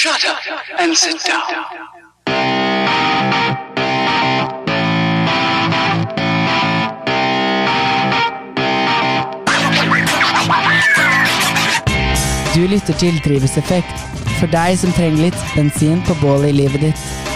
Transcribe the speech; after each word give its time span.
Shut 0.00 0.24
up 0.26 0.38
and 0.78 0.96
sit 0.96 1.16
down. 1.26 1.42
Du 12.54 12.66
lytter 12.66 12.92
til 12.92 13.20
Drivhuseffekt, 13.24 13.98
for 14.38 14.46
deg 14.46 14.78
som 14.78 14.94
trenger 14.94 15.18
litt 15.18 15.42
bensin 15.56 15.98
på 16.06 16.14
bålet 16.22 16.52
i 16.52 16.60
livet 16.60 16.86
ditt. 16.86 17.27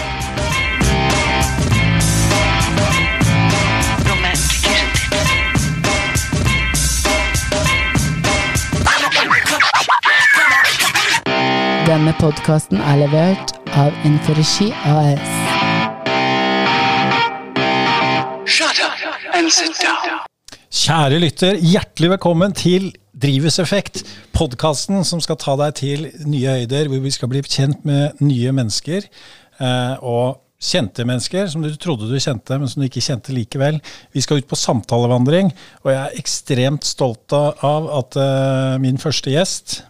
Podkasten 12.23 12.79
er 12.79 13.01
levert 13.01 13.51
av 13.75 13.91
Inforegi 14.07 14.69
AS. 14.87 15.31
Shut 18.47 18.79
up 18.79 19.25
and 19.35 19.51
sit 19.51 19.75
down. 19.81 20.21
Kjære 20.73 21.19
lytter, 21.19 21.59
hjertelig 21.59 22.13
velkommen 22.13 22.55
til 22.55 22.93
Drivhuseffekt, 23.23 24.05
podkasten 24.35 25.03
som 25.07 25.19
skal 25.23 25.37
ta 25.41 25.57
deg 25.59 25.75
til 25.81 26.07
nye 26.23 26.61
høyder, 26.61 26.87
hvor 26.91 27.03
vi 27.03 27.11
skal 27.11 27.31
bli 27.33 27.43
kjent 27.43 27.83
med 27.87 28.23
nye 28.23 28.55
mennesker. 28.55 29.09
eh, 29.59 29.95
Og 29.99 30.39
kjente 30.63 31.03
mennesker 31.03 31.47
som 31.51 31.61
du 31.61 31.75
trodde 31.75 32.07
du 32.07 32.15
kjente, 32.15 32.55
men 32.55 32.71
som 32.71 32.79
du 32.79 32.87
ikke 32.87 33.03
kjente 33.03 33.35
likevel. 33.35 33.81
Vi 34.15 34.23
skal 34.23 34.39
ut 34.39 34.47
på 34.47 34.55
samtalevandring, 34.55 35.51
og 35.83 35.91
jeg 35.91 35.99
er 35.99 36.19
ekstremt 36.23 36.87
stolt 36.87 37.35
av 37.35 37.91
at 37.99 38.15
uh, 38.15 38.79
min 38.79 38.97
første 38.97 39.35
gjest 39.35 39.81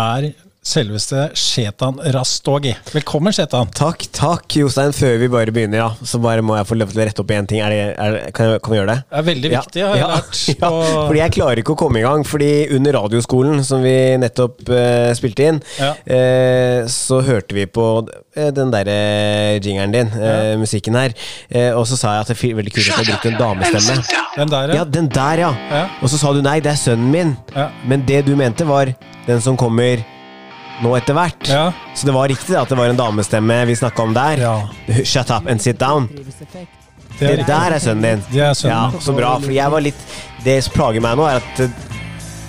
er 0.00 0.32
selveste 0.64 1.26
Shetan 1.36 1.98
Rastogi. 2.14 2.72
Velkommen, 2.94 3.32
Shetan. 3.36 3.68
Takk, 3.76 4.06
takk, 4.16 4.46
Jostein. 4.56 4.94
Før 4.96 5.18
vi 5.20 5.28
bare 5.28 5.52
begynner, 5.52 5.82
ja, 5.82 5.88
så 6.08 6.18
bare 6.24 6.40
må 6.44 6.56
jeg 6.56 6.68
få 6.70 6.78
lov 6.80 6.92
til 6.94 7.02
å 7.02 7.06
rette 7.08 7.20
opp 7.20 7.32
i 7.34 7.36
én 7.36 7.48
ting. 7.50 7.60
Er 7.60 7.74
det, 7.74 7.80
er, 8.00 8.16
kan, 8.36 8.48
jeg, 8.54 8.62
kan 8.64 8.72
vi 8.72 8.78
gjøre 8.78 8.94
det? 8.94 8.96
Det 9.10 9.18
er 9.20 9.26
veldig 9.28 9.50
viktig, 9.52 9.82
har 9.84 9.98
jeg 10.00 10.08
lært. 10.14 10.40
Ja, 10.54 10.70
fordi 11.08 11.20
jeg 11.20 11.34
klarer 11.36 11.60
ikke 11.62 11.74
å 11.76 11.80
komme 11.84 12.00
i 12.00 12.04
gang. 12.06 12.24
Fordi 12.28 12.50
under 12.78 12.96
radioskolen, 12.96 13.60
som 13.68 13.84
vi 13.84 13.94
nettopp 14.22 14.64
uh, 14.72 15.10
spilte 15.18 15.50
inn, 15.52 15.60
Ja. 15.78 15.90
eh, 16.08 16.86
så 16.90 17.20
hørte 17.26 17.56
vi 17.56 17.66
på 17.68 17.84
eh, 18.08 18.48
den 18.56 18.72
derre 18.72 18.96
jingeren 19.60 19.92
din, 19.94 20.10
musikken 20.60 20.96
her. 20.98 21.12
Og 21.76 21.84
så 21.90 21.98
sa 22.00 22.16
jeg 22.16 22.24
at 22.24 22.32
det 22.32 22.38
er 22.40 22.56
veldig 22.58 22.72
kult 22.74 22.88
at 22.88 22.96
du 22.96 23.02
har 23.02 23.10
brukt 23.12 23.28
en 23.28 23.38
damestemme. 23.40 24.00
Den 24.38 24.50
der, 24.56 24.74
Ja, 24.80 24.84
den 24.88 25.08
der, 25.12 25.44
ja. 25.44 25.52
Ja. 25.70 25.84
Og 26.00 26.10
så 26.12 26.18
sa 26.20 26.32
du 26.34 26.40
nei, 26.44 26.56
det 26.64 26.72
er 26.72 26.80
sønnen 26.80 27.12
min. 27.12 27.36
Ja. 27.54 27.68
Men 27.88 28.04
det 28.08 28.24
du 28.26 28.32
mente, 28.38 28.64
var 28.68 28.90
den 29.28 29.40
som 29.44 29.56
kommer 29.60 30.00
nå 30.82 30.94
etter 30.98 31.16
hvert. 31.16 31.48
Ja. 31.50 31.68
Så 31.94 32.08
det 32.08 32.14
var 32.16 32.28
riktig 32.30 32.56
at 32.58 32.70
det 32.70 32.78
var 32.78 32.90
en 32.90 32.98
damestemme 32.98 33.60
vi 33.68 33.76
snakka 33.78 34.02
om 34.02 34.14
der. 34.16 34.42
Ja. 34.42 34.54
Shut 35.04 35.30
up 35.30 35.46
and 35.50 35.62
sit 35.62 35.78
down. 35.80 36.08
Det 37.18 37.28
er 37.30 37.36
Det 37.36 37.46
der 37.46 37.76
er 37.76 37.78
sønnen 37.78 38.02
din. 38.02 38.24
Det 38.32 38.42
er 38.42 38.54
sønnen 38.58 38.94
ja. 38.94 39.00
Så 39.00 39.14
bra. 39.14 39.36
For 39.38 39.54
jeg 39.54 39.70
var 39.70 39.84
litt 39.84 40.00
Det 40.44 40.56
som 40.66 40.74
plager 40.74 41.04
meg 41.04 41.14
nå, 41.16 41.28
er 41.30 41.38
at 41.38 41.60
eh, 41.62 41.76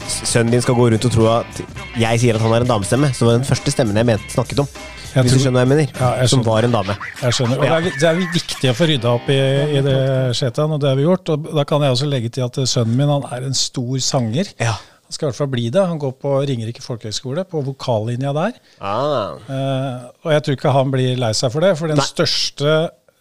sønnen 0.08 0.56
din 0.56 0.64
skal 0.66 0.76
gå 0.76 0.90
rundt 0.90 1.06
og 1.06 1.14
tro 1.14 1.28
at 1.36 1.62
jeg 1.96 2.20
sier 2.20 2.36
at 2.36 2.44
han 2.44 2.52
har 2.52 2.66
en 2.66 2.72
damestemme. 2.74 3.12
Som 3.14 3.30
var 3.30 3.38
den 3.38 3.48
første 3.48 3.72
stemmen 3.72 3.98
jeg 4.02 4.10
mente 4.10 4.34
snakket 4.34 4.66
om. 4.66 4.72
Jeg 5.16 5.24
Hvis 5.24 5.38
du 5.38 5.40
skjønner 5.46 5.62
hva 5.62 5.64
jeg 5.64 5.70
mener? 5.72 5.92
Ja, 5.96 6.10
jeg 6.20 6.32
som 6.34 6.42
var 6.44 6.66
en 6.68 6.74
dame. 6.76 6.98
Jeg 7.22 7.36
skjønner. 7.38 7.62
Og 7.62 7.64
det, 7.64 7.76
er, 7.94 8.02
det 8.02 8.08
er 8.10 8.18
viktig 8.34 8.72
å 8.72 8.74
få 8.76 8.88
rydda 8.90 9.14
opp 9.16 9.30
i, 9.32 9.38
i 9.78 9.84
det, 9.86 10.00
Shetan, 10.36 10.74
og 10.76 10.82
det 10.84 10.90
har 10.92 11.00
vi 11.00 11.06
gjort. 11.06 11.32
Og 11.32 11.48
da 11.56 11.64
kan 11.70 11.86
jeg 11.86 11.96
også 11.96 12.10
legge 12.12 12.34
til 12.36 12.44
at 12.44 12.60
sønnen 12.68 12.98
min 13.00 13.14
han 13.14 13.24
er 13.32 13.46
en 13.48 13.56
stor 13.56 13.96
sanger. 14.04 14.52
Ja. 14.60 14.74
Han 15.06 15.14
skal 15.14 15.28
i 15.28 15.30
hvert 15.30 15.38
fall 15.38 15.52
bli 15.54 15.68
det. 15.70 15.86
Han 15.86 16.02
går 16.02 16.16
på 16.22 16.34
Ringerike 16.50 16.82
folkehøgskole, 16.82 17.46
på 17.46 17.62
vokallinja 17.68 18.34
der. 18.34 18.58
Ah. 18.82 19.38
Uh, 19.46 20.10
og 20.26 20.34
jeg 20.34 20.44
tror 20.44 20.58
ikke 20.58 20.76
han 20.76 20.94
blir 20.94 21.22
lei 21.22 21.32
seg 21.38 21.54
for 21.54 21.66
det, 21.66 21.76
for 21.78 21.94
den 21.94 22.02
Nei. 22.02 22.08
største 22.10 22.76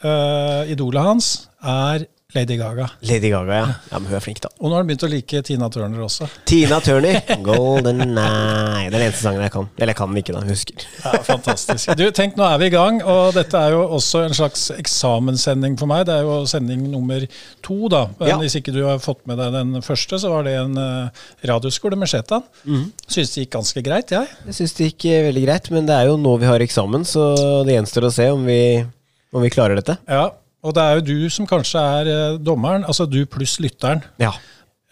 uh, 0.05 0.63
idolet 0.73 1.05
hans 1.05 1.31
er 1.61 2.07
Lady 2.35 2.57
Gaga. 2.57 2.89
Lady 3.01 3.31
Gaga, 3.31 3.55
ja. 3.55 3.67
ja. 3.91 3.99
Men 3.99 4.09
hun 4.11 4.17
er 4.19 4.23
flink, 4.25 4.41
da. 4.43 4.49
Og 4.59 4.67
nå 4.67 4.75
har 4.75 4.83
du 4.83 4.89
begynt 4.91 5.05
å 5.07 5.11
like 5.13 5.43
Tina 5.47 5.69
Turner 5.71 6.01
også. 6.03 6.27
Tina 6.51 6.81
Turner. 6.83 7.21
Golden 7.47 8.03
Night. 8.17 8.89
Det 8.91 8.97
er 8.97 8.97
den 8.97 9.05
eneste 9.07 9.23
sangen 9.23 9.45
jeg 9.45 9.53
kan. 9.55 9.69
Eller 9.79 9.95
jeg 9.95 9.99
kan 10.01 10.11
den 10.11 10.21
ikke, 10.23 10.35
da. 10.35 10.43
Husker. 10.49 10.87
Ja, 11.05 11.21
fantastisk. 11.29 11.93
Du, 12.01 12.05
tenk, 12.17 12.35
nå 12.41 12.47
er 12.49 12.59
vi 12.59 12.69
i 12.73 12.75
gang, 12.75 12.99
og 13.07 13.39
dette 13.39 13.61
er 13.61 13.77
jo 13.77 13.85
også 14.01 14.25
en 14.27 14.35
slags 14.35 14.67
eksamenssending 14.75 15.79
for 15.79 15.91
meg. 15.91 16.09
Det 16.11 16.19
er 16.19 16.27
jo 16.27 16.41
sending 16.51 16.85
nummer 16.91 17.23
to, 17.63 17.79
da. 17.93 18.05
Ja. 18.25 18.41
hvis 18.43 18.59
ikke 18.59 18.75
du 18.75 18.83
har 18.83 18.99
fått 19.05 19.23
med 19.31 19.39
deg 19.39 19.55
den 19.55 19.79
første, 19.87 20.19
så 20.19 20.35
var 20.35 20.47
det 20.49 20.59
en 20.59 20.75
eh, 20.81 21.25
radioskole 21.47 21.99
med 22.01 22.11
Shetan. 22.11 22.43
Mm. 22.67 22.89
Syns 23.07 23.35
det 23.37 23.45
gikk 23.45 23.55
ganske 23.61 23.87
greit, 23.87 24.15
jeg. 24.15 24.39
Jeg 24.49 24.59
syns 24.59 24.75
det 24.75 24.91
gikk 24.91 25.11
eh, 25.13 25.27
veldig 25.31 25.47
greit, 25.47 25.71
men 25.75 25.87
det 25.87 26.01
er 26.01 26.11
jo 26.11 26.19
nå 26.19 26.35
vi 26.43 26.51
har 26.51 26.67
eksamen, 26.67 27.07
så 27.07 27.31
det 27.67 27.79
gjenstår 27.79 28.09
å 28.11 28.17
se 28.19 28.33
om 28.35 28.43
vi, 28.49 28.63
om 29.31 29.45
vi 29.45 29.53
klarer 29.55 29.79
dette. 29.79 30.01
Ja, 30.11 30.33
og 30.65 30.75
det 30.77 30.83
er 30.83 30.99
jo 30.99 31.05
du 31.07 31.31
som 31.33 31.47
kanskje 31.49 31.81
er 31.99 32.11
eh, 32.11 32.41
dommeren, 32.41 32.87
altså 32.89 33.07
du 33.09 33.21
pluss 33.29 33.59
lytteren. 33.61 34.03
Ja. 34.23 34.33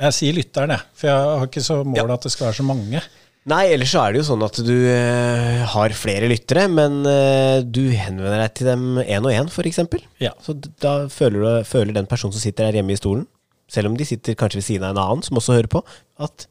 Jeg 0.03 0.16
sier 0.16 0.37
lytteren, 0.37 0.75
jeg, 0.75 0.84
for 0.99 1.09
jeg 1.09 1.34
har 1.41 1.49
ikke 1.49 1.65
så 1.65 1.81
mål 1.87 2.00
Ja. 2.03 2.06
at 2.15 2.25
det 2.27 2.33
skal 2.34 2.50
være 2.50 2.59
så 2.60 2.66
mange. 2.66 3.03
Nei, 3.50 3.62
ellers 3.75 3.91
så 3.91 4.05
er 4.05 4.12
det 4.15 4.21
jo 4.21 4.27
sånn 4.28 4.44
at 4.47 4.59
du 4.62 4.75
uh, 4.87 5.62
har 5.72 5.94
flere 5.99 6.28
lyttere, 6.31 6.69
men 6.71 7.00
uh, 7.03 7.59
du 7.66 7.88
henvender 7.91 8.38
deg 8.38 8.53
til 8.55 8.69
dem 8.71 8.84
én 9.03 9.25
og 9.27 9.33
én, 9.34 9.50
f.eks. 9.50 9.81
Ja. 10.22 10.31
Så 10.44 10.55
da 10.83 11.09
føler, 11.10 11.43
du, 11.43 11.66
føler 11.66 11.97
den 11.97 12.06
personen 12.10 12.37
som 12.37 12.43
sitter 12.43 12.69
der 12.69 12.78
hjemme 12.78 12.94
i 12.94 13.00
stolen, 13.00 13.27
selv 13.72 13.91
om 13.91 13.97
de 13.99 14.06
sitter 14.06 14.39
kanskje 14.39 14.60
ved 14.60 14.69
siden 14.69 14.87
av 14.87 14.94
en 14.94 15.03
annen 15.03 15.27
som 15.27 15.41
også 15.41 15.56
hører 15.56 15.72
på, 15.75 15.83
at 16.22 16.47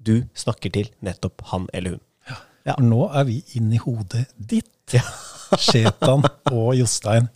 du 0.00 0.22
snakker 0.38 0.72
til 0.72 0.88
nettopp 1.04 1.44
han 1.52 1.68
eller 1.76 1.98
hun. 1.98 2.02
Ja. 2.30 2.38
ja. 2.70 2.78
nå 2.80 3.04
er 3.10 3.28
vi 3.28 3.42
inn 3.58 3.68
i 3.74 3.82
hodet 3.82 4.24
ditt, 4.36 4.96
Shetan 5.66 6.24
og 6.52 6.72
Jostein. 6.78 7.28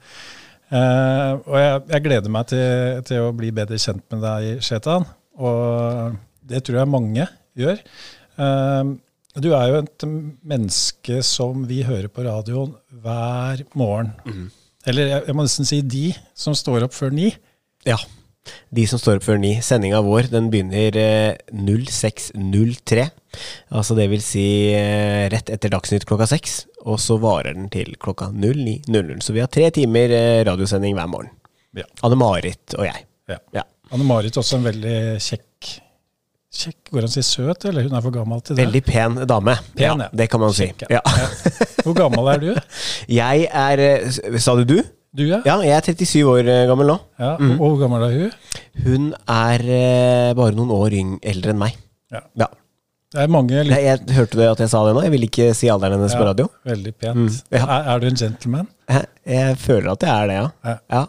Eh, 0.66 1.32
og 1.46 1.56
jeg, 1.60 1.80
jeg 1.92 2.04
gleder 2.08 2.32
meg 2.34 2.48
til, 2.50 3.02
til 3.06 3.26
å 3.26 3.34
bli 3.36 3.52
bedre 3.54 3.78
kjent 3.78 4.04
med 4.14 4.24
deg, 4.24 4.62
Shetan. 4.66 5.06
Og 5.38 6.16
det 6.46 6.62
tror 6.66 6.80
jeg 6.80 6.90
mange 6.90 7.26
gjør. 7.58 7.82
Eh, 8.42 8.94
du 9.36 9.50
er 9.52 9.66
jo 9.68 9.80
et 9.82 10.06
menneske 10.48 11.20
som 11.26 11.66
vi 11.68 11.82
hører 11.84 12.08
på 12.08 12.24
radioen 12.24 12.72
hver 13.04 13.62
morgen. 13.76 14.14
Eller 14.88 15.10
jeg, 15.10 15.24
jeg 15.28 15.36
må 15.36 15.44
nesten 15.44 15.68
si 15.68 15.82
de 15.84 16.06
som 16.36 16.56
står 16.56 16.86
opp 16.86 16.94
før 16.96 17.12
ni. 17.14 17.28
Ja. 17.86 17.98
De 18.74 18.86
som 18.88 19.00
står 19.00 19.20
opp 19.20 19.26
før 19.26 19.40
ni. 19.42 19.54
Sendinga 19.64 20.02
vår 20.04 20.30
den 20.32 20.50
begynner 20.52 20.96
eh, 21.00 21.36
06.03. 21.52 23.06
Altså 23.76 23.96
det 23.98 24.08
vil 24.12 24.22
si 24.24 24.46
eh, 24.76 25.26
rett 25.32 25.50
etter 25.52 25.72
Dagsnytt 25.72 26.06
klokka 26.08 26.28
seks. 26.30 26.64
Og 26.86 27.00
så 27.02 27.18
varer 27.22 27.56
den 27.56 27.70
til 27.72 27.94
klokka 28.00 28.30
09.00. 28.34 29.18
Så 29.24 29.34
vi 29.36 29.42
har 29.42 29.50
tre 29.52 29.70
timer 29.74 30.12
eh, 30.14 30.42
radiosending 30.46 30.94
hver 30.98 31.10
morgen. 31.10 31.32
Ja. 31.76 31.84
Anne-Marit 32.06 32.76
og 32.78 32.86
jeg. 32.88 33.04
Ja. 33.28 33.40
Ja. 33.56 33.66
Anne-Marit 33.94 34.38
også 34.38 34.60
en 34.60 34.66
veldig 34.70 34.96
kjekk 35.22 35.42
Kjekk, 36.56 36.88
Går 36.88 37.02
det 37.02 37.08
an 37.08 37.10
å 37.10 37.12
si 37.12 37.22
søt, 37.26 37.64
eller 37.68 37.84
hun 37.84 37.96
er 37.98 38.04
for 38.04 38.14
gammel 38.14 38.40
til 38.40 38.56
det? 38.56 38.64
Veldig 38.64 38.80
pen 38.86 39.18
dame. 39.28 39.56
Pen, 39.76 39.82
ja. 39.82 40.06
ja, 40.06 40.08
det 40.16 40.28
kan 40.32 40.40
man 40.40 40.54
si. 40.56 40.70
Kjekk, 40.70 40.86
Ja. 40.94 41.02
Hvor 41.84 41.96
gammel 41.98 42.30
er 42.32 42.40
du? 42.40 42.46
Jeg 43.18 43.48
er 43.50 43.82
eh, 43.84 44.38
Sa 44.40 44.54
du 44.56 44.64
du? 44.64 44.78
Du, 45.16 45.22
ja? 45.24 45.38
Ja, 45.48 45.54
jeg 45.64 45.72
er 45.72 45.80
37 45.86 46.26
år 46.28 46.48
eh, 46.52 46.66
gammel 46.68 46.90
nå. 46.90 46.96
Ja, 47.22 47.30
og 47.40 47.62
hvor 47.62 47.78
gammel 47.80 48.02
er 48.04 48.16
hun? 48.18 48.32
Hun 48.84 49.04
er 49.32 49.62
eh, 49.64 50.34
bare 50.36 50.52
noen 50.56 50.72
år 50.76 50.92
eldre 51.00 51.50
enn 51.54 51.60
meg. 51.62 51.72
Ja. 52.12 52.20
Ja. 52.36 52.48
Det 53.16 53.22
er 53.22 53.30
mange 53.32 53.62
Nei, 53.64 53.78
jeg, 53.80 54.02
hørte 54.12 54.36
du 54.36 54.42
at 54.44 54.60
jeg 54.60 54.68
sa 54.68 54.82
det 54.84 54.92
nå? 54.96 55.00
Jeg 55.06 55.12
vil 55.14 55.24
ikke 55.28 55.44
si 55.56 55.68
alderen 55.72 55.96
hennes 55.96 56.16
på 56.18 56.24
radio. 56.26 56.46
Veldig 56.68 56.92
pent. 57.00 57.16
Mm, 57.16 57.30
ja. 57.54 57.62
er, 57.64 57.82
er 57.94 57.96
du 58.02 58.06
en 58.10 58.18
gentleman? 58.20 58.66
Jeg, 58.92 59.04
jeg 59.32 59.56
føler 59.62 59.88
at 59.94 60.02
jeg 60.04 60.12
er 60.12 60.26
det, 60.28 60.36
ja. 60.36 60.48
Ja. 60.66 60.76
ja. 60.92 61.02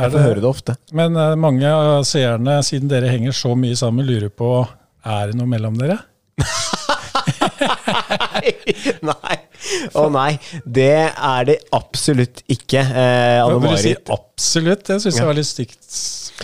Jeg 0.00 0.12
får 0.14 0.22
høre 0.28 0.40
det 0.44 0.50
ofte. 0.52 0.72
Men 0.94 1.10
uh, 1.18 1.34
mange 1.40 1.66
av 1.66 2.04
seerne, 2.06 2.62
siden 2.62 2.86
dere 2.92 3.10
henger 3.10 3.32
så 3.34 3.56
mye 3.58 3.74
sammen, 3.80 4.06
lurer 4.06 4.30
på 4.30 4.66
er 5.02 5.32
det 5.32 5.38
noe 5.40 5.50
mellom 5.50 5.74
dere? 5.80 5.98
nei. 9.10 9.36
Å 10.00 10.06
nei. 10.12 10.32
Det 10.64 10.92
er 11.10 11.48
det 11.48 11.60
absolutt 11.76 12.42
ikke. 12.50 12.82
Eh, 12.82 13.44
vil 13.50 13.76
du 13.76 13.82
si 13.82 13.94
absolutt? 13.96 14.86
Det 14.88 15.00
syns 15.04 15.20
jeg 15.20 15.30
var 15.30 15.38
litt 15.38 15.50
stygt. 15.50 15.84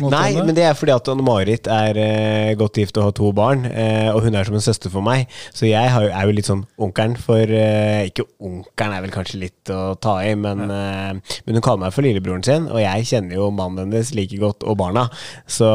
Nei, 0.05 0.35
henne. 0.35 0.45
men 0.45 0.57
det 0.57 0.65
er 0.67 0.75
fordi 0.77 0.93
at 0.93 1.09
Anne-Marit 1.09 1.69
er 1.73 1.99
eh, 2.01 2.51
godt 2.59 2.77
gift 2.81 2.99
og 3.01 3.07
har 3.07 3.15
to 3.17 3.31
barn, 3.37 3.65
eh, 3.71 4.11
og 4.13 4.27
hun 4.27 4.37
er 4.37 4.45
som 4.45 4.57
en 4.59 4.65
søster 4.65 4.93
for 4.93 5.05
meg. 5.05 5.31
Så 5.57 5.69
jeg 5.71 5.93
har, 5.93 6.05
er 6.11 6.29
jo 6.29 6.35
litt 6.37 6.49
sånn 6.49 6.67
onkelen 6.83 7.17
for 7.21 7.41
eh, 7.41 8.09
Ikke 8.11 8.27
onkelen 8.37 8.97
er 8.97 9.05
vel 9.07 9.15
kanskje 9.15 9.41
litt 9.41 9.73
å 9.73 9.95
ta 10.03 10.19
i, 10.25 10.35
men, 10.37 10.67
eh, 10.69 11.39
men 11.47 11.59
hun 11.59 11.65
kaller 11.65 11.87
meg 11.87 11.97
for 11.97 12.05
lillebroren 12.05 12.45
sin, 12.45 12.69
og 12.69 12.81
jeg 12.83 13.09
kjenner 13.09 13.39
jo 13.39 13.49
mannen 13.55 13.87
hennes 13.87 14.13
like 14.17 14.41
godt, 14.43 14.67
og 14.69 14.77
barna. 14.83 15.07
Så 15.49 15.69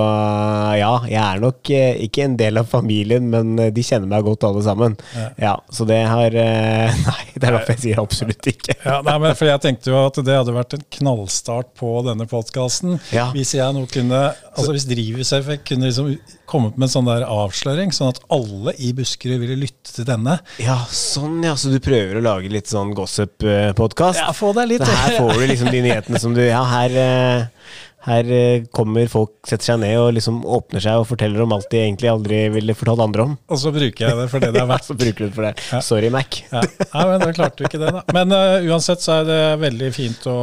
ja, 0.78 0.94
jeg 1.10 1.22
er 1.24 1.42
nok 1.42 1.74
eh, 1.74 2.04
ikke 2.06 2.28
en 2.28 2.38
del 2.38 2.62
av 2.62 2.70
familien, 2.70 3.26
men 3.34 3.56
de 3.74 3.86
kjenner 3.86 4.10
meg 4.12 4.28
godt 4.28 4.46
alle 4.46 4.62
sammen. 4.66 5.00
Ja, 5.42 5.58
Så 5.74 5.88
det 5.90 6.04
har 6.06 6.30
Nei, 7.12 7.24
Det 7.42 7.50
er 7.50 7.58
derfor 7.58 7.74
jeg 7.76 7.84
sier 7.86 8.02
absolutt 8.02 8.50
ikke. 8.52 8.76
Ja, 8.86 9.00
nei, 9.06 9.16
men 9.24 9.38
for 9.38 9.50
Jeg 9.50 9.64
tenkte 9.64 9.92
jo 9.92 9.98
at 10.06 10.20
det 10.26 10.36
hadde 10.38 10.54
vært 10.56 10.76
en 10.78 10.86
knallstart 10.98 11.72
på 11.80 11.94
denne 12.06 12.28
podkasten. 12.30 13.00
Ja. 13.16 13.30
Hvis 13.36 13.56
jeg 13.58 13.76
nå 13.76 13.88
kunne, 13.92 14.22
altså 14.54 14.76
hvis 14.76 14.88
Drivhuseffekt 14.90 15.66
kunne 15.72 15.90
liksom 15.90 16.14
kommet 16.52 16.76
med 16.76 16.90
en 16.90 16.94
sånn 16.94 17.08
der 17.08 17.24
avsløring, 17.26 17.94
sånn 17.96 18.12
at 18.12 18.20
alle 18.34 18.74
i 18.84 18.92
Buskerud 18.96 19.40
ville 19.42 19.56
lytte 19.62 19.94
til 19.96 20.08
denne. 20.08 20.38
Ja, 20.62 20.82
sånn 20.92 21.40
ja, 21.46 21.56
så 21.60 21.72
du 21.72 21.80
prøver 21.84 22.20
å 22.20 22.26
lage 22.26 22.52
litt 22.52 22.72
sånn 22.72 22.92
gossip-podkast? 22.98 24.20
Ja, 24.20 24.34
få 24.36 24.52
deg 24.58 24.74
litt 24.74 24.84
Så 24.86 24.98
her 24.98 25.18
får 25.20 25.40
du 25.40 25.46
liksom 25.54 25.72
de 25.72 25.84
nyhetene 25.88 26.22
som 26.22 26.36
du 26.36 26.44
Ja, 26.44 26.64
her, 26.68 26.98
eh, 27.00 27.80
her 28.02 28.30
eh, 28.34 28.64
kommer 28.74 29.10
folk, 29.12 29.34
setter 29.46 29.72
seg 29.72 29.82
ned 29.84 29.96
og 30.02 30.14
liksom 30.16 30.40
åpner 30.42 30.82
seg 30.82 31.02
og 31.02 31.08
forteller 31.12 31.44
om 31.44 31.54
alt 31.54 31.68
de 31.70 31.84
egentlig 31.84 32.10
aldri 32.10 32.40
ville 32.56 32.76
fortalt 32.78 33.04
andre 33.06 33.26
om. 33.28 33.36
Og 33.52 33.60
så 33.62 33.74
bruker 33.76 34.08
jeg 34.08 34.18
det 34.18 34.28
for 34.32 34.44
det 34.44 34.52
det 34.56 34.64
er 34.64 34.70
verdt. 34.72 34.88
Så 34.92 34.96
bruker 34.98 35.22
du 35.22 35.28
det 35.28 35.36
for 35.36 35.46
det. 35.46 35.84
Sorry, 35.86 36.10
Mac. 36.14 36.40
Ja. 36.50 36.64
Nei, 36.66 37.04
men 37.12 37.22
da 37.22 37.30
klarte 37.36 37.62
du 37.62 37.68
ikke 37.70 37.80
det, 37.82 37.92
da. 37.94 38.02
Men 38.18 38.34
uh, 38.34 38.66
uansett 38.72 39.04
så 39.04 39.20
er 39.20 39.28
det 39.30 39.42
veldig 39.62 39.92
fint 39.96 40.26
å 40.28 40.38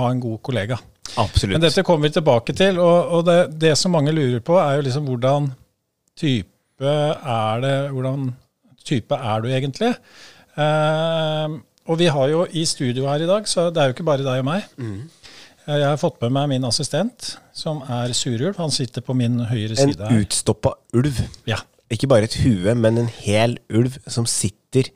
ha 0.00 0.08
en 0.10 0.22
god 0.22 0.40
kollega. 0.44 0.78
Absolutt. 1.14 1.54
Men 1.54 1.62
dette 1.62 1.84
kommer 1.86 2.08
vi 2.08 2.16
tilbake 2.16 2.56
til, 2.58 2.80
og, 2.82 3.14
og 3.14 3.28
det, 3.28 3.38
det 3.62 3.76
som 3.78 3.94
mange 3.94 4.12
lurer 4.12 4.42
på, 4.44 4.58
er 4.60 4.80
jo 4.80 4.88
liksom 4.88 5.06
hvordan 5.08 5.52
type 6.18 6.50
er 6.82 7.60
det 7.62 7.74
Hvordan 7.94 8.26
type 8.84 9.16
er 9.16 9.44
du 9.44 9.46
egentlig? 9.48 9.92
Uh, 10.58 11.60
og 11.84 12.00
vi 12.00 12.08
har 12.08 12.30
jo 12.32 12.44
i 12.56 12.64
studio 12.66 13.06
her 13.10 13.22
i 13.22 13.28
dag, 13.28 13.46
så 13.48 13.68
det 13.70 13.80
er 13.80 13.90
jo 13.90 13.94
ikke 13.94 14.06
bare 14.06 14.24
deg 14.24 14.40
og 14.40 14.46
meg. 14.48 14.66
Eh, 14.80 15.23
Jeg 15.64 15.86
har 15.88 15.96
fått 15.96 16.18
med 16.20 16.32
meg 16.34 16.48
min 16.50 16.66
assistent, 16.68 17.38
som 17.56 17.80
er 17.88 18.12
Surulv. 18.16 18.58
Han 18.60 18.72
sitter 18.74 19.00
på 19.04 19.14
min 19.16 19.38
høyre 19.48 19.72
En 19.78 19.92
side 19.94 20.10
her. 20.10 20.20
utstoppa 20.20 20.74
ulv. 20.92 21.22
Ja. 21.48 21.62
Ikke 21.92 22.08
bare 22.10 22.26
et 22.28 22.36
hue, 22.42 22.74
men 22.76 22.98
en 22.98 23.08
hel 23.08 23.58
ulv 23.72 23.96
som 24.10 24.26
sitter 24.28 24.90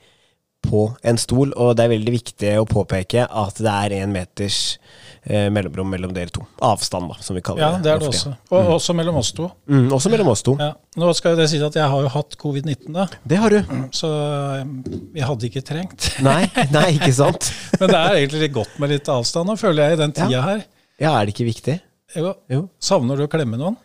på 0.65 0.91
en 1.07 1.17
stol. 1.21 1.55
Og 1.57 1.77
det 1.79 1.87
er 1.87 1.95
veldig 1.95 2.13
viktig 2.13 2.53
å 2.61 2.67
påpeke 2.69 3.25
at 3.31 3.61
det 3.63 3.73
er 3.73 3.97
én 4.03 4.13
meters 4.13 4.79
eh, 5.25 5.49
mellomrom 5.53 5.89
mellom 5.91 6.13
dere 6.15 6.31
to. 6.35 6.45
Avstand, 6.65 7.09
da, 7.11 7.17
som 7.25 7.37
vi 7.39 7.43
kaller 7.45 7.61
det. 7.63 7.69
ja, 7.69 7.79
det. 7.85 7.93
er 7.95 8.03
det 8.05 8.09
også. 8.13 8.33
Og 8.51 8.59
Og 8.59 8.71
også 8.77 8.95
mellom 8.99 9.17
oss 9.21 9.33
to. 9.37 9.49
Mm, 9.71 9.89
også 9.93 10.11
mellom 10.13 10.29
oss 10.33 10.43
to. 10.47 10.57
Ja. 10.61 10.73
Nå 10.99 11.11
skal 11.15 11.35
jo 11.35 11.41
det 11.43 11.49
si 11.53 11.61
at 11.63 11.75
jeg 11.81 11.89
har 11.93 12.03
jo 12.07 12.13
hatt 12.15 12.37
covid-19, 12.41 12.93
da. 12.97 13.07
Det 13.29 13.39
har 13.43 13.51
du. 13.57 13.75
Så 13.95 14.09
eh, 14.13 14.65
vi 15.15 15.21
hadde 15.25 15.51
ikke 15.51 15.63
trengt. 15.67 16.09
Nei, 16.29 16.45
nei, 16.75 16.87
ikke 16.99 17.13
sant? 17.17 17.51
Men 17.81 17.93
det 17.93 17.99
er 18.05 18.21
egentlig 18.23 18.53
godt 18.61 18.79
med 18.83 18.95
litt 18.95 19.09
avstand, 19.13 19.49
nå 19.51 19.59
føler 19.61 19.89
jeg, 19.91 19.99
i 19.99 20.03
den 20.05 20.13
tida 20.17 20.43
her. 20.45 20.65
Ja, 20.99 21.13
er 21.21 21.27
det 21.29 21.35
ikke 21.37 21.47
viktig? 21.51 21.79
Jo, 22.17 22.33
Jo. 22.51 22.63
savner 22.81 23.19
du 23.21 23.27
å 23.27 23.31
klemme 23.31 23.59
noen? 23.61 23.77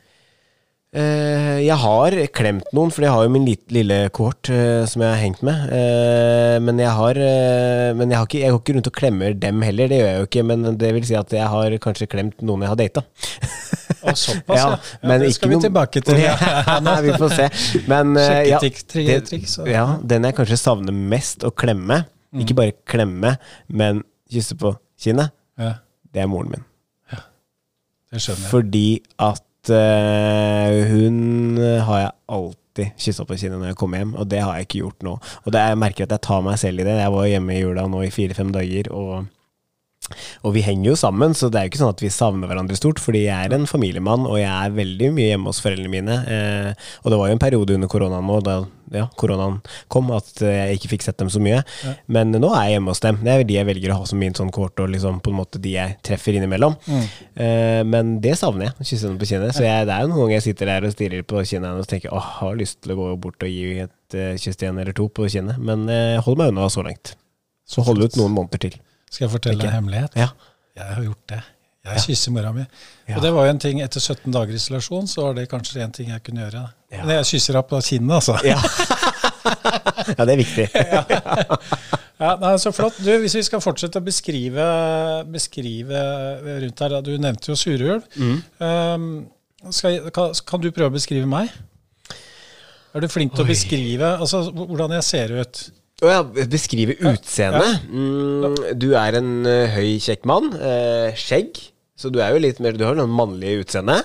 Eh, 0.94 1.58
jeg 1.66 1.74
har 1.82 2.14
klemt 2.38 2.68
noen, 2.78 2.92
for 2.94 3.02
jeg 3.02 3.10
har 3.10 3.24
jo 3.26 3.32
min 3.34 3.48
lille 3.74 3.96
kohort 4.14 4.50
eh, 4.54 4.84
som 4.90 5.02
jeg 5.02 5.10
har 5.10 5.22
hengt 5.24 5.42
med. 5.46 5.72
Eh, 5.74 6.58
men 6.62 6.78
jeg 6.84 6.92
har, 6.94 7.18
men 7.98 8.12
jeg, 8.14 8.18
har 8.20 8.28
ikke, 8.30 8.42
jeg 8.44 8.54
går 8.54 8.62
ikke 8.62 8.76
rundt 8.78 8.90
og 8.92 8.96
klemmer 9.00 9.34
dem 9.42 9.64
heller, 9.66 9.90
det 9.90 9.98
gjør 10.02 10.12
jeg 10.12 10.20
jo 10.22 10.28
ikke. 10.30 10.44
Men 10.52 10.68
det 10.78 10.92
vil 11.00 11.08
si 11.10 11.18
at 11.18 11.34
jeg 11.34 11.50
har 11.56 11.78
kanskje 11.82 12.10
klemt 12.12 12.44
noen 12.46 12.66
jeg 12.68 12.74
har 12.76 12.80
data. 12.84 13.06
Og 14.04 14.20
såpass, 14.20 14.60
ja. 14.62 14.70
ja 15.02 15.18
det 15.24 15.32
skal 15.34 15.50
vi 15.50 15.58
noen- 15.58 15.66
tilbake 15.66 16.04
til. 16.06 16.22
Ja, 16.22 16.36
vi 17.08 17.16
får 17.18 17.36
se. 17.40 17.50
Men 17.90 18.14
ja, 18.20 18.60
det, 18.62 18.74
ja, 19.74 19.88
den 20.14 20.30
jeg 20.30 20.38
kanskje 20.38 20.60
savner 20.62 20.94
mest 21.14 21.46
å 21.48 21.54
klemme, 21.54 22.04
Mm. 22.34 22.40
ikke 22.42 22.56
bare 22.58 22.74
klemme, 22.90 23.30
men 23.70 24.00
kysse 24.34 24.56
på 24.58 24.72
kinnet, 24.98 25.30
Ja, 25.62 25.76
det 26.10 26.24
er 26.24 26.26
moren 26.32 26.50
min. 26.50 26.64
Fordi 28.50 29.04
at 29.22 29.44
eh, 29.72 30.82
hun 30.90 31.58
har 31.88 32.00
jeg 32.02 32.12
alltid 32.38 32.92
kyssa 32.98 33.26
på 33.30 33.38
kinnet 33.38 33.62
når 33.62 33.72
jeg 33.72 33.80
kommer 33.80 34.02
hjem, 34.02 34.16
og 34.18 34.28
det 34.32 34.42
har 34.42 34.58
jeg 34.58 34.68
ikke 34.68 34.82
gjort 34.82 35.06
nå. 35.08 35.14
Og 35.44 35.54
det, 35.54 35.62
jeg 35.62 35.80
merker 35.84 36.08
at 36.08 36.16
jeg 36.18 36.26
tar 36.26 36.44
meg 36.46 36.60
selv 36.60 36.82
i 36.82 36.88
det. 36.88 36.98
Jeg 37.00 37.14
var 37.14 37.30
hjemme 37.30 37.56
i 37.56 37.62
jula 37.62 37.88
nå 37.88 38.04
i 38.04 38.12
fire-fem 38.14 38.52
dager, 38.56 38.90
og, 38.92 39.30
og 40.44 40.54
vi 40.56 40.64
henger 40.66 40.92
jo 40.92 41.00
sammen, 41.00 41.34
så 41.38 41.50
det 41.52 41.60
er 41.60 41.68
jo 41.68 41.74
ikke 41.74 41.82
sånn 41.82 41.94
at 41.94 42.04
vi 42.04 42.12
savner 42.14 42.50
hverandre 42.50 42.78
stort, 42.78 43.02
fordi 43.02 43.26
jeg 43.26 43.48
er 43.48 43.56
en 43.56 43.68
familiemann, 43.70 44.28
og 44.28 44.40
jeg 44.42 44.52
er 44.52 44.76
veldig 44.76 45.12
mye 45.16 45.30
hjemme 45.32 45.52
hos 45.52 45.62
foreldrene 45.64 45.92
mine. 45.92 46.18
Eh, 46.28 46.88
og 47.04 47.14
det 47.14 47.20
var 47.20 47.30
jo 47.30 47.38
en 47.38 47.44
periode 47.44 47.78
under 47.78 47.92
koronaen 47.92 48.28
nå, 48.28 48.40
da 48.46 48.58
ja, 48.94 49.08
koronaen 49.18 49.62
kom, 49.92 50.12
at 50.14 50.42
eh, 50.44 50.58
jeg 50.60 50.80
ikke 50.80 50.92
fikk 50.94 51.06
sett 51.08 51.18
dem 51.22 51.32
så 51.34 51.42
mye. 51.44 51.64
Men 52.14 52.36
nå 52.36 52.52
er 52.52 52.68
jeg 52.68 52.78
hjemme 52.78 52.94
hos 52.94 53.04
dem. 53.04 53.20
Det 53.24 53.34
er 53.34 53.48
de 53.48 53.58
jeg 53.58 53.70
velger 53.70 53.94
å 53.94 54.02
ha 54.02 54.10
som 54.10 54.22
min 54.22 54.38
sånn 54.38 54.52
kort, 54.54 54.78
og 54.84 54.92
liksom 54.94 55.20
på 55.24 55.34
en 55.34 55.40
måte 55.40 55.62
de 55.64 55.76
jeg 55.78 55.98
treffer 56.06 56.38
innimellom. 56.38 56.78
Eh, 56.92 57.82
men 57.88 58.18
det 58.24 58.36
savner 58.42 58.70
jeg, 58.70 58.92
kysse 58.92 59.10
dem 59.10 59.20
på 59.22 59.30
kinnet. 59.32 59.56
Så 59.58 59.66
jeg, 59.66 59.90
det 59.90 59.96
er 59.96 60.06
jo 60.06 60.12
noen 60.12 60.26
ganger 60.26 60.38
jeg 60.38 60.48
sitter 60.52 60.74
der 60.74 60.88
og 60.88 60.96
stirrer 60.96 61.28
på 61.28 61.42
kinnet 61.42 61.72
hennes 61.72 61.88
og 61.88 61.94
tenker 61.96 62.14
åh, 62.14 62.32
jeg 62.34 62.40
har 62.44 62.58
lyst 62.60 62.82
til 62.84 62.96
å 62.96 63.00
gå 63.00 63.12
bort 63.24 63.46
og 63.46 63.52
gi 63.52 63.68
et 63.88 64.18
uh, 64.20 64.34
kyss 64.40 64.60
til 64.60 64.70
en 64.70 64.82
eller 64.84 64.96
to 64.98 65.08
på 65.10 65.28
kinnet, 65.32 65.60
men 65.62 65.88
uh, 65.90 66.22
hold 66.26 66.40
meg 66.40 66.54
unna 66.54 66.70
så 66.72 66.86
langt. 66.86 67.16
Så 67.70 67.86
hold 67.88 68.04
ut 68.04 68.18
noen 68.20 68.36
måneder 68.36 68.68
til. 68.68 68.82
Skal 69.14 69.28
jeg 69.28 69.34
fortelle 69.36 69.68
en 69.70 69.76
hemmelighet? 69.78 70.16
Ja. 70.18 70.32
Jeg 70.74 70.98
har 70.98 71.04
gjort 71.06 71.28
det. 71.30 71.44
Jeg 71.84 72.04
kysser 72.06 72.32
mora 72.32 72.54
mi. 72.56 72.64
Ja. 73.10 73.18
Og 73.18 73.26
det 73.26 73.34
var 73.36 73.46
jo 73.46 73.52
en 73.54 73.60
ting 73.60 73.82
etter 73.84 74.00
17 74.00 74.32
dager 74.32 74.56
isolasjon, 74.56 75.08
så 75.12 75.28
var 75.28 75.36
det 75.38 75.50
kanskje 75.52 75.84
en 75.84 75.92
ting 75.94 76.14
jeg 76.14 76.24
kunne 76.24 76.46
gjøre. 76.46 76.62
Ja. 76.94 77.02
Men 77.04 77.18
jeg 77.18 77.28
kysser 77.34 77.58
henne 77.58 77.68
på 77.68 77.82
kinnet, 77.84 78.14
altså. 78.22 78.38
Ja. 78.48 78.56
ja, 80.18 80.24
det 80.24 80.32
er 80.34 80.40
viktig. 80.40 80.70
Ja, 82.24 82.38
nei, 82.40 82.54
så 82.62 82.72
flott. 82.72 82.96
Du, 83.04 83.10
hvis 83.20 83.34
vi 83.36 83.42
skal 83.44 83.60
fortsette 83.60 84.00
å 84.00 84.06
beskrive, 84.06 84.66
beskrive 85.34 86.04
rundt 86.62 86.84
her, 86.86 86.94
du 87.04 87.10
nevnte 87.20 87.50
jo 87.52 87.58
surulv. 87.60 88.06
Mm. 88.16 88.38
Um, 88.64 89.08
skal, 89.74 90.06
kan, 90.16 90.32
kan 90.48 90.64
du 90.64 90.70
prøve 90.70 90.94
å 90.94 90.96
beskrive 90.96 91.28
meg? 91.28 91.52
Er 92.94 93.04
du 93.04 93.10
flink 93.12 93.34
til 93.34 93.44
å 93.44 93.50
beskrive 93.50 94.14
altså, 94.22 94.46
hvordan 94.54 94.94
jeg 95.00 95.08
ser 95.10 95.34
ut? 95.42 95.64
Å 96.02 96.10
ja, 96.10 96.24
beskrive 96.50 96.96
utseendet. 97.06 97.84
Mm, 97.88 98.58
du 98.82 98.90
er 98.98 99.20
en 99.20 99.30
uh, 99.46 99.70
høy, 99.76 100.00
kjekk 100.04 100.26
mann. 100.30 100.50
Uh, 100.58 101.14
skjegg. 101.20 101.60
Så 102.00 102.10
du 102.12 102.18
er 102.24 102.34
jo 102.34 102.42
litt 102.42 102.58
mer 102.64 102.74
Du 102.76 102.82
har 102.88 102.98
noe 102.98 103.08
mannlig 103.08 103.60
utseende. 103.62 104.00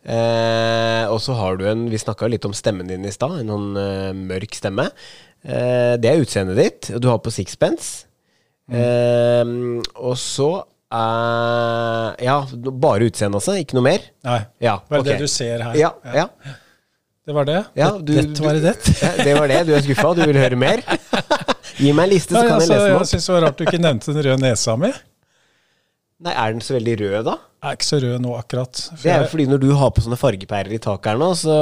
Uh, 0.00 1.06
og 1.12 1.20
så 1.22 1.36
har 1.38 1.58
du 1.60 1.66
en 1.68 1.84
Vi 1.92 2.00
snakka 2.00 2.28
litt 2.32 2.44
om 2.48 2.56
stemmen 2.56 2.88
din 2.90 3.06
i 3.06 3.14
stad. 3.14 3.38
En 3.40 3.52
sånn 3.54 4.24
mørk 4.26 4.58
stemme. 4.58 4.88
Det 5.40 6.08
er 6.10 6.20
utseendet 6.20 6.58
ditt. 6.58 6.90
og 6.96 7.00
Du 7.04 7.08
har 7.08 7.20
på 7.24 7.32
sixpence. 7.32 8.02
Eh, 8.70 9.44
og 9.96 10.18
så 10.20 10.50
Ja, 10.90 12.36
bare 12.52 13.08
utseendet, 13.08 13.38
altså. 13.40 13.54
Ikke 13.62 13.78
noe 13.78 13.86
mer? 13.86 14.04
Nei, 14.26 14.40
Ja, 14.60 14.80
var 14.90 15.06
det 15.06 15.16
du 15.22 15.28
ser 15.30 15.62
her. 15.64 15.78
Ja, 15.78 15.94
ja. 16.12 16.26
Det 17.30 17.34
var 17.36 17.46
det? 17.46 17.58
Ja, 17.78 17.90
du- 17.98 18.10
det 18.18 18.42
var 18.42 18.58
det? 18.66 18.74
Ja, 18.98 19.10
det 19.22 19.34
var 19.38 19.46
det. 19.52 19.60
Du 19.68 19.74
er 19.76 19.84
skuffa, 19.86 20.10
du 20.18 20.24
vil 20.26 20.38
høre 20.42 20.58
mer? 20.58 20.82
Gi 21.80 21.92
meg 21.94 22.08
en 22.08 22.10
liste, 22.10 22.34
så 22.34 22.40
Nei, 22.42 22.48
kan 22.48 22.56
altså, 22.58 22.74
jeg 22.74 22.80
lese 22.80 22.88
den 22.90 22.96
opp. 22.96 23.04
jeg 23.06 23.10
syns 23.14 23.28
det 23.30 23.34
var 23.36 23.44
rart 23.46 23.60
du 23.60 23.62
ikke 23.68 23.80
nevnte 23.84 24.12
den 24.16 24.24
røde 24.26 24.42
nesa 24.42 24.74
mi. 24.80 24.90
Nei, 26.20 26.32
Er 26.36 26.52
den 26.52 26.60
så 26.60 26.74
veldig 26.76 26.96
rød, 27.00 27.14
da? 27.30 27.36
Jeg 27.60 27.70
er 27.70 27.76
ikke 27.78 27.86
så 27.88 27.98
rød 28.02 28.18
nå, 28.24 28.32
akkurat. 28.36 28.80
Det 29.02 29.08
er 29.12 29.22
jo 29.22 29.28
fordi 29.30 29.46
når 29.48 29.60
du 29.62 29.68
har 29.76 29.90
på 29.96 30.02
sånne 30.04 30.18
fargepærer 30.20 30.74
i 30.76 30.80
taket 30.82 31.10
her 31.12 31.18
nå, 31.20 31.28
så 31.38 31.54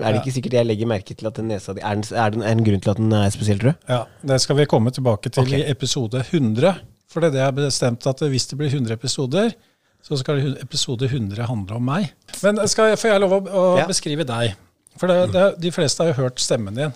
er 0.00 0.04
det 0.16 0.20
ikke 0.22 0.34
sikkert 0.34 0.56
jeg 0.58 0.68
legger 0.68 0.90
merke 0.90 1.16
til 1.16 1.28
at 1.30 1.38
den 1.38 1.48
nesa 1.52 1.74
di 1.76 1.80
Er, 1.84 2.00
er, 2.24 2.34
det 2.34 2.44
en 2.50 2.62
grunn 2.66 2.82
til 2.84 2.92
at 2.92 3.00
den 3.00 3.12
er 3.16 3.30
spesielt 3.32 3.64
rød? 3.64 3.78
Ja, 3.88 4.02
Det 4.32 4.38
skal 4.44 4.58
vi 4.60 4.66
komme 4.68 4.92
tilbake 4.92 5.32
til 5.32 5.44
okay. 5.46 5.62
i 5.62 5.70
episode 5.72 6.20
100. 6.26 6.74
For 7.12 7.20
det 7.24 7.30
er 7.30 7.36
det 7.36 7.42
jeg 7.44 7.48
har 7.50 7.56
bestemt 7.62 8.08
at 8.08 8.24
hvis 8.34 8.48
det 8.50 8.58
blir 8.60 8.72
100 8.72 8.96
episoder, 8.98 9.54
så 10.02 10.18
skal 10.20 10.40
episode 10.60 11.08
100 11.08 11.46
handle 11.48 11.76
om 11.80 11.84
meg. 11.88 12.10
Men 12.42 12.60
skal 12.68 12.96
får 13.00 13.12
jeg 13.14 13.22
lov 13.24 13.36
å, 13.38 13.40
å 13.48 13.64
Ja. 13.80 13.86
beskrive 13.88 14.24
deg? 14.28 14.56
For 15.00 15.08
det, 15.10 15.32
det, 15.32 15.46
de 15.62 15.72
fleste 15.72 16.02
har 16.04 16.12
jo 16.12 16.22
hørt 16.24 16.40
stemmen 16.42 16.74
din. 16.76 16.92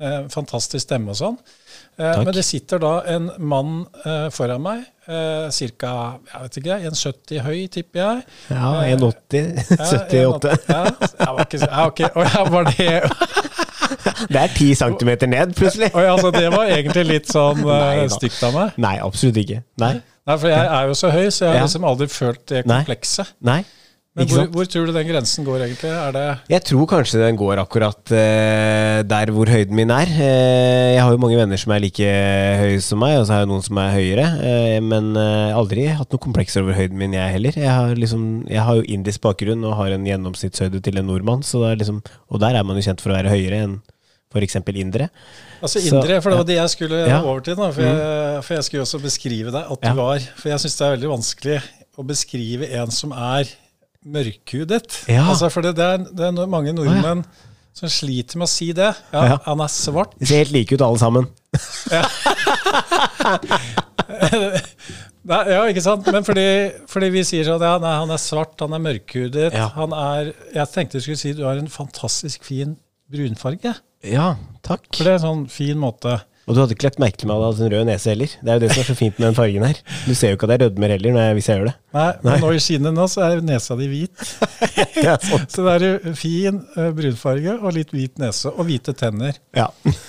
Eh, 0.00 0.22
fantastisk 0.32 0.80
stemme 0.86 1.12
og 1.12 1.16
sånn. 1.18 1.34
Eh, 2.00 2.22
men 2.24 2.30
det 2.32 2.44
sitter 2.46 2.80
da 2.80 2.92
en 3.12 3.26
mann 3.38 3.82
eh, 4.06 4.28
foran 4.32 4.62
meg, 4.64 4.86
eh, 5.04 5.50
ca. 5.76 5.90
1,70 6.40 7.42
høy, 7.44 7.66
tipper 7.68 8.00
jeg. 8.00 8.22
Ja, 8.48 8.70
Eh, 8.80 8.94
1,80. 8.94 9.58
Ja, 9.76 9.88
78. 9.90 10.54
Ja, 10.70 10.84
jeg 11.18 11.34
var 11.36 11.42
ikke, 11.44 11.60
ja, 11.66 11.86
ok. 11.90 12.00
Og 12.14 12.24
ja, 12.24 12.44
var 12.54 12.70
det 12.70 12.88
Det 14.30 14.36
er 14.40 14.54
10 14.54 14.74
centimeter 14.78 15.26
ned, 15.26 15.52
plutselig. 15.58 15.90
Oi, 15.94 16.04
altså, 16.06 16.30
Det 16.30 16.46
var 16.52 16.70
egentlig 16.70 17.04
litt 17.08 17.28
sånn 17.32 17.60
uh, 17.66 18.04
stygt 18.12 18.40
av 18.46 18.54
meg. 18.56 18.76
Nei, 18.80 18.94
absolutt 19.02 19.40
ikke. 19.42 19.62
Nei. 19.82 19.92
Nei, 20.28 20.36
for 20.38 20.48
jeg 20.52 20.66
er 20.78 20.88
jo 20.88 20.96
så 20.96 21.10
høy, 21.10 21.26
så 21.32 21.44
jeg 21.44 21.52
har 21.52 21.58
Ja. 21.58 21.66
liksom 21.66 21.84
aldri 21.88 22.06
følt 22.12 22.42
det 22.52 22.64
Nei. 22.70 22.82
Nei. 23.40 23.60
Men 24.18 24.26
hvor, 24.26 24.48
hvor 24.50 24.66
tror 24.66 24.88
du 24.88 24.90
den 24.90 25.06
grensen 25.06 25.44
går, 25.46 25.62
egentlig? 25.68 25.90
Det 26.16 26.22
Jeg 26.50 26.64
tror 26.66 26.86
kanskje 26.90 27.20
den 27.22 27.36
går 27.38 27.60
akkurat 27.62 28.10
uh, 28.10 29.02
der 29.06 29.30
hvor 29.30 29.46
høyden 29.46 29.76
min 29.78 29.92
er. 29.94 30.10
Uh, 30.10 30.88
jeg 30.96 31.04
har 31.04 31.14
jo 31.14 31.20
mange 31.22 31.38
venner 31.38 31.60
som 31.62 31.70
er 31.76 31.84
like 31.84 32.08
høye 32.58 32.80
som 32.82 32.98
meg, 32.98 33.20
og 33.20 33.28
så 33.28 33.36
har 33.36 33.44
jeg 33.44 33.50
noen 33.52 33.62
som 33.62 33.78
er 33.78 33.94
høyere. 33.94 34.26
Uh, 34.42 34.80
men 34.82 35.12
uh, 35.14 35.54
aldri 35.54 35.86
hatt 35.94 36.10
noen 36.10 36.24
komplekser 36.26 36.66
over 36.66 36.74
høyden 36.74 36.98
min, 36.98 37.14
jeg 37.14 37.36
heller. 37.36 37.54
Jeg 37.62 37.70
har, 37.70 37.94
liksom, 37.94 38.26
jeg 38.50 38.66
har 38.66 38.80
jo 38.80 38.88
indisk 38.98 39.22
bakgrunn 39.28 39.62
og 39.70 39.78
har 39.78 39.94
en 39.94 40.10
gjennomsnittshøyde 40.10 40.82
til 40.82 40.98
en 40.98 41.06
nordmann, 41.06 41.46
liksom, 41.78 42.02
og 42.34 42.42
der 42.42 42.58
er 42.58 42.66
man 42.66 42.82
jo 42.82 42.88
kjent 42.90 43.06
for 43.06 43.14
å 43.14 43.18
være 43.20 43.30
høyere 43.30 43.62
enn 43.68 43.78
f.eks. 44.34 44.58
indere. 44.74 45.10
Altså 45.62 45.78
Så, 45.78 45.86
indre, 45.86 46.18
for 46.22 46.34
det 46.34 46.42
var 46.42 46.50
det 46.50 46.58
jeg 46.58 46.74
skulle 46.74 47.06
Ja. 47.06 47.22
over 47.22 47.46
til. 47.46 47.54
Da, 47.58 47.70
for, 47.70 47.82
jeg, 47.86 48.44
for 48.46 48.58
jeg 48.58 48.66
skulle 48.66 48.82
også 48.90 49.02
beskrive 49.06 49.54
deg, 49.54 49.70
at 49.70 49.82
du 49.82 49.88
Ja. 49.88 49.94
var 49.94 50.18
For 50.34 50.50
jeg 50.50 50.66
syns 50.66 50.78
det 50.78 50.86
er 50.86 50.96
veldig 50.98 51.10
vanskelig 51.14 51.62
å 51.98 52.06
beskrive 52.06 52.70
en 52.74 52.90
som 52.90 53.12
er 53.12 53.50
mørkhudet. 54.06 55.04
Ja. 55.10 55.26
Altså, 55.28 55.50
for 55.52 55.60
det, 55.66 55.76
er, 55.78 56.04
det 56.08 56.26
er 56.30 56.46
mange 56.50 56.72
nordmenn 56.76 57.24
som 57.76 57.88
sliter 57.92 58.40
med 58.40 58.48
å 58.48 58.50
si 58.50 58.72
det. 58.76 58.92
Ja, 59.12 59.24
Ja. 59.32 59.36
Han 59.46 59.60
er 59.64 59.70
svart. 59.72 60.16
De 60.18 60.26
ser 60.26 60.44
helt 60.44 60.54
like 60.56 60.74
ut 60.74 60.82
alle 60.84 60.98
sammen. 61.00 61.28
Nei, 65.30 65.40
ja, 65.52 65.64
ikke 65.68 65.82
sant? 65.84 66.06
Men 66.12 66.24
fordi, 66.26 66.46
fordi 66.90 67.10
vi 67.12 67.22
sier 67.28 67.44
sånn 67.46 67.62
ja, 67.62 67.74
nei, 67.82 67.92
han 68.00 68.12
er 68.14 68.20
svart, 68.22 68.56
han 68.62 68.74
er 68.76 68.82
mørkhudet. 68.82 69.50
Ja. 69.52 69.68
Han 69.76 69.92
er 69.96 70.32
Jeg 70.54 70.66
tenkte 70.72 70.98
du 70.98 71.04
skulle 71.04 71.20
si 71.20 71.34
du 71.36 71.44
har 71.46 71.60
en 71.60 71.70
fantastisk 71.70 72.46
fin 72.48 72.76
brunfarge. 73.10 73.74
Ja, 74.06 74.32
takk. 74.64 74.86
For 74.96 75.04
det 75.04 75.12
er 75.12 75.18
en 75.18 75.26
sånn 75.26 75.44
fin 75.52 75.78
måte. 75.80 76.16
Og 76.50 76.56
du 76.56 76.58
hadde 76.64 76.74
ikke 76.74 76.88
lagt 76.88 76.98
merke 76.98 77.20
til 77.22 77.28
meg 77.30 77.38
at 77.38 77.44
jeg 77.44 77.52
hadde 77.54 77.66
en 77.68 77.72
rød 77.76 77.84
nese 77.86 78.10
heller. 78.10 78.32
Det 78.40 78.50
er 78.50 78.56
jo 78.56 78.62
det 78.64 78.70
som 78.72 78.80
er 78.82 78.86
så 78.88 78.94
fint 78.98 79.18
med 79.20 79.26
den 79.28 79.36
fargen 79.36 79.66
her. 79.68 79.76
Du 80.02 80.14
ser 80.18 80.32
jo 80.32 80.38
ikke 80.38 80.48
at 80.48 80.54
jeg 80.56 80.62
rødmer 80.64 80.94
heller 80.96 81.14
når 81.14 81.22
jeg, 81.22 81.36
hvis 81.36 81.48
jeg 81.48 81.60
gjør 81.60 81.68
det. 81.68 81.74
Nei, 81.94 82.06
men 82.24 82.42
nå 82.42 82.50
i 82.50 82.62
skinnet 82.64 82.96
nå, 82.96 83.04
så 83.12 83.22
er 83.28 83.44
nesa 83.46 83.76
di 83.78 83.86
hvit. 83.92 84.24
Sånn. 85.28 85.46
Så 85.46 85.66
det 85.68 85.76
er 85.76 85.84
jo 85.86 86.14
fin 86.18 86.58
eh, 86.74 86.90
brunfarge 86.96 87.54
og 87.60 87.76
litt 87.76 87.94
hvit 87.94 88.18
nese 88.18 88.50
og 88.50 88.66
hvite 88.66 88.96
tenner. 88.98 89.38
Ja. 89.56 89.70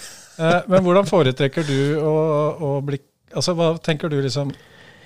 Eh, 0.41 0.61
men 0.71 0.79
hvordan 0.81 1.05
foretrekker 1.05 1.65
du 1.67 1.99
å, 1.99 2.11
å 2.55 2.69
bli 2.87 2.97
Altså, 3.35 3.51
hva 3.53 3.73
tenker 3.83 4.09
du 4.09 4.15
liksom 4.23 4.53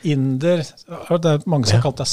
Inder 0.05 0.61
Det 0.61 0.99
Er 1.01 1.19
det 1.25 1.33
mange 1.49 1.65
som 1.65 1.79
har 1.79 1.87
kalt 1.87 1.97
deg 1.99 2.09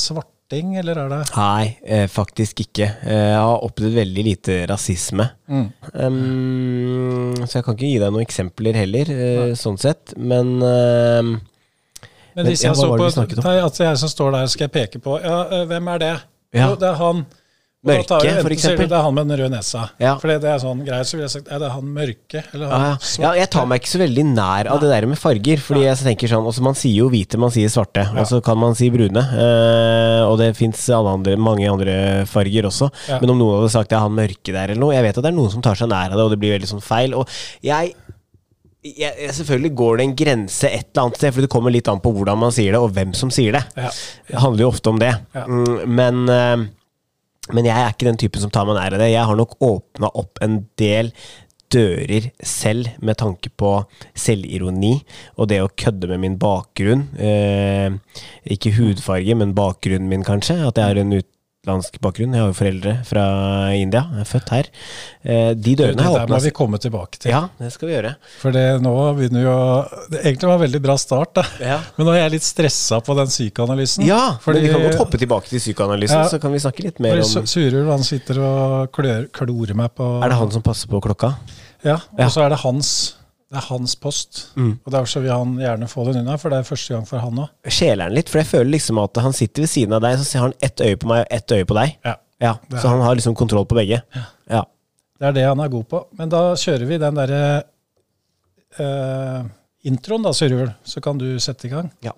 svarting, 0.53 0.77
eller 0.77 0.99
er 0.99 1.09
det 1.09 1.21
Nei, 1.37 1.79
eh, 1.85 2.09
faktisk 2.09 2.61
ikke. 2.61 2.89
Eh, 3.05 3.31
jeg 3.33 3.41
har 3.41 3.65
opplevd 3.65 3.95
veldig 3.95 4.25
lite 4.25 4.67
rasisme. 4.69 5.29
Mm. 5.49 5.73
Um, 5.95 7.47
så 7.47 7.59
jeg 7.59 7.65
kan 7.65 7.77
ikke 7.77 7.89
gi 7.89 7.99
deg 7.99 8.13
noen 8.13 8.27
eksempler 8.27 8.75
heller, 8.77 9.11
eh, 9.11 9.55
sånn 9.55 9.79
sett. 9.79 10.15
Men 10.17 10.61
ehm, 10.61 11.41
Men 12.35 12.47
hvis 12.47 12.65
jeg 12.65 12.73
hva 12.73 12.81
så 12.81 12.97
på? 12.97 13.43
Nei, 13.45 13.59
at 13.61 13.79
jeg 13.79 13.99
som 13.99 14.09
står 14.09 14.33
der, 14.33 14.47
skal 14.47 14.69
jeg 14.69 14.73
peke 14.73 15.03
på 15.03 15.21
Ja, 15.21 15.43
eh, 15.51 15.67
hvem 15.67 15.89
er 15.89 15.99
det? 15.99 16.15
Ja. 16.53 16.69
Jo, 16.69 16.77
det 16.77 16.89
er 16.89 16.95
han. 17.01 17.27
Mørke, 17.83 18.33
for 18.45 18.55
eksempel. 18.55 18.87
Det 18.87 18.95
er 18.95 19.03
han 19.03 19.15
med 19.17 19.27
den 19.27 19.41
røde 19.41 19.51
nesa. 19.57 19.81
Ja. 19.99 20.13
For 20.23 20.31
det 20.31 20.47
er 20.47 20.61
sånn 20.63 20.85
greit, 20.87 21.09
så 21.09 21.17
ville 21.17 21.27
jeg 21.27 21.33
sagt 21.35 21.49
er 21.51 21.59
det 21.65 21.71
han 21.73 21.89
mørke. 21.97 22.43
Eller 22.55 22.69
ja, 22.69 22.77
han 22.79 22.85
ja. 22.87 22.93
svarte. 23.03 23.23
ja, 23.25 23.33
jeg 23.41 23.51
tar 23.51 23.67
meg 23.67 23.81
ikke 23.83 23.91
så 23.91 24.01
veldig 24.05 24.25
nær 24.29 24.71
av 24.71 24.79
det 24.85 24.91
der 24.93 25.07
med 25.11 25.19
farger. 25.19 25.65
Fordi 25.67 25.83
jeg 25.89 25.99
tenker 26.05 26.31
sånn, 26.31 26.47
også 26.47 26.63
Man 26.63 26.79
sier 26.79 26.95
jo 27.01 27.09
hvite, 27.11 27.41
man 27.43 27.51
sier 27.51 27.73
svarte, 27.75 28.05
og 28.15 28.29
så 28.31 28.39
kan 28.47 28.61
man 28.63 28.77
si 28.79 28.87
brune. 28.95 29.19
eh, 29.19 30.23
og 30.29 30.39
det 30.39 30.53
fins 30.57 30.85
mange 31.43 31.67
andre 31.73 31.97
farger 32.31 32.71
også. 32.71 32.91
Ja. 33.11 33.19
Men 33.19 33.35
om 33.35 33.43
noen 33.43 33.59
hadde 33.59 33.75
sagt 33.75 33.91
det 33.91 33.99
er 33.99 34.07
han 34.07 34.15
mørke 34.15 34.53
der 34.55 34.71
eller 34.71 34.81
noe 34.81 34.95
Jeg 34.95 35.03
vet 35.09 35.19
at 35.19 35.25
det 35.27 35.33
er 35.33 35.39
noen 35.41 35.51
som 35.51 35.63
tar 35.63 35.75
seg 35.75 35.91
nær 35.91 36.13
av 36.15 36.17
det, 36.21 36.25
og 36.29 36.31
det 36.31 36.39
blir 36.39 36.55
veldig 36.55 36.71
sånn 36.71 36.85
feil. 36.87 37.15
Og 37.19 37.27
jeg 37.67 37.95
jeg, 38.83 39.15
jeg- 39.15 39.35
selvfølgelig 39.35 39.75
går 39.79 39.97
det 39.99 40.05
en 40.05 40.15
grense 40.19 40.67
et 40.67 40.87
eller 40.91 41.03
annet 41.07 41.17
sted, 41.19 41.35
for 41.35 41.41
det 41.45 41.51
kommer 41.51 41.71
litt 41.71 41.87
an 41.89 42.01
på 42.03 42.11
hvordan 42.15 42.39
man 42.39 42.51
sier 42.55 42.73
det, 42.75 42.81
og 42.83 42.91
hvem 42.95 43.13
som 43.15 43.31
sier 43.31 43.53
det. 43.55 43.65
Ja. 43.77 43.91
Det 44.31 44.39
handler 44.43 44.65
jo 44.65 44.71
ofte 44.73 44.91
om 44.91 44.99
det. 44.99 45.13
Ja. 45.35 45.45
Mm, 45.47 45.87
men, 45.87 46.29
eh, 46.29 46.65
men 47.51 47.67
jeg 47.67 47.75
er 47.75 47.91
ikke 47.91 48.07
den 48.07 48.21
typen 48.21 48.45
som 48.45 48.53
tar 48.55 48.69
meg 48.69 48.79
nær 48.79 48.95
av 48.95 49.03
det. 49.03 49.11
Jeg 49.11 49.27
har 49.27 49.39
nok 49.39 49.57
åpna 49.67 50.13
opp 50.21 50.39
en 50.45 50.61
del 50.79 51.11
dører 51.73 52.29
selv 52.45 52.91
med 53.01 53.19
tanke 53.21 53.51
på 53.59 53.71
selvironi 54.19 54.93
og 55.41 55.49
det 55.51 55.63
å 55.65 55.71
kødde 55.73 56.11
med 56.11 56.23
min 56.23 56.39
bakgrunn. 56.41 57.07
Eh, 57.17 57.97
ikke 58.55 58.75
hudfarge, 58.77 59.37
men 59.39 59.57
bakgrunnen 59.57 60.11
min, 60.11 60.27
kanskje. 60.27 60.61
At 60.69 60.79
jeg 60.79 60.91
har 60.93 61.01
en 61.01 61.17
utenlandsk 61.63 62.01
bakgrunn. 62.03 62.33
Jeg 62.35 62.43
har 62.43 62.49
jo 62.51 62.55
foreldre 62.59 62.93
fra 63.07 63.25
India. 63.79 64.01
Jeg 64.17 64.25
er 64.25 64.27
født 64.27 64.49
her. 64.51 64.69
Eh, 65.23 65.51
de 65.55 65.75
dørene 65.79 66.03
har 66.03 66.17
der 66.17 66.25
jeg 66.25 66.31
må 66.33 66.41
vi 66.43 66.51
komme 66.59 66.81
tilbake 66.83 67.21
til. 67.23 67.31
Ja, 67.31 67.45
det 67.61 67.69
skal 67.71 67.87
vi 67.87 67.95
gjøre. 67.95 68.11
For 68.41 68.51
det 68.57 68.65
nå 68.83 68.95
begynner 69.15 69.45
jo 69.45 69.55
det 70.11 70.25
Egentlig 70.25 70.49
var 70.51 70.57
en 70.59 70.65
veldig 70.65 70.81
bra 70.83 70.97
start, 70.99 71.37
da. 71.39 71.45
Ja. 71.63 71.77
Men 71.95 72.09
nå 72.09 72.17
er 72.17 72.25
jeg 72.25 72.35
litt 72.35 72.49
stressa 72.49 72.99
på 73.07 73.15
den 73.15 73.31
psykoanalysen. 73.31 74.03
Ja, 74.09 74.39
Fordi- 74.43 74.59
men 74.59 74.67
vi 74.67 74.75
kan 74.75 74.89
godt 74.91 74.99
hoppe 75.05 75.19
tilbake 75.23 75.49
til 75.53 75.61
psykoanalysen, 75.63 76.19
Ja. 76.19 76.29
så 76.29 76.41
kan 76.41 76.51
vi 76.51 76.59
snakke 76.59 76.83
litt 76.83 76.99
mer 76.99 77.23
om 77.23 77.47
Surul, 77.47 77.87
han 77.87 78.03
sitter 78.03 78.43
og 78.43 78.91
klør, 78.91 79.31
klorer 79.31 79.75
meg 79.77 79.95
på 79.95 80.19
Er 80.25 80.31
det 80.31 80.39
han 80.39 80.51
som 80.51 80.63
passer 80.63 80.89
på 80.89 81.01
klokka? 81.01 81.37
Ja, 81.85 81.95
og 82.19 82.27
så 82.31 82.43
er 82.43 82.49
det 82.49 82.59
hans 82.59 83.15
Det 83.53 83.59
er 83.61 83.67
hans 83.69 83.93
post. 84.01 84.39
Mm. 84.57 84.79
Og 84.81 84.93
Derfor 84.95 85.21
vil 85.21 85.33
han 85.35 85.51
gjerne 85.61 85.89
få 85.91 86.07
den 86.09 86.23
unna, 86.23 86.39
for 86.41 86.49
det 86.49 86.63
er 86.63 86.69
første 86.71 86.95
gang 86.95 87.03
for 87.09 87.21
han 87.21 87.41
òg. 87.43 87.51
Skjeler 87.69 88.09
han 88.09 88.15
litt? 88.17 88.31
For 88.33 88.41
jeg 88.41 88.49
føler 88.49 88.71
liksom 88.73 89.01
at 89.03 89.21
han 89.21 89.35
sitter 89.37 89.67
ved 89.67 89.69
siden 89.75 89.93
av 89.93 90.01
deg, 90.07 90.17
så 90.25 90.39
har 90.41 90.47
han 90.49 90.55
ett 90.65 90.81
øye 90.81 90.97
på 91.03 91.11
meg 91.11 91.21
og 91.27 91.35
ett 91.37 91.53
øye 91.53 91.67
på 91.69 91.77
deg. 91.77 91.99
Ja. 92.09 92.15
Ja, 92.43 92.57
Så 92.81 92.89
han 92.89 93.01
har 93.05 93.15
liksom 93.15 93.37
kontroll 93.39 93.69
på 93.71 93.77
begge. 93.79 94.01
Ja. 94.51 94.65
Det 95.21 95.29
er 95.29 95.37
det 95.37 95.45
han 95.47 95.61
er 95.63 95.69
god 95.71 95.85
på. 95.87 96.01
Men 96.19 96.33
da 96.33 96.41
kjører 96.59 96.89
vi 96.89 96.99
den 96.99 97.15
derre 97.21 97.43
uh, 98.81 99.45
introen, 99.87 100.25
da, 100.27 100.33
Sørjul. 100.35 100.73
Så 100.83 101.05
kan 101.05 101.21
du 101.21 101.29
sette 101.39 101.69
i 101.69 101.71
gang. 101.71 101.93
ja. 102.03 102.17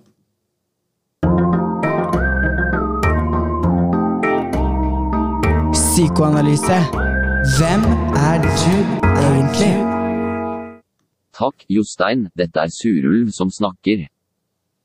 Psykoanalyse. 5.74 6.78
Hvem 7.58 7.82
er 8.14 8.38
du 8.42 8.76
egentlig? 9.20 9.93
Takk, 11.34 11.64
Jostein, 11.66 12.28
dette 12.38 12.62
er 12.62 12.70
Surulv 12.70 13.32
som 13.34 13.48
snakker. 13.50 14.04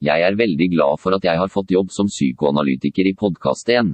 Jeg 0.02 0.24
er 0.26 0.38
veldig 0.40 0.68
glad 0.72 0.98
for 0.98 1.14
at 1.14 1.28
jeg 1.28 1.38
har 1.38 1.52
fått 1.54 1.70
jobb 1.76 1.92
som 1.94 2.10
psykoanalytiker 2.10 3.06
i 3.06 3.14
podkast 3.14 3.70
1. 3.70 3.92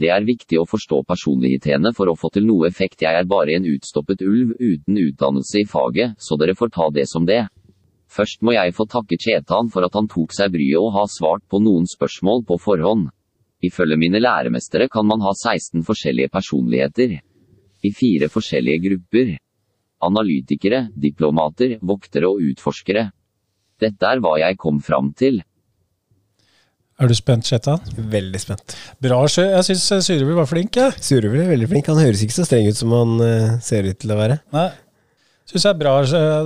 Det 0.00 0.08
er 0.08 0.24
viktig 0.24 0.56
å 0.56 0.64
forstå 0.64 1.02
personlighetene 1.04 1.92
for 1.92 2.08
å 2.08 2.16
få 2.16 2.30
til 2.32 2.48
noe 2.48 2.70
effekt. 2.70 3.04
Jeg 3.04 3.20
er 3.20 3.28
bare 3.28 3.58
en 3.58 3.68
utstoppet 3.68 4.24
ulv 4.24 4.56
uten 4.56 5.02
utdannelse 5.04 5.60
i 5.60 5.68
faget, 5.68 6.16
så 6.16 6.40
dere 6.40 6.56
får 6.56 6.72
ta 6.72 6.88
det 6.96 7.04
som 7.12 7.28
det. 7.28 7.42
Først 8.08 8.40
må 8.40 8.56
jeg 8.56 8.72
få 8.72 8.88
takke 8.88 9.20
Chetan 9.20 9.68
for 9.68 9.84
at 9.84 10.00
han 10.00 10.08
tok 10.08 10.32
seg 10.32 10.56
bryet 10.56 10.80
og 10.80 10.94
har 10.96 11.12
svart 11.12 11.44
på 11.44 11.60
noen 11.60 11.84
spørsmål 11.84 12.46
på 12.48 12.56
forhånd. 12.56 13.10
Ifølge 13.60 14.00
mine 14.00 14.24
læremestere 14.24 14.88
kan 14.88 15.04
man 15.04 15.20
ha 15.20 15.36
16 15.36 15.84
forskjellige 15.84 16.32
personligheter. 16.32 17.18
I 17.84 17.92
fire 17.92 18.32
forskjellige 18.32 18.86
grupper. 18.88 19.36
Analytikere, 20.04 20.88
diplomater, 20.92 21.78
voktere 21.80 22.28
og 22.28 22.42
utforskere. 22.50 23.10
Dette 23.80 24.08
er 24.08 24.20
hva 24.24 24.36
jeg 24.40 24.58
kom 24.60 24.80
fram 24.84 25.12
til. 25.16 25.40
Er 26.96 27.10
du 27.10 27.14
spent, 27.16 27.44
Chetan? 27.44 27.82
Veldig 27.96 28.40
spent. 28.40 28.72
Bra. 29.04 29.18
sjø. 29.28 29.44
Jeg 29.52 29.66
syns 29.68 30.06
Syrevi 30.06 30.36
var 30.36 30.48
flink, 30.48 30.76
Ja. 30.80 30.90
Syrevi 30.96 31.42
er 31.42 31.50
veldig 31.50 31.68
flink. 31.68 31.90
Han 31.92 32.00
høres 32.00 32.22
ikke 32.24 32.38
så 32.38 32.46
streng 32.48 32.68
ut 32.70 32.78
som 32.78 32.94
han 32.96 33.20
eh, 33.20 33.58
ser 33.60 33.84
ut 33.84 33.98
til 34.00 34.14
å 34.14 34.16
være. 34.16 34.38
Nei. 34.56 34.70
Syns 35.46 35.62
jeg 35.62 35.70
er 35.70 35.78
bra. 35.78 35.92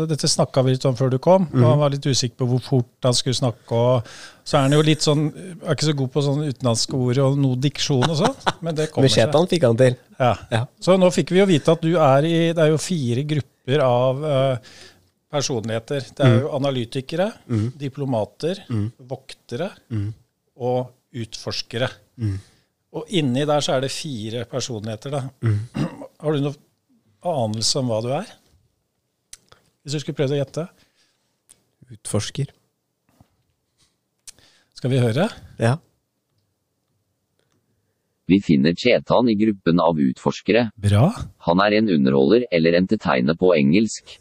Dette 0.05 0.29
snakka 0.29 0.61
vi 0.67 0.75
litt 0.75 0.85
om 0.85 0.97
før 0.99 1.09
du 1.15 1.17
kom, 1.19 1.47
Mhm. 1.49 1.63
og 1.65 1.71
han 1.71 1.79
var 1.81 1.91
litt 1.95 2.05
usikker 2.05 2.37
på 2.43 2.49
hvor 2.51 2.61
fort 2.61 3.07
han 3.09 3.15
skulle 3.17 3.35
snakke. 3.39 3.73
og 3.73 4.05
Så 4.45 4.59
er 4.59 4.63
han 4.67 4.73
jo 4.73 4.83
litt 4.83 5.01
sånn 5.01 5.23
Er 5.65 5.75
ikke 5.75 5.87
så 5.89 5.97
god 5.97 6.11
på 6.13 6.23
sånne 6.27 6.49
utenlandske 6.53 6.95
ord 6.99 7.19
og 7.19 7.39
noe 7.39 7.57
diksjon 7.57 8.05
og 8.11 8.17
sånn, 8.19 8.37
men 8.61 8.75
det 8.75 8.91
kommer 8.93 9.09
Men 9.09 9.15
Chetan 9.17 9.47
fikk 9.49 9.63
han 9.65 9.77
til. 9.81 9.97
Ja. 10.19 10.35
Ja. 10.53 10.67
Så 10.81 10.99
nå 11.01 11.09
fikk 11.15 11.31
vi 11.31 11.39
jo 11.41 11.47
vite 11.47 11.73
at 11.73 11.81
du 11.81 11.97
er 11.97 12.25
i 12.29 12.53
Det 12.53 12.59
er 12.59 12.69
jo 12.75 12.77
fire 12.79 13.25
grupper 13.25 13.81
av 13.87 14.25
eh, 14.25 14.59
personligheter. 15.33 16.01
Det 16.15 16.21
er 16.27 16.41
jo 16.43 16.51
analytikere, 16.57 17.33
diplomater, 17.79 18.65
voktere 19.01 19.71
og 20.61 20.91
utforskere. 21.15 21.89
Og 22.93 23.07
inni 23.15 23.47
der 23.47 23.61
så 23.63 23.77
er 23.77 23.81
det 23.87 23.93
fire 23.95 24.45
personligheter, 24.45 25.11
da. 25.11 25.23
Har 26.21 26.33
du 26.35 26.41
noen 26.43 26.57
anelse 27.25 27.77
om 27.79 27.89
hva 27.89 28.03
du 28.03 28.09
er? 28.13 28.27
Hvis 29.83 29.97
du 29.97 30.03
skulle 30.03 30.19
prøvd 30.19 30.37
å 30.37 30.41
gjette? 30.41 30.67
Utforsker. 31.91 32.51
Skal 34.77 34.93
vi 34.93 35.01
høre? 35.03 35.29
Ja. 35.61 35.79
Vi 38.31 38.39
finner 38.45 38.77
Chetan 38.79 39.29
i 39.29 39.35
gruppen 39.35 39.81
av 39.83 39.99
utforskere. 39.99 40.69
Bra. 40.79 41.09
Han 41.49 41.63
er 41.65 41.81
en 41.81 41.91
underholder, 41.91 42.45
eller 42.53 42.77
entertainer 42.79 43.35
på 43.37 43.51
engelsk. 43.57 44.15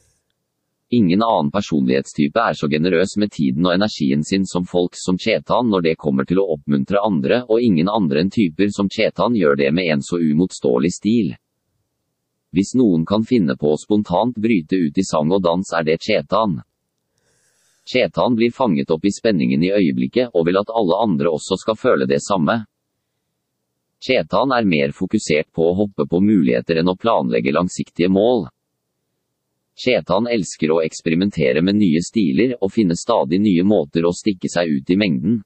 Ingen 0.89 1.21
annen 1.21 1.51
personlighetstype 1.53 2.41
er 2.41 2.57
så 2.57 2.65
generøs 2.71 3.13
med 3.21 3.29
tiden 3.35 3.67
og 3.67 3.75
energien 3.75 4.23
sin 4.25 4.47
som 4.49 4.65
folk 4.65 4.97
som 4.97 5.19
Chetan 5.21 5.69
når 5.69 5.85
det 5.85 5.99
kommer 6.01 6.25
til 6.25 6.41
å 6.41 6.47
oppmuntre 6.55 7.03
andre, 7.05 7.43
og 7.45 7.61
ingen 7.61 7.91
andre 7.93 8.23
enn 8.23 8.33
typer 8.33 8.71
som 8.73 8.89
Chetan 8.89 9.37
gjør 9.37 9.59
det 9.61 9.69
med 9.77 9.91
en 9.93 10.01
så 10.01 10.17
umotståelig 10.17 10.95
stil. 10.95 11.35
Hvis 12.55 12.73
noen 12.73 13.05
kan 13.05 13.23
finne 13.23 13.53
på 13.59 13.73
å 13.73 13.77
spontant 13.77 14.37
bryte 14.37 14.75
ut 14.75 14.97
i 14.97 15.05
sang 15.05 15.29
og 15.35 15.43
dans, 15.45 15.73
er 15.73 15.85
det 15.85 15.99
Chetan. 16.01 16.59
Chetan 17.89 18.35
blir 18.37 18.53
fanget 18.53 18.91
opp 18.93 19.05
i 19.05 19.13
spenningen 19.13 19.63
i 19.65 19.71
øyeblikket, 19.73 20.33
og 20.33 20.45
vil 20.45 20.59
at 20.61 20.73
alle 20.73 20.97
andre 21.03 21.31
også 21.33 21.57
skal 21.61 21.77
føle 21.77 22.07
det 22.09 22.21
samme. 22.25 22.63
Chetan 24.01 24.53
er 24.55 24.65
mer 24.65 24.93
fokusert 24.95 25.49
på 25.53 25.65
å 25.69 25.75
hoppe 25.75 26.05
på 26.09 26.21
muligheter 26.23 26.79
enn 26.79 26.89
å 26.89 26.97
planlegge 26.97 27.53
langsiktige 27.53 28.09
mål. 28.13 28.47
Chetan 29.79 30.27
elsker 30.27 30.73
å 30.73 30.81
eksperimentere 30.83 31.61
med 31.63 31.77
nye 31.79 32.01
stiler 32.03 32.57
og 32.59 32.73
finne 32.73 32.97
stadig 32.99 33.39
nye 33.43 33.63
måter 33.63 34.07
å 34.07 34.15
stikke 34.15 34.51
seg 34.51 34.71
ut 34.79 34.89
i 34.91 34.97
mengden. 34.99 35.39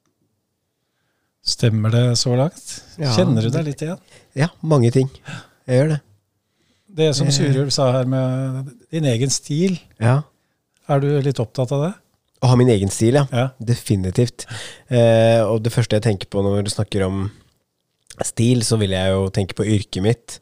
Stemmer 1.43 1.91
det 1.91 2.05
så 2.21 2.37
langt? 2.39 2.79
Ja. 2.97 3.11
Kjenner 3.17 3.43
du 3.43 3.51
deg 3.53 3.67
litt 3.67 3.83
igjen? 3.83 4.01
ja, 4.39 4.49
mange 4.61 4.93
ting. 4.95 5.09
Jeg 5.67 5.81
gjør 5.81 5.95
det. 5.95 6.01
Det 6.93 7.09
som 7.17 7.29
Surulv 7.33 7.71
sa 7.73 7.87
her 7.95 8.05
med 8.09 8.69
din 8.93 9.05
egen 9.09 9.31
stil, 9.33 9.79
Ja. 9.99 10.21
er 10.89 10.99
du 10.99 11.07
litt 11.21 11.39
opptatt 11.41 11.71
av 11.71 11.81
det? 11.87 11.93
Å 12.43 12.47
ha 12.51 12.55
min 12.59 12.69
egen 12.69 12.91
stil, 12.91 13.15
ja. 13.15 13.25
Ja. 13.31 13.47
Definitivt. 13.59 14.45
Eh, 14.91 15.41
og 15.41 15.63
det 15.63 15.71
første 15.73 15.95
jeg 15.95 16.03
tenker 16.03 16.27
på 16.29 16.43
når 16.43 16.65
du 16.67 16.69
snakker 16.73 17.05
om 17.07 17.29
stil, 18.21 18.61
så 18.67 18.77
vil 18.77 18.91
jeg 18.91 19.13
jo 19.13 19.29
tenke 19.33 19.55
på 19.55 19.65
yrket 19.65 20.03
mitt. 20.03 20.39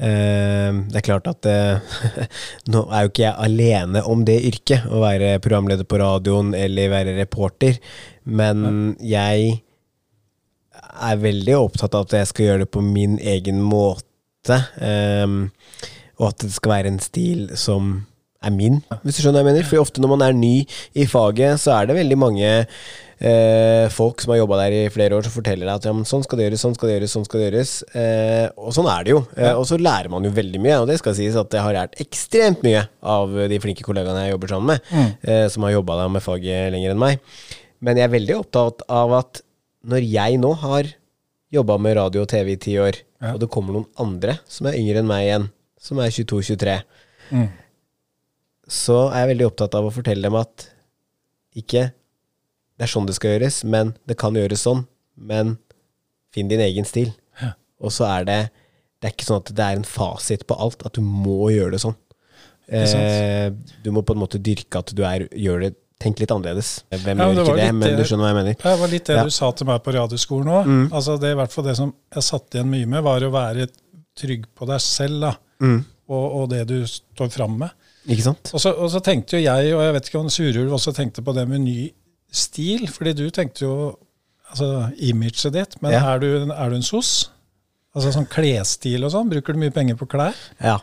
Eh, 0.00 0.72
det 0.90 0.96
er 0.98 1.04
klart 1.06 1.28
at 1.30 1.46
eh, 1.46 1.78
nå 2.72 2.86
er 2.90 3.04
jo 3.04 3.12
ikke 3.12 3.26
jeg 3.26 3.36
alene 3.46 4.02
om 4.08 4.24
det 4.26 4.40
yrket, 4.48 4.88
å 4.88 5.02
være 5.04 5.36
programleder 5.44 5.84
på 5.86 6.00
radioen 6.00 6.54
eller 6.58 6.90
være 6.90 7.14
reporter, 7.20 7.76
men 8.24 8.96
jeg 9.04 9.60
er 11.04 11.20
veldig 11.20 11.54
opptatt 11.58 11.94
av 11.94 12.08
at 12.08 12.16
jeg 12.18 12.30
skal 12.32 12.46
gjøre 12.48 12.64
det 12.64 12.72
på 12.74 12.82
min 12.82 13.18
egen 13.20 13.60
måte, 13.62 14.08
eh, 14.52 15.26
og 16.20 16.28
at 16.30 16.44
det 16.44 16.52
skal 16.54 16.76
være 16.76 16.92
en 16.92 17.00
stil 17.02 17.48
som 17.58 17.96
er 18.44 18.52
min, 18.52 18.82
hvis 19.02 19.16
du 19.16 19.24
skjønner 19.24 19.40
hva 19.40 19.50
jeg 19.50 19.54
mener. 19.54 19.66
For 19.68 19.80
ofte 19.82 20.02
når 20.02 20.12
man 20.14 20.24
er 20.26 20.36
ny 20.36 20.54
i 20.94 21.06
faget, 21.08 21.60
så 21.62 21.78
er 21.78 21.88
det 21.88 21.96
veldig 21.96 22.18
mange 22.20 22.50
eh, 23.24 23.86
folk 23.94 24.20
som 24.22 24.34
har 24.34 24.42
jobba 24.42 24.58
der 24.62 24.76
i 24.76 24.82
flere 24.92 25.16
år, 25.16 25.24
som 25.26 25.34
forteller 25.34 25.64
deg 25.68 25.74
at 25.78 25.88
ja, 25.88 25.94
sånn 26.10 26.24
skal 26.26 26.40
det 26.40 26.48
gjøres, 26.48 26.64
sånn 26.64 26.76
skal 26.76 26.90
det 26.90 26.96
gjøres, 26.98 27.14
sånn 27.16 27.26
skal 27.28 27.40
det 27.40 27.46
gjøres. 27.48 27.74
Eh, 27.96 28.46
og 28.60 28.74
sånn 28.76 28.90
er 28.92 29.06
det 29.06 29.14
jo. 29.14 29.22
Eh, 29.38 29.52
og 29.52 29.64
så 29.70 29.78
lærer 29.80 30.12
man 30.12 30.28
jo 30.28 30.34
veldig 30.36 30.60
mye, 30.64 30.80
og 30.82 30.90
det 30.90 30.98
skal 31.00 31.16
sies 31.18 31.38
at 31.40 31.56
jeg 31.56 31.66
har 31.66 31.78
lært 31.78 31.96
ekstremt 32.04 32.64
mye 32.66 32.84
av 33.14 33.32
de 33.50 33.60
flinke 33.62 33.86
kollegaene 33.86 34.26
jeg 34.26 34.36
jobber 34.36 34.54
sammen 34.54 34.74
med, 34.74 34.92
eh, 35.24 35.46
som 35.52 35.66
har 35.66 35.78
jobba 35.78 36.02
med 36.12 36.24
faget 36.24 36.74
lenger 36.74 36.94
enn 36.94 37.00
meg. 37.00 37.24
Men 37.84 38.00
jeg 38.00 38.08
er 38.08 38.16
veldig 38.18 38.38
opptatt 38.42 38.84
av 38.92 39.16
at 39.22 39.42
når 39.84 40.06
jeg 40.08 40.38
nå 40.40 40.52
har 40.62 40.92
jobba 41.52 41.76
med 41.78 41.96
radio 41.96 42.22
og 42.24 42.28
TV 42.28 42.54
i 42.54 42.60
ti 42.60 42.78
år, 42.78 42.96
og 43.34 43.40
det 43.40 43.50
kommer 43.52 43.72
noen 43.76 43.90
andre 44.00 44.38
som 44.48 44.66
er 44.66 44.78
yngre 44.78 45.02
enn 45.02 45.08
meg 45.10 45.26
igjen, 45.26 45.44
som 45.80 45.98
er 46.00 46.10
22-23, 46.14 46.78
så 48.68 48.96
er 49.10 49.18
jeg 49.24 49.30
veldig 49.34 49.46
opptatt 49.50 49.74
av 49.76 49.86
å 49.86 49.92
fortelle 49.92 50.24
dem 50.24 50.34
at 50.40 50.70
ikke 51.54 51.90
det 52.74 52.86
er 52.86 52.90
sånn 52.90 53.06
det 53.06 53.14
skal 53.14 53.36
gjøres, 53.36 53.60
men 53.70 53.92
det 54.08 54.16
kan 54.18 54.34
gjøres 54.34 54.64
sånn. 54.66 54.80
Men 55.14 55.56
finn 56.34 56.48
din 56.50 56.62
egen 56.64 56.86
stil. 56.88 57.12
Og 57.78 57.92
så 57.94 58.08
er 58.08 58.24
det 58.26 58.40
Det 59.02 59.10
er 59.10 59.12
ikke 59.18 59.26
sånn 59.26 59.42
at 59.42 59.50
det 59.52 59.64
er 59.64 59.76
en 59.76 59.84
fasit 59.84 60.46
på 60.48 60.56
alt, 60.56 60.80
at 60.86 60.96
du 60.96 61.02
må 61.04 61.50
gjøre 61.52 61.74
det 61.74 61.80
sånn. 61.82 61.96
Eh, 62.72 63.50
du 63.84 63.90
må 63.92 64.00
på 64.00 64.14
en 64.14 64.22
måte 64.22 64.40
dyrke 64.40 64.80
at 64.80 64.94
du 64.96 65.02
er, 65.04 65.26
gjør 65.36 65.60
det 65.60 65.74
Tenk 66.04 66.20
litt 66.20 66.32
annerledes. 66.34 66.70
Hvem 66.92 67.22
Ja, 67.22 67.28
gjør 67.32 67.46
ikke 67.48 67.56
det, 67.62 67.68
men 67.80 67.96
du 67.98 68.02
skjønner 68.04 68.26
hva 68.26 68.32
jeg 68.34 68.38
mener. 68.42 68.58
Det 68.60 68.74
var 68.82 68.92
litt 68.92 69.06
det 69.08 69.16
Ja. 69.16 69.22
Mm. 69.24 69.30
du 69.32 69.34
sa 69.38 69.50
til 69.56 69.66
meg 69.70 69.80
på 69.86 69.94
radioskolen 69.96 70.50
òg. 70.52 70.68
Altså, 70.92 71.16
det 71.22 71.30
i 71.32 71.38
hvert 71.40 71.52
fall 71.54 71.64
det 71.64 71.76
som 71.80 71.94
jeg 72.14 72.22
satt 72.28 72.54
igjen 72.58 72.70
mye 72.70 72.86
med, 72.92 73.02
var 73.06 73.24
å 73.24 73.32
være 73.32 73.66
trygg 74.20 74.44
på 74.54 74.66
deg 74.68 74.80
selv 74.84 75.20
da. 75.24 75.32
Mm. 75.64 75.84
og, 76.12 76.24
og 76.42 76.48
det 76.50 76.66
du 76.68 76.76
står 76.86 77.30
fram 77.32 77.58
med. 77.58 77.70
Ikke 78.10 78.22
sant? 78.26 78.50
Og 78.52 78.60
så, 78.60 78.74
og 78.76 78.90
så 78.92 79.00
tenkte 79.00 79.38
jo 79.38 79.44
jeg, 79.46 79.70
og 79.74 79.80
jeg 79.86 79.92
vet 79.96 80.08
ikke 80.10 80.20
om 80.20 80.28
Surulv 80.28 80.72
også 80.76 80.92
tenkte 80.92 81.22
på 81.24 81.32
det 81.34 81.46
med 81.48 81.62
ny 81.64 81.90
stil, 82.34 82.84
fordi 82.92 83.14
du 83.16 83.30
tenkte 83.32 83.64
jo 83.64 83.76
altså 84.50 84.90
imaget 85.00 85.52
ditt, 85.54 85.78
men 85.80 85.92
Ja. 85.96 86.02
er, 86.12 86.18
du, 86.20 86.50
er 86.52 86.68
du 86.70 86.76
en 86.76 86.82
sos? 86.84 87.30
Altså 87.96 88.10
sånn 88.12 88.26
klesstil 88.28 89.04
og 89.06 89.12
sånn, 89.14 89.30
bruker 89.30 89.54
du 89.54 89.60
mye 89.62 89.72
penger 89.72 89.96
på 89.96 90.06
klær? 90.10 90.34
Ja. 90.60 90.76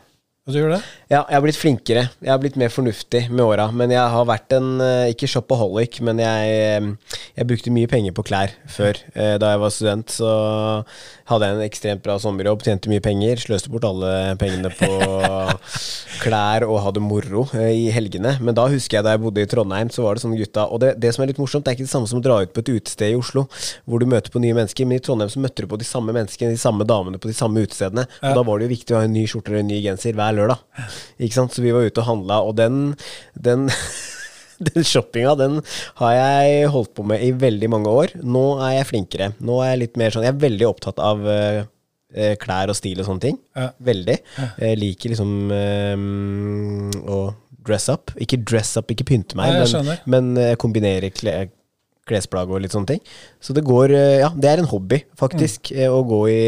Du 0.50 0.56
gjør 0.58 0.72
det? 0.74 0.80
Ja, 1.12 1.20
jeg 1.30 1.36
har 1.38 1.42
blitt 1.44 1.58
flinkere. 1.60 2.02
Jeg 2.18 2.32
har 2.32 2.40
blitt 2.42 2.56
mer 2.58 2.72
fornuftig 2.74 3.28
med 3.30 3.44
åra. 3.46 3.68
Men 3.78 3.92
jeg 3.94 4.02
har 4.10 4.24
vært 4.26 4.56
en 4.58 4.72
eh, 4.82 5.12
Ikke 5.14 5.28
shopaholic, 5.30 6.00
men 6.02 6.18
jeg, 6.18 6.56
eh, 6.82 7.20
jeg 7.38 7.48
brukte 7.52 7.74
mye 7.76 7.90
penger 7.92 8.16
på 8.18 8.26
klær 8.26 8.56
før. 8.74 8.98
Eh, 9.14 9.36
Da 9.38 9.52
jeg 9.54 9.62
var 9.62 9.70
student, 9.76 10.10
så 10.18 10.32
hadde 11.32 11.48
jeg 11.48 11.58
en 11.58 11.64
ekstremt 11.66 12.04
bra 12.06 12.18
sommerjobb, 12.22 12.64
tjente 12.66 12.92
mye 12.92 13.02
penger, 13.04 13.40
sløste 13.42 13.72
bort 13.72 13.88
alle 13.88 14.12
pengene 14.42 14.72
på 14.76 14.90
klær 16.24 16.66
og 16.68 16.82
hadde 16.86 17.04
moro 17.04 17.46
eh, 17.58 17.72
i 17.74 17.88
helgene. 17.94 18.36
Men 18.44 18.58
da 18.58 18.68
husker 18.72 19.00
jeg 19.00 19.08
da 19.08 19.16
jeg 19.16 19.24
bodde 19.24 19.46
i 19.46 19.50
Trondheim, 19.50 19.92
så 19.94 20.06
var 20.06 20.18
det 20.18 20.26
sånn 20.26 20.38
gutta 20.38 20.68
Og 20.72 20.84
det, 20.84 20.94
det 21.02 21.14
som 21.16 21.26
er 21.26 21.32
litt 21.32 21.42
morsomt, 21.42 21.66
det 21.66 21.74
er 21.74 21.80
ikke 21.80 21.88
det 21.88 21.94
samme 21.94 22.12
som 22.12 22.22
å 22.22 22.26
dra 22.26 22.42
ut 22.44 22.54
på 22.54 22.64
et 22.64 22.74
utested 22.76 23.16
i 23.16 23.18
Oslo, 23.20 23.48
hvor 23.90 24.04
du 24.04 24.08
møter 24.12 24.34
på 24.34 24.44
nye 24.44 24.58
mennesker, 24.58 24.88
men 24.88 25.02
i 25.02 25.06
Trondheim 25.06 25.32
så 25.34 25.42
møtte 25.44 25.66
du 25.66 25.72
på 25.72 25.82
de 25.82 25.88
samme 25.88 26.16
menneskene, 26.16 26.54
de 26.54 26.62
samme 26.62 26.88
damene 26.88 27.22
på 27.22 27.32
de 27.32 27.38
samme 27.38 27.66
utestedene. 27.66 28.08
Og 28.22 28.40
da 28.40 28.46
var 28.48 28.60
det 28.60 28.70
jo 28.70 28.76
viktig 28.76 28.96
å 28.96 29.02
ha 29.02 29.10
en 29.10 29.16
ny 29.16 29.26
skjorte 29.30 29.56
og 29.56 29.62
en 29.64 29.72
ny 29.72 29.82
genser 29.84 30.18
hver 30.18 30.38
lørdag. 30.38 30.64
Ikke 31.20 31.38
sant? 31.38 31.56
Så 31.56 31.66
vi 31.66 31.74
var 31.76 31.88
ute 31.88 32.04
og 32.04 32.10
handla, 32.10 32.42
og 32.46 32.58
den, 32.60 32.82
den 33.40 33.70
Den 34.70 34.86
shoppinga 34.86 35.36
den 35.40 35.60
har 36.02 36.14
jeg 36.16 36.72
holdt 36.74 36.94
på 36.98 37.06
med 37.08 37.24
i 37.26 37.32
veldig 37.34 37.70
mange 37.74 37.94
år. 38.04 38.16
Nå 38.22 38.44
er 38.62 38.78
jeg 38.80 38.90
flinkere. 38.92 39.32
Nå 39.42 39.60
er 39.66 39.74
jeg 39.74 39.84
litt 39.86 40.02
mer 40.02 40.14
sånn 40.14 40.28
Jeg 40.28 40.36
er 40.36 40.44
veldig 40.44 40.68
opptatt 40.70 41.02
av 41.02 41.24
eh, 41.32 42.36
klær 42.42 42.70
og 42.74 42.78
stil 42.78 43.02
og 43.02 43.08
sånne 43.08 43.26
ting. 43.26 43.40
Ja. 43.58 43.72
Veldig. 43.92 44.18
Jeg 44.62 44.82
liker 44.82 45.14
liksom 45.16 45.32
um, 45.50 46.92
å 47.08 47.22
dress 47.66 47.90
up. 47.94 48.14
Ikke 48.22 48.42
dress 48.42 48.76
up, 48.80 48.92
ikke 48.94 49.08
pynte 49.08 49.38
meg, 49.40 49.54
ja, 49.56 49.66
jeg 49.66 49.98
men, 50.10 50.34
men 50.36 50.56
kombinere 50.62 51.12
klær 51.14 51.50
klesplagg 52.10 52.50
og 52.52 52.64
litt 52.64 52.74
sånne 52.74 52.96
ting. 52.96 53.02
Så 53.44 53.54
det 53.56 53.64
går 53.68 53.94
Ja, 53.94 54.32
det 54.34 54.50
er 54.50 54.62
en 54.62 54.70
hobby, 54.72 55.04
faktisk, 55.20 55.72
Mm. 55.72 55.94
å 55.94 56.02
gå 56.08 56.22
i 56.32 56.42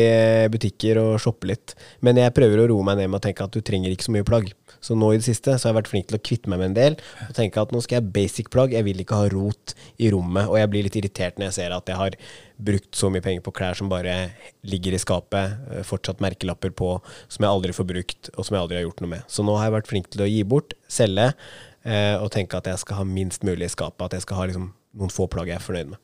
butikker 0.49 0.97
og 0.99 1.19
shoppe 1.21 1.47
litt. 1.47 1.75
Men 2.01 2.17
jeg 2.17 2.33
prøver 2.33 2.63
å 2.63 2.67
roe 2.67 2.83
meg 2.83 2.97
ned 2.97 3.09
med 3.09 3.21
å 3.21 3.23
tenke 3.23 3.45
at 3.45 3.51
du 3.53 3.61
trenger 3.61 3.93
ikke 3.93 4.07
så 4.09 4.11
mye 4.15 4.25
plagg. 4.27 4.51
Så 4.83 4.97
nå 4.99 5.13
i 5.13 5.19
det 5.19 5.25
siste 5.25 5.55
så 5.55 5.67
har 5.67 5.71
jeg 5.71 5.79
vært 5.79 5.91
flink 5.93 6.09
til 6.09 6.17
å 6.17 6.23
kvitte 6.27 6.51
meg 6.51 6.59
med 6.59 6.71
en 6.71 6.75
del 6.75 6.97
og 7.29 7.35
tenke 7.37 7.61
at 7.61 7.71
nå 7.71 7.79
skal 7.83 8.01
jeg 8.01 8.11
basic 8.15 8.49
plagg. 8.53 8.75
Jeg 8.75 8.83
vil 8.87 8.99
ikke 8.99 9.19
ha 9.21 9.29
rot 9.31 9.75
i 10.03 10.09
rommet, 10.11 10.49
og 10.49 10.57
jeg 10.59 10.71
blir 10.73 10.87
litt 10.87 10.97
irritert 10.99 11.39
når 11.39 11.49
jeg 11.49 11.57
ser 11.61 11.75
at 11.75 11.89
jeg 11.89 11.99
har 11.99 12.17
brukt 12.63 12.99
så 12.99 13.09
mye 13.11 13.23
penger 13.23 13.43
på 13.45 13.53
klær 13.55 13.79
som 13.79 13.89
bare 13.91 14.15
ligger 14.67 14.95
i 14.95 15.01
skapet, 15.01 15.57
eh, 15.71 15.83
fortsatt 15.87 16.21
merkelapper 16.23 16.73
på, 16.75 16.95
som 17.31 17.45
jeg 17.45 17.51
aldri 17.51 17.75
får 17.75 17.87
brukt, 17.89 18.31
og 18.35 18.45
som 18.45 18.57
jeg 18.57 18.63
aldri 18.65 18.79
har 18.79 18.87
gjort 18.87 19.03
noe 19.03 19.13
med. 19.15 19.27
Så 19.31 19.45
nå 19.47 19.55
har 19.57 19.69
jeg 19.69 19.77
vært 19.77 19.91
flink 19.91 20.11
til 20.13 20.25
å 20.25 20.29
gi 20.29 20.43
bort, 20.47 20.75
selge, 20.91 21.31
eh, 21.83 22.15
og 22.19 22.31
tenke 22.35 22.59
at 22.59 22.69
jeg 22.69 22.83
skal 22.83 23.01
ha 23.01 23.07
minst 23.07 23.47
mulig 23.47 23.67
i 23.67 23.73
skapet. 23.73 24.05
At 24.05 24.19
jeg 24.19 24.27
skal 24.27 24.41
ha 24.41 24.49
liksom 24.51 24.71
noen 24.99 25.13
få 25.13 25.27
plagg 25.31 25.49
jeg 25.51 25.59
er 25.59 25.65
fornøyd 25.65 25.95
med. 25.95 26.01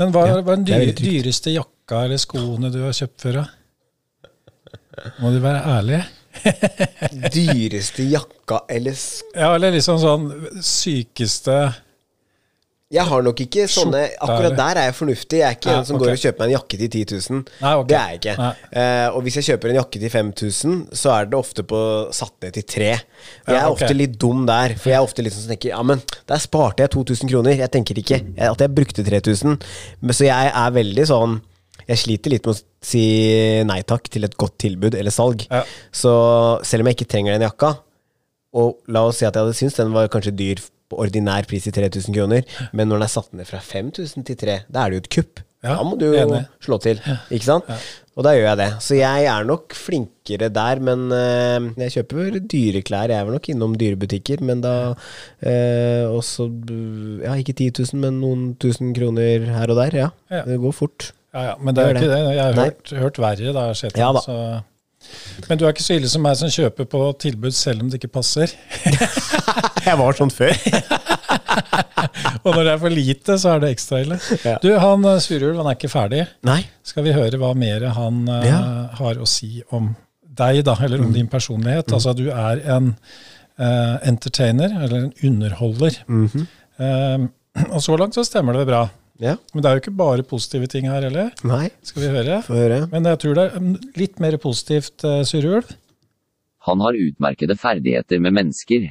Men 0.00 0.14
hva 0.14 0.26
er 0.26 0.40
den 0.42 0.66
dyre, 0.66 0.94
dyreste 0.98 1.52
jakka 1.54 2.04
eller 2.06 2.20
skoene 2.20 2.72
du 2.74 2.80
har 2.82 2.96
kjøpt 2.96 3.26
før? 3.26 3.42
da? 3.42 5.10
Må 5.22 5.30
du 5.32 5.38
være 5.42 5.62
ærlig? 5.78 6.00
Dyreste 7.34 8.04
jakka 8.10 8.62
eller. 8.70 8.96
Ja, 9.34 9.54
eller 9.54 9.72
liksom 9.74 9.98
sånn 10.02 10.28
sykeste 10.64 11.56
Jeg 12.90 13.04
har 13.06 13.22
nok 13.22 13.38
ikke 13.44 13.66
sånne 13.70 14.00
Akkurat 14.18 14.56
der 14.58 14.80
er 14.80 14.88
jeg 14.88 14.96
fornuftig. 14.98 15.40
Jeg 15.42 15.46
er 15.46 15.58
ikke 15.58 15.70
Ja, 15.70 15.80
en 15.82 15.86
som 15.86 15.98
okay. 15.98 16.06
går 16.06 16.14
og 16.16 16.22
kjøper 16.24 16.42
meg 16.42 16.48
en 16.48 16.54
jakke 16.56 16.78
til 16.80 16.88
10 16.90 17.20
000. 17.34 17.42
Nei, 17.60 17.74
okay. 17.82 17.90
Det 17.90 17.98
er 17.98 18.08
jeg 18.14 18.20
ikke. 18.22 18.48
Eh, 18.82 19.06
og 19.10 19.20
hvis 19.26 19.36
jeg 19.38 19.48
kjøper 19.50 19.70
en 19.72 19.78
jakke 19.80 20.00
til 20.02 20.14
5000, 20.16 20.80
så 21.02 21.12
er 21.14 21.28
det 21.30 21.38
ofte 21.38 21.66
på 21.70 21.82
satt 22.18 22.34
ned 22.46 22.56
til 22.58 22.66
3. 22.74 22.88
Jeg 22.88 22.96
jeg 22.96 23.54
Ja, 23.54 23.60
er 23.60 23.68
ofte 23.76 23.92
litt 23.94 24.16
dum 24.22 24.42
der, 24.48 24.74
for 24.80 24.90
jeg 24.90 24.98
er 24.98 25.06
ofte 25.06 25.22
litt 25.26 25.36
sånn 25.36 25.46
som 25.46 25.54
tenker 25.54 25.74
Ja, 25.74 25.82
men 25.86 26.02
der 26.30 26.42
sparte 26.42 26.86
jeg 26.86 26.94
2000 26.96 27.30
kroner. 27.30 27.58
Jeg 27.62 27.70
tenker 27.76 28.02
ikke 28.02 28.22
at 28.50 28.66
jeg 28.66 28.74
brukte 28.74 29.06
3000. 29.06 29.60
Men 30.00 30.18
så 30.18 30.26
jeg 30.30 30.50
er 30.54 30.76
veldig 30.80 31.06
sånn 31.10 31.38
Jeg 31.88 32.00
sliter 32.02 32.34
litt 32.34 32.46
med 32.48 32.56
å 32.56 32.62
si 32.84 33.04
nei 33.68 33.80
takk 33.88 34.08
til 34.12 34.24
et 34.28 34.36
godt 34.40 34.58
tilbud 34.64 34.94
eller 34.98 35.10
salg. 35.14 35.46
Ja. 35.50 35.62
Så 35.92 36.12
selv 36.66 36.84
om 36.84 36.90
jeg 36.90 36.98
ikke 37.00 37.10
trenger 37.14 37.36
den 37.38 37.46
jakka, 37.48 37.74
og 38.56 38.80
la 38.90 39.04
oss 39.06 39.20
si 39.20 39.26
at 39.28 39.36
jeg 39.36 39.44
hadde 39.46 39.54
syntes 39.58 39.78
den 39.78 39.92
var 39.94 40.08
kanskje 40.10 40.34
dyr 40.34 40.62
på 40.90 40.98
ordinær 41.04 41.46
pris 41.46 41.68
i 41.70 41.74
3000 41.74 42.16
kroner, 42.16 42.42
men 42.74 42.88
når 42.90 42.98
den 42.98 43.06
er 43.06 43.12
satt 43.12 43.32
ned 43.38 43.46
fra 43.46 43.60
5000 43.62 44.24
til 44.26 44.36
3, 44.40 44.56
da 44.66 44.82
er 44.82 44.90
det 44.90 44.98
jo 44.98 45.04
et 45.04 45.12
kupp. 45.20 45.44
Ja, 45.62 45.74
da 45.76 45.84
må 45.84 45.92
du 46.00 46.06
jo 46.08 46.38
slå 46.64 46.78
til, 46.80 46.98
ikke 47.30 47.44
sant? 47.46 47.66
Og 48.16 48.24
da 48.24 48.32
gjør 48.32 48.46
jeg 48.48 48.58
det. 48.62 48.68
Så 48.82 48.96
jeg 48.96 49.26
er 49.28 49.44
nok 49.46 49.74
flinkere 49.76 50.48
der, 50.56 50.80
men 50.82 51.04
eh, 51.12 51.68
jeg 51.84 51.94
kjøper 51.98 52.38
dyre 52.48 52.80
klær. 52.84 53.12
Jeg 53.12 53.28
vel 53.28 53.36
nok 53.36 53.48
innom 53.52 53.76
dyrebutikker, 53.80 54.40
men 54.44 54.64
da 54.64 54.72
eh, 55.44 56.08
også 56.08 56.48
Ja, 57.26 57.36
ikke 57.38 57.54
10 57.54 57.70
000, 57.92 58.00
men 58.02 58.18
noen 58.24 58.42
tusen 58.60 58.90
kroner 58.96 59.46
her 59.52 59.72
og 59.72 59.78
der. 59.84 59.96
Ja, 60.00 60.08
Ja. 60.32 60.42
det 60.48 60.58
går 60.64 60.74
fort. 60.76 61.10
Ja, 61.34 61.42
ja, 61.50 61.54
men 61.62 61.76
det 61.76 61.84
er 61.84 61.94
ikke 61.94 62.10
det. 62.10 62.20
Jeg 62.34 62.42
har 62.42 62.58
hørt, 62.58 62.92
hørt 63.04 63.18
verre 63.22 63.52
da, 63.54 63.68
Kjetil. 63.76 64.00
Ja 64.02 64.10
da. 64.16 64.20
så- 64.24 65.48
Men 65.48 65.58
du 65.58 65.64
er 65.64 65.72
ikke 65.72 65.82
så 65.84 65.94
ille 65.96 66.08
som 66.12 66.22
meg 66.22 66.36
som 66.36 66.50
kjøper 66.52 66.84
på 66.90 67.00
tilbud 67.18 67.54
selv 67.56 67.82
om 67.82 67.88
det 67.90 68.00
ikke 68.00 68.12
passer. 68.18 68.50
Jeg 69.86 69.96
var 69.96 70.12
sånn 70.18 70.32
før. 70.34 70.52
Og 72.44 72.54
når 72.54 72.62
det 72.64 72.72
er 72.72 72.80
for 72.82 72.92
lite, 72.92 73.36
så 73.40 73.54
er 73.54 73.62
det 73.62 73.70
ekstra 73.74 74.02
ille. 74.04 74.18
Ja. 74.44 74.58
Du, 74.62 74.70
han 74.80 75.04
eh, 75.08 75.18
Surulv, 75.24 75.56
han 75.60 75.70
er 75.70 75.78
ikke 75.78 75.92
ferdig. 75.92 76.22
Nei. 76.46 76.60
Skal 76.86 77.06
vi 77.06 77.14
høre 77.16 77.40
hva 77.40 77.54
mer 77.58 77.88
han 77.96 78.22
ja. 78.28 78.60
uh, 78.60 79.00
har 79.00 79.20
å 79.20 79.28
si 79.28 79.62
om 79.76 79.90
deg, 80.22 80.62
da, 80.66 80.76
eller 80.84 81.02
om 81.04 81.12
din 81.14 81.28
personlighet? 81.32 81.92
Altså, 81.96 82.14
du 82.16 82.28
er 82.32 82.62
en 82.76 82.92
uh, 83.60 83.96
entertainer, 84.08 84.72
eller 84.84 85.08
en 85.08 85.12
underholder. 85.30 86.00
Eh, 86.80 87.18
og 87.74 87.80
så 87.84 87.96
langt 88.00 88.16
så 88.16 88.24
stemmer 88.26 88.56
det 88.60 88.68
bra. 88.70 88.84
Ja. 89.20 89.36
Men 89.52 89.62
det 89.62 89.68
er 89.68 89.76
jo 89.76 89.82
ikke 89.82 89.98
bare 89.98 90.24
positive 90.24 90.68
ting 90.72 90.88
her 90.88 91.04
heller. 91.04 91.34
Nei. 91.44 91.68
Skal 91.84 92.06
vi 92.06 92.12
høre? 92.14 92.40
Få 92.46 92.56
høre. 92.56 92.80
Men 92.92 93.08
jeg 93.10 93.20
tror 93.20 93.36
det 93.36 93.44
er 93.44 93.60
mm, 93.60 93.74
litt 94.00 94.22
mer 94.22 94.38
positivt, 94.40 95.04
uh, 95.04 95.20
Surulv. 95.28 95.74
Han 96.68 96.80
har 96.84 96.96
utmerkede 96.96 97.56
ferdigheter 97.56 98.20
med 98.20 98.36
mennesker. 98.36 98.88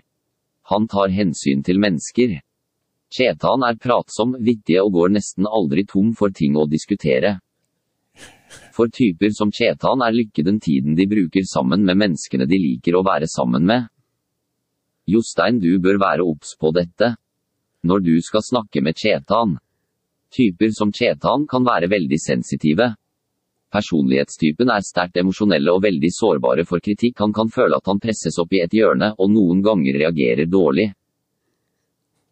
Han 0.70 0.88
tar 0.90 1.10
hensyn 1.14 1.66
til 1.66 1.82
mennesker. 1.82 2.40
Chetan 3.10 3.66
er 3.66 3.78
pratsom, 3.82 4.36
vittig 4.46 4.78
og 4.84 4.94
går 4.94 5.14
nesten 5.16 5.50
aldri 5.50 5.86
tom 5.90 6.12
for 6.18 6.34
ting 6.34 6.58
å 6.58 6.68
diskutere. 6.70 7.40
For 8.74 8.90
typer 8.94 9.34
som 9.34 9.52
Chetan 9.54 10.04
er 10.06 10.14
lykke 10.14 10.46
den 10.46 10.60
tiden 10.62 10.98
de 10.98 11.08
bruker 11.10 11.46
sammen 11.46 11.86
med 11.86 11.98
menneskene 11.98 12.46
de 12.50 12.58
liker 12.62 12.98
å 12.98 13.06
være 13.06 13.30
sammen 13.30 13.66
med. 13.70 13.90
Jostein, 15.10 15.58
du 15.58 15.80
bør 15.82 15.98
være 16.02 16.26
obs 16.26 16.54
på 16.60 16.70
dette. 16.76 17.16
Når 17.82 18.06
du 18.06 18.14
skal 18.22 18.46
snakke 18.46 18.84
med 18.86 18.98
Chetan. 18.98 19.58
Typer 20.30 20.70
som 20.76 20.92
Chetan 20.94 21.48
kan 21.50 21.66
være 21.66 21.90
veldig 21.90 22.20
sensitive. 22.22 22.92
Personlighetstypen 23.74 24.70
er 24.74 24.86
sterkt 24.86 25.18
emosjonelle 25.22 25.74
og 25.74 25.84
veldig 25.86 26.10
sårbare 26.14 26.66
for 26.70 26.82
kritikk. 26.82 27.20
Han 27.22 27.34
kan 27.34 27.50
føle 27.54 27.78
at 27.78 27.90
han 27.90 28.02
presses 28.02 28.38
opp 28.42 28.54
i 28.54 28.64
et 28.64 28.74
hjørne, 28.74 29.14
og 29.18 29.30
noen 29.34 29.62
ganger 29.66 30.00
reagerer 30.04 30.50
dårlig. 30.50 30.90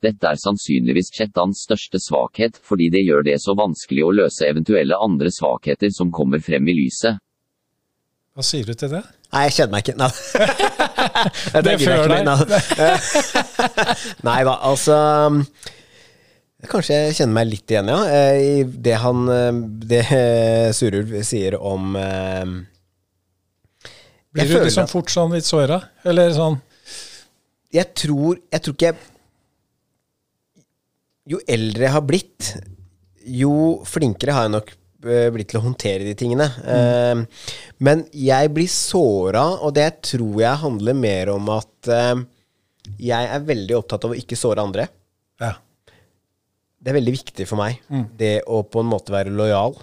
Dette 0.01 0.29
er 0.29 0.37
sannsynligvis 0.37 1.09
Chetans 1.13 1.63
største 1.65 2.01
svakhet, 2.01 2.57
fordi 2.61 2.89
det 2.93 3.01
gjør 3.05 3.25
det 3.25 3.39
så 3.41 3.57
vanskelig 3.57 4.05
å 4.05 4.13
løse 4.13 4.45
eventuelle 4.45 4.97
andre 5.01 5.31
svakheter 5.33 5.89
som 5.93 6.13
kommer 6.13 6.41
frem 6.41 6.69
i 6.69 6.77
lyset. 6.77 7.17
Hva 8.37 8.45
sier 8.45 8.69
du 8.69 8.77
til 8.77 8.91
det? 8.93 9.01
Nei, 9.33 9.47
jeg 9.47 9.55
kjenner 9.55 9.73
meg 9.73 9.87
ikke. 9.87 9.97
Nei. 9.97 10.11
det 11.53 11.63
Det 11.65 11.71
jeg 11.73 11.81
fører 11.87 12.13
ikke. 12.21 12.91
Nei 14.29 14.37
da, 14.45 14.53
altså 14.69 14.97
Kanskje 16.65 16.95
jeg 16.95 17.17
kjenner 17.19 17.35
meg 17.37 17.51
litt 17.51 17.69
igjen, 17.69 17.89
ja. 17.91 17.97
eh, 18.09 18.37
I 18.41 18.63
det 18.65 18.95
han 19.03 19.27
eh, 19.29 19.59
Det 19.91 19.99
eh, 20.09 20.69
Surulv 20.73 21.11
sier 21.25 21.53
om 21.61 21.93
Blir 24.33 24.49
du 24.49 24.55
liksom 24.63 24.89
fort 24.89 25.13
sånn 25.13 25.35
litt 25.37 25.45
såra? 25.45 25.77
Eller 26.07 26.33
sånn 26.33 26.57
Jeg 27.73 27.93
tror 27.93 28.41
Jeg 28.49 28.65
tror 28.65 28.73
ikke 28.73 28.95
Jo 31.29 31.43
eldre 31.45 31.85
jeg 31.85 31.93
har 31.93 32.05
blitt, 32.07 32.49
jo 33.37 33.53
flinkere 33.85 34.33
har 34.33 34.47
jeg 34.47 34.55
nok 34.55 34.73
blitt 35.35 35.51
til 35.51 35.59
å 35.59 35.65
håndtere 35.65 36.03
de 36.07 36.13
tingene. 36.17 36.47
Mm. 36.65 37.19
men 37.85 37.99
jeg 38.17 38.49
blir 38.55 38.67
såra, 38.71 39.43
og 39.61 39.75
det 39.75 40.01
tror 40.07 40.39
jeg 40.41 40.61
handler 40.63 40.95
mer 40.97 41.29
om 41.35 41.51
at 41.53 41.91
jeg 42.97 43.29
er 43.35 43.45
veldig 43.45 43.75
opptatt 43.77 44.07
av 44.07 44.15
å 44.15 44.17
ikke 44.17 44.39
såre 44.39 44.63
andre. 44.63 44.87
Ja. 45.43 45.53
Det 46.77 46.91
er 46.91 46.99
veldig 46.99 47.13
viktig 47.15 47.47
for 47.49 47.59
meg, 47.59 47.81
det 48.19 48.41
å 48.45 48.61
på 48.63 48.83
en 48.83 48.89
måte 48.91 49.13
være 49.13 49.33
lojal. 49.33 49.75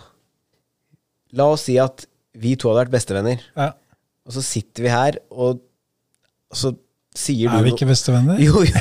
La 1.35 1.48
oss 1.50 1.66
si 1.66 1.74
at 1.83 2.07
vi 2.38 2.54
to 2.59 2.70
hadde 2.70 2.85
vært 2.85 2.94
bestevenner, 2.94 3.42
ja. 3.59 3.72
og 4.26 4.37
så 4.37 4.42
sitter 4.46 4.87
vi 4.87 4.92
her, 4.92 5.18
og 5.30 5.61
så 6.54 6.72
sier 7.14 7.50
du 7.50 7.57
Er 7.59 7.66
vi 7.66 7.74
ikke 7.74 7.87
bestevenner? 7.87 8.38
Jo, 8.42 8.62
jo. 8.66 8.74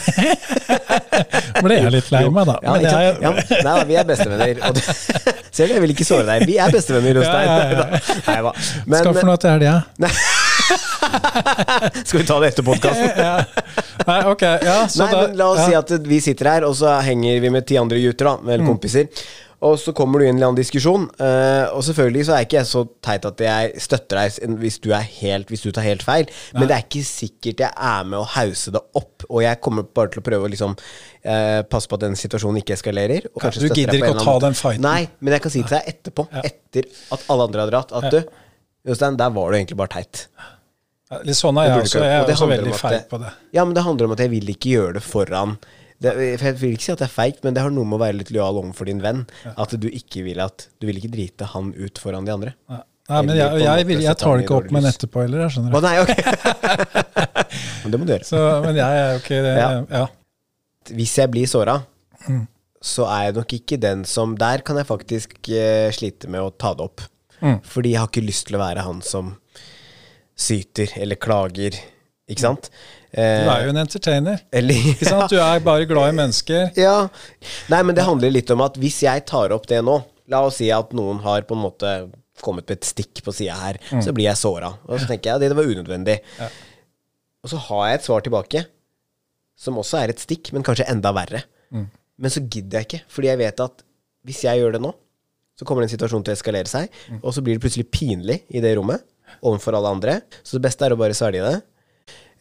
Ble 1.63 1.77
jeg 1.77 1.91
litt 1.93 2.09
lei 2.13 2.23
meg, 2.33 2.49
da. 2.49 2.55
Ja, 2.65 2.73
Men 2.73 2.85
jeg, 2.87 3.11
ja, 3.21 3.31
nei 3.51 3.59
da, 3.67 3.73
vi 3.87 3.97
er 3.99 4.07
bestevenner. 4.09 4.61
Og 4.67 4.77
du... 4.77 4.81
selv 5.57 5.75
jeg 5.75 5.83
vil 5.83 5.93
ikke 5.93 6.07
såre 6.07 6.25
deg. 6.27 6.47
Vi 6.49 6.57
er 6.61 6.73
bestevenner, 6.73 7.21
Jostein. 7.21 7.45
Ja, 7.45 7.57
ja, 8.33 8.39
ja. 8.41 8.53
Skal 8.97 9.13
for 9.19 9.29
noe 9.29 9.41
til 9.41 9.53
helga. 9.53 9.75
skal 12.07 12.19
vi 12.21 12.25
ta 12.27 12.39
det 12.43 12.51
etter 12.53 12.65
podkasten? 12.67 13.13
Nei, 14.09 14.19
ok. 14.31 14.43
Ja, 14.63 14.77
så 14.89 15.05
Nei, 15.05 15.11
da, 15.13 15.23
men 15.27 15.39
la 15.39 15.47
oss 15.53 15.63
ja. 15.65 15.69
si 15.69 15.79
at 15.95 16.09
vi 16.09 16.19
sitter 16.23 16.51
her, 16.55 16.67
og 16.67 16.75
så 16.79 16.97
henger 17.05 17.41
vi 17.43 17.53
med 17.53 17.67
ti 17.69 17.79
andre 17.81 18.01
gutter, 18.03 18.31
da, 18.33 18.37
Mm. 18.43 18.49
eller 18.53 18.65
kompiser. 18.67 19.09
Og 19.63 19.77
så 19.79 19.93
kommer 19.95 20.19
du 20.19 20.25
inn 20.25 20.27
i 20.27 20.31
en 20.33 20.35
eller 20.41 20.49
annen 20.51 20.59
diskusjon, 20.59 21.05
eh, 21.23 21.69
og 21.71 21.85
selvfølgelig 21.87 22.25
så 22.27 22.33
er 22.35 22.43
ikke 22.43 22.57
jeg 22.57 22.67
så 22.67 22.81
teit 23.05 23.23
at 23.29 23.43
jeg 23.45 23.79
støtter 23.85 24.19
deg 24.19 24.57
hvis 24.59 24.75
du, 24.83 24.89
er 24.91 25.05
helt, 25.21 25.47
hvis 25.53 25.63
du 25.63 25.69
tar 25.71 25.85
helt 25.87 26.03
feil, 26.03 26.27
men 26.57 26.67
det 26.67 26.75
er 26.75 26.83
ikke 26.83 27.03
sikkert 27.07 27.63
jeg 27.63 27.71
er 27.71 28.03
med 28.09 28.19
å 28.19 28.25
hause 28.33 28.73
det 28.75 28.81
opp, 28.99 29.23
og 29.29 29.39
jeg 29.45 29.61
kommer 29.63 29.87
bare 29.87 30.11
til 30.11 30.19
å 30.19 30.25
prøve 30.27 30.49
å 30.49 30.51
liksom 30.51 30.75
eh, 30.75 31.61
passe 31.71 31.87
på 31.87 31.95
at 31.95 32.03
den 32.09 32.19
situasjonen 32.19 32.59
ikke 32.59 32.75
eskalerer. 32.75 33.29
Du 33.31 33.69
gidder 33.71 34.01
ikke 34.01 34.11
å 34.17 34.25
ta 34.25 34.35
den 34.49 34.59
fighten. 34.59 34.83
Nei, 34.83 35.05
men 35.23 35.37
jeg 35.37 35.45
kan 35.47 35.55
si 35.55 35.63
til 35.63 35.77
deg 35.77 35.93
etterpå, 35.95 36.27
etter 36.43 36.91
at 37.15 37.23
alle 37.31 37.47
andre 37.47 37.63
har 37.63 37.71
dratt, 37.77 37.95
at 38.01 38.11
du, 38.11 38.19
Jostein, 38.87 39.15
der 39.19 39.31
var 39.31 39.51
du 39.53 39.57
egentlig 39.57 39.77
bare 39.79 39.93
teit. 39.95 40.25
Litt 41.23 41.37
sånn 41.37 41.59
er 41.61 41.69
jeg 41.69 41.83
også. 41.85 42.01
Jeg 42.03 42.19
er 42.23 42.31
også 42.33 42.47
veldig 42.49 42.73
feig 42.79 43.03
på 43.11 43.19
det. 43.21 43.31
Ja, 43.55 43.63
men 43.67 43.75
det 43.77 43.83
handler 43.85 44.09
om 44.09 44.15
at 44.15 44.23
jeg 44.23 44.31
vil 44.33 44.49
ikke 44.55 44.71
gjøre 44.73 44.95
det 44.97 45.03
foran 45.05 45.57
det, 46.03 46.13
Jeg 46.41 46.55
vil 46.59 46.73
ikke 46.75 46.83
si 46.87 46.91
at 46.91 46.99
det 47.03 47.05
er 47.05 47.13
feigt, 47.13 47.43
men 47.45 47.55
det 47.55 47.61
har 47.63 47.71
noe 47.71 47.85
med 47.87 47.95
å 47.95 48.01
være 48.01 48.17
litt 48.17 48.31
lojal 48.33 48.57
overfor 48.59 48.89
din 48.89 48.99
venn. 49.03 49.21
At 49.53 49.75
du 49.79 49.85
ikke 49.87 50.23
vil 50.25 50.41
at 50.43 50.65
Du 50.81 50.87
vil 50.89 50.97
ikke 50.99 51.11
drite 51.13 51.47
han 51.53 51.69
ut 51.77 52.01
foran 52.01 52.25
de 52.27 52.33
andre. 52.33 52.55
Nei, 52.71 52.81
Nei, 53.11 53.21
men 53.27 53.35
jeg, 53.35 53.59
jeg, 53.59 53.67
jeg, 53.67 53.85
vil, 53.87 54.01
jeg 54.03 54.15
tar 54.19 54.37
det 54.39 54.43
ikke 54.45 54.57
opp 54.57 54.67
med 54.71 54.79
en 54.85 54.89
etterpå 54.89 55.23
heller, 55.25 55.41
jeg 55.43 55.53
skjønner 55.57 55.73
Å 55.75 55.81
nei, 55.83 55.95
ok. 56.03 56.11
men 57.83 57.93
det 57.93 57.99
må 57.99 58.05
du 58.07 58.13
gjøre. 58.13 58.27
Så, 58.27 58.41
men 58.63 58.77
jeg 58.79 58.99
er 58.99 59.09
jo 59.11 59.21
ikke 59.21 59.39
det. 59.43 59.55
Ja. 59.59 59.69
Ja. 59.91 60.03
Hvis 60.99 61.15
jeg 61.19 61.31
blir 61.33 61.49
såra, 61.51 61.81
Mm. 62.23 62.45
så 62.79 63.03
er 63.11 63.25
jeg 63.25 63.33
nok 63.35 63.53
ikke 63.57 63.77
den 63.83 64.05
som 64.07 64.37
Der 64.39 64.61
kan 64.63 64.77
jeg 64.79 64.87
faktisk 64.87 65.33
uh, 65.51 65.89
slite 65.91 66.29
med 66.31 66.39
å 66.39 66.53
ta 66.55 66.71
det 66.79 66.85
opp. 66.85 67.03
Mm. 67.43 67.59
Fordi 67.67 67.91
jeg 67.93 67.99
har 68.01 68.09
ikke 68.11 68.23
lyst 68.25 68.47
til 68.47 68.57
å 68.57 68.63
være 68.63 68.85
han 68.87 69.01
som 69.05 69.33
syter 70.39 70.93
eller 70.97 71.19
klager, 71.21 71.75
ikke 72.31 72.41
sant? 72.41 72.69
Du 73.13 73.19
er 73.21 73.65
jo 73.67 73.73
en 73.73 73.81
entertainer. 73.83 74.39
Eller, 74.55 74.79
Ikke 74.93 75.05
sant? 75.05 75.29
Du 75.29 75.37
er 75.37 75.59
bare 75.61 75.85
glad 75.85 76.13
i 76.13 76.17
mennesker. 76.17 76.71
Ja. 76.85 76.95
Nei, 77.69 77.81
men 77.85 77.93
det 77.93 78.07
handler 78.07 78.31
litt 78.33 78.49
om 78.55 78.63
at 78.65 78.79
hvis 78.81 79.03
jeg 79.05 79.25
tar 79.29 79.53
opp 79.53 79.67
det 79.69 79.83
nå 79.85 79.99
La 80.31 80.39
oss 80.47 80.55
si 80.61 80.69
at 80.71 80.93
noen 80.95 81.19
har 81.25 81.43
på 81.45 81.53
en 81.53 81.61
måte 81.65 81.89
kommet 82.41 82.63
med 82.65 82.77
et 82.79 82.87
stikk 82.87 83.19
på 83.25 83.33
sida 83.35 83.57
her, 83.59 83.77
så 84.01 84.13
blir 84.15 84.29
jeg 84.29 84.39
såra. 84.39 84.69
Og 84.87 85.01
så 85.01 85.09
tenker 85.09 85.29
jeg 85.29 85.35
at 85.35 85.43
det 85.43 85.57
var 85.57 85.67
unødvendig. 85.67 86.15
Og 87.43 87.51
så 87.51 87.59
har 87.67 87.81
jeg 87.89 87.99
et 87.99 88.05
svar 88.07 88.23
tilbake, 88.23 88.61
som 89.59 89.77
også 89.81 89.99
er 89.99 90.13
et 90.13 90.23
stikk, 90.23 90.53
men 90.55 90.63
kanskje 90.65 90.87
enda 90.89 91.11
verre. 91.13 91.43
Men 91.75 92.31
så 92.33 92.39
gidder 92.47 92.79
jeg 92.79 92.87
ikke, 92.87 93.01
fordi 93.11 93.29
jeg 93.33 93.41
vet 93.43 93.63
at 93.67 93.83
hvis 94.23 94.41
jeg 94.47 94.63
gjør 94.63 94.77
det 94.77 94.81
nå, 94.87 94.93
så 95.59 95.65
kommer 95.65 95.85
den 95.85 95.91
situasjonen 95.93 96.23
til 96.25 96.33
å 96.33 96.37
eskalere 96.39 96.67
seg, 96.71 96.89
og 97.21 97.29
så 97.35 97.43
blir 97.45 97.57
det 97.59 97.63
plutselig 97.65 97.85
pinlig 97.93 98.39
i 98.49 98.59
det 98.63 98.75
rommet 98.79 99.03
overfor 99.45 99.75
alle 99.77 99.91
andre. 99.95 100.15
Så 100.43 100.57
det 100.57 100.63
beste 100.65 100.85
er 100.87 100.95
å 100.95 100.97
bare 100.99 101.13
svelge 101.17 101.43
det. 101.45 101.61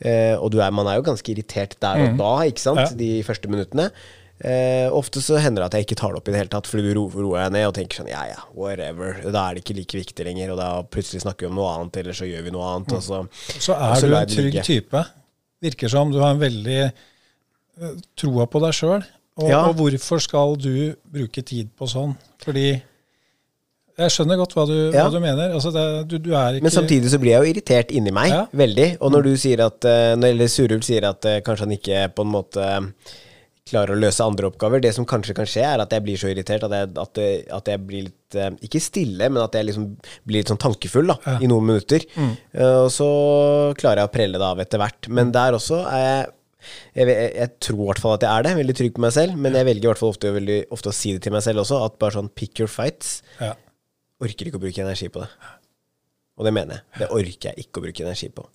Eh, 0.02 0.34
og 0.40 0.50
du 0.50 0.58
er, 0.64 0.72
man 0.74 0.88
er 0.90 0.96
jo 0.98 1.04
ganske 1.06 1.30
irritert 1.30 1.76
der 1.82 2.00
og 2.08 2.16
da, 2.18 2.32
ikke 2.48 2.62
sant? 2.64 2.80
Ja. 2.82 2.88
De 2.98 3.10
første 3.26 3.48
minuttene. 3.52 3.90
Eh, 4.42 4.88
ofte 4.90 5.20
så 5.22 5.36
hender 5.38 5.62
det 5.62 5.68
at 5.68 5.74
jeg 5.78 5.86
ikke 5.86 5.98
tar 6.00 6.10
det 6.10 6.18
opp 6.18 6.26
i 6.28 6.32
det 6.34 6.40
hele 6.40 6.50
tatt, 6.50 6.66
fordi 6.66 6.88
du 6.88 6.96
ro- 6.98 7.12
roer 7.14 7.44
deg 7.44 7.52
ned 7.54 7.66
og 7.68 7.74
tenker 7.76 8.00
sånn 8.00 8.08
ja 8.10 8.24
ja, 8.32 8.40
whatever. 8.58 9.20
Da 9.30 9.44
er 9.50 9.54
det 9.54 9.62
ikke 9.62 9.76
like 9.78 10.00
viktig 10.00 10.26
lenger, 10.26 10.50
og 10.56 10.58
da 10.58 10.70
plutselig 10.82 11.22
snakker 11.22 11.46
vi 11.46 11.52
om 11.52 11.60
noe 11.60 11.70
annet, 11.76 12.00
eller 12.02 12.16
så 12.18 12.26
gjør 12.26 12.48
vi 12.48 12.54
noe 12.56 12.70
annet. 12.72 12.96
Og 12.96 13.04
så, 13.06 13.20
Så 13.62 13.76
er 13.76 13.94
så 14.00 14.08
du 14.10 14.16
en 14.18 14.32
trygg 14.32 14.56
like. 14.58 14.66
type. 14.66 15.04
Virker 15.62 15.92
som 15.92 16.10
du 16.10 16.18
har 16.18 16.34
en 16.34 16.42
veldig 16.42 16.80
eh, 16.88 17.92
troa 18.18 18.48
på 18.50 18.64
deg 18.66 18.74
sjøl. 18.80 19.04
Og, 19.38 19.46
Ja. 19.48 19.62
og 19.70 19.76
hvorfor 19.78 20.20
skal 20.20 20.56
du 20.60 20.96
bruke 21.06 21.44
tid 21.46 21.70
på 21.78 21.86
sånn? 21.88 22.16
Fordi 22.42 22.82
jeg 24.04 24.14
skjønner 24.16 24.38
godt 24.42 24.54
hva 24.58 24.66
du, 24.68 24.74
Ja. 24.92 25.06
hva 25.06 25.12
du 25.14 25.20
mener. 25.22 25.52
Altså 25.56 25.72
det, 25.74 25.84
du, 26.10 26.18
du 26.18 26.30
er 26.34 26.58
ikke 26.58 26.66
Men 26.68 26.74
samtidig 26.74 27.10
så 27.12 27.18
blir 27.22 27.32
jeg 27.36 27.42
jo 27.44 27.50
irritert 27.54 27.90
inni 27.94 28.12
meg, 28.12 28.30
Ja. 28.34 28.44
veldig. 28.52 28.88
Og 29.00 29.12
når 29.14 29.22
du 29.30 29.32
sier 29.36 29.60
at 29.66 29.84
eh, 29.84 30.14
når- 30.16 30.32
Eller 30.34 30.46
Surulv 30.52 30.82
sier 30.86 31.04
at 31.08 31.24
eh, 31.24 31.40
kanskje 31.40 31.66
han 31.66 31.76
ikke 31.78 32.08
på 32.14 32.26
en 32.26 32.32
måte 32.32 32.66
klarer 33.72 33.94
å 33.94 34.00
løse 34.02 34.20
andre 34.24 34.48
oppgaver. 34.50 34.80
Det 34.82 34.90
som 34.96 35.06
kanskje 35.06 35.34
kan 35.38 35.46
skje, 35.48 35.62
er 35.64 35.80
at 35.80 35.92
jeg 35.94 36.02
blir 36.04 36.18
så 36.20 36.28
irritert 36.32 36.64
at 36.66 36.72
jeg, 36.74 36.90
at 36.98 37.18
at 37.56 37.68
jeg 37.70 37.80
blir 37.86 38.02
litt 38.08 38.34
eh, 38.36 38.50
Ikke 38.66 38.80
stille, 38.82 39.28
men 39.30 39.40
at 39.42 39.52
jeg 39.54 39.66
liksom 39.70 39.86
blir 40.26 40.42
litt 40.42 40.50
sånn 40.50 40.58
tankefull 40.60 41.06
da, 41.06 41.16
Ja. 41.26 41.38
i 41.40 41.46
noen 41.46 41.64
minutter. 41.70 42.04
Mm. 42.16 42.36
og 42.58 42.90
så 42.90 43.08
klarer 43.78 44.02
jeg 44.02 44.08
å 44.10 44.12
prelle 44.12 44.38
det 44.38 44.48
av 44.50 44.58
etter 44.60 44.78
hvert. 44.82 45.08
Men 45.08 45.30
der 45.32 45.52
også 45.58 45.82
er 45.86 46.04
jeg 46.06 46.30
jeg, 46.94 47.06
jeg, 47.08 47.30
jeg 47.34 47.50
tror 47.58 47.80
i 47.82 47.86
hvert 47.88 47.98
fall 47.98 48.12
at 48.14 48.22
jeg 48.22 48.30
er 48.38 48.42
det, 48.46 48.50
veldig 48.54 48.74
trygg 48.78 48.92
på 48.94 49.00
meg 49.02 49.10
selv, 49.12 49.34
men 49.36 49.52
jeg 49.58 49.66
velger 49.66 49.82
i 49.82 49.88
hvert 49.90 49.98
fall 49.98 50.12
ofte, 50.12 50.30
ofte 50.70 50.90
å 50.92 50.94
si 50.94 51.10
det 51.16 51.22
til 51.24 51.32
meg 51.34 51.42
selv 51.42 51.58
også, 51.64 51.80
at 51.88 51.96
bare 51.98 52.14
sånn 52.14 52.28
pick 52.38 52.60
your 52.60 52.68
fights. 52.70 53.16
ja. 53.40 53.54
Orker 54.22 54.48
ikke 54.48 54.60
å 54.60 54.62
bruke 54.62 54.84
energi 54.84 55.10
på 55.12 55.24
det. 55.24 55.30
Og 56.38 56.46
det 56.46 56.54
mener 56.54 56.78
jeg. 56.78 57.02
Det 57.02 57.10
orker 57.12 57.50
jeg 57.50 57.66
ikke 57.66 57.80
å 57.80 57.86
bruke 57.86 58.06
energi 58.06 58.30
på. 58.32 58.46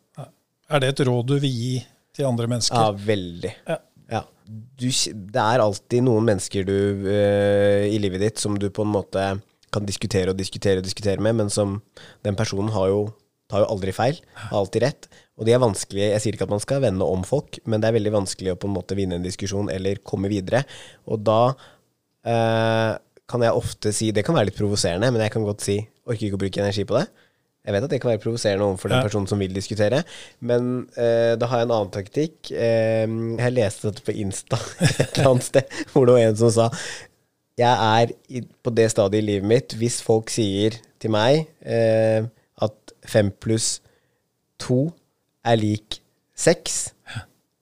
Er 0.68 0.84
det 0.84 0.94
et 0.94 1.04
råd 1.08 1.30
du 1.30 1.38
vil 1.40 1.54
gi 1.54 1.76
til 2.16 2.28
andre 2.28 2.50
mennesker? 2.52 2.80
Ja, 2.80 2.96
veldig. 3.08 3.54
Ja. 3.68 3.78
Ja. 4.08 4.24
Du, 4.48 4.88
det 4.88 5.44
er 5.44 5.64
alltid 5.64 6.04
noen 6.08 6.28
mennesker 6.28 6.66
du, 6.68 6.76
uh, 7.08 7.84
i 7.88 8.00
livet 8.00 8.24
ditt 8.24 8.42
som 8.42 8.56
du 8.60 8.70
på 8.72 8.86
en 8.88 8.94
måte 8.96 9.24
kan 9.74 9.88
diskutere 9.88 10.32
og 10.32 10.40
diskutere 10.40 10.80
og 10.80 10.88
diskutere 10.88 11.24
med, 11.24 11.36
men 11.42 11.52
som 11.52 11.78
den 12.26 12.38
personen 12.40 12.72
har 12.72 12.88
jo, 12.92 13.02
tar 13.52 13.66
jo 13.66 13.72
aldri 13.74 13.94
feil, 13.96 14.20
har 14.48 14.60
alltid 14.62 14.86
rett. 14.86 15.10
Og 15.38 15.46
de 15.46 15.54
er 15.54 15.62
vanskelige, 15.62 16.14
Jeg 16.16 16.24
sier 16.24 16.38
ikke 16.38 16.48
at 16.48 16.56
man 16.56 16.64
skal 16.64 16.82
vende 16.82 17.06
om 17.06 17.24
folk, 17.28 17.60
men 17.68 17.84
det 17.84 17.90
er 17.90 17.98
veldig 18.00 18.16
vanskelig 18.16 18.56
å 18.56 18.60
på 18.60 18.70
en 18.70 18.78
måte 18.80 18.96
vinne 18.98 19.20
en 19.20 19.28
diskusjon 19.28 19.70
eller 19.70 20.00
komme 20.08 20.32
videre. 20.32 20.64
Og 21.06 21.22
da 21.28 21.42
eh, 22.26 22.96
kan 23.28 23.44
jeg 23.44 23.56
ofte 23.60 23.92
si 23.96 24.12
Det 24.16 24.24
kan 24.26 24.36
være 24.38 24.50
litt 24.50 24.60
provoserende, 24.60 25.10
men 25.12 25.24
jeg 25.24 25.34
kan 25.34 25.46
godt 25.46 25.66
si 25.66 25.82
orker 26.08 26.30
ikke 26.30 26.38
å 26.40 26.44
bruke 26.46 26.62
energi 26.64 26.86
på 26.88 26.96
det. 26.96 27.08
Jeg 27.68 27.76
vet 27.76 27.84
at 27.84 27.92
det 27.92 27.98
kan 28.00 28.14
være 28.14 28.24
provoserende 28.24 28.64
overfor 28.64 28.92
den 28.94 29.04
personen 29.04 29.28
som 29.28 29.42
vil 29.44 29.52
diskutere, 29.52 30.00
men 30.40 30.86
eh, 30.96 31.34
da 31.36 31.50
har 31.52 31.60
jeg 31.60 31.68
en 31.68 31.74
annen 31.76 31.92
taktikk. 31.92 32.52
Eh, 32.56 33.04
jeg 33.04 33.56
leste 33.58 33.90
dette 33.90 34.06
på 34.08 34.16
Insta 34.24 34.60
et 34.88 35.18
eller 35.18 35.34
annet 35.34 35.48
sted, 35.50 35.76
hvor 35.92 36.08
det 36.08 36.16
var 36.16 36.30
en 36.30 36.40
som 36.40 36.54
sa 36.56 36.70
Jeg 37.60 37.74
er 37.74 38.46
på 38.64 38.72
det 38.78 38.88
stadiet 38.94 39.26
i 39.26 39.28
livet 39.34 39.50
mitt 39.52 39.76
hvis 39.76 40.00
folk 40.06 40.32
sier 40.32 40.78
til 41.02 41.12
meg 41.12 41.44
eh, 41.68 42.24
at 42.64 42.96
fem 43.08 43.34
pluss 43.36 43.82
to 44.62 44.86
er 45.44 45.60
lik 45.60 46.00
seks, 46.38 46.94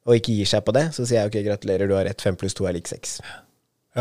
og 0.06 0.19
ikke 0.19 0.38
gir 0.38 0.49
seg 0.54 0.62
på 0.67 0.73
det, 0.75 0.86
så 0.93 1.01
sier 1.01 1.23
jeg 1.23 1.32
ok, 1.32 1.39
gratulerer, 1.47 1.89
du 1.89 1.95
har 1.97 2.06
rett, 2.06 2.21
fem 2.21 2.38
pluss 2.38 2.54
to 2.54 2.69
er 2.69 2.78
lik 2.78 2.91
seks. 2.91 3.17
Ja, 3.25 3.39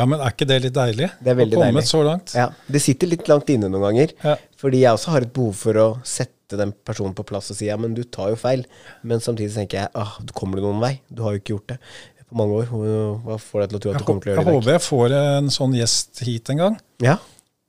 men 0.07 0.19
er 0.19 0.33
ikke 0.35 0.47
det 0.51 0.57
litt 0.65 0.75
deilig? 0.75 1.07
Det 1.23 1.31
er 1.31 1.37
veldig 1.39 1.55
å 1.55 1.61
komme 1.61 1.73
deilig. 1.79 1.87
så 1.91 2.01
langt? 2.03 2.33
Ja, 2.35 2.49
Det 2.67 2.81
sitter 2.83 3.07
litt 3.13 3.29
langt 3.31 3.51
inne 3.55 3.69
noen 3.71 3.85
ganger. 3.87 4.15
Ja. 4.25 4.33
Fordi 4.59 4.81
jeg 4.83 4.97
også 4.97 5.13
har 5.15 5.27
et 5.27 5.33
behov 5.37 5.53
for 5.61 5.79
å 5.79 5.87
sette 6.03 6.59
den 6.59 6.73
personen 6.87 7.15
på 7.15 7.25
plass 7.29 7.53
og 7.55 7.57
si 7.61 7.69
ja, 7.71 7.77
men 7.79 7.95
du 7.95 8.03
tar 8.05 8.33
jo 8.35 8.37
feil. 8.41 8.65
Men 9.07 9.23
samtidig 9.23 9.55
tenker 9.55 9.85
jeg 9.85 9.89
ah, 9.95 10.17
kommer 10.35 10.59
du 10.59 10.67
noen 10.67 10.83
vei? 10.83 10.97
Du 11.09 11.23
har 11.23 11.37
jo 11.37 11.43
ikke 11.43 11.55
gjort 11.55 11.69
det 11.77 11.79
på 12.27 12.39
mange 12.41 12.59
år. 12.65 12.67
Hva 13.23 13.39
får 13.39 13.61
deg 13.65 13.71
til 13.71 13.79
å 13.79 13.83
tro 13.85 13.95
at 13.95 14.03
du 14.03 14.05
kommer 14.09 14.23
til 14.27 14.33
å 14.33 14.35
gjøre 14.35 14.45
det? 14.45 14.51
Jeg 14.51 14.59
håper 14.59 14.73
jeg 14.75 14.85
får 14.89 15.17
en 15.21 15.51
sånn 15.61 15.79
gjest 15.79 16.25
hit 16.27 16.51
en 16.51 16.63
gang. 16.65 16.81
Ja, 17.05 17.17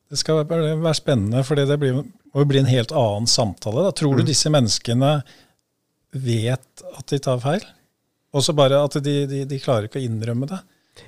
Det 0.10 0.18
skal 0.22 0.42
være, 0.46 0.76
være 0.82 0.98
spennende, 0.98 1.44
for 1.46 1.56
det 1.62 1.78
blir 1.82 2.02
må 2.36 2.44
bli 2.50 2.60
en 2.60 2.68
helt 2.70 2.92
annen 2.92 3.26
samtale. 3.32 3.86
Da. 3.86 3.92
Tror 3.96 4.18
du 4.18 4.24
Mm. 4.24 4.28
disse 4.28 4.50
menneskene 4.52 5.24
vet 6.12 6.84
at 6.98 7.06
de 7.12 7.20
tar 7.20 7.40
feil? 7.44 7.64
Og 8.36 8.44
så 8.44 8.54
bare 8.56 8.82
at 8.84 8.98
de, 9.04 9.14
de, 9.30 9.44
de 9.48 9.60
klarer 9.64 9.88
ikke 9.88 10.02
å 10.02 10.06
innrømme 10.06 10.48
det. 10.50 10.60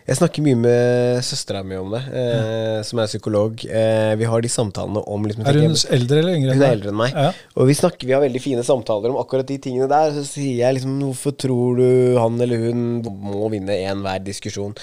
Jeg 0.08 0.18
snakker 0.20 0.44
mye 0.44 0.58
med 0.60 1.20
søstera 1.24 1.62
mi 1.68 1.76
om 1.80 1.94
det, 1.94 2.02
eh, 2.16 2.82
som 2.88 3.00
er 3.00 3.08
psykolog. 3.08 3.62
Eh, 3.66 4.16
vi 4.20 4.28
har 4.28 4.44
de 4.44 4.50
samtalene 4.52 5.04
om 5.08 5.24
liksom, 5.28 5.46
Er 5.48 5.60
hun 5.62 5.76
eldre 5.96 6.20
eller 6.22 6.36
yngre? 6.36 6.56
Hun 6.56 6.64
er 6.64 6.76
eldre 6.76 6.92
enn 6.92 7.00
meg. 7.00 7.16
Ja. 7.16 7.32
Og 7.56 7.68
vi 7.70 7.76
snakker, 7.80 8.08
vi 8.08 8.16
har 8.16 8.24
veldig 8.24 8.42
fine 8.44 8.64
samtaler 8.68 9.12
om 9.12 9.20
akkurat 9.22 9.48
de 9.48 9.58
tingene 9.64 9.88
der. 9.92 10.12
Så 10.16 10.26
sier 10.28 10.60
jeg 10.66 10.76
liksom 10.78 11.00
Hvorfor 11.06 11.38
tror 11.40 11.80
du 11.80 12.18
han 12.20 12.40
eller 12.44 12.68
hun 12.68 13.02
må 13.04 13.48
vinne 13.54 13.80
enhver 13.88 14.24
diskusjon? 14.24 14.76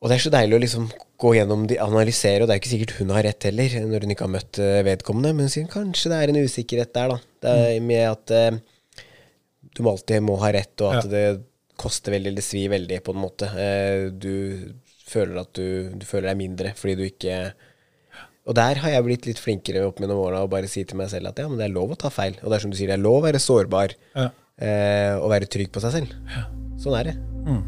Og 0.00 0.08
det 0.10 0.18
er 0.18 0.24
så 0.26 0.32
deilig 0.36 0.56
å 0.56 0.62
liksom 0.62 0.88
gå 1.16 1.32
gjennom 1.38 1.64
de, 1.68 1.78
analysere, 1.80 2.44
og 2.44 2.48
det 2.48 2.54
er 2.54 2.60
ikke 2.60 2.74
sikkert 2.74 2.96
hun 3.00 3.12
har 3.16 3.24
rett 3.24 3.46
heller, 3.48 3.76
når 3.88 4.04
hun 4.04 4.12
ikke 4.12 4.26
har 4.26 4.34
møtt 4.36 4.58
eh, 4.60 4.82
vedkommende, 4.84 5.32
men 5.32 5.48
hun 5.48 5.52
sier 5.54 5.68
kanskje 5.72 6.12
det 6.12 6.18
er 6.20 6.32
en 6.32 6.44
usikkerhet 6.44 6.92
der, 6.92 7.14
da. 7.14 7.16
Det 7.46 7.54
er 7.72 7.80
med 7.88 8.04
at 8.10 8.34
eh, 8.36 8.58
du 9.76 9.80
alltid 9.88 10.24
må 10.28 10.36
ha 10.44 10.52
rett, 10.52 10.74
og 10.84 10.92
at 10.92 11.08
Ja. 11.08 11.10
det 11.10 11.24
koster 11.80 12.14
veldig, 12.16 12.32
eller 12.34 12.44
svir 12.44 12.70
veldig, 12.72 12.98
på 13.06 13.12
en 13.14 13.20
måte. 13.22 13.48
Eh, 13.60 14.06
du 14.12 14.74
føler 15.06 15.40
at 15.42 15.52
du, 15.54 15.92
du 15.94 16.04
føler 16.08 16.32
deg 16.32 16.38
mindre 16.40 16.72
fordi 16.74 16.94
du 16.98 17.04
ikke 17.06 17.34
Og 18.46 18.54
der 18.58 18.78
har 18.82 18.90
jeg 18.90 19.04
blitt 19.06 19.26
litt 19.28 19.38
flinkere 19.42 19.84
opp 19.86 19.98
gjennom 20.02 20.18
åra 20.22 20.40
og 20.42 20.50
bare 20.50 20.66
si 20.70 20.82
til 20.86 20.98
meg 20.98 21.08
selv 21.10 21.30
at 21.32 21.38
ja, 21.42 21.46
men 21.50 21.58
det 21.58 21.66
er 21.68 21.74
lov 21.74 21.94
å 21.94 21.98
ta 21.98 22.10
feil. 22.14 22.36
Og 22.42 22.50
det 22.50 22.58
er 22.58 22.62
som 22.62 22.70
du 22.70 22.76
sier, 22.78 22.90
det 22.90 22.98
er 22.98 23.02
lov 23.02 23.20
å 23.20 23.24
være 23.26 23.40
sårbar 23.42 23.94
Ja. 24.14 24.28
eh, 24.62 25.14
og 25.18 25.30
være 25.34 25.48
trygg 25.50 25.72
på 25.74 25.82
seg 25.82 25.96
selv. 25.96 26.14
Sånn 26.82 26.94
er 26.98 27.10
det. 27.10 27.16
Mm. 27.46 27.62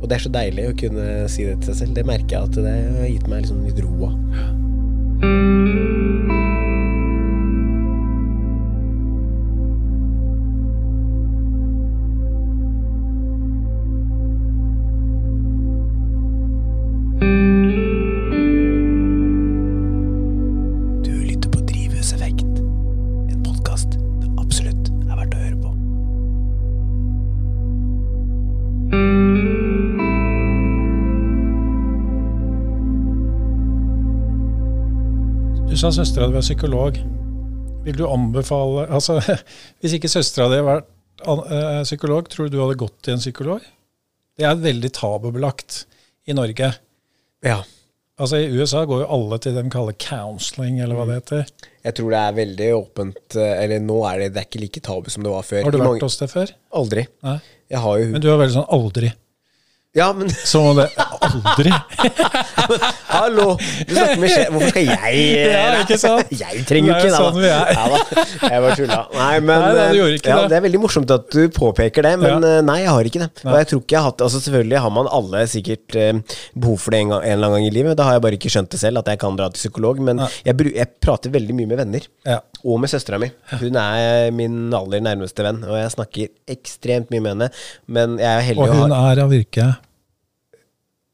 Og 0.00 0.06
det 0.08 0.16
er 0.16 0.22
så 0.26 0.30
deilig 0.32 0.68
å 0.70 0.76
kunne 0.84 1.08
si 1.28 1.44
det 1.48 1.58
til 1.60 1.72
seg 1.74 1.80
selv. 1.84 1.94
Det 1.98 2.06
merker 2.06 2.36
jeg 2.38 2.50
at 2.50 2.62
det 2.62 2.76
har 3.00 3.10
gitt 3.10 3.26
meg 3.28 3.42
liksom 3.44 3.66
litt 3.66 3.82
ro 3.84 4.10
av. 4.10 5.69
sa 35.80 35.88
søstera 35.88 36.26
di 36.28 36.36
var 36.36 36.42
psykolog. 36.44 36.96
Vil 37.86 37.96
du 37.96 38.02
anbefale 38.04 38.82
altså, 38.92 39.14
Hvis 39.80 39.94
ikke 39.96 40.10
søstera 40.12 40.50
di 40.50 40.58
hadde 40.58 40.66
vært 40.66 40.90
eh, 41.24 41.78
psykolog, 41.86 42.28
tror 42.28 42.48
du 42.48 42.56
du 42.56 42.60
hadde 42.60 42.76
gått 42.82 42.98
til 43.06 43.14
en 43.16 43.22
psykolog? 43.22 43.64
Det 44.36 44.44
er 44.44 44.60
veldig 44.60 44.90
tabubelagt 44.92 45.86
i 46.28 46.36
Norge. 46.36 46.68
Ja. 47.46 47.62
Altså 48.20 48.42
I 48.42 48.50
USA 48.52 48.82
går 48.84 49.06
jo 49.06 49.08
alle 49.16 49.38
til 49.40 49.56
det 49.56 49.64
de 49.64 49.72
kaller 49.72 49.96
counseling, 49.96 50.82
eller 50.84 50.98
hva 50.98 51.06
det 51.08 51.16
heter. 51.22 51.48
Jeg 51.88 51.96
tror 51.96 52.12
det 52.12 52.20
er 52.20 52.36
veldig 52.42 52.70
åpent 52.76 53.40
eh, 53.40 53.54
Eller 53.64 53.80
nå 53.80 54.02
er 54.10 54.26
det, 54.26 54.30
det 54.34 54.42
er 54.42 54.50
ikke 54.50 54.64
like 54.66 54.84
tabu 54.84 55.08
som 55.08 55.24
det 55.24 55.32
var 55.32 55.48
før. 55.48 55.64
Har 55.64 55.78
du 55.78 55.80
vært 55.80 56.04
hos 56.04 56.20
det 56.20 56.28
før? 56.34 56.52
Aldri. 56.82 57.06
Nei. 57.24 57.38
Jeg 57.72 57.84
har 57.86 58.02
jo 58.02 58.12
Men 58.12 58.26
du 58.26 58.28
er 58.28 58.42
veldig 58.42 58.58
sånn 58.58 58.72
aldri. 58.76 59.14
Ja, 59.90 60.12
men 60.12 60.30
Som 60.46 60.66
om 60.70 60.76
det 60.78 60.86
Aldri! 61.20 61.72
hallo! 63.10 63.56
Du 63.88 63.90
snakker 63.94 64.20
med 64.22 64.30
sjef. 64.30 64.50
Hvorfor 64.54 64.70
skal 64.70 64.84
jeg 64.86 65.16
Ja, 65.50 65.64
ikke 65.82 65.96
sant? 65.98 66.30
Jeg 66.42 66.62
trenger 66.68 66.92
jo 66.92 66.94
Det 66.94 67.08
ikke 67.08 67.16
sånn 67.16 67.38
vi 67.42 67.48
er. 67.50 67.72
Ja, 67.74 67.86
da. 67.90 68.22
Jeg 68.46 68.62
bare 68.64 68.76
tulla. 68.78 68.98
Nei, 69.16 69.32
men 69.42 69.64
Nei, 69.64 69.72
nei, 69.74 69.88
du 69.90 69.98
eh, 70.04 70.14
ikke 70.20 70.30
ja, 70.30 70.36
det. 70.44 70.52
det 70.52 70.56
er 70.60 70.64
veldig 70.68 70.80
morsomt 70.84 71.10
at 71.14 71.26
du 71.34 71.40
påpeker 71.56 72.06
det, 72.06 72.12
men 72.22 72.36
Ja. 72.46 72.52
eh, 72.60 72.62
nei, 72.70 72.76
jeg 72.84 72.92
har 72.94 73.10
ikke 73.10 73.22
det. 73.24 73.28
Og 73.44 73.56
jeg 73.58 73.68
tror 73.72 73.82
ikke 73.82 73.96
jeg 73.96 74.00
har 74.00 74.08
hatt 74.12 74.24
Altså 74.28 74.40
Selvfølgelig 74.44 74.82
har 74.86 74.94
man 74.94 75.10
alle 75.18 75.42
sikkert 75.50 75.98
eh, 75.98 76.12
behov 76.54 76.78
for 76.84 76.94
det 76.94 77.02
en, 77.02 77.12
gang, 77.16 77.26
en 77.26 77.34
eller 77.34 77.50
annen 77.50 77.58
gang 77.58 77.66
i 77.68 77.74
livet. 77.80 77.98
Da 77.98 78.06
har 78.06 78.16
jeg 78.16 78.24
bare 78.28 78.38
ikke 78.38 78.54
skjønt 78.54 78.70
det 78.76 78.82
selv, 78.84 79.02
at 79.02 79.10
jeg 79.10 79.22
kan 79.26 79.38
dra 79.42 79.50
til 79.50 79.58
psykolog. 79.64 80.00
Men 80.06 80.22
jeg, 80.46 80.54
jeg 80.78 80.90
prater 81.02 81.34
veldig 81.34 81.58
mye 81.58 81.72
med 81.74 81.82
venner. 81.82 82.06
Ja. 82.30 82.38
Og 82.62 82.78
med 82.78 82.92
søstera 82.94 83.18
mi. 83.18 83.32
Hun 83.58 83.76
er 83.82 84.30
min 84.36 84.56
aller 84.76 85.02
nærmeste 85.02 85.42
venn, 85.44 85.62
og 85.66 85.74
jeg 85.82 85.92
snakker 85.98 86.30
ekstremt 86.56 87.10
mye 87.10 87.26
med 87.26 87.34
henne. 87.34 87.50
Men 87.90 88.18
jeg 88.22 88.30
er 88.38 88.48
heldig 88.52 88.68
Og 88.68 88.70
å 88.70 88.78
ha 88.78 88.82
hun 88.86 88.98
er 89.02 89.24
av 89.26 89.34
yrke 89.42 89.70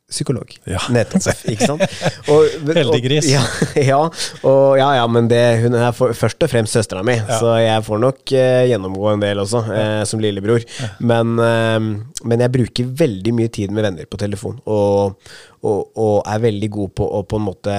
Psykolog. 0.06 0.52
Ja. 0.70 0.78
Nettopp. 0.94 1.40
Ikke 1.50 1.66
sant? 1.66 1.82
Og, 2.32 2.46
Heldig 2.76 3.00
gris. 3.02 3.26
Ja, 3.30 3.42
ja, 3.90 3.98
og, 4.46 4.76
ja, 4.78 4.88
ja, 5.00 5.06
men 5.10 5.26
det, 5.30 5.40
hun 5.64 5.74
er 5.74 5.90
for, 5.96 6.14
først 6.14 6.46
og 6.46 6.52
fremst 6.52 6.76
søstera 6.76 7.02
mi, 7.06 7.16
så 7.26 7.56
jeg 7.58 7.82
får 7.86 8.00
nok 8.04 8.34
eh, 8.38 8.68
gjennomgå 8.70 9.10
en 9.12 9.24
del 9.24 9.42
også, 9.42 9.64
eh, 9.74 10.02
som 10.06 10.22
lillebror. 10.22 10.62
Men, 11.02 11.34
eh, 11.42 11.90
men 12.22 12.46
jeg 12.46 12.54
bruker 12.54 12.94
veldig 13.02 13.34
mye 13.34 13.52
tid 13.58 13.74
med 13.74 13.88
venner 13.88 14.06
på 14.10 14.20
telefon, 14.22 14.60
og, 14.70 15.18
og, 15.66 15.82
og 15.98 16.16
er 16.22 16.42
veldig 16.46 16.70
god 16.78 16.96
på 17.02 17.10
å 17.18 17.22
på 17.26 17.40
en 17.40 17.46
måte 17.46 17.76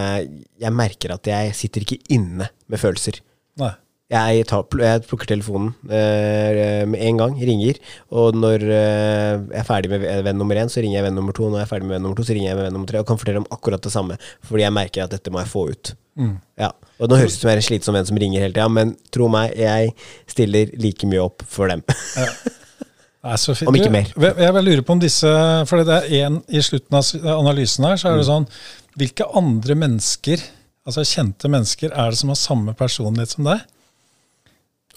Jeg 0.59 0.73
merker 0.75 1.15
at 1.15 1.27
jeg 1.31 1.55
sitter 1.55 1.87
ikke 1.87 2.01
inne 2.15 2.51
med 2.67 2.81
følelser. 2.81 3.21
Nei. 3.61 3.71
Jeg, 4.07 4.45
tar, 4.47 4.63
jeg 4.79 5.01
plukker 5.03 5.27
telefonen 5.27 5.73
eh, 5.91 6.85
med 6.87 7.01
en 7.09 7.17
gang, 7.19 7.33
ringer. 7.43 7.75
Og 8.15 8.37
når 8.39 8.63
eh, 8.63 9.33
jeg 9.51 9.59
er 9.59 9.65
ferdig 9.67 9.89
med 9.91 10.05
venn 10.23 10.37
nummer 10.39 10.55
én, 10.61 10.69
så 10.71 10.79
ringer 10.79 11.01
jeg 11.01 11.05
venn 11.09 11.17
nummer 11.19 11.35
to. 11.35 11.49
Når 11.51 11.59
jeg 11.59 11.67
er 11.67 11.71
ferdig 11.73 11.89
med 11.89 11.97
venn 11.97 12.05
nummer 12.07 12.15
to, 12.15 12.23
så 12.23 12.37
ringer 12.37 12.53
jeg 12.53 12.59
med 12.61 12.69
venn 12.69 12.77
nummer 12.77 12.87
tre. 12.87 13.01
Og 13.03 13.09
kan 13.09 13.19
fortelle 13.19 13.41
om 13.43 13.49
akkurat 13.51 13.83
det 13.83 13.91
samme. 13.91 14.15
Fordi 14.47 14.63
jeg 14.63 14.75
merker 14.77 15.03
at 15.03 15.11
dette 15.17 15.33
må 15.35 15.41
jeg 15.43 15.51
få 15.51 15.65
ut. 15.73 15.91
Ja. 16.57 16.71
Og 17.03 17.11
nå 17.11 17.19
høres 17.19 17.35
det 17.35 17.41
ut 17.41 17.43
som 17.43 17.51
jeg 17.51 17.57
er 17.57 17.61
en 17.61 17.67
slitsom 17.67 17.97
venn 17.99 18.07
som 18.09 18.17
ringer 18.23 18.41
hele 18.47 18.55
tida, 18.55 18.69
men 18.73 18.95
tro 19.13 19.27
meg, 19.29 19.51
jeg 19.59 19.91
stiller 20.31 20.71
like 20.81 21.05
mye 21.11 21.21
opp 21.27 21.43
for 21.45 21.69
dem. 21.69 21.83
Fint. 23.59 23.67
Om 23.67 23.75
ikke 23.75 23.91
mer. 23.91 24.09
Jeg, 24.15 24.53
vil 24.55 24.65
lure 24.69 24.83
på 24.87 24.95
om 24.95 24.99
disse 25.03 25.27
For 25.67 25.83
det 25.83 25.97
er 26.07 26.27
en 26.29 26.37
i 26.47 26.61
slutten 26.63 26.95
av 26.95 27.09
analysen 27.41 27.83
her, 27.89 27.97
så 27.99 28.07
Mm. 28.07 28.13
er 28.13 28.21
det 28.21 28.27
sånn 28.29 28.45
Hvilke 28.97 29.25
andre 29.35 29.75
mennesker, 29.75 30.41
altså 30.87 31.03
kjente 31.03 31.51
mennesker, 31.51 31.91
er 31.91 32.13
det 32.15 32.17
som 32.21 32.31
har 32.31 32.39
samme 32.39 32.73
personlighet 32.79 33.35
som 33.35 33.43
deg? 33.51 33.65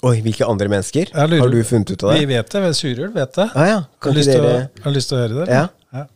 Oi, 0.02 0.16
hvilke 0.24 0.46
andre 0.48 0.68
mennesker? 0.72 1.10
Lurer- 1.12 1.40
Har 1.44 1.50
du 1.52 1.62
funnet 1.64 1.90
ut 1.92 2.02
av 2.04 2.12
det? 2.14 2.20
Vi 2.26 2.34
vet 2.34 2.50
det. 2.50 2.74
Surulv 2.76 3.12
vet 3.14 3.34
det. 3.36 3.48
Ah, 3.54 3.66
ja. 3.68 3.74
Har 3.80 3.88
Kan 4.00 4.14
lyst, 4.14 4.30
til 4.32 4.40
å- 4.40 4.82
har 4.84 4.92
lyst 4.92 5.08
til 5.10 5.18
å 5.18 5.20
høre 5.28 5.44
det? 5.46 5.48
Ja. 5.52 5.68
ja. 5.92 6.06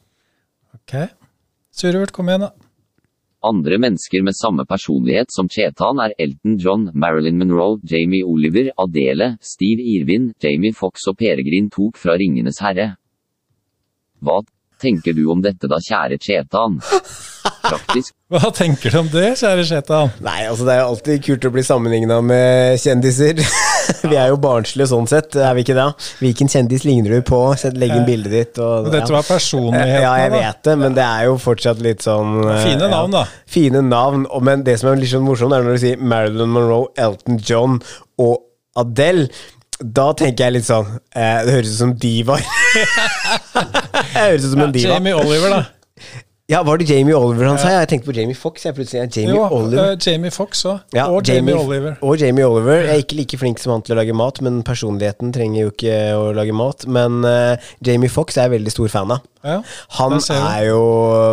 Ok. 0.75 1.11
Surulv, 1.73 2.11
kom 2.13 2.27
igjen, 2.29 2.41
da. 2.41 2.51
Andre 3.45 3.77
mennesker 3.77 4.23
med 4.25 4.33
samme 4.35 4.65
personlighet 4.65 5.27
som 5.31 5.49
Chetan 5.49 6.01
er 6.01 6.15
Elton 6.19 6.57
John, 6.59 6.91
Marilyn 6.95 7.37
Monroe, 7.37 7.79
Jamie 7.85 8.25
Oliver, 8.25 8.71
Adele, 8.79 9.37
Steve 9.43 9.81
Irvin, 9.85 10.33
Jamie 10.41 10.73
Fox 10.73 11.07
og 11.09 11.19
Peregrin 11.19 11.69
tok 11.71 11.99
fra 11.99 12.17
Ringenes 12.17 12.59
herre. 12.61 12.97
Hva 14.23 14.41
tenker 14.85 15.17
du 15.17 15.25
om 15.33 15.41
dette 15.45 15.69
da, 15.71 15.81
kjære 15.83 16.21
Chetan? 16.23 16.79
Praktisk 17.65 18.13
Hva 18.35 18.51
tenker 18.55 18.91
du 18.93 18.99
om 19.03 19.09
det, 19.13 19.35
kjære 19.41 19.65
Chetan? 19.69 20.13
Nei, 20.25 20.41
altså 20.49 20.67
det 20.67 20.75
er 20.75 20.81
jo 20.83 20.91
alltid 20.93 21.25
kult 21.27 21.45
å 21.49 21.53
bli 21.55 21.65
sammenligna 21.67 22.19
med 22.25 22.81
kjendiser. 22.83 23.41
vi 24.11 24.17
er 24.17 24.33
jo 24.33 24.39
barnslige 24.43 24.89
sånn 24.91 25.09
sett, 25.11 25.37
er 25.39 25.55
vi 25.57 25.65
ikke 25.65 25.77
det? 25.77 25.87
Hvilken 26.23 26.51
kjendis 26.51 26.87
ligner 26.89 27.19
du 27.19 27.27
på? 27.29 27.41
Sett- 27.61 27.79
Legg 27.79 27.95
inn 27.95 28.07
bildet 28.09 28.35
ditt. 28.35 28.61
Og, 28.65 28.89
Dette 28.95 29.13
var 29.13 29.27
personligheten. 29.29 30.03
Ja, 30.07 30.15
jeg 30.25 30.33
vet 30.35 30.63
det, 30.67 30.77
men 30.81 30.97
det 30.99 31.05
er 31.07 31.29
jo 31.29 31.37
fortsatt 31.43 31.83
litt 31.85 32.05
sånn 32.05 32.41
eh, 32.43 32.63
Fine 32.65 32.91
navn, 32.91 33.15
ja. 33.15 33.25
da. 33.25 33.45
Fine 33.55 33.85
navn, 33.87 34.27
men 34.47 34.65
det 34.67 34.79
som 34.81 34.91
er 34.93 35.01
litt 35.03 35.13
sånn 35.13 35.27
morsomt, 35.27 35.55
er 35.55 35.67
når 35.67 35.77
du 35.79 35.85
sier 35.85 36.03
Marilyn 36.15 36.55
Monroe, 36.55 36.91
Elton 37.01 37.39
John 37.45 37.79
og 38.23 38.41
Adele. 38.81 39.29
Da 39.81 40.11
tenker 40.15 40.47
jeg 40.47 40.55
litt 40.55 40.67
sånn 40.69 40.87
eh, 40.87 41.41
Det 41.43 41.55
høres 41.57 41.73
ut 41.73 41.81
som 41.81 41.95
divaer. 41.99 42.45
det 43.55 44.05
høres 44.15 44.45
ut 44.47 44.53
som 44.53 44.63
en 44.69 44.75
diva. 44.75 44.95
Jamie 44.95 45.17
Oliver, 45.19 45.51
da. 45.51 45.63
Ja, 46.45 46.59
var 46.63 46.77
det 46.77 46.85
Jamie 46.85 47.15
Oliver 47.17 47.47
han 47.49 47.57
sa? 47.57 47.71
Jeg 47.73 47.89
tenkte 47.89 48.11
på 48.11 48.15
Jamie 48.19 48.37
Fox. 48.37 48.67
Jeg 48.67 48.77
plutselig 48.77 48.99
er 49.01 49.07
Jamie 49.09 49.33
Jo, 49.33 49.47
Oliver. 49.49 49.95
Uh, 49.95 49.97
Jamie 49.97 50.31
Fox 50.31 50.61
òg. 50.69 50.83
Ja, 50.93 51.07
og 51.09 51.25
Jamie, 51.25 51.55
Oliver. 51.57 51.95
Og 52.05 52.19
Jamie 52.21 52.45
Oliver. 52.45 52.83
Jeg 52.83 52.91
er 52.93 53.01
ikke 53.01 53.17
like 53.17 53.39
flink 53.41 53.63
som 53.63 53.73
han 53.73 53.85
til 53.87 53.95
å 53.95 53.97
lage 53.97 54.13
mat, 54.13 54.43
men 54.45 54.59
personligheten 54.67 55.31
trenger 55.33 55.63
jo 55.63 55.71
ikke 55.73 55.95
å 56.13 56.27
lage 56.37 56.53
mat. 56.53 56.85
Men 56.85 57.25
uh, 57.25 57.71
Jamie 57.81 58.13
Fox 58.13 58.37
er 58.37 58.51
jeg 58.51 58.59
veldig 58.59 58.75
stor 58.75 58.93
fan 58.93 59.15
av. 59.17 59.25
Ja, 59.45 59.55
Han 59.97 60.19
er 60.21 60.61
jo 60.71 60.83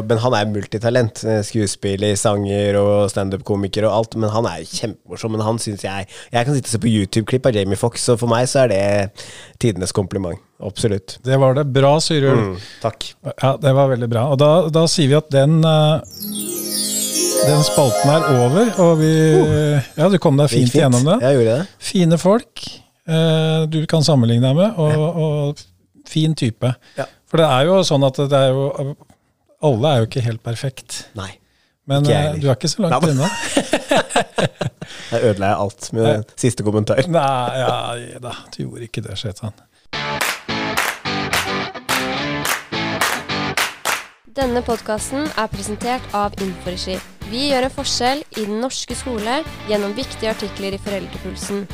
Men 0.08 0.20
han 0.24 0.34
er 0.36 0.48
multitalent. 0.52 1.22
Eh, 1.24 1.42
Skuespiller, 1.48 2.16
sanger 2.20 2.80
og 2.80 3.12
standup-komiker 3.12 3.90
og 3.90 3.98
alt. 3.98 4.16
Men 4.16 4.32
han 4.32 4.48
er 4.48 4.64
kjempemorsom. 4.64 5.36
Men 5.36 5.44
han 5.44 5.60
syns 5.60 5.84
jeg 5.84 6.08
Jeg 6.08 6.48
kan 6.48 6.56
sitte 6.56 6.72
og 6.72 6.78
se 6.78 6.82
på 6.88 6.92
YouTube-klipp 6.92 7.52
av 7.52 7.60
Jamie 7.60 7.80
Fox, 7.80 8.08
og 8.16 8.24
for 8.24 8.32
meg 8.32 8.48
så 8.52 8.64
er 8.64 8.72
det 8.72 9.28
tidenes 9.60 9.92
kompliment. 9.92 10.40
Absolutt. 10.62 11.18
Det 11.26 11.38
var 11.42 11.58
det. 11.58 11.66
Bra, 11.74 11.96
Surulv. 12.04 12.42
Mm, 12.54 12.70
takk. 12.84 13.12
Ja, 13.32 13.56
det 13.62 13.74
var 13.78 13.90
veldig 13.92 14.10
bra. 14.12 14.28
Og 14.34 14.40
da, 14.42 14.52
da 14.74 14.86
sier 14.92 15.12
vi 15.12 15.18
at 15.18 15.32
den 15.34 15.60
eh, 15.66 16.22
den 17.42 17.64
spalten 17.66 18.12
er 18.14 18.28
over, 18.38 18.70
og 18.84 19.00
vi 19.00 19.12
Ja, 19.98 20.10
du 20.12 20.20
kom 20.22 20.38
deg 20.38 20.52
Det 20.52 20.60
fint 20.60 20.76
gjennom 20.78 21.08
det. 21.08 21.18
Jeg 21.26 21.40
gjorde 21.40 21.58
det. 21.58 21.68
Fine 21.82 22.22
folk 22.22 22.66
uh, 23.10 23.66
du 23.72 23.82
kan 23.90 24.06
sammenligne 24.06 24.46
deg 24.46 24.60
med, 24.60 24.78
og, 24.78 25.22
og 25.26 25.64
fin 26.08 26.36
type. 26.38 26.74
Ja. 27.00 27.08
For 27.30 27.42
det 27.42 27.48
er 27.50 27.70
jo 27.70 27.80
sånn 27.88 28.06
at 28.06 28.20
det 28.20 28.38
er 28.38 28.52
jo 28.52 28.96
Alle 29.62 29.94
er 29.94 30.02
jo 30.02 30.10
ikke 30.10 30.26
helt 30.26 30.44
perfekt. 30.44 31.06
Nei. 31.18 31.32
Men 31.90 32.06
eh, 32.06 32.36
du 32.38 32.46
er 32.48 32.56
ikke 32.56 32.70
så 32.72 32.86
langt 32.86 33.08
unna. 33.10 33.28
Der 35.12 35.26
ødela 35.28 35.50
jeg 35.52 35.58
alt 35.66 35.90
med 35.96 36.06
Nei. 36.08 36.20
siste 36.40 36.64
kommentar. 36.64 37.02
Nei, 37.10 37.60
ja, 37.60 38.20
da, 38.24 38.36
du 38.54 38.64
gjorde 38.64 38.88
ikke 38.88 39.04
det, 39.06 39.18
Shetan. 39.20 39.56
Denne 44.32 44.62
podkasten 44.64 45.26
er 45.36 45.50
presentert 45.52 46.06
av 46.16 46.32
Inforegi. 46.40 46.94
Vi 47.28 47.50
gjør 47.50 47.66
en 47.68 47.74
forskjell 47.74 48.22
i 48.40 48.44
den 48.48 48.62
norske 48.64 48.96
skole 48.96 49.42
gjennom 49.68 49.92
viktige 49.98 50.30
artikler 50.32 50.78
i 50.78 50.78
Foreldrepulsen. 50.80 51.66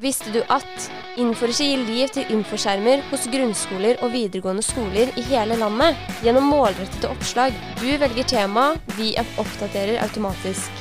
Visste 0.00 0.32
du 0.32 0.40
at 0.48 0.86
Inforegi 1.20 1.66
gir 1.68 1.82
liv 1.84 2.14
til 2.14 2.32
infoskjermer 2.32 3.02
hos 3.10 3.26
grunnskoler 3.34 4.00
og 4.00 4.14
videregående 4.14 4.64
skoler 4.64 5.12
i 5.20 5.24
hele 5.28 5.58
landet 5.60 6.00
gjennom 6.24 6.48
målrettede 6.48 7.10
oppslag? 7.12 7.52
Du 7.82 7.90
velger 7.90 8.30
tema, 8.30 8.70
vi 8.96 9.10
oppdaterer 9.20 10.00
automatisk. 10.06 10.72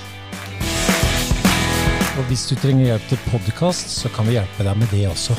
Og 2.13 2.24
hvis 2.32 2.48
du 2.48 2.56
trenger 2.56 2.93
hjelp 2.93 3.12
til 3.12 3.22
podkast, 3.34 3.91
så 4.00 4.13
kan 4.15 4.30
vi 4.30 4.38
hjelpe 4.38 4.63
deg 4.63 4.80
med 4.80 4.96
det 4.96 5.04
også. 5.12 5.36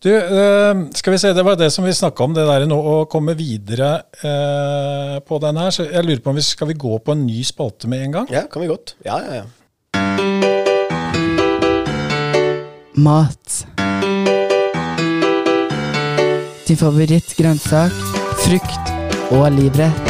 Du, 0.00 0.16
eh, 0.16 0.74
skal 0.94 1.12
vi 1.12 1.18
se, 1.18 1.32
det 1.32 1.42
var 1.44 1.56
det 1.60 1.70
som 1.70 1.84
vi 1.84 1.92
snakka 1.94 2.24
om, 2.24 2.34
det 2.34 2.46
der 2.48 2.64
nå 2.68 2.76
å 2.76 2.94
komme 3.10 3.34
videre 3.36 3.90
eh, 4.24 5.18
på 5.20 5.38
den 5.44 5.60
her. 5.60 5.74
Så 5.76 5.84
jeg 5.90 6.06
lurer 6.06 6.22
på 6.24 6.32
om 6.32 6.38
vi 6.40 6.44
skal 6.46 6.70
vi 6.72 6.78
gå 6.80 6.98
på 7.04 7.12
en 7.12 7.26
ny 7.26 7.42
spalte 7.44 7.90
med 7.90 8.06
en 8.06 8.16
gang? 8.18 8.30
Ja, 8.32 8.46
kan 8.48 8.64
vi 8.64 8.70
godt. 8.72 8.94
Ja, 9.04 9.20
ja, 9.20 9.42
ja. 9.42 9.46
Mat. 12.96 13.66
Din 16.64 16.80
favorittgrønnsak, 16.80 18.00
frukt 18.46 18.96
og 19.36 19.52
livrett. 19.52 20.09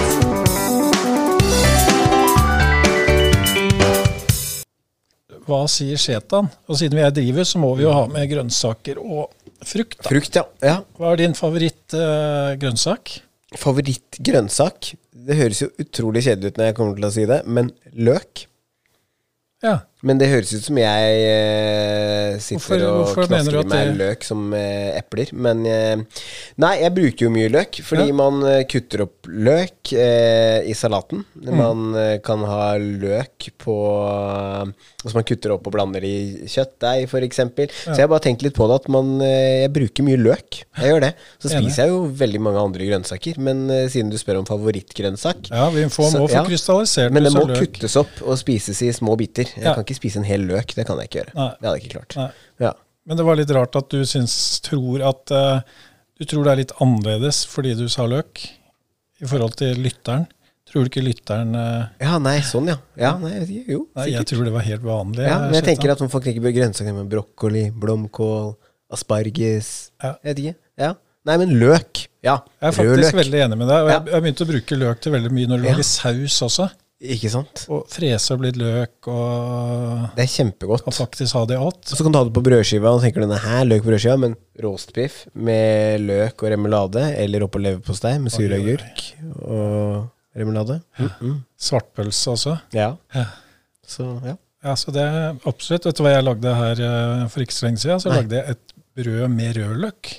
Hva 5.50 5.64
sier 5.70 5.98
Shetan? 5.98 6.46
Og 6.70 6.78
siden 6.78 6.98
vi 7.00 7.02
er 7.02 7.14
drivhus, 7.14 7.54
så 7.54 7.60
må 7.62 7.72
vi 7.74 7.82
jo 7.82 7.94
ha 7.94 8.04
med 8.10 8.28
grønnsaker 8.30 9.00
og 9.02 9.32
frukt. 9.66 9.98
da. 9.98 10.06
Frukt, 10.06 10.38
ja. 10.38 10.44
ja. 10.62 10.76
Hva 10.98 11.10
er 11.10 11.22
din 11.24 11.34
favorittgrønnsak? 11.38 13.16
Favorittgrønnsak? 13.58 14.92
Det 15.26 15.36
høres 15.40 15.64
jo 15.64 15.70
utrolig 15.82 16.22
kjedelig 16.28 16.52
ut 16.52 16.60
når 16.60 16.70
jeg 16.70 16.76
kommer 16.78 17.00
til 17.00 17.08
å 17.08 17.12
si 17.16 17.26
det, 17.30 17.40
men 17.50 17.72
løk. 18.10 18.46
ja. 19.66 19.80
Men 20.02 20.16
det 20.16 20.30
høres 20.30 20.52
ut 20.56 20.62
som 20.64 20.78
jeg 20.80 21.16
eh, 21.28 22.38
sitter 22.40 22.80
Hvorfor- 22.80 22.84
og 22.88 23.00
hvorfor 23.04 23.26
knasker 23.28 23.58
i 23.60 23.64
meg 23.68 23.88
det- 23.90 23.98
løk 24.00 24.24
som 24.24 24.54
eh, 24.56 24.96
epler. 24.96 25.28
Men 25.32 25.66
eh, 25.66 25.96
Nei, 26.56 26.74
jeg 26.80 26.94
bruker 26.96 27.26
jo 27.26 27.30
mye 27.34 27.50
løk, 27.52 27.80
fordi 27.84 28.06
Ja. 28.08 28.14
man 28.16 28.42
eh, 28.48 28.62
kutter 28.64 29.02
opp 29.04 29.28
løk 29.28 29.92
eh, 29.92 30.62
i 30.64 30.72
salaten. 30.74 31.24
Mm. 31.36 31.52
Man 31.56 31.94
eh, 32.00 32.18
kan 32.24 32.40
ha 32.48 32.76
løk 32.78 33.50
på 33.60 33.76
Som 35.04 35.12
man 35.16 35.24
kutter 35.24 35.52
opp 35.54 35.66
og 35.68 35.72
blander 35.72 36.04
i 36.04 36.46
kjøttdeig, 36.48 37.04
f.eks. 37.08 37.36
Så 37.84 37.94
jeg 37.96 38.00
har 38.04 38.08
bare 38.12 38.24
tenkt 38.24 38.42
litt 38.44 38.54
på 38.56 38.66
det, 38.68 38.80
at 38.82 38.88
man 38.92 39.12
Jeg 39.20 39.70
bruker 39.72 40.04
mye 40.04 40.16
løk. 40.20 40.62
Jeg 40.80 40.92
gjør 40.94 41.00
det. 41.06 41.12
Så 41.40 41.52
spiser 41.52 41.84
jeg 41.84 41.92
jo 41.94 42.00
veldig 42.20 42.40
mange 42.40 42.60
andre 42.60 42.88
grønnsaker. 42.88 43.38
Men 43.38 43.66
siden 43.92 44.10
du 44.12 44.16
spør 44.20 44.40
om 44.42 44.48
favorittgrønnsak 44.48 45.50
ja, 45.52 45.68
vi 45.70 45.84
får, 45.92 46.10
Så- 46.10 46.18
må 46.20 46.28
få 46.28 46.40
ja. 46.40 46.44
krystallisert 46.48 47.12
men 47.12 47.24
det 47.24 47.32
må 47.32 47.44
løk. 47.48 47.60
kuttes 47.64 47.96
opp 48.00 48.20
og 48.24 48.36
spises 48.40 48.80
i 48.82 48.90
små 48.96 49.16
biter. 49.20 49.44
Jeg 49.56 49.64
Ja. 49.64 49.74
kan 49.74 49.84
ikke 49.90 49.98
spise 50.00 50.22
en 50.22 50.28
hel 50.28 50.46
løk. 50.48 50.74
Det 50.78 50.86
kan 50.88 51.00
jeg 51.02 51.10
ikke 51.10 51.20
gjøre. 51.20 51.36
Nei. 51.36 51.50
Det 51.58 51.68
hadde 51.68 51.76
jeg 51.76 51.84
ikke 51.84 51.98
klart. 51.98 52.36
Ja. 52.62 52.72
Men 53.08 53.18
det 53.18 53.26
var 53.26 53.38
litt 53.40 53.52
rart 53.56 53.78
at 53.80 53.92
du 53.92 54.02
syns, 54.06 54.34
tror 54.62 55.02
at 55.08 55.32
uh, 55.34 55.62
Du 56.20 56.26
tror 56.28 56.44
det 56.44 56.52
er 56.52 56.60
litt 56.60 56.74
annerledes 56.84 57.44
fordi 57.48 57.72
du 57.78 57.86
sa 57.90 58.04
løk, 58.10 58.42
i 59.20 59.28
forhold 59.28 59.56
til 59.60 59.80
lytteren. 59.80 60.26
Tror 60.70 60.84
du 60.86 60.90
ikke 60.92 61.02
lytteren 61.02 61.56
uh, 61.56 61.88
ja, 61.98 62.18
nei, 62.22 62.36
sånn, 62.46 62.68
ja. 62.70 62.76
ja 63.00 63.14
nei, 63.18 63.32
jeg 63.34 63.40
vet 63.42 63.52
ikke. 63.56 63.74
Jo, 63.74 63.80
Nei, 63.98 64.06
jeg 64.12 64.28
tror 64.30 64.46
det 64.46 64.52
var 64.54 64.66
helt 64.68 64.84
vanlig. 64.86 65.24
Ja, 65.26 65.38
men 65.42 65.56
jeg 65.58 65.66
tenker 65.66 65.94
at 65.96 66.04
folk 66.12 66.28
ikke 66.30 66.44
bør 66.44 66.54
grønnsaker 66.60 66.94
med 66.94 67.08
brokkoli, 67.10 67.64
blomkål, 67.74 68.52
asparges 68.94 69.70
Ja. 69.98 70.14
Jeg 70.22 70.28
vet 70.30 70.42
ikke. 70.44 70.58
Ja. 70.80 70.92
Nei, 71.28 71.36
men 71.42 71.56
løk. 71.60 72.04
Ja. 72.24 72.38
Jeg 72.60 72.70
er 72.70 72.76
faktisk 72.76 73.18
veldig 73.18 73.42
enig 73.44 73.58
med 73.60 73.68
deg. 73.68 73.82
Og 73.82 73.90
jeg 73.90 73.98
jeg 74.06 74.14
har 74.14 74.22
begynt 74.24 74.44
å 74.44 74.48
bruke 74.52 74.78
løk 74.80 75.02
til 75.04 75.16
veldig 75.16 75.32
mye 75.36 75.50
når 75.50 75.58
du 75.58 75.66
Ja. 75.66 75.74
lager 75.74 75.88
saus 75.88 76.38
også. 76.46 76.70
Ikke 77.00 77.30
sant? 77.32 77.62
Og 77.72 77.86
frese 77.88 78.36
litt 78.42 78.58
løk 78.60 79.08
og, 79.08 80.10
Det 80.18 80.26
er 80.26 80.28
kjempegodt. 80.28 80.84
og 80.84 80.92
faktisk 80.92 81.38
ha 81.38 81.46
det 81.48 81.56
i 81.56 81.60
alt. 81.64 81.80
Og 81.88 81.96
så 81.96 82.04
kan 82.04 82.12
du 82.12 82.18
ha 82.18 82.24
det 82.28 82.34
på 82.36 82.42
brødskiva, 82.44 82.92
og 82.92 83.00
tenker 83.00 83.24
du 83.24 83.32
her 83.32 83.64
løk 83.64 83.86
på 83.86 83.88
brødskiva, 83.88 84.18
men 84.20 84.36
roastbiff 84.60 85.22
med 85.32 86.04
løk 86.04 86.44
og 86.44 86.52
remulade, 86.52 87.06
eller 87.16 87.46
oppå 87.46 87.62
leverpostei 87.62 88.18
med 88.20 88.34
sur 88.34 88.52
agurk 88.52 89.06
og 89.40 90.10
remoulade. 90.36 90.82
Mm 90.98 91.10
-mm. 91.20 91.40
Svartpølse 91.58 92.30
også. 92.30 92.58
Ja. 92.72 92.96
Ja. 93.14 93.24
Så 93.86 94.20
ja. 94.24 94.36
Ja, 94.62 94.76
så 94.76 94.92
det 94.92 95.00
er 95.00 95.36
absolutt. 95.48 95.86
Vet 95.86 95.96
du 95.96 96.02
hva 96.02 96.12
jeg 96.12 96.24
lagde 96.24 96.54
her 96.54 96.80
eh, 96.84 97.28
for 97.28 97.40
ikke 97.40 97.54
så 97.54 97.66
lenge 97.66 97.80
siden? 97.80 98.00
Så 98.00 98.10
Nei. 98.10 98.16
lagde 98.20 98.36
jeg 98.36 98.50
et 98.50 98.74
brød 98.94 99.28
med 99.28 99.56
rødløk. 99.56 100.10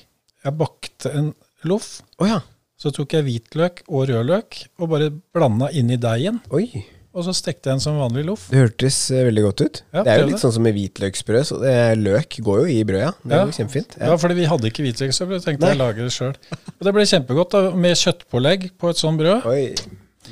Jeg 0.43 0.57
bakte 0.57 1.11
en 1.13 1.33
loff. 1.69 2.01
Oh, 2.17 2.27
ja. 2.27 2.39
Så 2.81 2.89
tok 2.95 3.13
jeg 3.13 3.27
hvitløk 3.27 3.83
og 3.91 4.07
rødløk 4.09 4.57
og 4.81 4.89
bare 4.89 5.11
blanda 5.13 5.67
inn 5.77 5.91
i 5.93 5.99
deigen. 6.01 6.39
Oi. 6.49 6.65
Og 7.11 7.25
så 7.27 7.33
stekte 7.35 7.67
jeg 7.69 7.77
en 7.77 7.83
som 7.83 7.97
vanlig 7.99 8.23
loff. 8.25 8.47
Det 8.49 8.57
hørtes 8.57 8.97
eh, 9.13 9.25
veldig 9.27 9.43
godt 9.43 9.61
ut. 9.61 9.79
Ja, 9.91 10.03
det 10.07 10.13
er 10.13 10.21
jo 10.21 10.27
litt 10.29 10.37
det. 10.37 10.41
sånn 10.41 10.53
som 10.55 10.63
med 10.65 10.77
hvitløksbrød. 10.77 11.47
Så 11.49 11.59
det 11.61 11.75
løk 11.99 12.39
går 12.41 12.61
jo 12.63 12.71
i 12.71 12.79
brød, 12.87 13.01
ja. 13.03 13.11
Det 13.21 13.35
er 13.37 13.43
jo 13.43 13.55
kjempefint. 13.59 13.97
Ja, 13.99 14.15
fordi 14.23 14.37
vi 14.39 14.47
hadde 14.49 14.71
ikke 14.71 14.85
hvitløksbrød, 14.87 15.43
tenkte 15.43 15.67
Nei. 15.67 15.73
jeg 15.73 15.81
lage 15.83 16.07
det 16.07 16.15
sjøl. 16.15 16.33
Og 16.71 16.87
det 16.87 16.95
ble 16.95 17.05
kjempegodt 17.11 17.57
da, 17.57 17.63
med 17.85 17.99
kjøttpålegg 18.01 18.69
på 18.81 18.93
et 18.93 19.01
sånt 19.03 19.21
brød. 19.21 19.49
Oi, 19.51 19.65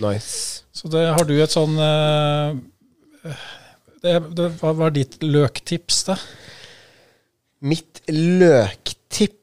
nice. 0.02 0.64
Så 0.80 0.90
det 0.94 1.04
har 1.12 1.28
du 1.28 1.36
et 1.36 1.54
sånn 1.54 1.76
eh, 1.84 3.44
det, 4.02 4.16
det, 4.40 4.48
Hva 4.62 4.72
var 4.80 4.96
ditt 4.96 5.20
løktips, 5.22 6.06
da? 6.08 6.18
Mitt 7.68 8.02
løktips 8.08 9.38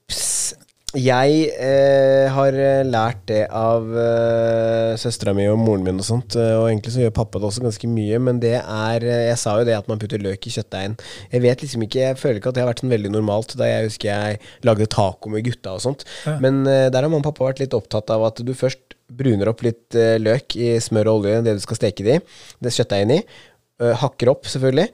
Jeg 0.97 1.51
eh, 1.61 2.27
har 2.33 2.57
eh, 2.57 2.81
lært 2.89 3.27
det 3.29 3.43
av 3.53 3.85
eh, 4.01 4.95
søstera 4.97 5.35
mi 5.37 5.45
og 5.51 5.59
moren 5.61 5.85
min 5.85 6.01
og 6.01 6.07
sånt. 6.09 6.37
eh, 6.41 6.55
Og 6.57 6.71
egentlig 6.71 6.95
så 6.95 7.03
gjør 7.03 7.13
pappa 7.19 7.41
det 7.43 7.49
også 7.51 7.65
ganske 7.67 7.91
mye, 7.93 8.21
men 8.23 8.41
det 8.41 8.55
er 8.63 9.05
eh, 9.05 9.27
Jeg 9.29 9.39
sa 9.43 9.59
jo 9.61 9.67
det 9.69 9.77
at 9.77 9.91
man 9.91 10.01
putter 10.01 10.23
løk 10.25 10.49
i 10.49 10.53
kjøttdeigen. 10.55 10.97
Jeg 11.35 11.45
vet 11.45 11.65
liksom 11.67 11.85
ikke 11.85 12.01
Jeg 12.07 12.21
føler 12.21 12.41
ikke 12.41 12.49
at 12.53 12.57
det 12.57 12.65
har 12.65 12.71
vært 12.71 12.81
sånn 12.85 12.95
veldig 12.95 13.13
normalt 13.13 13.53
da 13.61 13.69
jeg 13.69 13.91
husker 13.91 14.09
jeg 14.09 14.41
lagde 14.65 14.89
taco 14.97 15.33
med 15.35 15.45
gutta 15.45 15.75
og 15.77 15.85
sånt. 15.85 16.07
Ja. 16.25 16.39
Men 16.41 16.63
eh, 16.65 16.87
der 16.89 17.03
har 17.05 17.13
mamma 17.13 17.21
og 17.21 17.29
pappa 17.29 17.51
vært 17.51 17.61
litt 17.67 17.77
opptatt 17.77 18.15
av 18.17 18.25
at 18.31 18.41
du 18.41 18.55
først 18.57 18.97
bruner 19.07 19.53
opp 19.53 19.61
litt 19.63 19.95
løk 20.19 20.57
i 20.59 20.73
smør 20.83 21.13
og 21.13 21.21
olje, 21.21 21.37
det 21.47 21.53
du 21.55 21.61
skal 21.63 21.79
steke 21.79 22.03
det 22.03 22.17
i. 22.19 22.23
Det 22.65 22.73
kjøttdeigen 22.75 23.13
i. 23.15 23.23
eh, 23.83 23.95
hakker 24.01 24.31
opp, 24.33 24.49
selvfølgelig. 24.51 24.89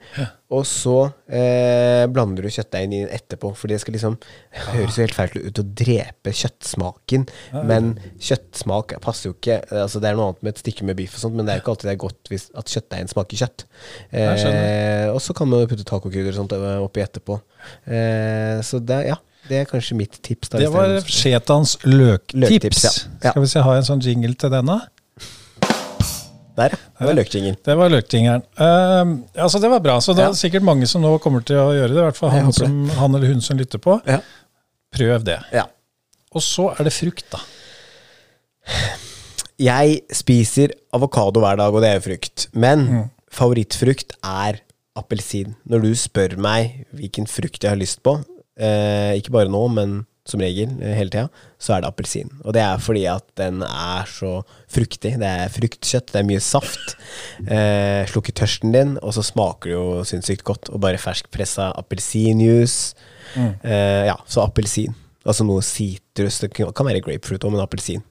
Og 0.53 0.65
så 0.69 0.95
eh, 1.33 2.03
blander 2.13 2.45
du 2.45 2.51
kjøttdeigen 2.53 2.93
inn 2.97 3.13
etterpå. 3.13 3.53
For 3.57 3.71
det 3.71 3.79
skal 3.81 3.95
liksom 3.97 4.17
ja. 4.19 4.65
høres 4.75 4.99
jo 4.99 5.05
helt 5.05 5.17
feil 5.17 5.47
ut 5.47 5.61
å 5.61 5.65
drepe 5.81 6.35
kjøttsmaken. 6.37 7.25
Men 7.69 7.93
kjøttsmak 8.21 8.95
passer 9.03 9.31
jo 9.31 9.35
ikke 9.37 9.59
Altså 9.71 10.01
Det 10.01 10.09
er 10.09 10.17
noe 10.17 10.31
annet 10.31 10.45
med 10.45 10.53
et 10.53 10.61
stykke 10.61 10.87
med 10.87 10.97
biff 10.99 11.17
og 11.17 11.25
sånt, 11.25 11.37
men 11.37 11.47
det 11.47 11.55
er 11.55 11.59
jo 11.59 11.65
ikke 11.65 11.75
alltid 11.75 11.89
det 11.89 11.95
er 11.95 12.01
godt 12.05 12.31
hvis 12.31 12.47
at 12.59 12.73
kjøttdeigen 12.75 13.11
smaker 13.11 13.43
kjøtt. 13.43 13.67
Eh, 14.13 15.09
og 15.09 15.21
så 15.23 15.35
kan 15.37 15.49
man 15.49 15.67
putte 15.69 15.87
tacokrydder 15.87 16.35
og 16.35 16.41
sånt 16.43 16.57
eh, 16.57 16.79
oppi 16.83 17.03
etterpå. 17.03 17.39
Eh, 17.89 18.59
så 18.65 18.81
det, 18.83 19.03
ja, 19.09 19.17
det 19.49 19.59
er 19.59 19.69
kanskje 19.69 19.97
mitt 19.99 20.19
tips. 20.23 20.53
Da, 20.53 20.61
Det 20.61 20.71
var 20.71 20.99
Shetans 21.07 21.77
løktips. 21.83 22.39
Løktips, 22.45 22.83
ja. 22.83 22.91
Ja. 23.23 23.31
Skal 23.31 23.43
vi 23.43 23.51
se, 23.51 23.63
ha 23.65 23.77
en 23.79 23.87
sånn 23.87 24.03
jingle 24.03 24.35
til 24.39 24.53
den, 24.53 24.69
da? 24.69 24.79
Der. 26.57 26.69
Det 26.99 27.07
var 27.07 27.15
løkjingeren. 27.17 27.55
Det 27.65 27.75
var 27.79 27.89
løktingeren. 27.89 28.43
Uh, 28.59 29.13
altså, 29.41 29.59
det 29.63 29.69
var 29.73 29.79
bra. 29.81 29.95
Så 30.05 30.13
det 30.13 30.21
Ja. 30.25 30.29
er 30.29 30.37
sikkert 30.37 30.61
mange 30.67 30.85
som 30.87 31.01
nå 31.01 31.15
kommer 31.23 31.41
til 31.45 31.57
å 31.57 31.71
gjøre 31.73 31.89
det. 31.95 31.97
I 31.97 32.05
hvert 32.07 32.19
fall 32.19 32.29
han, 32.35 32.51
som, 32.53 32.75
han 32.99 33.15
eller 33.15 33.27
hun 33.33 33.41
som 33.41 33.57
lytter 33.57 33.81
på. 33.81 33.95
Ja. 34.05 34.19
Prøv 34.93 35.23
det. 35.25 35.39
ja. 35.51 35.65
Og 36.33 36.41
så 36.41 36.67
er 36.77 36.83
det 36.87 36.93
frukt, 36.93 37.25
da. 37.33 37.39
Jeg 39.61 39.99
spiser 40.13 40.71
avokado 40.95 41.41
hver 41.43 41.57
dag, 41.59 41.73
og 41.73 41.81
det 41.83 41.89
er 41.91 41.99
jo 41.99 42.05
frukt. 42.07 42.47
Men 42.57 43.09
favorittfrukt 43.33 44.15
er 44.25 44.61
appelsin. 44.97 45.55
Når 45.69 45.85
du 45.85 45.91
spør 45.97 46.35
meg 46.41 46.85
hvilken 46.93 47.27
frukt 47.29 47.61
jeg 47.63 47.69
har 47.73 47.79
lyst 47.79 48.01
på, 48.05 48.15
uh, 48.17 49.11
ikke 49.17 49.33
bare 49.33 49.49
nå, 49.53 49.61
men 49.73 49.99
som 50.27 50.39
regel 50.39 50.71
eh, 50.79 50.95
hele 50.95 51.11
tida, 51.11 51.27
så 51.59 51.75
er 51.75 51.83
det 51.83 51.89
appelsin. 51.89 52.29
Og 52.43 52.55
det 52.55 52.63
er 52.63 52.79
fordi 52.81 53.03
at 53.11 53.25
den 53.39 53.63
er 53.67 54.07
så 54.09 54.37
fruktig. 54.71 55.15
Det 55.19 55.29
er 55.29 55.51
fruktkjøtt, 55.51 56.13
det 56.13 56.21
er 56.21 56.27
mye 56.29 56.43
saft. 56.43 56.95
Eh, 57.43 58.03
slukker 58.09 58.35
tørsten 58.39 58.73
din, 58.75 58.95
og 59.03 59.15
så 59.17 59.25
smaker 59.25 59.69
det 59.69 59.75
jo 59.75 59.85
sinnssykt 60.07 60.45
godt. 60.47 60.71
Og 60.71 60.81
bare 60.83 61.01
ferskpressa 61.01 61.71
appelsinjuice. 61.79 62.95
Eh, 63.35 64.05
ja, 64.07 64.17
så 64.27 64.45
appelsin. 64.47 64.95
Altså 65.23 65.45
noe 65.47 65.63
sitrus. 65.63 66.41
Det 66.43 66.51
kan 66.55 66.71
kan 66.75 66.87
være 66.87 67.03
grapefruit 67.03 67.43
òg, 67.43 67.55
men 67.55 67.63
appelsin. 67.63 68.03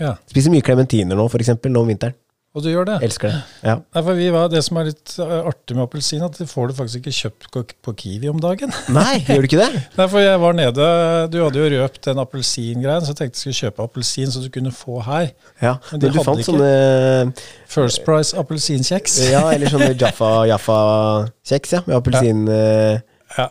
Ja. 0.00 0.16
Spiser 0.30 0.52
mye 0.54 0.64
klementiner 0.64 1.18
nå, 1.18 1.26
for 1.30 1.42
eksempel, 1.42 1.72
nå 1.72 1.84
om 1.84 1.90
vinteren. 1.90 2.16
Og 2.52 2.60
du 2.60 2.66
gjør 2.68 2.84
det? 2.84 2.98
Elsker 3.06 3.30
det. 3.32 3.36
Ja. 3.64 3.74
Nei, 3.80 4.00
for 4.04 4.18
vi 4.18 4.26
var, 4.34 4.50
Det 4.52 4.60
som 4.60 4.76
er 4.76 4.90
litt 4.90 5.14
eh, 5.24 5.30
artig 5.48 5.72
med 5.78 5.86
appelsin, 5.86 6.20
at 6.26 6.34
det 6.36 6.44
får 6.50 6.68
du 6.68 6.74
faktisk 6.76 7.00
ikke 7.00 7.14
kjøpt 7.16 7.46
på, 7.86 7.94
Kiwi 7.96 8.28
om 8.28 8.42
dagen. 8.44 8.74
Nei, 8.92 9.22
gjør 9.24 9.40
du 9.40 9.48
ikke 9.48 9.60
det? 9.62 9.80
Nei, 9.98 10.06
for 10.12 10.20
jeg 10.20 10.40
var 10.42 10.58
nede, 10.58 10.88
Du 11.32 11.38
hadde 11.40 11.62
jo 11.62 11.70
røpt 11.78 12.02
den 12.10 12.20
appelsingreien, 12.20 13.06
så 13.06 13.14
jeg 13.14 13.20
tenkte 13.22 13.40
jeg 13.40 13.40
skulle 13.56 13.60
kjøpe 13.62 13.86
appelsin 13.88 14.34
så 14.34 14.44
du 14.44 14.50
kunne 14.52 14.72
få 14.76 15.00
her. 15.06 15.30
Ja, 15.64 15.78
Men 15.94 15.96
Men 15.96 16.04
du 16.04 16.08
hadde 16.10 16.26
fant 16.28 16.42
ikke. 16.44 16.50
sånne 16.50 17.48
First 17.72 18.04
Price 18.04 18.36
appelsinkjeks. 18.36 19.16
Ja, 19.32 19.46
eller 19.54 19.72
sånne 19.72 19.94
Jaffa 19.96 20.32
Jaffa-kjeks, 20.52 21.72
ja, 21.78 21.82
med 21.88 21.96
appelsingelé 22.02 23.00
Ja. 23.40 23.48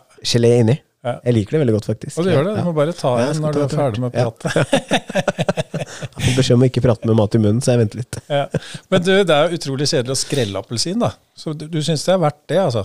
inni. 0.62 0.78
Ja. 1.02 1.16
Jeg 1.26 1.34
liker 1.34 1.56
det 1.56 1.60
veldig 1.64 1.72
godt, 1.74 1.86
faktisk. 1.90 2.18
Og 2.20 2.26
du 2.26 2.30
gjør 2.30 2.44
det. 2.46 2.52
Du 2.60 2.66
må 2.68 2.72
bare 2.76 2.92
ta 2.94 3.10
en 3.24 3.40
når 3.42 3.56
ta 3.56 3.58
du 3.58 3.62
er 3.64 3.72
ferdig 3.74 4.02
med 4.04 4.12
pratet. 4.14 4.52
Jeg 6.12 6.26
får 6.28 6.36
beskjed 6.36 6.54
om 6.56 6.62
å 6.62 6.68
ikke 6.68 6.82
prate 6.84 7.08
med 7.10 7.16
mat 7.18 7.34
i 7.34 7.40
munnen, 7.42 7.60
så 7.64 7.72
jeg 7.74 7.80
venter 7.82 7.98
litt. 8.02 8.16
Ja. 8.30 8.44
Men 8.92 9.02
du, 9.04 9.10
det 9.26 9.34
er 9.36 9.54
utrolig 9.56 9.88
kjedelig 9.90 10.14
å 10.14 10.18
skrelle 10.20 10.60
appelsin, 10.62 11.00
da. 11.02 11.08
Så 11.38 11.54
du, 11.58 11.64
du 11.70 11.78
syns 11.84 12.04
det 12.06 12.12
er 12.14 12.20
verdt 12.22 12.38
det, 12.52 12.58
altså? 12.62 12.84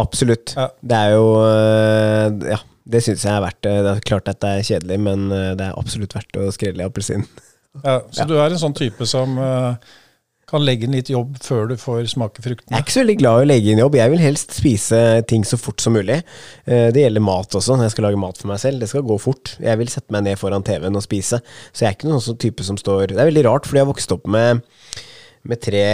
Absolutt. 0.00 0.54
Det 0.80 0.96
er 0.96 1.12
jo 1.16 1.26
øh, 1.42 2.38
Ja, 2.54 2.58
det 2.88 3.02
syns 3.04 3.24
jeg 3.26 3.32
er 3.34 3.44
verdt 3.44 3.60
det. 3.66 3.74
Det 3.86 3.92
er 3.92 4.02
klart 4.12 4.32
at 4.32 4.40
det 4.44 4.54
er 4.56 4.66
kjedelig, 4.70 4.98
men 5.08 5.26
øh, 5.32 5.50
det 5.58 5.68
er 5.68 5.76
absolutt 5.80 6.16
verdt 6.16 6.40
å 6.40 6.48
skrelle 6.56 6.88
appelsin. 6.88 7.26
Ja, 7.82 7.98
så 8.08 8.22
Ja. 8.24 8.28
du 8.30 8.36
er 8.40 8.48
en 8.56 8.62
sånn 8.64 8.76
type 8.76 9.08
som 9.08 9.36
eh, 9.42 9.96
kan 10.46 10.62
legge 10.62 10.86
inn 10.86 10.94
litt 10.94 11.08
jobb 11.10 11.38
før 11.42 11.64
du 11.72 11.74
får 11.80 12.06
smake 12.12 12.42
Jeg 12.44 12.54
er 12.70 12.82
ikke 12.84 12.94
så 12.94 13.02
veldig 13.02 13.16
glad 13.18 13.40
i 13.40 13.44
å 13.44 13.48
legge 13.50 13.72
inn 13.72 13.80
jobb. 13.82 13.96
Jeg 13.98 14.12
vil 14.12 14.22
helst 14.22 14.54
spise 14.54 15.00
ting 15.26 15.42
så 15.42 15.58
fort 15.58 15.82
som 15.82 15.96
mulig. 15.98 16.20
Eh, 16.70 16.92
Det 16.94 17.02
gjelder 17.02 17.24
mat 17.26 17.50
også, 17.58 17.74
når 17.74 17.88
jeg 17.88 17.96
skal 17.96 18.06
lage 18.06 18.20
mat 18.22 18.38
for 18.38 18.52
meg 18.52 18.60
selv. 18.62 18.78
Det 18.78 18.88
skal 18.92 19.02
gå 19.02 19.16
fort. 19.18 19.56
Jeg 19.58 19.80
vil 19.80 19.90
sette 19.90 20.14
meg 20.14 20.22
ned 20.28 20.38
foran 20.38 20.62
TV-en 20.62 20.94
og 20.94 21.02
spise. 21.02 21.40
Så 21.72 21.82
jeg 21.82 21.90
er 21.90 21.98
ikke 21.98 22.12
noen 22.12 22.22
sånn 22.22 22.38
type 22.38 22.62
som 22.62 22.78
står 22.78 23.08
Det 23.08 23.18
er 23.18 23.32
veldig 23.32 23.46
rart, 23.48 23.66
fordi 23.66 23.82
jeg 23.82 23.86
har 23.88 23.90
vokst 23.90 24.14
opp 24.14 24.30
med, 24.30 24.62
med 25.42 25.62
tre 25.66 25.84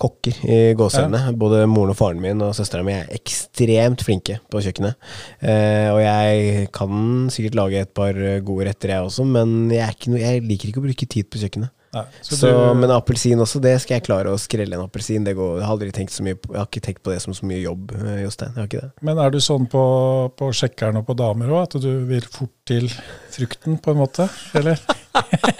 kokker 0.00 0.40
i 0.48 0.58
gåseøynene. 0.78 1.36
Både 1.36 1.66
moren 1.68 1.92
og 1.92 1.98
faren 1.98 2.22
min 2.24 2.40
og 2.40 2.54
søstera 2.56 2.84
mi 2.86 2.94
er 2.96 3.10
ekstremt 3.12 4.00
flinke 4.06 4.38
på 4.48 4.62
kjøkkenet. 4.64 4.96
Eh, 5.42 5.90
og 5.92 6.00
jeg 6.00 6.68
kan 6.72 7.26
sikkert 7.34 7.58
lage 7.58 7.84
et 7.84 7.92
par 7.92 8.16
gode 8.46 8.70
retter, 8.70 8.94
jeg 8.94 9.10
også, 9.10 9.28
men 9.28 9.58
jeg, 9.74 9.84
er 9.84 9.92
ikke 9.92 10.14
noe, 10.14 10.22
jeg 10.24 10.46
liker 10.46 10.70
ikke 10.72 10.80
å 10.80 10.86
bruke 10.88 11.10
tid 11.18 11.28
på 11.28 11.42
kjøkkenet. 11.42 11.74
Nei, 11.94 12.04
så 12.20 12.36
Så, 12.36 12.48
du, 12.52 12.80
men 12.82 12.92
appelsin 12.92 13.40
også, 13.40 13.60
det 13.64 13.74
skal 13.80 13.96
jeg 13.96 14.04
klare 14.08 14.32
å 14.32 14.40
skrelle 14.40 14.76
en 14.76 14.84
appelsin. 14.84 15.24
Jeg 15.24 15.38
har 15.38 15.64
aldri 15.72 15.88
tenkt 15.94 16.12
så 16.12 16.24
mye 16.26 16.36
på, 16.36 16.52
Jeg 16.52 16.60
har 16.60 16.68
ikke 16.68 16.84
tenkt 16.84 17.02
på 17.06 17.14
det 17.14 17.22
som 17.24 17.36
så 17.36 17.48
mye 17.48 17.62
jobb, 17.62 17.94
eh, 17.96 18.22
Jostein. 18.24 18.52
Jeg 18.54 18.60
har 18.60 18.68
ikke 18.68 18.82
det. 18.84 18.90
men 19.08 19.20
er 19.24 19.32
du 19.32 19.40
sånn 19.44 19.68
på, 19.72 19.84
på 20.36 20.50
sjekkeren 20.52 21.00
og 21.00 21.06
på 21.08 21.16
damer 21.18 21.54
òg, 21.54 21.68
at 21.68 21.78
du 21.80 21.90
vil 22.10 22.26
fort 22.28 22.52
til 22.68 22.90
frukten, 23.32 23.78
på 23.80 23.94
en 23.94 24.02
måte? 24.02 24.28
Eller? 24.58 24.80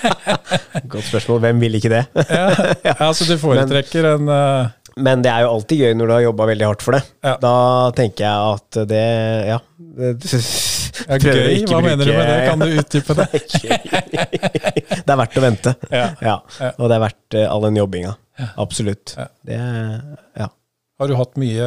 Godt 0.92 1.08
spørsmål. 1.08 1.40
Hvem 1.46 1.64
vil 1.64 1.80
ikke 1.80 1.94
det? 1.96 2.04
Ja, 2.28 2.50
ja 2.92 3.08
så 3.16 3.24
du 3.28 3.38
foretrekker 3.40 4.12
en 4.14 4.28
uh... 4.28 4.74
Men 4.98 5.22
det 5.22 5.30
er 5.30 5.44
jo 5.46 5.52
alltid 5.54 5.84
gøy 5.84 5.92
når 5.94 6.08
du 6.08 6.12
har 6.16 6.22
jobba 6.24 6.46
veldig 6.50 6.66
hardt 6.66 6.82
for 6.82 6.96
det. 6.98 7.04
Ja. 7.22 7.36
Da 7.40 7.54
tenker 7.96 8.26
jeg 8.26 8.54
at 8.58 8.80
det 8.90 9.06
Ja. 9.46 9.60
Ja, 11.09 11.16
Gøy? 11.18 11.64
Hva 11.68 11.80
mener 11.84 12.05
du 12.09 12.12
med 12.12 12.26
det? 12.28 12.39
Kan 12.49 12.59
du 12.62 12.66
utdype 12.80 13.12
det? 13.18 13.26
det 15.07 15.12
er 15.12 15.18
verdt 15.20 15.39
å 15.39 15.43
vente. 15.45 15.74
Ja. 15.91 16.07
Ja. 16.24 16.36
Ja. 16.61 16.70
Og 16.76 16.89
det 16.91 16.95
er 16.99 17.03
verdt 17.07 17.28
eh, 17.39 17.47
all 17.51 17.62
den 17.68 17.76
jobbinga. 17.80 18.12
Absolutt. 18.57 19.14
Ja. 19.18 19.26
Det 19.47 19.59
Ja. 20.39 20.49
Har 20.99 21.07
du 21.07 21.14
hatt 21.14 21.36
mye 21.39 21.66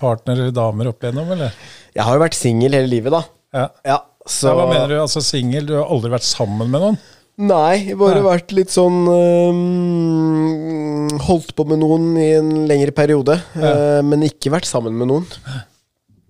partnere 0.00 0.38
eller 0.46 0.54
damer 0.56 0.88
opp 0.88 1.02
igjennom, 1.04 1.28
eller? 1.34 1.50
Jeg 1.92 2.04
har 2.06 2.14
jo 2.16 2.22
vært 2.24 2.36
singel 2.38 2.72
hele 2.78 2.88
livet, 2.88 3.12
da. 3.12 3.20
Ja. 3.52 3.66
Ja, 3.84 3.98
så 4.24 4.48
Ja, 4.48 4.54
hva 4.56 4.64
mener 4.70 4.88
du? 4.88 4.96
Altså 5.02 5.20
singel? 5.24 5.66
Du 5.68 5.74
har 5.76 5.84
aldri 5.92 6.08
vært 6.14 6.24
sammen 6.24 6.70
med 6.72 6.80
noen? 6.80 6.96
Nei, 7.42 7.94
bare 7.96 8.20
Nei. 8.20 8.24
vært 8.26 8.52
litt 8.52 8.68
sånn 8.72 9.06
um, 9.08 11.08
Holdt 11.24 11.54
på 11.56 11.64
med 11.68 11.78
noen 11.80 12.10
i 12.20 12.26
en 12.36 12.50
lengre 12.68 12.92
periode, 12.96 13.38
øh, 13.56 14.00
men 14.04 14.22
ikke 14.26 14.50
vært 14.52 14.66
sammen 14.68 14.94
med 14.98 15.08
noen. 15.10 15.26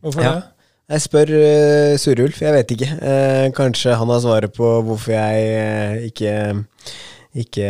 Hvorfor 0.03 0.23
Ja. 0.23 0.33
det? 0.35 0.43
Jeg 0.93 1.05
spør 1.07 1.31
uh, 1.33 1.95
Surulf, 2.01 2.43
jeg 2.45 2.53
vet 2.53 2.75
ikke. 2.75 2.91
Uh, 3.01 3.47
kanskje 3.57 3.95
han 3.97 4.13
har 4.13 4.21
svaret 4.25 4.53
på 4.53 4.69
hvorfor 4.85 5.15
jeg 5.15 5.47
uh, 5.57 6.05
ikke 6.09 6.35
ikke 7.33 7.69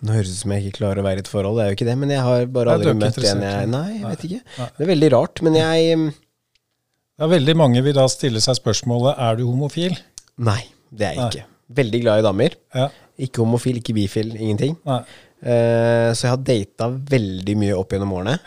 Nå 0.00 0.14
høres 0.14 0.30
det 0.30 0.38
ut 0.38 0.40
som 0.40 0.52
jeg 0.54 0.64
ikke 0.64 0.78
klarer 0.78 1.02
å 1.02 1.04
være 1.04 1.20
i 1.20 1.24
et 1.26 1.28
forhold, 1.28 1.58
det 1.58 1.64
er 1.66 1.68
jo 1.68 1.76
ikke 1.76 1.88
det, 1.90 1.96
men 2.00 2.12
jeg 2.14 2.22
har 2.24 2.46
bare 2.54 2.78
aldri 2.78 2.94
møtt 2.96 3.18
en 3.20 3.42
jeg. 3.44 3.68
Nei, 3.68 3.88
jeg 3.98 4.04
vet 4.06 4.24
ikke. 4.30 4.40
Nei. 4.56 4.68
Det 4.78 4.86
er 4.86 4.90
veldig 4.94 5.10
rart, 5.12 5.42
men 5.44 5.58
jeg 5.58 5.90
ja, 5.92 7.26
er 7.26 7.32
veldig 7.34 7.56
mange 7.60 7.82
vil 7.84 7.96
da 7.98 8.06
stille 8.08 8.40
seg 8.40 8.56
spørsmålet 8.56 9.20
er 9.26 9.36
du 9.36 9.44
homofil. 9.44 9.98
Nei, 10.40 10.62
det 10.88 11.10
er 11.10 11.18
jeg 11.18 11.26
ikke. 11.34 11.46
Veldig 11.82 12.00
glad 12.06 12.22
i 12.22 12.24
damer. 12.24 12.56
Ja, 12.72 12.88
Ikke 13.28 13.44
homofil, 13.44 13.82
ikke 13.82 13.92
bifil, 13.98 14.32
ingenting. 14.38 14.78
Eh, 14.88 16.08
så 16.14 16.24
jeg 16.24 16.32
har 16.32 16.40
data 16.46 16.88
veldig 17.12 17.56
mye 17.60 17.76
opp 17.76 17.92
gjennom 17.92 18.14
årene. 18.16 18.38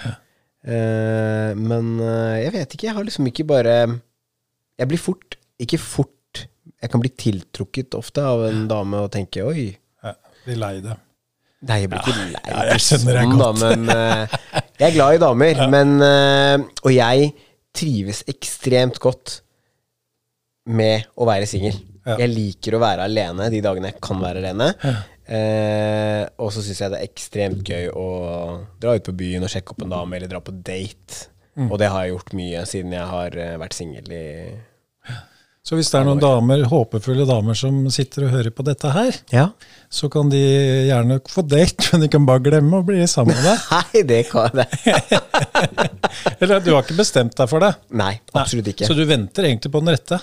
Eh, 0.61 1.51
men 1.57 1.95
uh, 1.97 2.37
jeg 2.37 2.53
vet 2.53 2.73
ikke, 2.75 2.87
jeg 2.89 2.93
har 2.93 3.05
liksom 3.05 3.25
ikke 3.31 3.47
bare 3.49 3.75
Jeg 4.77 4.89
blir 4.91 4.99
fort 5.01 5.33
Ikke 5.57 5.79
fort 5.81 6.43
Jeg 6.77 6.91
kan 6.93 7.01
bli 7.01 7.09
tiltrukket 7.17 7.97
ofte 7.97 8.21
av 8.21 8.43
en 8.45 8.67
dame 8.69 8.99
og 9.01 9.09
tenke 9.13 9.41
oi. 9.41 9.71
Ja, 10.05 10.13
blir 10.45 10.59
lei 10.61 10.75
det. 10.85 10.93
Nei, 11.65 11.79
jeg 11.83 11.89
blir 11.89 12.01
ikke 12.01 12.13
lei 12.17 12.43
ja, 12.45 12.61
jeg 12.71 12.83
skjønner 12.85 13.17
det 13.17 13.23
sånn, 13.25 13.41
da, 13.41 13.49
godt. 13.49 13.63
men 13.65 13.89
uh, 13.89 14.61
Jeg 14.77 14.87
er 14.87 14.95
glad 14.95 15.17
i 15.17 15.21
damer, 15.21 15.63
men 15.73 15.95
eh, 16.05 16.55
Og 16.85 16.93
jeg 16.93 17.31
trives 17.77 18.23
ekstremt 18.29 18.97
godt 19.01 19.39
med 20.69 21.07
å 21.17 21.25
være 21.25 21.47
singel. 21.49 21.77
Ja. 22.05 22.17
Jeg 22.21 22.31
liker 22.33 22.75
å 22.75 22.81
være 22.81 23.05
alene 23.09 23.47
de 23.53 23.61
dagene 23.63 23.89
jeg 23.89 24.01
kan 24.03 24.19
være 24.21 24.41
alene. 24.41 24.67
Eh, 25.31 26.23
og 26.43 26.49
så 26.51 26.59
syns 26.65 26.81
jeg 26.83 26.91
det 26.91 26.97
er 26.99 27.07
ekstremt 27.07 27.61
gøy 27.71 27.85
å 27.95 28.07
dra 28.83 28.97
ut 28.97 29.05
på 29.07 29.13
byen 29.15 29.45
og 29.47 29.51
sjekke 29.53 29.71
opp 29.75 29.85
en 29.85 29.93
dame, 29.93 30.17
eller 30.17 30.31
dra 30.31 30.41
på 30.43 30.51
date. 30.59 31.27
Mm. 31.55 31.69
Og 31.71 31.77
det 31.79 31.87
har 31.91 32.03
jeg 32.05 32.13
gjort 32.15 32.33
mye 32.39 32.65
siden 32.67 32.95
jeg 32.95 33.07
har 33.13 33.37
eh, 33.39 33.55
vært 33.59 33.75
singel 33.75 34.11
i 34.15 34.25
Så 35.67 35.77
hvis 35.77 35.91
det 35.93 35.99
er 35.99 36.05
noen 36.07 36.19
damer, 36.23 36.63
håpefulle 36.71 37.25
damer 37.29 37.55
som 37.59 37.83
sitter 37.93 38.25
og 38.25 38.31
hører 38.33 38.53
på 38.55 38.63
dette 38.67 38.91
her, 38.95 39.19
Ja. 39.31 39.45
så 39.93 40.09
kan 40.11 40.31
de 40.31 40.39
gjerne 40.89 41.19
få 41.29 41.43
date, 41.47 41.91
men 41.93 42.03
de 42.05 42.09
kan 42.11 42.25
bare 42.27 42.43
glemme 42.47 42.79
å 42.81 42.87
bli 42.87 42.99
sammen 43.07 43.35
med 43.37 43.45
deg. 43.45 43.67
Nei, 43.77 44.03
det 44.09 44.21
kan 44.31 44.63
jeg 44.63 45.21
Eller 46.41 46.59
du 46.65 46.71
har 46.73 46.83
ikke 46.83 46.97
bestemt 46.99 47.37
deg 47.37 47.51
for 47.51 47.63
det? 47.63 47.71
Nei, 47.95 48.15
absolutt 48.33 48.71
ikke. 48.73 48.89
Så 48.89 48.97
du 48.97 49.03
venter 49.07 49.47
egentlig 49.47 49.71
på 49.71 49.83
den 49.83 49.93
rette? 49.95 50.19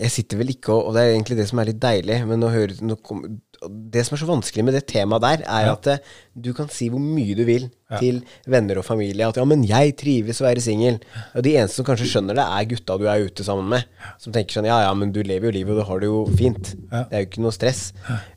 Jeg 0.00 0.10
sitter 0.10 0.40
vel 0.40 0.48
ikke 0.54 0.72
og 0.74 0.88
Og 0.88 0.94
det 0.96 1.02
er 1.04 1.12
egentlig 1.14 1.36
det 1.38 1.48
som 1.48 1.58
er 1.62 1.68
litt 1.70 1.78
deilig, 1.82 2.26
men 2.26 2.40
nå 2.40 2.96
kom, 3.02 3.20
Det 3.64 4.02
som 4.04 4.16
er 4.16 4.20
så 4.20 4.26
vanskelig 4.28 4.64
med 4.66 4.74
det 4.74 4.86
temaet 4.90 5.22
der, 5.22 5.44
er 5.46 5.66
Ja. 5.66 5.72
at 5.72 5.86
eh, 5.86 5.98
du 6.36 6.52
kan 6.52 6.68
si 6.68 6.88
hvor 6.90 7.00
mye 7.00 7.34
du 7.36 7.44
vil 7.44 7.70
Ja. 7.90 7.98
til 7.98 8.22
venner 8.46 8.78
og 8.78 8.84
familie 8.84 9.26
at 9.28 9.36
'ja, 9.36 9.44
men 9.46 9.62
jeg 9.64 9.96
trives 9.96 10.40
å 10.40 10.44
være 10.44 10.60
singel'. 10.60 11.00
Og 11.36 11.42
de 11.44 11.54
eneste 11.56 11.76
som 11.76 11.84
kanskje 11.84 12.10
skjønner 12.10 12.34
det, 12.34 12.44
er 12.44 12.64
gutta 12.74 12.98
du 12.98 13.06
er 13.06 13.24
ute 13.24 13.44
sammen 13.44 13.68
med. 13.68 13.84
Som 14.18 14.32
tenker 14.32 14.52
sånn 14.60 14.66
'ja 14.66 14.82
ja, 14.82 14.94
men 14.94 15.12
du 15.12 15.22
lever 15.22 15.46
jo 15.46 15.52
livet, 15.52 15.70
og 15.70 15.78
du 15.78 15.84
har 15.84 16.00
det 16.00 16.06
jo 16.06 16.26
fint'. 16.26 16.74
Ja. 16.92 17.04
Det 17.04 17.12
er 17.12 17.20
jo 17.24 17.26
ikke 17.30 17.42
noe 17.42 17.52
stress. 17.52 17.92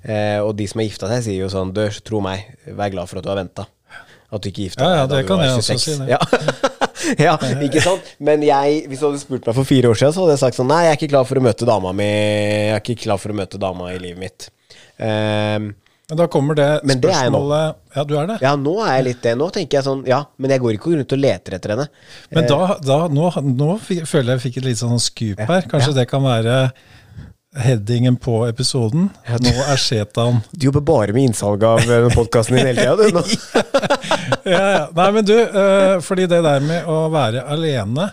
Eh, 0.06 0.40
og 0.40 0.56
de 0.56 0.68
som 0.68 0.80
har 0.80 0.88
gifta 0.88 1.08
seg, 1.10 1.24
sier 1.24 1.40
jo 1.40 1.50
sånn 1.50 1.74
'du, 1.74 1.90
tro 2.04 2.22
meg, 2.22 2.46
vær 2.68 2.92
glad 2.92 3.10
for 3.10 3.18
at 3.18 3.24
du 3.24 3.30
har 3.30 3.38
venta'. 3.44 3.66
At 4.32 4.42
du 4.42 4.50
ikke 4.50 4.70
gifta 4.70 4.84
Ja, 4.84 4.96
ja, 4.96 5.08
deg 5.08 5.10
da 5.10 5.16
det 5.18 5.28
kan 5.28 5.40
jeg 5.40 5.58
også 5.58 5.80
si, 5.80 5.98
det. 5.98 6.72
Ja. 7.16 7.38
ja, 7.42 7.56
ikke 7.64 7.82
sant? 7.86 8.14
Men 8.20 8.44
jeg, 8.46 8.84
hvis 8.92 9.02
du 9.02 9.08
hadde 9.10 9.22
spurt 9.24 9.48
meg 9.48 9.56
for 9.58 9.68
fire 9.68 9.92
år 9.92 10.00
siden, 10.00 10.14
så 10.16 10.24
hadde 10.26 10.36
jeg 10.36 10.44
sagt 10.44 10.60
sånn 10.60 10.70
Nei, 10.72 10.84
jeg 10.88 10.94
er 10.94 11.00
ikke 11.02 11.12
klar 11.16 11.28
for 11.30 11.40
å 11.40 11.44
møte 11.48 11.68
dama 11.70 11.92
mi 11.96 12.08
Jeg 12.08 12.72
er 12.76 12.82
ikke 12.84 13.02
klar 13.08 13.20
for 13.22 13.34
å 13.34 13.38
møte 13.38 13.60
dama 13.62 13.92
i 13.94 14.00
livet 14.02 14.22
mitt. 14.22 14.48
Um, 14.98 15.72
Men 16.10 16.20
da 16.22 16.26
kommer 16.32 16.58
det 16.58 16.68
spørsmålet 16.84 17.08
det 17.14 17.98
er 17.98 18.00
Ja, 18.00 18.04
du 18.10 18.14
er 18.18 18.30
det. 18.32 18.38
ja, 18.42 18.54
nå 18.58 18.74
er 18.82 18.92
jeg 18.96 19.06
litt 19.12 19.24
det. 19.26 19.34
Nå 19.40 19.50
tenker 19.54 19.80
jeg 19.80 19.86
sånn 19.88 20.04
Ja, 20.10 20.22
men 20.42 20.54
jeg 20.54 20.64
går 20.64 20.78
ikke 20.78 20.94
rundt 20.96 21.16
og 21.18 21.22
leter 21.24 21.58
etter 21.58 21.76
henne. 21.76 21.88
Men 22.36 22.48
da, 22.50 22.78
da 22.84 23.00
nå, 23.12 23.32
nå 23.52 23.72
føler 23.84 24.32
jeg 24.34 24.38
jeg 24.38 24.46
fikk 24.48 24.62
et 24.62 24.70
litt 24.72 24.82
sånn 24.84 25.02
skup 25.04 25.44
her. 25.48 25.68
Kanskje 25.72 25.96
det 26.00 26.08
kan 26.12 26.24
være 26.26 26.58
headingen 27.58 28.18
på 28.22 28.40
episoden. 28.48 29.10
Nå 29.44 29.54
er 29.66 29.80
Shetan 29.82 30.42
Du 30.52 30.68
jobber 30.70 30.84
bare 30.86 31.16
med 31.16 31.30
innsalg 31.30 31.64
av 31.68 31.84
podkasten 32.14 32.58
din 32.58 32.70
hele 32.70 32.84
tida, 32.86 32.96
du. 32.96 33.22
Ja, 34.52 34.62
ja. 34.72 34.84
Nei, 34.96 35.08
men 35.12 35.26
du, 35.28 35.36
eh, 35.36 35.98
fordi 36.04 36.28
det 36.32 36.40
der 36.46 36.64
med 36.64 36.88
å 36.88 37.02
være 37.12 37.44
alene 37.52 38.12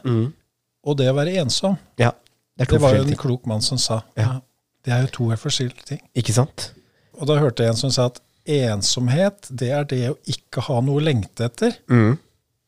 og 0.85 0.97
det 0.99 1.07
å 1.11 1.17
være 1.17 1.37
ensom, 1.45 1.77
Ja, 2.01 2.11
det 2.59 2.69
det 2.73 2.81
var 2.83 2.97
jo 2.97 3.05
en 3.07 3.19
klok 3.19 3.47
mann 3.51 3.63
som 3.63 3.79
sa. 3.79 4.01
Ja. 4.19 4.41
Det 4.85 4.93
er 4.93 5.07
jo 5.07 5.13
to 5.15 5.29
forskjellige 5.41 5.87
ting. 5.89 6.01
Ikke 6.19 6.35
sant? 6.37 6.73
Og 7.17 7.29
da 7.31 7.39
hørte 7.41 7.65
jeg 7.65 7.73
en 7.73 7.79
som 7.79 7.93
sa 7.95 8.09
at 8.11 8.19
ensomhet, 8.45 9.47
det 9.49 9.71
er 9.73 9.87
det 9.89 10.03
å 10.11 10.17
ikke 10.29 10.67
ha 10.67 10.81
noe 10.85 11.01
å 11.01 11.05
lengte 11.05 11.47
etter. 11.49 11.79
Mm. 11.89 12.19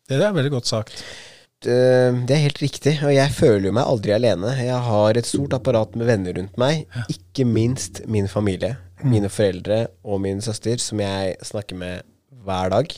Det 0.08 0.20
er 0.22 0.32
veldig 0.32 0.54
godt 0.54 0.70
sagt. 0.70 1.02
Eh, 1.66 2.12
Det 2.26 2.36
er 2.36 2.44
helt 2.46 2.60
riktig, 2.62 2.96
og 3.04 3.12
jeg 3.14 3.30
føler 3.34 3.72
meg 3.74 3.84
aldri 3.86 4.14
alene. 4.16 4.52
Jeg 4.62 4.80
har 4.88 5.18
et 5.18 5.26
stort 5.28 5.54
apparat 5.58 5.96
med 5.96 6.06
venner 6.06 6.36
rundt 6.38 6.56
meg, 6.60 6.86
ikke 7.12 7.46
minst 7.48 8.04
min 8.06 8.28
familie. 8.28 8.76
Mine 9.04 9.28
foreldre 9.28 9.86
og 10.08 10.20
min 10.24 10.38
søster, 10.40 10.78
som 10.80 10.98
jeg 11.02 11.36
snakker 11.44 11.76
med 11.76 12.02
hver 12.46 12.70
dag. 12.72 12.94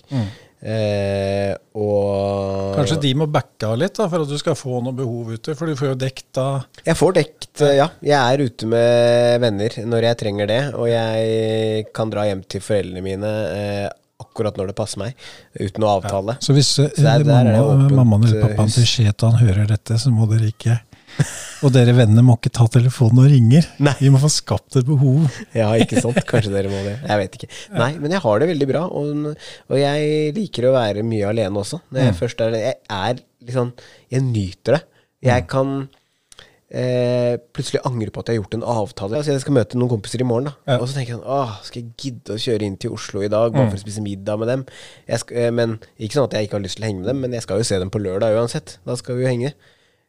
Eh, 0.58 1.52
og 1.78 2.74
Kanskje 2.74 2.96
de 3.02 3.12
må 3.14 3.26
backe 3.30 3.66
av 3.68 3.76
litt 3.78 3.94
da, 3.98 4.08
for 4.10 4.24
at 4.24 4.30
du 4.30 4.38
skal 4.40 4.56
få 4.58 4.80
noe 4.82 4.94
behov 4.98 5.28
ute, 5.36 5.54
for 5.58 5.70
du 5.70 5.76
får 5.78 5.92
jo 5.92 5.98
dekt 6.00 6.24
da 6.34 6.46
Jeg 6.86 6.96
får 6.98 7.12
dekt, 7.14 7.62
ja. 7.62 7.86
Jeg 8.02 8.18
er 8.18 8.42
ute 8.42 8.66
med 8.66 9.38
venner 9.44 9.76
når 9.86 10.06
jeg 10.08 10.18
trenger 10.24 10.50
det, 10.50 10.60
og 10.74 10.88
jeg 10.90 11.86
kan 11.94 12.10
dra 12.10 12.26
hjem 12.26 12.42
til 12.50 12.60
foreldrene 12.64 13.04
mine 13.06 13.30
eh, 13.54 13.88
akkurat 14.38 14.56
når 14.60 14.70
det 14.70 14.76
passer 14.78 15.02
meg, 15.02 15.14
uten 15.58 15.82
å 15.84 15.96
avtale. 15.98 16.38
Så 16.44 16.54
hvis 16.54 16.70
så 16.78 16.86
der- 16.94 17.24
der 17.26 17.50
er 17.50 17.58
mamma, 17.58 17.88
mammaen 18.04 18.28
eller 18.28 18.38
eh, 18.38 18.46
pappaen 18.48 18.70
til 18.72 18.86
Shetan 18.86 19.34
hører 19.42 19.66
dette, 19.66 19.98
så 19.98 20.12
må 20.14 20.28
dere 20.30 20.52
ikke 20.54 20.78
Og 21.66 21.72
dere 21.74 21.90
vennene 21.96 22.22
må 22.22 22.36
ikke 22.36 22.52
ta 22.54 22.66
telefonen 22.70 23.18
og 23.24 23.30
ringer. 23.32 23.64
Nei. 23.82 23.94
Vi 23.98 24.10
må 24.14 24.20
få 24.22 24.28
skapt 24.30 24.76
et 24.78 24.86
behov. 24.86 25.24
Ja, 25.56 25.72
ikke 25.74 25.98
sant? 26.04 26.20
Kanskje 26.28 26.52
dere 26.52 26.70
må 26.70 26.78
det. 26.84 26.92
Jeg 27.08 27.18
vet 27.18 27.34
ikke. 27.40 27.48
Nei, 27.74 27.88
men 27.98 28.12
jeg 28.14 28.20
har 28.22 28.38
det 28.38 28.48
veldig 28.52 28.68
bra, 28.70 28.84
og, 28.86 29.24
og 29.66 29.80
jeg 29.80 30.34
liker 30.36 30.68
å 30.68 30.74
være 30.76 31.02
mye 31.02 31.26
alene 31.32 31.58
også. 31.58 31.80
Når 31.90 32.04
jeg 32.04 32.14
først 32.20 32.44
er 32.46 32.54
Jeg 32.60 32.76
er 33.00 33.18
liksom 33.48 33.72
Jeg 34.14 34.22
nyter 34.28 34.76
det. 34.78 34.82
Jeg 35.26 35.48
kan 35.50 35.88
eh, 36.70 37.38
plutselig 37.54 37.80
angre 37.88 38.12
på 38.12 38.20
at 38.20 38.30
jeg 38.30 38.36
har 38.36 38.42
gjort 38.42 38.56
en 38.58 38.66
avtale. 38.74 39.20
Altså 39.20 39.32
Jeg 39.34 39.44
skal 39.44 39.56
møte 39.56 39.80
noen 39.80 39.92
kompiser 39.92 40.22
i 40.22 40.28
morgen, 40.28 40.50
da. 40.50 40.74
Ja. 40.74 40.76
Og 40.78 40.88
så 40.88 40.98
tenker 40.98 41.14
jeg 41.14 41.20
sånn 41.20 41.32
Åh, 41.38 41.56
skal 41.66 41.82
jeg 41.82 41.94
gidde 42.04 42.36
å 42.36 42.42
kjøre 42.44 42.68
inn 42.68 42.76
til 42.80 42.94
Oslo 42.96 43.24
i 43.24 43.32
dag 43.32 43.54
bare 43.54 43.70
for 43.70 43.80
å 43.80 43.82
spise 43.82 44.04
middag 44.04 44.40
med 44.42 44.52
dem? 44.52 44.66
Jeg 45.08 45.22
sk 45.24 45.34
eh, 45.38 45.50
men 45.54 45.78
Ikke 45.96 46.18
sånn 46.18 46.28
at 46.28 46.38
jeg 46.38 46.48
ikke 46.48 46.58
har 46.58 46.64
lyst 46.66 46.80
til 46.80 46.86
å 46.86 46.90
henge 46.90 47.02
med 47.02 47.10
dem, 47.12 47.24
men 47.24 47.36
jeg 47.36 47.46
skal 47.46 47.62
jo 47.62 47.68
se 47.68 47.80
dem 47.80 47.92
på 47.94 48.02
lørdag 48.02 48.36
uansett. 48.38 48.78
Da 48.88 48.96
skal 49.00 49.18
vi 49.18 49.24
jo 49.26 49.32
henge. 49.32 49.54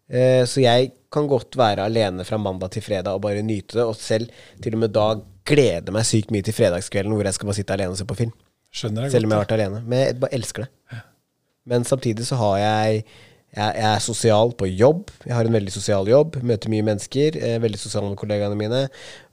Eh, 0.09 0.43
så 0.49 0.63
jeg 0.63 0.93
kan 1.13 1.29
godt 1.29 1.57
være 1.59 1.85
alene 1.85 2.25
fra 2.25 2.39
mandag 2.41 2.73
til 2.73 2.85
fredag 2.85 3.17
og 3.17 3.23
bare 3.25 3.45
nyte 3.45 3.77
det, 3.77 3.85
og 3.85 3.97
selv 3.97 4.29
til 4.61 4.75
og 4.77 4.83
med 4.83 4.93
da 4.95 5.11
glede 5.49 5.93
meg 5.93 6.05
sykt 6.05 6.33
mye 6.33 6.45
til 6.45 6.53
fredagskvelden 6.53 7.13
hvor 7.15 7.25
jeg 7.25 7.37
skal 7.37 7.49
bare 7.49 7.57
sitte 7.57 7.75
alene 7.77 7.95
og 7.95 8.01
se 8.01 8.09
på 8.09 8.17
film. 8.17 8.33
Skjønner 8.69 9.07
jeg 9.07 9.15
Selv 9.15 9.25
om 9.25 9.31
jeg 9.31 9.39
har 9.39 9.47
vært 9.47 9.55
alene. 9.57 9.81
Men 9.85 10.03
jeg 10.03 10.19
bare 10.21 10.37
elsker 10.37 10.65
det. 10.65 11.01
Men 11.69 11.85
samtidig 11.85 12.25
så 12.25 12.37
har 12.39 12.57
jeg 12.61 13.03
jeg, 13.55 13.75
er 13.89 13.99
sosial 13.99 14.51
på 14.53 14.67
jobb. 14.69 15.09
Jeg 15.25 15.33
har 15.35 15.45
en 15.49 15.53
veldig 15.57 15.71
sosial 15.73 16.05
jobb. 16.07 16.37
Møter 16.45 16.69
mye 16.69 16.85
mennesker. 16.85 17.35
Eh, 17.41 17.59
veldig 17.63 17.79
sosial 17.81 18.03
med 18.09 18.17
kollegaene 18.21 18.57
mine. 18.59 18.83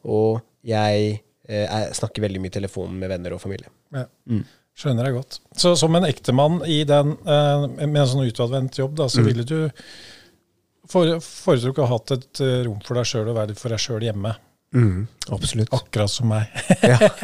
Og 0.05 0.41
jeg, 0.67 1.21
eh, 1.49 1.67
jeg 1.67 1.95
snakker 2.01 2.23
veldig 2.25 2.41
mye 2.41 2.53
i 2.53 2.57
telefonen 2.61 2.99
med 2.99 3.11
venner 3.13 3.33
og 3.37 3.41
familie. 3.43 3.69
Ja. 3.93 4.07
Skjønner 4.77 5.07
jeg 5.09 5.15
godt. 5.17 5.39
Så 5.57 5.75
som 5.81 5.95
en 5.97 6.05
ektemann 6.05 6.59
i 6.69 6.83
den, 6.85 7.13
eh, 7.25 7.67
med 7.87 7.97
en 7.97 8.07
sånn 8.11 8.27
utadvendt 8.29 8.77
jobb, 8.77 8.95
da, 8.97 9.05
så 9.09 9.21
Mm. 9.23 9.25
ville 9.27 9.45
du 9.45 9.71
fore- 10.89 11.21
foretrukket 11.21 11.83
å 11.83 11.87
ha 11.87 11.97
hatt 11.97 12.11
et 12.17 12.41
eh, 12.45 12.63
rom 12.67 12.81
for 12.85 12.95
deg 12.95 13.05
sjøl 13.09 13.29
og 13.31 13.37
være 13.37 13.57
for 13.57 13.69
deg 13.73 13.79
sjøl 13.79 14.05
hjemme. 14.07 14.35
Absolutt. 15.33 15.73
Akkurat 15.75 16.11
som 16.11 16.29
meg. 16.31 16.51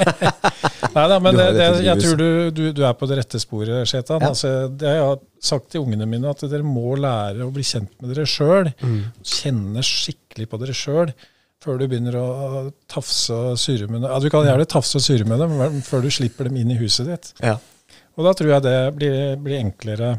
Nei 0.94 1.05
da, 1.09 1.18
men 1.22 1.36
det, 1.38 1.46
det, 1.57 1.66
jeg 1.86 2.00
tror 2.03 2.16
du, 2.18 2.28
du, 2.55 2.62
du 2.76 2.80
er 2.86 2.96
på 2.98 3.09
det 3.11 3.18
rette 3.20 3.40
sporet, 3.42 3.88
Shetan. 3.88 4.22
Ja. 4.22 4.32
Altså, 4.32 4.53
det 4.68 4.88
har 4.88 4.98
jeg 4.98 5.20
sagt 5.44 5.70
til 5.72 5.84
ungene 5.84 6.09
mine, 6.09 6.32
at 6.32 6.42
dere 6.50 6.66
må 6.66 6.96
lære 7.00 7.46
å 7.46 7.53
bli 7.55 7.64
kjent 7.66 7.92
med 8.00 8.12
dere 8.12 8.26
sjøl. 8.28 8.72
Mm. 8.82 8.98
Kjenne 9.34 9.84
skikkelig 9.86 10.48
på 10.50 10.62
dere 10.62 10.76
sjøl. 10.76 11.14
Før 11.62 11.78
du 11.78 11.86
begynner 11.86 12.16
å 12.18 12.26
tafse 12.90 13.36
og 13.53 13.61
surre 13.62 13.86
med 13.86 14.03
dem. 14.03 14.11
Ja, 14.11 14.18
du 14.18 14.26
kan 14.34 14.48
gjerne 14.48 14.66
tafse 14.66 14.98
og 14.98 15.05
surre 15.05 15.28
med 15.28 15.38
dem, 15.44 15.55
men 15.61 15.84
før 15.86 16.03
du 16.03 16.11
slipper 16.11 16.50
dem 16.50 16.59
inn 16.59 16.72
i 16.74 16.80
huset 16.80 17.07
ditt. 17.07 17.30
Ja. 17.38 17.55
Og 18.18 18.26
da 18.26 18.34
tror 18.36 18.57
jeg 18.57 18.64
det 18.66 18.76
blir, 18.96 19.18
blir 19.40 19.61
enklere. 19.61 20.16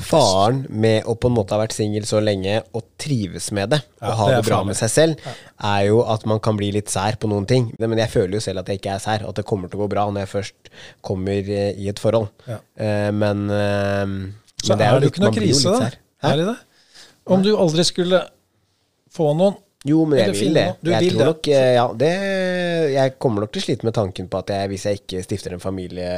Faren 0.00 0.62
med 0.70 1.04
å 1.08 1.14
på 1.20 1.28
en 1.28 1.34
måte 1.36 1.52
ha 1.54 1.60
vært 1.60 1.74
singel 1.76 2.06
så 2.08 2.20
lenge 2.24 2.62
og 2.72 2.84
trives 3.00 3.50
med 3.56 3.70
det, 3.74 3.80
Ja, 4.00 4.10
og 4.10 4.16
ha 4.18 4.28
det 4.30 4.36
det, 4.40 4.46
bra 4.48 4.60
med 4.64 4.78
seg 4.78 4.90
selv, 4.92 5.26
er 5.60 5.82
jo 5.90 6.00
at 6.08 6.24
man 6.30 6.40
kan 6.40 6.56
bli 6.56 6.70
litt 6.72 6.88
sær 6.92 7.18
på 7.20 7.28
noen 7.30 7.46
ting. 7.48 7.68
Men 7.78 7.98
jeg 8.00 8.12
føler 8.14 8.38
jo 8.38 8.42
selv 8.44 8.62
at 8.62 8.70
jeg 8.72 8.80
ikke 8.80 8.94
er 8.96 9.02
sær, 9.04 9.24
og 9.26 9.34
at 9.34 9.40
det 9.42 9.46
kommer 9.50 9.68
til 9.68 9.80
å 9.80 9.84
gå 9.84 9.90
bra 9.92 10.06
når 10.08 10.24
jeg 10.24 10.32
først 10.34 10.70
kommer 11.06 11.50
eh, 11.52 11.72
i 11.76 11.88
et 11.92 12.00
forhold. 12.00 12.30
Ja. 12.48 12.58
Eh, 12.80 13.10
men, 13.12 13.44
eh, 13.52 14.04
Så 14.64 14.72
men 14.74 14.84
er 14.86 15.00
det 15.00 15.10
jo 15.10 15.14
ikke 15.14 15.24
noe 15.26 15.36
krise, 15.36 15.74
da. 15.76 15.90
Er 16.30 16.36
det 16.40 16.46
det? 16.52 16.56
Om 17.30 17.42
du 17.44 17.52
aldri 17.56 17.84
skulle 17.86 18.24
få 19.14 19.32
noen 19.36 19.58
Jo, 19.88 20.02
men 20.08 20.18
jeg 20.20 20.34
vil 20.36 20.56
det. 20.56 20.66
Du 20.84 20.90
jeg 20.90 21.04
vil 21.06 21.14
tror 21.14 21.20
det. 21.20 21.26
nok 21.30 21.46
Ja, 21.52 21.84
det 21.96 22.10
Jeg 22.92 23.14
kommer 23.22 23.44
nok 23.44 23.52
til 23.54 23.62
å 23.62 23.64
slite 23.64 23.86
med 23.88 23.94
tanken 23.96 24.26
på 24.28 24.40
at 24.42 24.50
jeg, 24.52 24.68
hvis 24.72 24.84
jeg 24.88 25.00
ikke 25.00 25.22
stifter 25.24 25.54
en 25.56 25.62
familie 25.62 26.08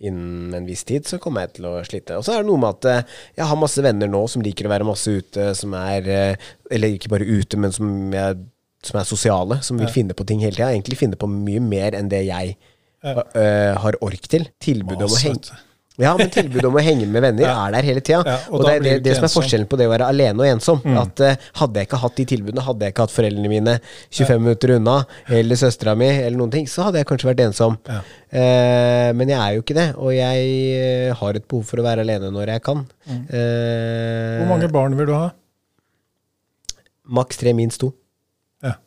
innen 0.00 0.54
en 0.56 0.66
viss 0.66 0.84
tid, 0.88 1.06
så 1.06 1.18
kommer 1.22 1.44
jeg 1.44 1.58
til 1.58 1.68
å 1.68 1.74
slite. 1.86 2.16
Og 2.18 2.24
så 2.26 2.34
er 2.34 2.42
det 2.42 2.48
noe 2.48 2.60
med 2.62 2.78
at 2.78 2.88
eh, 2.90 3.18
jeg 3.38 3.48
har 3.50 3.60
masse 3.60 3.84
venner 3.84 4.10
nå 4.10 4.22
som 4.30 4.44
liker 4.44 4.68
å 4.68 4.72
være 4.72 4.88
masse 4.88 5.12
ute, 5.12 5.50
som 5.58 5.76
er 5.78 6.08
eh, 6.10 6.48
Eller 6.72 6.96
ikke 6.96 7.12
bare 7.12 7.28
ute, 7.28 7.60
men 7.60 7.74
som, 7.74 7.90
jeg, 8.14 8.40
som 8.82 8.98
er 8.98 9.08
sosiale, 9.08 9.60
som 9.62 9.78
vil 9.78 9.90
finne 9.92 10.16
på 10.16 10.26
ting 10.28 10.40
hele 10.42 10.56
tida. 10.56 10.70
Egentlig 10.72 11.00
finne 11.02 11.20
på 11.20 11.28
mye 11.30 11.60
mer 11.62 11.98
enn 11.98 12.10
det 12.12 12.24
jeg 12.28 12.56
Ja. 13.02 13.18
uh, 13.18 13.74
har 13.82 13.96
ork 14.00 14.28
til. 14.30 14.44
Tilbudet 14.62 15.02
om 15.02 15.10
å 15.12 15.18
henge. 15.18 15.56
Ja, 16.00 16.14
men 16.16 16.30
tilbudet 16.32 16.64
om 16.64 16.76
å 16.78 16.82
henge 16.82 17.04
med 17.04 17.20
venner 17.20 17.44
Ja. 17.50 17.54
er 17.66 17.74
der 17.74 17.84
hele 17.84 18.00
tida. 18.00 18.22
Ja, 18.24 18.36
og 18.48 18.60
og 18.60 18.64
det 18.64 18.72
er 18.78 18.84
det, 18.86 18.92
det 19.04 19.16
som 19.18 19.26
er 19.26 19.32
forskjellen 19.34 19.68
på 19.68 19.76
det 19.76 19.88
å 19.90 19.92
være 19.92 20.06
alene 20.08 20.40
og 20.40 20.48
ensom. 20.48 20.80
Mm. 20.86 20.96
At 21.02 21.20
uh, 21.20 21.48
Hadde 21.60 21.82
jeg 21.82 21.88
ikke 21.90 22.00
hatt 22.00 22.16
de 22.16 22.26
tilbudene, 22.32 22.64
hadde 22.64 22.86
jeg 22.88 22.94
ikke 22.94 23.04
hatt 23.06 23.14
foreldrene 23.14 23.50
mine 23.52 23.74
25 24.08 24.40
minutter 24.46 24.72
unna, 24.78 24.96
eller 25.28 25.60
søstera 25.60 25.94
mi, 25.98 26.08
eller 26.08 26.38
noen 26.40 26.54
ting, 26.54 26.66
så 26.70 26.86
hadde 26.88 27.02
jeg 27.02 27.10
kanskje 27.10 27.28
vært 27.28 27.44
ensom. 27.44 27.76
Ja. 27.90 28.00
Eh, 28.32 29.10
men 29.12 29.28
jeg 29.28 29.36
er 29.36 29.58
jo 29.58 29.62
ikke 29.66 29.76
det, 29.76 29.86
og 30.00 30.14
jeg 30.16 30.46
eh, 30.78 31.10
har 31.18 31.36
et 31.36 31.44
behov 31.44 31.66
for 31.68 31.82
å 31.82 31.84
være 31.84 32.06
alene 32.06 32.30
når 32.32 32.54
jeg 32.54 32.64
kan. 32.64 32.80
Mm. 33.04 33.20
Uh, 33.28 34.38
Hvor 34.40 34.48
mange 34.54 34.70
barn 34.72 34.96
vil 34.96 35.10
du 35.10 35.14
ha? 35.18 35.26
Maks 37.12 37.36
tre, 37.42 37.52
minst 37.58 37.82
to. 37.82 37.92
Ja. 38.64 38.78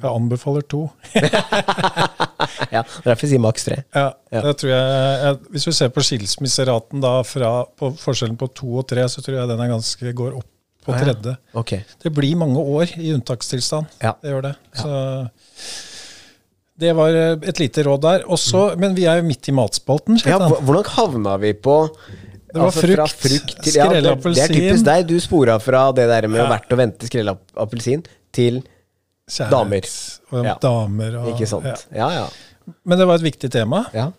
Jeg 0.00 0.08
anbefaler 0.14 0.64
to. 0.70 0.86
Ja, 2.76 2.84
Derfor 3.04 3.30
sier 3.30 3.42
maks 3.42 3.66
tre. 3.66 3.82
Ja, 3.96 4.10
Ja. 4.30 4.44
Tror 4.54 4.70
jeg, 4.70 4.86
jeg, 5.24 5.38
Hvis 5.56 5.66
vi 5.66 5.74
ser 5.74 5.90
på 5.94 6.04
skilsmisseraten 6.06 7.02
da 7.02 7.18
fra 7.26 7.52
på 7.78 7.92
forskjellen 7.98 8.38
på 8.40 8.50
to 8.54 8.80
og 8.82 8.88
tre, 8.90 9.04
så 9.10 9.22
tror 9.24 9.40
jeg 9.40 9.50
den 9.50 9.62
er 9.64 9.72
ganske, 9.72 10.14
går 10.16 10.38
opp 10.38 10.48
på 10.86 10.94
ah, 10.94 10.96
ja. 10.96 11.04
tredje. 11.04 11.36
Ok. 11.60 11.74
Det 12.00 12.12
blir 12.16 12.38
mange 12.40 12.62
år 12.62 12.94
i 12.96 13.12
unntakstilstand. 13.12 13.90
Ja. 14.00 14.14
Det 14.22 14.32
gjør 14.32 14.46
det. 14.48 14.54
Så 14.80 14.90
det 16.80 16.94
var 16.96 17.16
eh, 17.16 17.36
et 17.50 17.60
lite 17.60 17.84
råd 17.86 18.02
der. 18.06 18.26
Også, 18.32 18.70
Men 18.80 18.96
vi 18.96 19.06
er 19.10 19.20
jo 19.20 19.28
midt 19.28 19.50
i 19.50 19.54
matspalten. 19.56 20.20
Ja, 20.24 20.40
hvordan 20.40 20.88
havna 20.96 21.36
vi 21.42 21.52
på 21.52 21.76
Det 22.50 22.58
var 22.58 22.70
altså, 22.70 22.86
frukt, 22.86 23.56
til, 23.62 23.76
ja, 23.76 23.86
det, 23.92 24.02
det 24.02 24.42
er 24.42 24.54
typisk 24.54 24.86
deg. 24.88 25.06
Du 25.10 25.20
spora 25.22 25.58
fra 25.62 25.88
det 25.96 26.08
der 26.10 26.28
med 26.30 26.42
å 26.42 26.48
vært 26.50 26.72
og 26.72 26.80
vente 26.80 27.10
skrellappelsin 27.10 28.02
til 28.34 28.62
damer. 29.50 29.86
Og 30.32 30.44
Ja. 30.46 30.54
damer 30.62 31.16
og, 31.22 31.30
Ikke 31.34 31.48
sant? 31.48 31.64
Ja. 31.66 31.76
Ja, 31.94 32.10
ja. 32.20 32.74
Men 32.84 32.98
det 33.00 33.06
var 33.08 33.18
et 33.18 33.24
viktig 33.26 33.50
tema, 33.50 33.84
ja. 33.94 34.10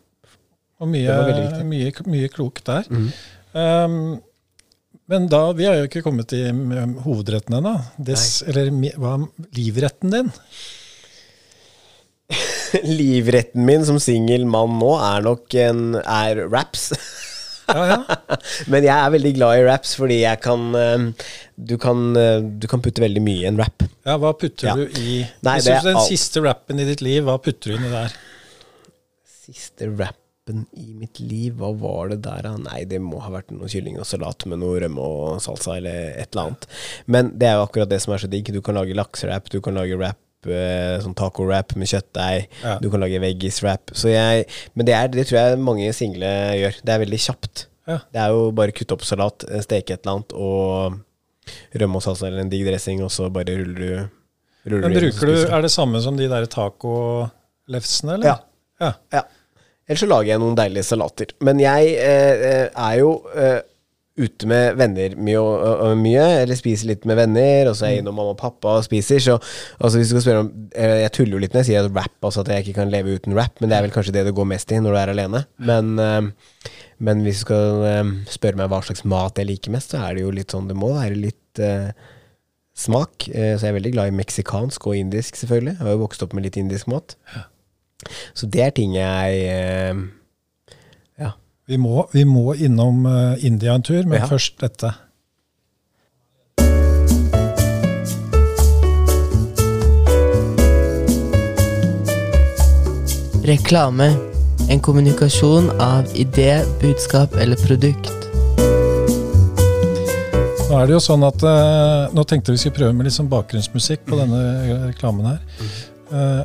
og 0.82 0.90
mye, 0.92 1.64
mye, 1.64 1.92
mye 2.10 2.28
klokt 2.34 2.66
der. 2.68 2.88
Um, 3.54 4.20
men 5.12 5.28
da, 5.28 5.52
vi 5.56 5.66
har 5.68 5.76
jo 5.76 5.88
ikke 5.90 6.04
kommet 6.06 6.30
til 6.32 6.52
hovedretten 7.04 7.58
ennå. 7.60 7.74
Eller 8.48 8.72
hva 9.00 9.18
livretten 9.58 10.14
din? 10.14 10.32
Livretten 12.88 13.66
min 13.68 13.84
som 13.88 14.00
singel 14.00 14.46
mann 14.48 14.78
nå 14.80 14.94
er 15.04 15.26
nok 15.26 15.56
en 15.60 15.82
er 16.02 16.46
raps. 16.52 16.92
Ja, 17.72 17.84
ja. 17.92 18.38
Men 18.74 18.84
jeg 18.86 18.94
er 18.96 19.14
veldig 19.14 19.32
glad 19.38 19.60
i 19.60 19.66
raps 19.68 19.94
fordi 20.00 20.22
jeg 20.24 20.42
kan 20.44 20.66
eh, 20.76 21.06
Du 21.56 21.76
kan, 21.82 22.02
eh, 22.20 22.40
du 22.62 22.68
kan 22.72 22.82
putte 22.84 23.04
veldig 23.04 23.24
mye 23.24 23.44
i 23.46 23.50
en 23.52 23.60
rap. 23.62 23.86
ja 24.08 24.18
hva 24.22 24.34
putter 24.38 24.76
du 24.80 24.86
i 25.00 25.22
Nei, 25.46 25.58
Hvis 25.60 25.70
du 25.70 25.88
Den 25.92 26.00
alt. 26.02 26.10
siste 26.10 26.44
rappen 26.46 26.82
i 26.82 26.88
ditt 26.90 27.04
liv, 27.06 27.24
hva 27.28 27.38
putter 27.42 27.72
du 27.74 27.78
inni 27.80 27.92
der? 27.94 28.16
Siste 29.42 29.88
rappen 29.98 30.66
i 30.78 30.92
mitt 30.98 31.20
liv, 31.24 31.54
hva 31.60 31.70
var 31.78 32.12
det 32.12 32.22
der 32.26 32.44
da? 32.48 32.56
Nei, 32.60 32.82
det 32.90 33.00
må 33.04 33.22
ha 33.24 33.30
vært 33.34 33.52
noe 33.56 33.70
kylling 33.72 34.00
og 34.02 34.08
salat 34.10 34.46
med 34.50 34.60
noe 34.62 34.80
rømme 34.84 35.00
og 35.06 35.38
salsa 35.44 35.78
eller 35.80 36.12
et 36.18 36.32
eller 36.34 36.50
annet. 36.50 36.68
Men 37.08 37.32
det 37.40 37.48
er 37.50 37.60
jo 37.60 37.66
akkurat 37.68 37.92
det 37.92 38.02
som 38.04 38.16
er 38.16 38.24
så 38.24 38.30
digg. 38.32 38.50
Du 38.54 38.60
kan 38.66 38.76
lage 38.78 38.98
lakserapp, 38.98 39.48
du 39.54 39.62
kan 39.64 39.78
lage 39.78 39.98
rap 40.02 40.20
sånn 40.46 41.16
taco-wrap 41.18 41.76
med 41.78 41.90
kjøttdeig. 41.92 42.48
Ja. 42.64 42.78
Du 42.82 42.90
kan 42.90 43.04
lage 43.04 43.20
veggis-wrap 43.22 43.94
men 43.94 44.88
det, 44.88 44.96
er, 44.96 45.12
det 45.14 45.28
tror 45.30 45.38
jeg 45.40 45.60
mange 45.62 45.92
single 45.94 46.32
gjør. 46.58 46.80
Det 46.82 46.94
er 46.94 47.04
veldig 47.04 47.20
kjapt. 47.28 47.66
Ja. 47.90 48.00
Det 48.14 48.22
er 48.24 48.34
jo 48.34 48.48
bare 48.56 48.74
kutte 48.76 48.96
opp 48.96 49.06
salat, 49.06 49.46
eh, 49.50 49.64
steke 49.66 49.96
et 49.96 50.06
eller 50.06 50.20
annet, 50.20 50.34
og 50.38 51.78
rømme 51.82 52.00
og 52.00 52.06
salsa 52.06 52.28
eller 52.30 52.46
en 52.46 52.52
digg 52.52 52.66
dressing, 52.68 53.02
og 53.06 53.12
så 53.14 53.30
bare 53.34 53.58
ruller 53.58 53.82
du 53.82 54.72
ruller 54.72 54.88
Men 54.88 54.98
bruker 54.98 55.32
du. 55.32 55.36
Er 55.48 55.66
det 55.66 55.74
samme 55.74 56.02
som 56.04 56.18
de 56.20 56.30
der 56.32 56.48
taco-lefsene, 56.52 58.18
eller? 58.18 58.34
Ja. 58.34 58.38
ja. 58.82 58.92
Ja. 59.18 59.26
Ellers 59.90 60.06
så 60.06 60.08
lager 60.08 60.30
jeg 60.32 60.42
noen 60.44 60.56
deilige 60.56 60.88
salater. 60.88 61.34
Men 61.44 61.60
jeg 61.60 61.96
eh, 62.00 62.46
eh, 62.48 62.68
er 62.70 62.98
jo 63.02 63.16
eh, 63.36 63.60
ute 64.20 64.48
med 64.50 64.76
venner 64.76 65.14
mye, 65.16 65.42
mye, 65.96 66.24
eller 66.42 66.58
spiser 66.60 66.90
litt 66.90 67.06
med 67.08 67.18
venner, 67.20 67.70
og 67.70 67.78
så 67.78 67.88
er 67.88 67.94
jeg 67.94 68.04
innom 68.04 68.18
mamma 68.20 68.34
og 68.34 68.40
pappa 68.42 68.76
og 68.80 68.86
spiser. 68.86 69.22
Så 69.24 69.38
altså, 69.38 69.96
hvis 69.98 70.12
du 70.12 70.14
skal 70.16 70.26
spørre 70.26 70.44
om 70.44 70.52
eh, 70.76 70.98
Jeg 71.06 71.14
tuller 71.16 71.38
jo 71.38 71.42
litt 71.46 71.56
når 71.56 71.64
jeg 71.64 71.70
sier 71.72 71.88
at 71.88 71.96
rap, 71.96 72.18
altså 72.20 72.44
at 72.44 72.52
jeg 72.52 72.66
ikke 72.66 72.78
kan 72.82 72.92
leve 72.92 73.16
uten 73.16 73.36
rap, 73.38 73.56
men 73.62 73.72
det 73.72 73.78
er 73.78 73.88
vel 73.88 73.96
kanskje 73.96 74.16
det 74.18 74.26
det 74.28 74.36
går 74.38 74.50
mest 74.52 74.72
i 74.72 74.82
når 74.84 74.96
du 74.96 75.02
er 75.02 75.14
alene. 75.14 75.44
Men, 75.72 75.94
eh, 76.04 76.72
men 77.08 77.24
hvis 77.26 77.42
du 77.42 77.46
skal 77.48 77.86
eh, 77.88 78.16
spørre 78.32 78.60
meg 78.60 78.72
hva 78.74 78.82
slags 78.86 79.06
mat 79.08 79.40
jeg 79.40 79.50
liker 79.50 79.76
mest, 79.78 79.96
så 79.96 80.04
er 80.04 80.18
det 80.18 80.26
jo 80.26 80.36
litt 80.36 80.52
sånn 80.54 80.68
Det 80.70 80.78
må 80.78 80.94
være 80.98 81.18
litt 81.18 81.62
uh, 81.64 81.92
smak. 82.78 83.26
Så 83.28 83.64
jeg 83.64 83.72
er 83.72 83.76
veldig 83.76 83.92
glad 83.96 84.12
i 84.12 84.16
meksikansk 84.16 84.86
og 84.88 85.00
indisk, 85.00 85.40
selvfølgelig. 85.40 85.78
Jeg 85.78 85.88
har 85.88 85.96
jo 85.96 86.04
vokst 86.06 86.24
opp 86.24 86.36
med 86.38 86.46
litt 86.48 86.60
indisk 86.60 86.88
mat. 86.92 87.18
Så 88.36 88.48
det 88.50 88.64
er 88.68 88.74
ting 88.76 88.96
jeg 88.98 89.44
Ja. 89.48 90.02
Vi 91.72 91.78
må, 91.80 92.02
vi 92.12 92.26
må 92.28 92.52
innom 92.60 93.06
eh, 93.08 93.46
India 93.48 93.78
en 93.78 93.84
tur, 93.88 94.04
men 94.04 94.20
Ja. 94.20 94.28
først 94.28 94.60
dette. 94.60 94.92
Reklame. 103.44 104.12
En 104.70 104.80
kommunikasjon 104.80 105.70
av 105.82 106.06
idé, 106.16 106.62
budskap 106.82 107.34
eller 107.42 107.58
produkt. 107.66 108.12
Nå 110.72 110.78
er 110.80 110.88
det 110.88 110.94
jo 110.96 111.02
sånn 111.04 111.26
at 111.28 111.42
eh, 111.44 112.14
Nå 112.16 112.24
tenkte 112.30 112.54
vi 112.54 112.60
skulle 112.62 112.78
prøve 112.78 112.96
med 112.96 113.04
litt 113.10 113.16
sånn 113.18 113.28
bakgrunnsmusikk 113.32 114.06
på 114.08 114.16
denne 114.22 114.40
eh, 114.62 114.86
reklamen 114.94 115.28
her. 115.34 115.42
Eh, 116.12 116.44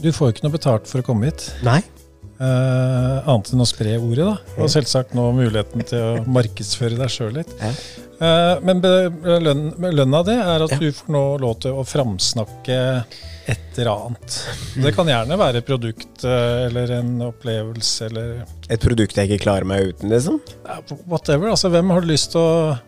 du 0.00 0.08
får 0.16 0.30
jo 0.30 0.36
ikke 0.36 0.46
noe 0.46 0.54
betalt 0.54 0.88
for 0.88 1.02
å 1.02 1.04
komme 1.04 1.28
hit, 1.28 1.50
Nei. 1.66 1.82
Eh, 2.40 3.16
annet 3.30 3.50
enn 3.54 3.62
å 3.64 3.68
spre 3.68 3.96
ordet. 4.00 4.24
da. 4.26 4.36
Og 4.62 4.70
selvsagt 4.72 5.12
nå 5.16 5.26
muligheten 5.36 5.84
til 5.86 6.00
å 6.00 6.24
markedsføre 6.26 6.96
deg 7.00 7.12
sjøl 7.12 7.34
litt. 7.40 7.52
Eh, 7.60 8.54
men 8.64 8.80
lønn, 8.84 9.66
lønna 9.80 10.22
det 10.26 10.38
er 10.40 10.64
at 10.66 10.70
Ja. 10.74 10.78
du 10.80 10.90
får 10.92 11.08
nå 11.14 11.24
lov 11.40 11.60
til 11.60 11.72
å 11.72 11.84
framsnakke 11.88 12.78
et 13.50 13.78
eller 13.80 13.90
annet. 13.94 14.36
Det 14.84 14.92
kan 14.94 15.08
gjerne 15.08 15.38
være 15.40 15.56
et 15.62 15.66
produkt 15.66 16.24
eh, 16.28 16.66
eller 16.68 16.92
en 17.00 17.14
opplevelse 17.30 18.06
eller 18.10 18.44
Et 18.70 18.80
produkt 18.80 19.16
jeg 19.16 19.28
ikke 19.30 19.42
klarer 19.46 19.64
meg 19.66 19.88
uten, 19.94 20.10
liksom? 20.12 20.36
Uh, 20.68 20.80
whatever. 21.08 21.48
Altså, 21.50 21.70
hvem 21.72 21.90
har 21.90 22.00
du 22.04 22.10
lyst 22.12 22.32
til 22.32 22.40
å 22.44 22.78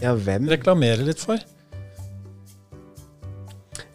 Ja, 0.00 0.14
hvem? 0.14 0.46
reklamere 0.48 1.04
litt 1.04 1.18
for? 1.20 1.36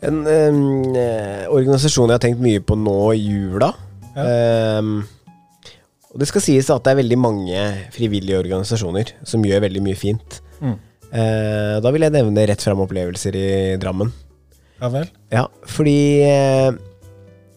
En 0.05 0.19
eh, 0.27 1.47
organisasjon 1.49 2.11
jeg 2.11 2.19
har 2.19 2.21
tenkt 2.27 2.43
mye 2.43 2.61
på 2.61 2.75
nå 2.77 2.97
i 3.15 3.23
jula. 3.23 3.71
Em, 4.15 4.89
og 6.13 6.21
det 6.21 6.27
skal 6.29 6.43
sies 6.45 6.69
at 6.71 6.83
det 6.85 6.93
er 6.93 7.01
veldig 7.01 7.17
mange 7.19 7.63
frivillige 7.91 8.37
organisasjoner 8.39 9.09
som 9.27 9.43
gjør 9.43 9.65
veldig 9.67 9.81
mye 9.83 9.97
fint. 9.99 10.37
Mm. 10.61 10.77
Uh, 11.15 11.75
da 11.83 11.91
vil 11.93 12.03
jeg 12.07 12.11
nevne 12.15 12.43
Rett 12.49 12.63
fram 12.63 12.79
opplevelser 12.83 13.35
i 13.39 13.47
Drammen. 13.79 14.09
Ja 14.81 14.89
vel. 14.91 15.05
Ja, 15.31 15.45
fordi 15.71 15.97
uh, 16.27 16.75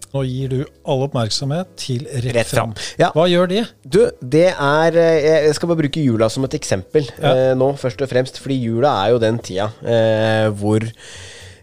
Nå 0.09 0.23
gir 0.25 0.49
du 0.53 0.59
all 0.89 1.03
oppmerksomhet 1.05 1.73
til 1.77 2.05
rett, 2.09 2.31
Rett 2.37 2.49
fram. 2.51 2.71
fram. 2.73 2.93
Ja. 3.01 3.11
Hva 3.17 3.27
gjør 3.29 3.51
de? 3.51 3.59
Du, 3.85 3.99
det 4.25 4.47
er 4.55 4.97
eh, 4.97 5.27
Jeg 5.49 5.57
skal 5.59 5.69
bare 5.69 5.83
bruke 5.83 6.01
jula 6.01 6.31
som 6.33 6.47
et 6.49 6.55
eksempel 6.57 7.05
Ja. 7.19 7.33
eh, 7.35 7.51
nå, 7.59 7.75
først 7.77 8.01
og 8.07 8.09
fremst. 8.09 8.41
Fordi 8.41 8.57
jula 8.63 8.95
er 9.05 9.13
jo 9.13 9.19
den 9.21 9.37
tida 9.45 9.67
eh, 9.85 10.47
hvor 10.57 10.87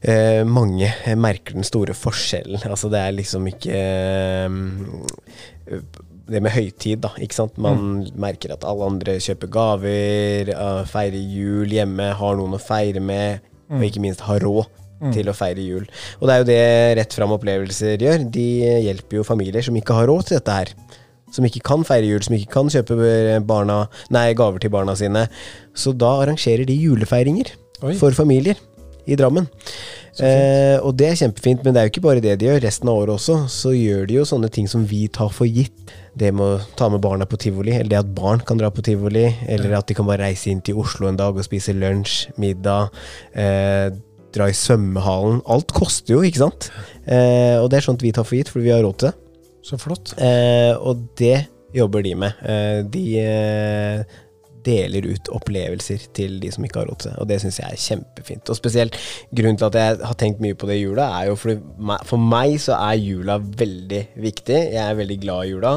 eh, 0.05 0.43
mange 0.47 0.87
merker 1.19 1.57
den 1.57 1.65
store 1.67 1.97
forskjellen. 1.97 2.61
Altså, 2.69 2.87
det 2.93 3.01
er 3.01 3.17
liksom 3.17 3.49
ikke 3.49 3.75
eh, 3.75 4.47
det 6.25 6.41
med 6.41 6.53
høytid, 6.55 7.03
da. 7.05 7.11
Ikke 7.21 7.37
sant? 7.37 7.57
Man 7.61 8.05
merker 8.19 8.55
at 8.55 8.65
alle 8.67 8.87
andre 8.89 9.17
kjøper 9.23 9.51
gaver, 9.53 10.51
eh, 10.53 10.81
feirer 10.89 11.35
jul 11.35 11.73
hjemme, 11.73 12.11
har 12.19 12.39
noen 12.39 12.57
å 12.57 12.61
feire 12.61 13.03
med, 13.03 13.45
og 13.71 13.85
ikke 13.85 14.03
minst 14.03 14.25
har 14.27 14.43
råd 14.45 14.65
til 15.13 15.29
å 15.29 15.35
feire 15.35 15.61
jul. 15.61 15.83
Og 16.21 16.27
det 16.27 16.33
er 16.33 16.39
jo 16.39 16.47
det 16.47 16.61
Rett 17.01 17.15
fram 17.17 17.33
opplevelser 17.35 18.01
gjør. 18.01 18.23
De 18.31 18.45
hjelper 18.85 19.19
jo 19.19 19.25
familier 19.27 19.65
som 19.65 19.75
ikke 19.77 19.97
har 19.97 20.07
råd 20.09 20.29
til 20.29 20.39
dette 20.39 20.55
her. 20.55 20.71
Som 21.35 21.45
ikke 21.45 21.65
kan 21.67 21.83
feire 21.85 22.07
jul, 22.07 22.23
som 22.23 22.37
ikke 22.37 22.53
kan 22.53 22.71
kjøpe 22.71 22.95
barna, 23.45 23.83
nei, 24.13 24.29
gaver 24.37 24.63
til 24.63 24.71
barna 24.73 24.95
sine. 24.97 25.25
Så 25.75 25.93
da 25.97 26.13
arrangerer 26.23 26.65
de 26.69 26.77
julefeiringer 26.79 27.51
Oi. 27.83 27.97
for 27.99 28.15
familier 28.15 28.57
i 29.05 29.17
Drammen. 29.19 29.47
Eh, 30.23 30.77
og 30.79 30.93
det 30.95 31.09
er 31.09 31.19
kjempefint, 31.19 31.63
men 31.65 31.75
det 31.75 31.81
er 31.81 31.87
jo 31.87 31.93
ikke 31.93 32.05
bare 32.05 32.23
det 32.23 32.37
de 32.39 32.47
gjør. 32.47 32.61
Resten 32.63 32.91
av 32.91 33.01
året 33.01 33.15
også 33.17 33.37
så 33.51 33.73
gjør 33.75 34.05
de 34.09 34.19
jo 34.19 34.27
sånne 34.27 34.49
ting 34.53 34.69
som 34.71 34.85
vi 34.87 35.05
tar 35.11 35.31
for 35.35 35.49
gitt. 35.49 35.93
Det 36.15 36.31
med 36.31 36.45
å 36.45 36.75
ta 36.79 36.87
med 36.91 37.03
barna 37.03 37.27
på 37.27 37.39
tivoli, 37.41 37.73
eller 37.75 37.91
det 37.91 37.99
at 37.99 38.13
barn 38.15 38.43
kan 38.47 38.59
dra 38.59 38.69
på 38.71 38.85
tivoli, 38.85 39.27
eller 39.51 39.75
at 39.75 39.89
de 39.89 39.97
kan 39.97 40.07
bare 40.07 40.23
reise 40.29 40.47
inn 40.51 40.63
til 40.63 40.79
Oslo 40.79 41.09
en 41.09 41.19
dag 41.19 41.35
og 41.35 41.47
spise 41.47 41.75
lunsj, 41.75 42.29
middag, 42.39 42.95
eh, 43.35 43.89
dra 44.35 44.47
i 44.51 44.55
svømmehallen. 44.55 45.41
Alt 45.51 45.75
koster 45.75 46.15
jo, 46.15 46.23
ikke 46.23 46.45
sant? 46.45 46.69
Eh, 47.03 47.59
og 47.59 47.69
det 47.71 47.79
er 47.79 47.87
sånt 47.89 48.03
vi 48.03 48.15
tar 48.15 48.27
for 48.27 48.39
gitt, 48.39 48.51
fordi 48.51 48.69
vi 48.69 48.75
har 48.75 48.83
råd 48.87 48.97
til 49.01 49.11
det. 49.11 49.17
Så 49.65 49.79
flott. 49.81 50.13
Eh, 50.21 50.73
og 50.77 51.07
det 51.19 51.47
jobber 51.75 52.03
de 52.05 52.13
med. 52.15 52.39
Eh, 52.45 52.79
de 52.87 53.03
eh, 53.19 54.15
deler 54.65 55.07
ut 55.07 55.29
opplevelser 55.35 56.07
til 56.17 56.39
de 56.41 56.51
som 56.53 56.65
ikke 56.65 56.81
har 56.81 56.89
råd 56.89 57.01
til 57.03 57.11
det, 57.11 57.19
og 57.21 57.29
det 57.29 57.39
syns 57.43 57.59
jeg 57.61 57.71
er 57.71 57.81
kjempefint. 57.81 58.51
Og 58.51 58.57
spesielt 58.57 58.97
grunnen 59.35 59.59
til 59.61 59.69
at 59.69 59.79
jeg 59.79 59.99
har 60.09 60.17
tenkt 60.19 60.41
mye 60.43 60.57
på 60.57 60.69
det 60.69 60.79
i 60.79 60.83
jula, 60.83 61.07
er 61.19 61.29
jo 61.29 61.37
fordi 61.39 61.57
for 62.09 62.21
meg 62.21 62.57
så 62.61 62.77
er 62.79 62.99
jula 63.01 63.37
veldig 63.39 64.01
viktig. 64.25 64.59
Jeg 64.75 64.81
er 64.81 64.99
veldig 64.99 65.19
glad 65.23 65.45
i 65.45 65.53
jula. 65.53 65.73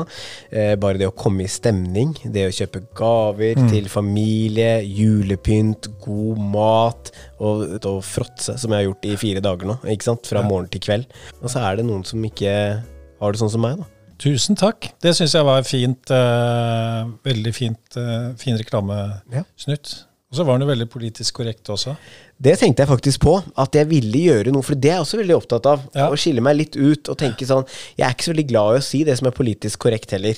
Eh, 0.51 0.75
bare 0.81 1.01
det 1.01 1.11
å 1.11 1.17
komme 1.17 1.45
i 1.45 1.53
stemning, 1.53 2.15
det 2.25 2.49
å 2.49 2.55
kjøpe 2.55 2.85
gaver 2.99 3.59
til 3.69 3.91
familie, 3.93 4.79
julepynt, 4.85 5.91
god 6.05 6.43
mat 6.55 7.13
og, 7.39 7.79
og 7.79 8.01
fråtse, 8.07 8.57
som 8.59 8.73
jeg 8.73 8.83
har 8.83 8.89
gjort 8.91 9.09
i 9.09 9.19
fire 9.21 9.45
dager 9.45 9.71
nå, 9.71 9.79
ikke 9.95 10.11
sant? 10.11 10.27
fra 10.29 10.43
morgen 10.45 10.71
til 10.73 10.83
kveld. 10.85 11.07
Og 11.43 11.51
så 11.53 11.63
er 11.65 11.79
det 11.79 11.87
noen 11.89 12.05
som 12.07 12.25
ikke 12.25 12.53
har 13.19 13.35
det 13.35 13.41
sånn 13.41 13.53
som 13.53 13.65
meg, 13.65 13.79
da. 13.81 13.98
Tusen 14.19 14.57
takk. 14.59 14.89
Det 15.03 15.13
syns 15.15 15.35
jeg 15.37 15.47
var 15.47 15.63
fint. 15.67 16.11
uh, 16.11 17.07
veldig 17.25 17.53
fint, 17.55 17.97
uh, 17.97 18.35
fin 18.41 18.57
Ja. 18.57 18.63
reklamesnutt. 18.63 20.05
Og 20.31 20.37
så 20.37 20.45
var 20.45 20.59
den 20.59 20.67
jo 20.69 20.75
veldig 20.75 20.89
politisk 20.93 21.39
korrekt 21.39 21.65
også. 21.73 21.95
Det 22.43 22.59
tenkte 22.59 22.83
jeg 22.85 22.89
faktisk 22.91 23.21
på, 23.21 23.39
at 23.57 23.73
jeg 23.79 23.89
ville 23.89 24.19
gjøre 24.27 24.53
noe, 24.53 24.63
for 24.63 24.75
det 24.75 24.91
er 24.91 24.99
jeg 24.99 25.05
også 25.07 25.21
veldig 25.23 25.37
opptatt 25.39 25.67
av. 25.71 25.87
Ja. 25.95 26.11
Å 26.11 26.19
skille 26.21 26.43
meg 26.45 26.57
litt 26.59 26.77
ut 26.77 27.09
og 27.09 27.17
tenke 27.17 27.47
sånn 27.49 27.65
Jeg 27.97 28.05
er 28.07 28.13
ikke 28.13 28.27
så 28.27 28.33
veldig 28.35 28.49
glad 28.51 28.75
i 28.75 28.79
å 28.79 28.85
si 28.85 29.05
det 29.05 29.17
som 29.19 29.27
er 29.31 29.37
politisk 29.39 29.79
korrekt 29.87 30.11
heller. 30.13 30.35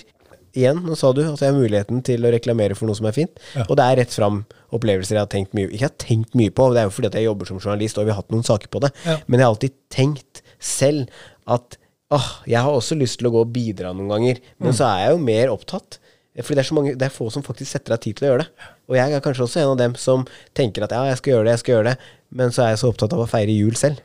Igjen, 0.54 0.78
nå 0.82 0.96
sa 0.98 1.12
du 1.14 1.20
at 1.22 1.38
jeg 1.40 1.50
har 1.52 1.58
muligheten 1.58 2.02
til 2.06 2.22
å 2.26 2.30
reklamere 2.30 2.74
for 2.78 2.86
noe 2.86 2.94
som 2.98 3.06
er 3.06 3.12
fint. 3.14 3.30
Ja. 3.56 3.64
Og 3.68 3.76
det 3.78 3.84
er 3.86 3.96
rett 4.04 4.14
fram 4.14 4.44
opplevelser 4.74 5.14
jeg 5.18 5.22
har 5.24 5.30
tenkt 5.30 5.52
mye 5.54 5.68
Ikke 5.70 5.88
har 5.88 5.96
tenkt 5.98 6.34
mye 6.38 6.50
på, 6.54 6.72
det 6.74 6.80
er 6.84 6.88
jo 6.88 6.94
fordi 6.94 7.06
at 7.10 7.18
jeg 7.18 7.26
jobber 7.26 7.46
som 7.50 7.58
journalist 7.58 7.98
og 7.98 8.06
vi 8.06 8.10
har 8.14 8.20
hatt 8.22 8.30
noen 8.30 8.46
saker 8.46 8.68
på 8.70 8.80
det, 8.82 8.90
Ja. 9.06 9.16
men 9.26 9.38
jeg 9.40 9.46
har 9.46 9.54
alltid 9.54 9.72
tenkt 9.90 10.42
selv 10.60 11.08
at 11.46 11.76
åh, 12.10 12.28
jeg 12.50 12.60
har 12.62 12.72
også 12.74 12.96
lyst 12.98 13.18
til 13.20 13.28
å 13.30 13.32
gå 13.34 13.40
og 13.44 13.52
bidra 13.54 13.92
noen 13.94 14.08
ganger, 14.10 14.40
Mm. 14.58 14.64
men 14.66 14.72
så 14.76 14.84
er 14.88 15.04
jeg 15.06 15.12
jo 15.16 15.18
mer 15.24 15.52
opptatt. 15.54 15.98
Fordi 16.40 16.54
det 16.56 16.62
er, 16.62 16.68
så 16.68 16.74
mange, 16.74 16.92
det 16.96 17.02
er 17.04 17.12
få 17.12 17.26
som 17.32 17.42
faktisk 17.42 17.70
setter 17.74 17.92
av 17.92 17.98
tid 18.00 18.16
til 18.16 18.26
å 18.26 18.30
gjøre 18.30 18.44
det. 18.44 18.68
Og 18.88 18.94
jeg 18.96 19.12
er 19.12 19.20
kanskje 19.20 19.42
også 19.44 19.60
en 19.60 19.72
av 19.72 19.76
dem 19.80 19.94
som 19.98 20.22
tenker 20.56 20.84
at 20.86 20.92
ja, 20.94 21.02
jeg 21.10 21.18
skal 21.18 21.32
gjøre 21.34 21.44
det, 21.44 21.50
jeg 21.56 21.62
skal 21.64 21.74
gjøre 21.74 21.88
det, 21.90 21.96
men 22.38 22.54
så 22.54 22.62
er 22.64 22.68
jeg 22.70 22.78
så 22.80 22.88
opptatt 22.92 23.12
av 23.12 23.20
å 23.24 23.26
feire 23.28 23.52
jul 23.52 23.74
selv. 23.76 23.98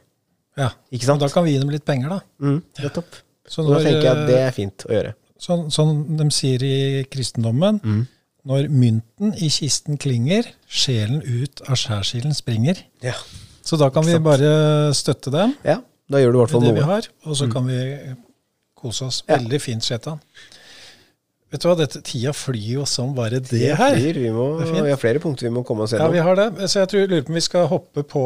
Ja. 0.58 0.72
Ikke 0.92 1.06
sant? 1.06 1.22
Og 1.22 1.30
da 1.30 1.34
kan 1.34 1.46
vi 1.46 1.54
gi 1.54 1.60
dem 1.62 1.70
litt 1.72 1.86
penger, 1.86 2.10
da. 2.10 2.20
Mm, 2.42 2.58
nettopp. 2.82 3.22
Så 3.48 3.62
Så 3.62 3.70
da 3.70 3.78
tenker 3.86 4.02
jeg 4.02 4.12
at 4.12 4.28
det 4.28 4.40
eh, 4.40 4.48
er 4.50 4.52
fint 4.58 4.86
å 4.90 4.92
gjøre. 4.92 5.14
Sånn, 5.46 5.66
sånn 5.72 6.18
de 6.18 6.28
sier 6.34 6.64
i 6.66 7.06
kristendommen. 7.12 7.80
Mm. 7.86 8.04
Når 8.46 8.68
mynten 8.74 9.34
i 9.42 9.48
kisten 9.50 9.98
klinger, 10.02 10.50
sjelen 10.68 11.22
ut 11.22 11.62
av 11.70 11.78
skjærsilden 11.82 12.34
springer. 12.38 12.82
Ja. 13.06 13.14
Så 13.66 13.78
da 13.82 13.90
kan 13.94 14.04
vi 14.06 14.18
bare 14.22 14.94
støtte 14.94 15.32
dem 15.34 15.56
ja, 15.66 15.80
da 16.10 16.18
gjør 16.22 16.32
du 16.32 16.38
i 16.38 16.42
hvert 16.44 16.52
fall 16.54 16.62
noe. 16.62 16.74
det 16.74 16.82
vi 16.82 16.86
har, 16.90 17.08
og 17.26 17.32
Mm. 17.32 17.36
så 17.40 17.52
kan 17.54 17.66
vi 17.68 17.80
kose 18.76 19.06
oss. 19.06 19.24
Ja. 19.28 19.38
Veldig 19.38 19.62
fint, 19.62 19.84
Shetan. 19.84 20.20
Vet 21.52 21.62
du 21.62 21.68
hva, 21.70 21.76
dette, 21.78 22.02
tida 22.04 22.32
flyr 22.34 22.74
jo 22.82 22.86
som 22.86 23.14
bare 23.16 23.40
det 23.40 23.50
Det 23.50 23.76
her. 23.78 23.96
flyr, 23.96 24.14
vi, 24.20 24.30
må, 24.30 24.60
Det 24.60 24.84
vi 24.84 24.90
har 24.90 24.98
flere 24.98 25.20
punkter 25.20 25.48
vi 25.48 25.54
må 25.56 25.64
komme 25.66 25.84
oss 25.84 25.94
Ja, 25.94 26.08
vi 26.10 26.18
har 26.20 26.36
det. 26.36 26.54
Så 26.70 26.80
jeg 26.82 26.90
tror, 26.90 27.08
lurer 27.08 27.22
på 27.24 27.30
om 27.30 27.36
vi 27.36 27.42
skal 27.42 27.68
hoppe 27.68 28.04
på 28.04 28.26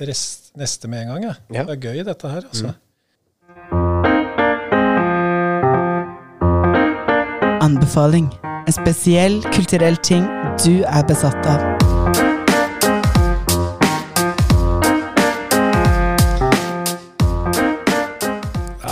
rest, 0.00 0.50
neste 0.56 0.88
med 0.88 1.02
en 1.06 1.08
gang. 1.14 1.22
Ja. 1.22 1.34
Ja. 1.52 1.62
Mm. 1.62 1.66
Det 1.66 1.76
er 1.76 1.92
gøy, 1.92 2.04
dette 2.04 2.28
her. 2.28 2.42
altså. 2.50 2.74
Anbefaling. 7.62 8.28
En 8.66 8.72
spesiell 8.72 9.40
kulturell 9.54 9.96
ting 10.02 10.24
du 10.64 10.82
er 10.86 11.04
besatt 11.08 11.46
av. 11.46 11.75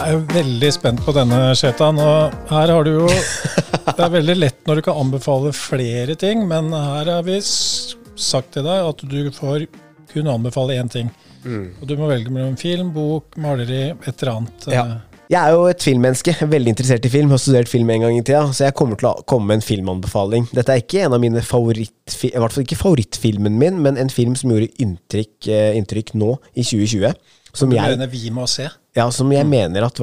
Jeg 0.05 0.19
er 0.19 0.25
veldig 0.35 0.69
spent 0.75 1.01
på 1.01 1.13
denne, 1.17 1.37
Shetan. 1.57 1.97
Og 1.97 2.35
her 2.51 2.69
har 2.75 2.85
du 2.85 2.91
jo 2.91 3.07
Det 3.97 4.03
er 4.05 4.11
veldig 4.13 4.35
lett 4.37 4.59
når 4.69 4.77
du 4.77 4.83
kan 4.85 4.99
anbefale 5.01 5.53
flere 5.57 6.13
ting, 6.21 6.43
men 6.49 6.69
her 6.77 7.09
har 7.09 7.23
vi 7.25 7.39
sagt 7.41 8.51
til 8.53 8.67
deg 8.67 8.89
at 8.91 9.01
du 9.09 9.31
får 9.33 9.65
kun 10.13 10.29
anbefale 10.29 10.77
én 10.77 10.91
ting. 10.93 11.09
Mm. 11.47 11.71
Og 11.81 11.89
du 11.89 11.95
må 11.97 12.11
velge 12.11 12.33
mellom 12.35 12.53
film, 12.61 12.91
bok, 12.93 13.39
maleri, 13.41 13.95
et 13.95 14.11
eller 14.13 14.33
annet. 14.35 14.67
Ja. 14.75 14.85
Jeg 15.33 15.41
er 15.41 15.57
jo 15.57 15.63
et 15.73 15.87
filmmenneske, 15.87 16.35
veldig 16.55 16.75
interessert 16.75 17.09
i 17.09 17.13
film, 17.15 17.33
har 17.33 17.41
studert 17.41 17.73
film 17.73 17.93
en 17.95 18.05
gang 18.05 18.19
i 18.19 18.21
tida, 18.21 18.43
så 18.53 18.67
jeg 18.67 18.77
kommer 18.77 19.01
til 19.01 19.09
å 19.09 19.15
komme 19.25 19.49
med 19.49 19.63
en 19.63 19.65
filmanbefaling. 19.65 20.51
Dette 20.53 20.75
er 20.75 20.85
ikke 20.85 21.07
en 21.07 21.17
av 21.17 21.25
mine 21.25 21.41
favorittfilmer, 21.41 22.37
i 22.37 22.45
hvert 22.45 22.59
fall 22.59 22.67
ikke 22.67 22.83
favorittfilmen 22.83 23.57
min, 23.57 23.81
men 23.89 23.97
en 24.01 24.13
film 24.13 24.37
som 24.37 24.53
gjorde 24.53 24.69
inntrykk, 24.85 25.49
eh, 25.49 25.79
inntrykk 25.81 26.13
nå, 26.21 26.35
i 26.53 26.67
2020. 26.67 27.41
Som 27.55 27.71
Du 27.71 27.77
jeg, 27.77 27.95
mener 27.95 28.11
vi 28.11 28.31
må 28.35 28.47
se. 28.51 28.69
ja, 28.97 29.09
som 29.15 29.31
jeg 29.33 29.47
mener 29.47 29.85
at 29.87 29.99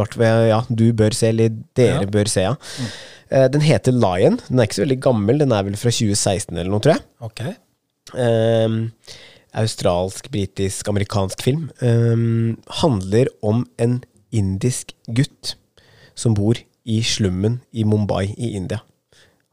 ja, 0.49 0.61
du 0.69 0.85
bør 0.93 1.13
se, 1.13 1.27
eller 1.33 1.49
dere 1.75 2.01
Ja. 2.05 2.07
bør 2.07 2.27
se. 2.31 2.41
Ja. 2.47 2.55
Eh, 3.31 3.47
Den 3.51 3.61
heter 3.61 3.91
Lion. 3.91 4.39
Den 4.47 4.59
er 4.59 4.63
ikke 4.67 4.79
så 4.79 4.85
veldig 4.85 5.01
gammel, 5.01 5.37
den 5.39 5.51
er 5.51 5.63
vel 5.63 5.75
fra 5.75 5.89
2016 5.91 6.57
eller 6.57 6.71
noe, 6.71 6.79
tror 6.79 6.95
jeg. 6.95 7.03
Ok. 7.21 7.41
Ehm, 8.17 8.91
australsk, 9.53 10.29
britisk, 10.31 10.87
amerikansk 10.87 11.41
film. 11.43 11.69
Ehm, 11.81 12.57
handler 12.81 13.27
om 13.43 13.65
en 13.79 14.01
indisk 14.31 14.93
gutt 15.13 15.55
som 16.15 16.33
bor 16.33 16.55
i 16.85 17.01
slummen 17.03 17.59
i 17.73 17.83
Mumbai 17.83 18.33
i 18.37 18.53
India. 18.55 18.79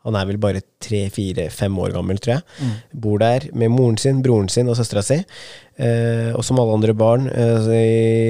Han 0.09 0.17
er 0.17 0.29
vel 0.31 0.41
bare 0.41 0.65
tre-fire-fem 0.83 1.75
år 1.85 1.93
gammel, 1.93 2.21
tror 2.23 2.39
jeg. 2.39 2.75
Bor 2.97 3.21
der 3.21 3.45
med 3.53 3.73
moren 3.75 3.99
sin, 4.01 4.23
broren 4.25 4.49
sin 4.49 4.71
og 4.71 4.79
søstera 4.79 5.05
si. 5.05 5.21
Eh, 5.79 6.33
og 6.35 6.43
som 6.43 6.59
alle 6.59 6.75
andre 6.75 6.95
barn 6.97 7.29
eh, 7.31 7.69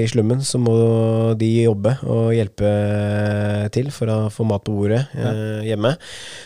i 0.03 0.09
slummen, 0.11 0.43
så 0.45 0.61
må 0.61 0.75
de 1.41 1.49
jobbe 1.63 1.95
og 2.05 2.35
hjelpe 2.37 2.73
til 3.73 3.89
for 3.95 4.13
å 4.13 4.19
få 4.33 4.45
mat 4.49 4.67
på 4.67 4.75
bordet 4.77 5.07
eh, 5.17 5.71
hjemme. 5.71 5.95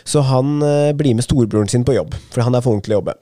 Så 0.05 0.22
han 0.28 0.61
eh, 0.62 0.93
blir 0.95 1.16
med 1.18 1.26
storebroren 1.26 1.70
sin 1.72 1.87
på 1.87 1.97
jobb, 1.97 2.14
for 2.30 2.45
han 2.47 2.55
er 2.55 2.62
for 2.62 2.76
ung 2.76 2.85
til 2.85 2.95
å 2.95 3.01
jobbe. 3.01 3.16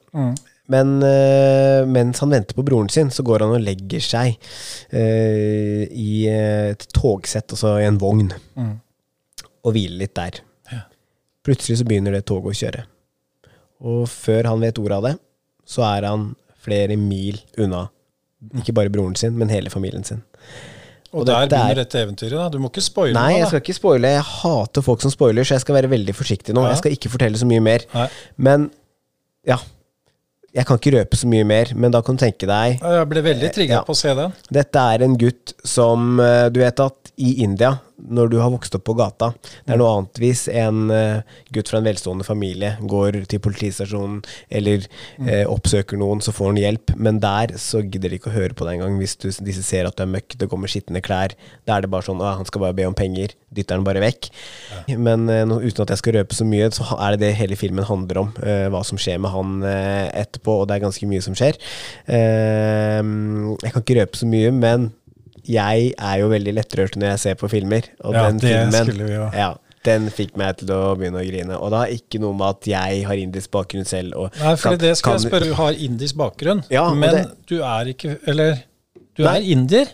Men 0.71 1.01
uh, 1.03 1.83
mens 1.91 2.21
han 2.23 2.31
venter 2.31 2.55
på 2.55 2.63
broren 2.63 2.87
sin, 2.95 3.09
så 3.11 3.25
går 3.27 3.43
han 3.43 3.57
og 3.57 3.65
legger 3.65 4.05
seg 4.07 4.37
uh, 4.95 5.83
i 5.91 6.13
et 6.31 6.87
togsett, 6.95 7.57
altså 7.57 7.73
i 7.81 7.89
en 7.89 7.99
vogn, 7.99 8.31
og 9.65 9.75
hviler 9.75 10.05
litt 10.05 10.15
der. 10.15 10.39
Plutselig 11.47 11.78
så 11.80 11.86
begynner 11.88 12.12
det 12.12 12.24
toget 12.28 12.53
å 12.53 12.59
kjøre. 12.61 12.82
Og 13.80 14.03
før 14.12 14.45
han 14.51 14.61
vet 14.61 14.78
ordet 14.82 14.97
av 14.99 15.07
det, 15.09 15.14
så 15.70 15.84
er 15.97 16.07
han 16.09 16.34
flere 16.61 16.97
mil 17.01 17.38
unna. 17.59 17.86
Ikke 18.61 18.74
bare 18.76 18.93
broren 18.93 19.16
sin, 19.16 19.36
men 19.38 19.49
hele 19.53 19.70
familien 19.72 20.05
sin. 20.05 20.22
Og, 21.12 21.22
Og 21.22 21.26
der 21.26 21.41
er- 21.43 21.49
begynner 21.49 21.74
dette 21.80 21.99
eventyret. 21.99 22.36
da. 22.38 22.49
Du 22.49 22.59
må 22.59 22.68
ikke 22.70 22.82
spoile 22.84 23.12
Nei, 23.14 23.38
jeg 23.38 23.49
skal 23.49 23.61
ikke 23.61 23.74
spoile. 23.74 24.03
Jeg 24.14 24.22
hater 24.22 24.82
folk 24.82 25.01
som 25.01 25.11
spoiler, 25.11 25.43
så 25.43 25.55
jeg 25.57 25.61
skal 25.62 25.74
være 25.74 25.91
veldig 25.91 26.14
forsiktig 26.14 26.55
nå. 26.55 26.62
Ja. 26.62 26.68
Jeg 26.68 26.78
skal 26.78 26.93
ikke 26.93 27.11
fortelle 27.11 27.36
så 27.41 27.47
mye 27.47 27.61
mer. 27.61 27.80
Nei. 27.95 28.09
Men 28.38 28.70
ja. 29.47 29.57
Jeg 30.53 30.66
kan 30.66 30.78
ikke 30.78 30.93
røpe 30.99 31.14
så 31.16 31.26
mye 31.30 31.45
mer, 31.47 31.66
men 31.76 31.93
da 31.93 32.01
kan 32.03 32.16
du 32.16 32.24
tenke 32.24 32.45
deg 32.47 32.80
Jeg 32.82 33.09
ble 33.09 33.22
veldig 33.22 33.53
trigget 33.55 33.70
Ja. 33.70 33.82
på 33.86 33.93
å 33.95 33.97
se 33.97 34.12
den. 34.14 34.32
Dette 34.51 34.74
er 34.80 35.03
en 35.05 35.16
gutt 35.16 35.53
som 35.64 36.18
eh, 36.18 36.49
Du 36.49 36.59
vet 36.59 36.80
at 36.80 37.12
i 37.18 37.43
India, 37.45 37.78
når 38.09 38.32
du 38.32 38.36
har 38.40 38.53
vokst 38.53 38.74
opp 38.76 38.84
på 38.88 38.96
gata 38.98 39.32
Det 39.40 39.74
er 39.74 39.80
noe 39.80 39.90
annet 39.96 40.20
hvis 40.22 40.46
en 40.53 40.90
eh, 40.94 41.22
gutt 41.55 41.70
fra 41.70 41.80
en 41.80 41.86
velstående 41.86 42.26
familie 42.26 42.74
går 42.80 43.20
til 43.30 43.42
politistasjonen 43.42 44.20
eller 44.48 44.86
eh, 45.26 45.44
oppsøker 45.48 46.01
noen, 46.01 46.22
så 46.24 46.34
får 46.34 46.53
han 46.53 46.61
hjelp. 46.61 46.94
Men 46.96 47.20
der 47.22 47.55
så 47.61 47.82
gidder 47.84 48.12
de 48.12 48.20
ikke 48.20 48.32
å 48.32 48.36
høre 48.36 48.57
på 48.57 48.66
deg 48.66 48.78
engang 48.78 48.98
hvis 49.01 49.16
du, 49.20 49.28
disse 49.44 49.64
ser 49.66 49.88
at 49.88 49.96
du 49.98 50.05
er 50.05 50.12
møkk, 50.12 50.36
det 50.40 50.48
kommer 50.51 50.70
skitne 50.70 51.03
klær. 51.05 51.34
Da 51.68 51.76
er 51.76 51.84
det 51.84 51.92
bare 51.92 52.07
sånn 52.07 52.20
Å, 52.20 52.34
han 52.40 52.48
skal 52.48 52.64
bare 52.64 52.76
be 52.76 52.86
om 52.88 52.96
penger. 52.96 53.34
Dytter 53.51 53.78
han 53.78 53.86
bare 53.86 54.03
vekk. 54.03 54.30
Men 55.01 55.26
uh, 55.30 55.57
uten 55.59 55.84
at 55.84 55.94
jeg 55.94 56.03
skal 56.03 56.16
røpe 56.18 56.36
så 56.36 56.46
mye, 56.46 56.68
så 56.74 56.86
er 56.96 57.16
det 57.16 57.24
det 57.24 57.32
hele 57.38 57.59
filmen 57.59 57.86
handler 57.86 58.24
om. 58.24 58.32
Uh, 58.38 58.68
hva 58.72 58.82
som 58.86 59.01
skjer 59.01 59.20
med 59.22 59.32
han 59.34 59.57
uh, 59.64 60.07
etterpå, 60.20 60.61
og 60.61 60.68
det 60.70 60.76
er 60.76 60.84
ganske 60.84 61.09
mye 61.11 61.24
som 61.24 61.36
skjer. 61.38 61.59
Eh, 62.11 63.01
jeg 63.01 63.72
kan 63.72 63.84
ikke 63.84 63.98
røpe 64.01 64.20
så 64.20 64.28
mye, 64.28 64.51
men 64.55 64.90
jeg 65.49 65.93
er 65.99 66.18
jo 66.20 66.28
veldig 66.28 66.55
lettrørt 66.55 66.97
når 66.97 67.12
jeg 67.14 67.18
ser 67.24 67.34
på 67.41 67.49
filmer. 67.51 67.82
Og 68.05 68.14
Ja, 68.14 68.26
den 68.28 68.38
det 68.38 68.51
filmen 68.51 68.86
skulle 68.86 69.05
vi 69.09 69.14
jo. 69.14 69.26
ja, 69.34 69.55
den 69.84 70.11
fikk 70.11 70.36
meg 70.36 70.57
til 70.59 70.68
å 70.76 70.97
begynne 70.99 71.22
å 71.22 71.26
grine. 71.26 71.57
Og 71.59 71.70
det 71.72 71.78
har 71.78 71.86
ikke 71.95 72.20
noe 72.20 72.34
med 72.36 72.47
at 72.49 72.66
jeg 72.68 73.05
har 73.07 73.14
indisk 73.16 73.51
bakgrunn 73.51 73.86
selv. 73.88 74.14
Og 74.16 74.30
Nei, 74.41 74.55
for 74.57 74.70
kan- 74.70 74.78
det 74.78 74.97
skal 74.99 75.18
jeg 75.18 75.30
spørre. 75.30 75.45
Du 75.49 75.55
har 75.55 75.72
indisk 75.72 76.16
bakgrunn, 76.16 76.64
Ja, 76.70 76.93
men 76.95 77.14
det- 77.14 77.47
du 77.47 77.62
er 77.62 77.84
ikke 77.95 78.18
Eller 78.26 78.62
du 79.16 79.22
Nei. 79.24 79.36
er 79.38 79.43
indier. 79.57 79.86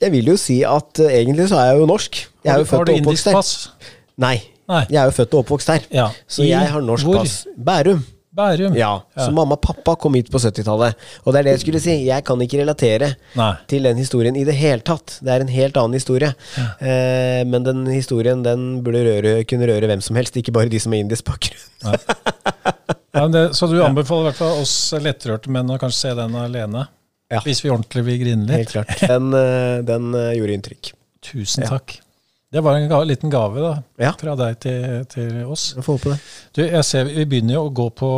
Jeg 0.00 0.12
vil 0.12 0.26
jo 0.26 0.36
si 0.36 0.62
at 0.62 0.98
uh, 1.00 1.06
egentlig 1.08 1.48
så 1.48 1.56
er 1.56 1.70
jeg 1.72 1.78
jo 1.80 1.86
norsk. 1.86 2.14
Jeg 2.44 2.52
er 2.52 2.58
jo 2.58 2.64
der. 2.64 2.70
har 2.70 2.78
født 2.78 2.86
du 2.86 2.92
og 2.92 2.98
indisk 2.98 3.26
oppvokst 3.26 3.32
pass? 3.32 3.70
Nei. 4.18 4.42
Nei. 4.68 4.84
Jeg 4.90 4.96
er 5.00 5.04
jo 5.04 5.10
født 5.22 5.34
og 5.34 5.44
oppvokst 5.46 5.68
her. 5.68 5.80
Ja. 5.90 6.08
Så 6.28 6.42
jeg 6.44 6.68
har 6.68 6.80
norsk 6.82 7.04
hvor? 7.06 7.16
pass. 7.22 7.46
Bærum. 7.56 8.04
Bærum. 8.36 8.74
Ja, 8.76 8.90
Ja. 9.16 9.24
Så 9.24 9.32
mamma 9.32 9.56
og 9.56 9.62
pappa 9.64 9.94
kom 9.96 10.14
hit 10.18 10.28
på 10.30 10.38
70-tallet. 10.42 10.94
Og 11.24 11.32
det 11.32 11.38
er 11.40 11.46
det 11.48 11.52
jeg 11.56 11.60
skulle 11.64 11.80
si. 11.80 11.94
Jeg 12.06 12.24
kan 12.28 12.42
ikke 12.44 12.60
relatere 12.60 13.14
Nei. 13.38 13.52
til 13.70 13.82
den 13.88 13.96
historien 13.96 14.36
i 14.36 14.44
det 14.44 14.54
hele 14.58 14.84
tatt. 14.84 15.18
Det 15.24 15.32
er 15.32 15.40
en 15.46 15.48
helt 15.54 15.76
annen 15.80 15.96
historie. 15.96 16.34
Eh, 16.80 17.42
men 17.48 17.64
den 17.64 17.86
historien 17.88 18.42
den 18.44 18.82
burde 18.84 19.02
røre, 19.08 19.32
kunne 19.48 19.66
røre 19.70 19.88
hvem 19.88 20.02
som 20.04 20.16
helst, 20.20 20.36
ikke 20.36 20.52
bare 20.52 20.68
de 20.68 20.78
som 20.82 20.92
har 20.92 21.00
indisk 21.00 21.24
bakgrunn. 21.24 21.96
Ja, 23.16 23.50
så 23.56 23.66
du 23.72 23.78
anbefaler 23.88 24.26
i 24.26 24.30
hvert 24.30 24.40
fall 24.42 24.60
oss 24.60 24.76
lettrørte 25.00 25.48
menn 25.52 25.70
å 25.72 25.78
kanskje 25.80 26.02
se 26.10 26.14
den 26.18 26.36
alene? 26.36 26.86
Ja. 27.32 27.40
Hvis 27.42 27.64
vi 27.64 27.72
ordentlig 27.72 28.04
vil 28.06 28.20
grine 28.22 28.46
Helt 28.52 28.68
litt? 28.68 28.74
klart. 28.76 29.00
Den, 29.08 29.32
eh, 29.34 29.80
den 29.88 30.12
eh, 30.14 30.34
gjorde 30.38 30.54
inntrykk. 30.60 30.92
Tusen 31.26 31.64
Ja. 31.64 31.72
takk. 31.78 31.96
Det 32.56 32.62
var 32.64 32.78
en 32.78 32.88
ga 32.88 32.98
liten 33.04 33.32
gave 33.32 33.60
da, 33.60 33.74
Ja. 34.00 34.14
fra 34.16 34.32
deg 34.40 34.58
til, 34.64 35.04
til 35.12 35.42
oss. 35.44 35.74
Jeg 35.76 35.84
får 35.84 35.98
håpe 35.98 36.12
det. 36.14 36.18
Du, 36.56 36.60
jeg 36.64 36.84
ser 36.88 37.04
Vi 37.12 37.26
begynner 37.28 37.58
jo 37.58 37.66
å 37.68 37.72
gå 37.82 37.90
på, 38.00 38.10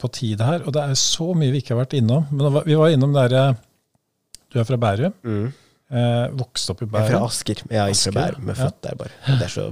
på 0.00 0.10
tid 0.16 0.40
her, 0.40 0.64
og 0.64 0.72
det 0.72 0.86
er 0.88 0.96
så 0.96 1.30
mye 1.36 1.52
vi 1.52 1.60
ikke 1.60 1.74
har 1.76 1.82
vært 1.84 1.96
innom. 2.00 2.24
Men 2.32 2.62
vi 2.64 2.78
var 2.80 2.94
innom 2.94 3.12
der, 3.16 3.36
Du 4.48 4.56
er 4.62 4.64
fra 4.64 4.78
Bærum. 4.80 5.12
Mm. 5.20 5.50
Eh, 5.88 6.24
vokste 6.36 6.72
opp 6.74 6.82
i 6.84 6.88
Bærum. 6.88 7.04
Jeg 7.04 7.12
er 7.12 7.18
fra 7.18 7.28
Asker. 7.28 7.60
Jeg 7.68 7.78
er 7.82 7.92
Asker, 7.92 8.12
fra 8.16 8.24
Bærum. 8.24 8.48
Jeg 8.48 8.54
er 8.54 8.58
ja. 8.58 8.64
født 8.64 8.82
der, 8.88 8.96
bare. 9.02 9.14
Det 9.28 9.46
er 9.46 9.52
så, 9.58 9.66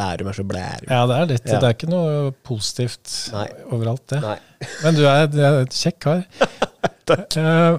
Bærum 0.00 0.28
er 0.32 0.36
så 0.40 0.44
blærum. 0.48 0.88
Ja, 0.88 1.02
det 1.12 1.16
er 1.20 1.30
litt. 1.34 1.46
Ja. 1.48 1.60
Det 1.60 1.68
er 1.68 1.76
ikke 1.76 1.92
noe 1.92 2.32
positivt 2.48 3.14
Nei. 3.36 3.46
overalt, 3.72 4.04
det. 4.12 4.20
Nei. 4.24 4.38
Men 4.82 4.96
du 4.96 5.04
er, 5.08 5.26
du 5.32 5.40
er 5.44 5.60
et 5.66 5.80
kjekk 5.82 6.00
kar. 6.08 6.24
Eh, 7.12 7.74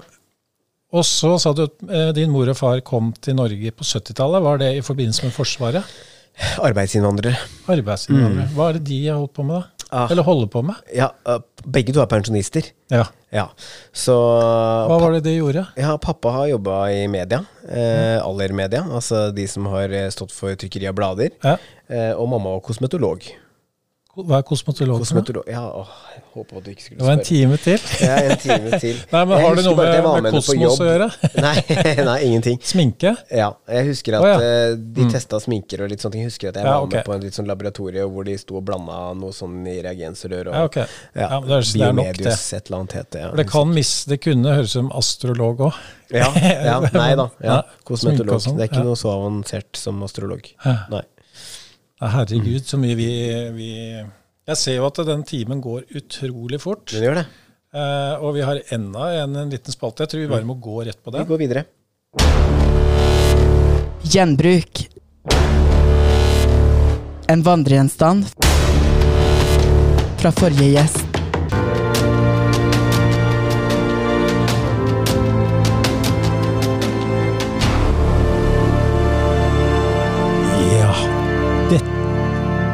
og 0.94 1.06
så 1.08 1.36
sa 1.42 1.54
du 1.58 1.66
at 1.66 1.86
eh, 1.90 2.10
din 2.16 2.32
mor 2.34 2.50
og 2.52 2.58
far 2.60 2.82
kom 2.86 3.12
til 3.18 3.38
Norge 3.40 3.74
på 3.74 3.86
70-tallet. 3.86 4.44
Var 4.46 4.62
det 4.62 4.72
i 4.78 4.84
forbindelse 4.86 5.26
med 5.26 5.36
Forsvaret? 5.36 5.94
Arbeidsinnvandrere. 6.64 7.38
Arbeidsinnvandrere. 7.70 8.50
Hva 8.56 8.72
er 8.72 8.80
det 8.80 8.88
de 8.90 9.00
har 9.08 9.20
holdt 9.22 9.36
på 9.38 9.46
med, 9.48 9.62
da? 9.62 9.68
Mm. 9.68 9.84
Ah. 9.94 10.08
Eller 10.10 10.26
holder 10.26 10.48
på 10.50 10.64
med? 10.66 10.80
Ja, 10.96 11.12
eh, 11.30 11.42
begge 11.70 11.94
to 11.94 12.02
er 12.02 12.10
pensjonister. 12.10 12.66
Ja. 12.90 13.04
Ja. 13.34 13.44
Så 13.94 14.16
Hva 14.16 14.98
var 15.02 15.14
det 15.14 15.22
de 15.28 15.36
gjorde? 15.36 15.68
Ja, 15.78 15.94
pappa 16.02 16.32
har 16.34 16.48
jobba 16.50 16.80
i 16.90 17.04
media. 17.12 17.44
Eh, 17.70 18.18
Aller-media. 18.18 18.82
Altså 18.90 19.28
de 19.36 19.46
som 19.50 19.70
har 19.70 19.94
eh, 19.94 20.10
stått 20.14 20.34
for 20.34 20.58
trykkeri 20.58 20.90
av 20.90 20.98
blader. 20.98 21.36
Ja. 21.46 21.60
Eh, 21.90 22.12
og 22.18 22.26
mamma 22.32 22.56
var 22.56 22.66
kosmetolog. 22.66 23.28
Hva 24.14 24.38
er 24.38 24.44
kosmetolog? 24.46 25.00
Kosmetolog 25.02 25.48
Ja, 25.50 25.64
å, 25.74 25.88
jeg 26.14 26.20
håper 26.36 26.58
at 26.60 26.66
du 26.68 26.70
ikke 26.70 26.84
skulle 26.84 27.00
spørre. 27.00 27.00
Det 27.02 27.08
var 27.08 27.16
en 27.18 27.26
time 27.26 27.56
til. 27.64 27.86
Ja, 28.04 28.18
en 28.22 28.42
time 28.44 28.80
til. 28.84 29.00
Nei, 29.14 29.22
men 29.26 29.32
Jeg 29.40 29.46
Har 29.48 29.56
det 29.58 29.64
noe 29.66 29.78
med, 29.80 29.94
med, 30.06 30.26
med 30.28 30.36
kosmos 30.36 30.82
å 30.84 30.86
gjøre? 30.86 31.08
Nei, 31.46 31.54
nei, 32.06 32.18
ingenting. 32.28 32.60
Sminke? 32.62 33.14
Ja, 33.34 33.48
jeg 33.74 33.88
husker 33.90 34.18
at 34.20 34.26
oh, 34.26 34.30
ja. 34.30 34.36
eh, 34.46 34.76
de 35.00 35.08
testa 35.10 35.40
sminker 35.42 35.82
og 35.82 35.90
litt 35.90 36.06
sånne 36.06 36.14
ting. 36.14 36.28
Jeg 36.28 36.30
husker 36.30 36.52
at 36.52 36.60
jeg 36.62 36.68
Ja, 36.70 36.76
var 36.76 36.86
okay. 36.86 37.00
med 37.02 37.08
på 37.10 37.16
en 37.16 37.26
litt 37.26 37.40
sånn 37.40 37.50
laboratorie 37.50 38.06
hvor 38.14 38.28
de 38.30 38.36
sto 38.38 38.60
og 38.60 38.68
blanda 38.70 39.00
noe 39.18 39.34
sånn 39.34 39.56
i 39.66 39.80
reagensrør 39.88 40.52
og 40.52 40.60
Ja, 40.60 40.62
okay. 40.70 40.86
Ja, 41.18 41.32
men 41.40 41.50
det 41.50 41.58
er- 41.58 41.72
det 41.74 41.88
er 41.88 41.98
nok 41.98 42.22
det. 42.22 42.36
Et 42.38 42.70
eller 42.70 42.78
annet 42.84 42.96
het 43.00 43.10
det. 43.18 43.24
Ja. 43.26 43.32
Det 43.42 43.48
kan 43.50 43.74
mis, 43.74 43.96
det 44.14 44.20
kunne 44.22 44.54
høres 44.60 44.76
ut 44.76 44.78
som 44.78 44.92
astrolog 44.94 45.66
òg. 45.72 45.82
Ja, 46.14 46.30
ja, 46.38 46.78
nei 47.02 47.10
da. 47.18 47.32
Kosmetolog. 47.90 48.38
sånn, 48.46 48.62
Det 48.62 48.68
er 48.68 48.72
ikke 48.76 48.86
noe 48.86 49.00
så 49.00 49.10
avansert 49.16 49.74
som 49.82 50.06
astrolog. 50.06 50.54
Nei. 50.94 51.02
Herregud, 52.04 52.66
så 52.68 52.78
mye 52.80 52.98
vi, 53.00 53.12
vi 53.56 53.70
Jeg 53.72 54.60
ser 54.60 54.76
jo 54.76 54.88
at 54.90 55.00
den 55.08 55.24
timen 55.28 55.62
går 55.64 55.86
utrolig 55.96 56.60
fort. 56.60 56.90
Den 56.92 57.06
gjør 57.06 57.22
det. 57.22 57.28
Uh, 57.74 58.20
og 58.22 58.36
vi 58.36 58.44
har 58.46 58.60
enda 58.76 59.08
en, 59.24 59.38
en 59.46 59.54
liten 59.54 59.74
spalte. 59.74 60.04
Jeg 60.04 60.12
tror 60.12 60.22
vi 60.26 60.32
bare 60.34 60.46
må 60.46 60.58
gå 60.62 60.84
rett 60.86 61.00
på 61.00 61.14
Vi 61.16 61.24
går 61.32 61.42
videre. 61.42 61.66
Gjenbruk. 64.04 64.84
En 67.32 67.46
vandregjenstand 67.48 68.28
fra 70.20 70.36
forrige 70.36 70.74
gjest. 70.76 71.03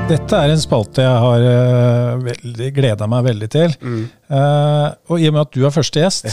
Dette 0.09 0.37
er 0.37 0.53
en 0.53 0.61
spalte 0.61 1.03
jeg 1.05 1.21
har 1.23 1.43
uh, 1.45 2.23
veldig, 2.23 2.69
gleda 2.75 3.07
meg 3.09 3.27
veldig 3.29 3.49
til. 3.53 3.75
Mm. 3.81 4.01
Uh, 4.31 4.87
og 5.11 5.21
i 5.21 5.29
og 5.29 5.35
med 5.35 5.43
at 5.43 5.53
du 5.55 5.65
er 5.67 5.75
første 5.75 6.01
gjest, 6.01 6.27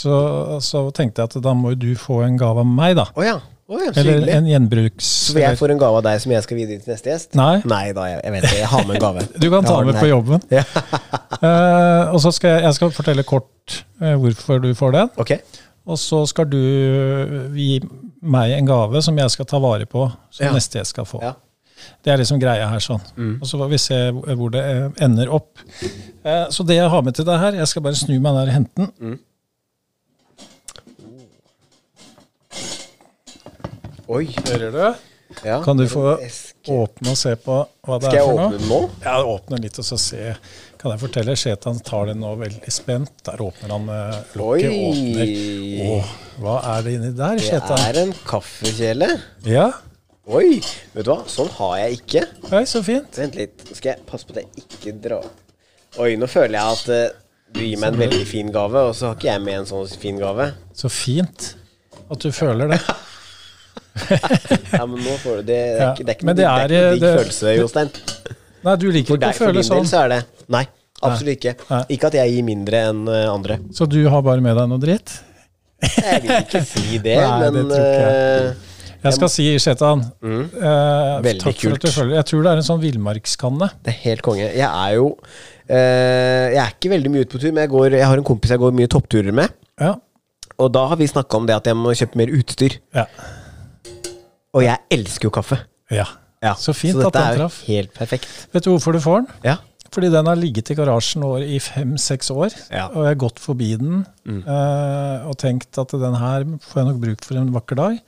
så, 0.00 0.16
så 0.64 0.82
tenkte 0.96 1.22
jeg 1.22 1.30
at 1.30 1.40
da 1.44 1.54
må 1.56 1.74
du 1.78 1.92
få 1.98 2.22
en 2.26 2.38
gave 2.40 2.62
av 2.64 2.68
meg, 2.68 2.96
da. 2.98 3.06
Oh, 3.14 3.24
ja. 3.26 3.38
Oh, 3.70 3.78
ja, 3.78 3.92
så 3.94 4.02
Eller 4.02 4.26
en 4.34 4.48
gjenbruks... 4.50 5.08
Så 5.30 5.38
jeg 5.38 5.58
får 5.60 5.76
en 5.76 5.78
gave 5.78 6.00
av 6.00 6.02
deg 6.02 6.22
som 6.24 6.32
jeg 6.34 6.42
skal 6.42 6.58
videre 6.58 6.82
til 6.82 6.90
neste 6.90 7.12
gjest? 7.12 7.36
Nei. 7.38 7.60
Nei 7.70 7.84
da, 7.94 8.08
jeg, 8.10 8.22
jeg 8.26 8.34
vet 8.34 8.46
det. 8.48 8.54
Jeg 8.58 8.70
har 8.72 8.88
med 8.88 8.96
en 8.96 9.04
gave. 9.04 9.26
Du 9.44 9.46
kan 9.52 9.68
ta 9.68 9.76
med 9.86 9.98
på 10.00 10.08
jobben. 10.10 10.42
Ja. 10.50 10.64
uh, 11.38 12.10
og 12.14 12.18
så 12.24 12.32
skal 12.34 12.56
jeg, 12.56 12.64
jeg 12.66 12.78
skal 12.80 12.94
fortelle 12.96 13.26
kort 13.28 13.76
uh, 14.02 14.16
hvorfor 14.18 14.58
du 14.64 14.72
får 14.74 14.96
den. 14.96 15.12
Ok. 15.22 15.36
Og 15.86 16.00
så 16.02 16.24
skal 16.30 16.50
du 16.50 16.58
gi 17.54 17.78
meg 18.20 18.56
en 18.58 18.66
gave 18.68 19.04
som 19.06 19.22
jeg 19.22 19.36
skal 19.36 19.48
ta 19.48 19.62
vare 19.62 19.86
på, 19.86 20.08
som 20.34 20.48
Ja. 20.48 20.50
neste 20.56 20.80
gjest 20.80 20.96
skal 20.96 21.06
få. 21.06 21.22
Ja. 21.22 21.36
Det 22.04 22.12
er 22.12 22.20
liksom 22.22 22.40
greia 22.42 22.68
her 22.70 22.80
sånn. 22.84 23.02
Og 23.40 23.46
så 23.48 23.58
får 23.60 23.70
vi 23.72 23.78
se 23.82 23.98
hvor 24.12 24.50
det 24.54 24.62
eh, 24.64 24.86
ender 25.06 25.28
opp. 25.36 25.58
Eh, 26.24 26.46
Så 26.52 26.64
det 26.66 26.76
jeg 26.80 26.88
har 26.92 27.02
med 27.06 27.14
til 27.16 27.24
deg 27.28 27.38
her, 27.42 27.58
jeg 27.60 27.68
skal 27.68 27.82
bare 27.82 27.98
snu 28.00 28.16
meg 28.20 28.34
der 28.38 28.50
og 28.50 28.56
hente 28.58 28.86
den. 28.86 29.18
Oi. 34.10 34.24
Hører 34.48 34.72
du? 34.74 34.82
Ja. 35.46 35.60
Kan 35.62 35.78
du 35.78 35.84
få 35.88 36.16
åpne 36.66 37.12
og 37.12 37.18
se 37.18 37.36
på 37.38 37.60
hva 37.86 37.98
det 38.02 38.08
Skal 38.10 38.16
er 38.16 38.18
jeg 38.18 38.32
åpne 38.34 38.56
den 38.58 38.66
nå? 38.68 38.78
Ja, 39.04 39.12
åpne 39.30 39.60
litt 39.62 39.78
og 39.78 39.86
så 39.86 39.98
se. 40.02 40.32
Kan 40.80 40.90
jeg 40.94 41.00
fortelle? 41.04 41.36
Shetan 41.38 41.78
tar 41.86 42.08
den 42.10 42.18
nå 42.24 42.32
veldig 42.40 42.72
spent. 42.74 43.12
Der 43.28 43.38
åpner 43.44 43.74
han 43.76 43.86
lokket. 44.40 44.74
Åpner. 44.74 45.30
Åh, 45.86 46.10
hva 46.42 46.56
er 46.72 46.82
det 46.88 46.96
inni 46.98 47.12
der, 47.20 47.38
Det 47.38 47.62
er 47.78 48.00
en 48.02 48.12
kaffekjele. 48.26 49.10
Ja, 49.46 49.68
Oi, 50.30 50.60
vet 50.94 51.06
du 51.06 51.10
hva? 51.10 51.22
Sånn 51.30 51.48
har 51.56 51.76
jeg 51.80 51.96
ikke. 52.00 52.22
Oi, 52.54 52.62
så 52.70 52.82
fint. 52.86 53.16
Vent 53.18 53.34
litt, 53.38 53.64
nå 53.66 53.74
skal 53.78 53.94
jeg 53.96 54.04
passe 54.06 54.28
på 54.28 54.36
at 54.36 54.42
jeg 54.44 54.64
ikke 54.66 54.92
drar 55.02 55.26
Oi, 55.98 56.12
nå 56.20 56.28
føler 56.30 56.54
jeg 56.54 56.76
at 56.76 56.90
eh, 56.94 57.16
du 57.56 57.62
gir 57.64 57.80
meg 57.82 57.96
en 57.96 57.98
veldig 58.04 58.26
fin 58.30 58.50
gave, 58.54 58.82
og 58.86 58.92
så 58.94 59.08
har 59.10 59.16
ikke 59.18 59.26
jeg 59.32 59.42
med 59.42 59.56
en 59.58 59.66
sånn 59.66 59.88
fin 59.98 60.20
gave. 60.22 60.44
Så 60.78 60.86
fint 60.92 61.48
at 62.10 62.22
du 62.22 62.30
føler 62.34 62.76
det. 62.76 62.80
Ja, 64.00 64.84
men 64.86 65.00
nå 65.02 65.16
får 65.20 65.40
du 65.40 65.48
det 65.50 65.56
Det 65.58 65.80
er 65.82 65.88
ikke, 65.90 66.04
det 66.06 66.12
er 66.12 66.14
ikke 66.14 66.26
men 66.28 66.36
det 66.38 66.44
digg- 66.44 66.60
er, 66.62 66.68
det 66.70 66.76
er 66.78 66.84
ikke 66.84 67.00
noe 67.00 67.00
digg 67.00 67.18
følelse, 67.18 67.54
Jostein. 67.58 67.90
Nei, 68.64 68.74
du 68.80 68.84
liker 68.94 69.08
For, 69.10 69.18
ikke 69.18 69.24
deg, 69.26 69.34
å 69.34 69.38
for 69.40 69.44
føle 69.50 69.58
del 69.58 69.66
sånn. 69.66 69.88
så 69.90 69.98
er 70.04 70.12
det 70.14 70.20
Nei, 70.54 70.62
absolutt 71.10 71.34
ikke. 71.40 71.52
Nei. 71.72 71.80
Ikke 71.96 72.08
at 72.12 72.16
jeg 72.20 72.32
gir 72.36 72.46
mindre 72.46 72.82
enn 72.92 73.02
eh, 73.10 73.26
andre. 73.32 73.56
Så 73.76 73.88
du 73.90 73.98
har 74.14 74.22
bare 74.24 74.44
med 74.46 74.56
deg 74.56 74.70
noe 74.70 74.80
dritt? 74.86 75.16
Jeg 75.82 76.22
vil 76.24 76.32
ikke 76.38 76.62
si 76.70 77.00
det, 77.02 77.16
Nei, 77.26 77.36
det 77.42 77.50
men 77.58 77.68
tror 77.74 77.82
ikke 77.82 78.06
jeg. 78.06 78.46
eh, 78.46 78.69
Jeg 79.00 79.16
skal 79.16 79.30
si, 79.32 79.46
Shetan 79.62 80.02
eh, 80.02 81.22
takk 81.24 81.38
Takk 81.40 81.62
for 81.62 81.76
at 81.78 81.84
du 81.86 81.88
følger. 81.94 82.14
Jeg 82.18 82.26
tror 82.28 82.42
det 82.44 82.50
er 82.52 82.60
en 82.60 82.66
sånn 82.66 82.82
villmarkskanne. 82.82 83.68
Det 83.86 83.94
er 83.94 83.98
helt 84.04 84.22
konge. 84.26 84.44
Jeg 84.44 84.66
er 84.68 84.94
jo 84.98 85.06
eh, 85.70 86.46
Jeg 86.52 86.60
er 86.66 86.74
ikke 86.74 86.92
veldig 86.92 87.12
mye 87.14 87.24
ute 87.24 87.32
på 87.32 87.40
tur, 87.40 87.50
men 87.54 87.64
jeg, 87.64 87.72
går, 87.72 87.96
jeg 87.96 88.08
har 88.10 88.20
en 88.20 88.26
kompis 88.28 88.52
jeg 88.52 88.60
går 88.60 88.74
mye 88.76 88.90
toppturer 88.92 89.32
med. 89.40 89.54
Ja. 89.80 89.94
Og 90.60 90.68
da 90.74 90.82
har 90.90 91.00
vi 91.00 91.08
snakka 91.08 91.38
om 91.40 91.46
det 91.48 91.56
at 91.56 91.70
jeg 91.70 91.78
må 91.80 91.94
kjøpe 91.96 92.20
mer 92.20 92.32
utstyr. 92.36 92.76
Ja. 92.96 93.06
Og 94.52 94.64
jeg 94.66 94.76
elsker 94.98 95.30
jo 95.30 95.34
kaffe. 95.40 95.60
ja. 95.94 96.08
Ja, 96.40 96.54
Så 96.56 96.72
fint 96.72 96.96
så 96.96 97.10
at 97.10 97.12
den 97.12 97.34
traff. 97.36 97.58
helt 97.66 97.90
perfekt. 97.92 98.24
Vet 98.54 98.64
du 98.64 98.70
hvorfor 98.70 98.94
du 98.96 99.00
får 99.04 99.18
den? 99.18 99.26
Ja. 99.44 99.58
Fordi 99.92 100.08
den 100.08 100.24
har 100.24 100.38
ligget 100.40 100.70
i 100.72 100.76
garasjen 100.78 101.20
i 101.44 101.58
fem-seks 101.60 102.30
år, 102.32 102.48
Ja. 102.72 102.86
Mm. 102.88 102.94
og 102.96 103.02
jeg 103.04 103.10
har 103.10 103.18
gått 103.20 103.38
forbi 103.44 103.68
den 103.76 104.06
eh, 104.48 105.26
og 105.28 105.36
tenkt 105.36 105.76
at 105.82 105.92
den 105.92 106.16
her 106.16 106.46
får 106.64 106.80
jeg 106.80 106.86
nok 106.88 107.00
bruk 107.02 107.26
for 107.28 107.36
en 107.42 107.52
vakker 107.52 107.76
dag. 107.76 107.98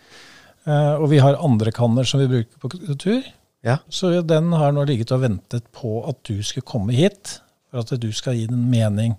Eh, 0.67 0.95
og 0.95 1.09
vi 1.11 1.19
har 1.23 1.39
andre 1.43 1.73
kanner 1.75 2.07
som 2.07 2.21
vi 2.23 2.29
bruker 2.31 2.59
på 2.63 2.97
tur, 2.99 3.23
Ja. 3.65 3.79
så 3.91 4.23
den 4.27 4.53
har 4.53 4.73
nå 4.73 4.85
ligget 4.87 5.13
og 5.13 5.21
ventet 5.23 5.65
på 5.73 6.09
at 6.09 6.23
du 6.25 6.43
skulle 6.43 6.67
komme 6.67 6.93
hit, 6.95 7.41
for 7.71 7.79
at 7.83 8.01
du 8.01 8.13
skal 8.13 8.35
gi 8.35 8.47
den 8.47 8.71
mening 8.71 9.17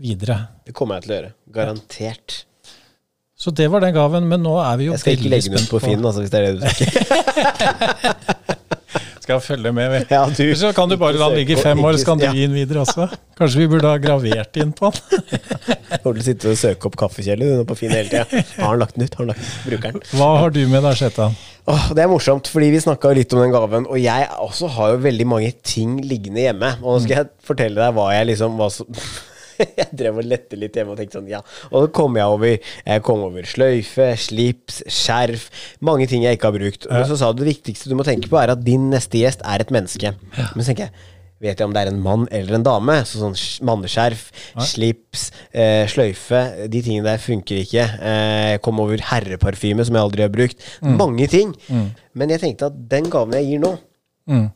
videre. 0.00 0.48
Det 0.66 0.74
kommer 0.74 0.96
jeg 0.96 1.02
til 1.04 1.12
å 1.12 1.16
gjøre. 1.20 1.32
Garantert. 1.52 2.44
Så 3.36 3.50
det 3.52 3.70
var 3.70 3.80
den 3.80 3.92
gaven, 3.94 4.28
men 4.28 4.40
nå 4.42 4.56
er 4.64 4.76
vi 4.80 4.84
jo 4.86 4.92
Jeg 4.92 5.00
skal 5.00 5.12
ikke 5.18 5.28
legge 5.28 5.50
den 5.52 5.64
ut 5.64 5.70
på 5.70 5.80
Finn, 5.80 6.04
altså, 6.04 6.20
hvis 6.24 6.30
det 6.32 6.40
er 6.40 6.44
det 6.46 6.54
du 6.56 6.66
tenker. 6.66 8.54
Skal 9.26 9.40
følge 9.42 9.72
med. 9.74 10.04
Ja, 10.10 10.20
du- 10.30 10.54
Så 10.54 10.68
kan 10.72 10.88
du 10.88 10.94
bare 10.96 11.18
la 11.18 11.26
den 11.32 11.38
ligge 11.40 11.56
i 11.56 11.62
fem 11.62 11.80
år, 11.82 11.96
så 11.98 12.04
kan 12.06 12.18
du 12.20 12.26
gi 12.30 12.44
den 12.46 12.54
videre 12.54 12.84
også. 12.84 13.08
Kanskje 13.36 13.58
vi 13.58 13.66
burde 13.72 13.90
ha 13.90 13.98
gravert 13.98 14.56
inn 14.62 14.70
på 14.72 14.92
den. 14.94 15.02
Kommer 16.04 16.14
til 16.14 16.22
å 16.22 16.26
sitte 16.28 16.52
og 16.52 16.60
søke 16.60 16.86
opp 16.86 16.96
kaffekjeler 17.00 17.64
på 17.66 17.74
Finn 17.78 17.90
hele 17.90 18.06
tida. 18.12 18.44
Har 18.60 18.70
han 18.76 18.78
lagt 18.84 18.94
den 18.94 19.08
ut? 19.08 19.14
Har 19.18 19.26
han 19.26 19.32
lagt 19.34 19.98
ut? 19.98 20.06
Hva 20.14 20.30
har 20.44 20.54
du 20.54 20.60
med 20.70 20.86
deg, 20.86 20.94
Shetan? 21.00 21.34
Oh, 21.66 21.88
det 21.98 22.04
er 22.04 22.10
morsomt, 22.12 22.46
fordi 22.46 22.70
vi 22.70 22.78
snakka 22.84 23.10
litt 23.18 23.34
om 23.34 23.40
den 23.42 23.50
gaven. 23.50 23.88
Og 23.90 23.98
jeg 23.98 24.28
også 24.46 24.70
har 24.76 24.92
jo 24.94 25.00
veldig 25.08 25.26
mange 25.26 25.50
ting 25.66 25.96
liggende 26.06 26.44
hjemme. 26.46 26.76
Og 26.84 27.00
nå 27.00 27.02
skal 27.08 27.24
jeg 27.24 27.32
fortelle 27.50 27.82
deg 27.82 27.96
hva 27.98 28.12
jeg 28.14 28.28
liksom 28.30 28.54
hva 28.62 28.70
som 28.70 28.86
Jeg 29.80 29.88
drev 29.96 30.18
og 30.20 30.24
lette 30.28 30.58
litt 30.58 30.74
hjemme 30.76 30.92
og 30.94 31.00
tenkte 31.00 31.18
sånn, 31.18 31.28
ja. 31.30 31.40
Og 31.70 31.86
så 31.86 31.92
kom 31.96 32.16
jeg 32.18 32.26
over 32.36 32.54
Jeg 32.58 33.02
kom 33.06 33.24
over 33.26 33.46
sløyfe, 33.48 34.08
slips, 34.20 34.82
skjerf. 34.92 35.48
Mange 35.80 36.06
ting 36.10 36.22
jeg 36.26 36.36
ikke 36.38 36.50
har 36.52 36.56
brukt. 36.58 36.86
Men 36.90 37.04
så 37.08 37.16
sa 37.20 37.32
du 37.32 37.42
det 37.44 37.52
viktigste 37.54 37.88
du 37.92 37.96
må 37.98 38.04
tenke 38.06 38.28
på, 38.32 38.38
er 38.40 38.52
at 38.54 38.64
din 38.66 38.88
neste 38.92 39.20
gjest 39.22 39.44
er 39.46 39.64
et 39.64 39.70
menneske. 39.74 40.14
Men 40.36 40.60
så 40.62 40.70
tenker 40.72 40.88
jeg 40.90 41.12
Vet 41.36 41.58
jeg 41.60 41.66
om 41.68 41.72
det 41.76 41.82
er 41.82 41.90
en 41.90 41.98
mann 42.00 42.22
eller 42.32 42.56
en 42.56 42.62
dame? 42.64 42.94
Så 43.04 43.18
sånn 43.20 43.34
sk- 43.36 43.60
manneskjerf, 43.68 44.22
slips, 44.64 45.26
eh, 45.52 45.82
sløyfe 45.92 46.38
De 46.72 46.80
tingene 46.80 47.04
der 47.04 47.20
funker 47.20 47.58
ikke. 47.60 47.82
Eh, 48.00 48.52
jeg 48.54 48.62
kom 48.64 48.80
over 48.80 48.96
herreparfyme, 49.10 49.84
som 49.84 49.98
jeg 49.98 50.06
aldri 50.06 50.24
har 50.24 50.32
brukt. 50.32 50.64
Mange 50.96 51.28
ting. 51.28 51.52
Men 52.16 52.32
jeg 52.32 52.40
tenkte 52.40 52.70
at 52.70 52.78
den 52.88 53.10
gaven 53.12 53.36
jeg 53.36 53.50
gir 53.50 53.60
nå 53.66 53.74
Mm. 54.26 54.46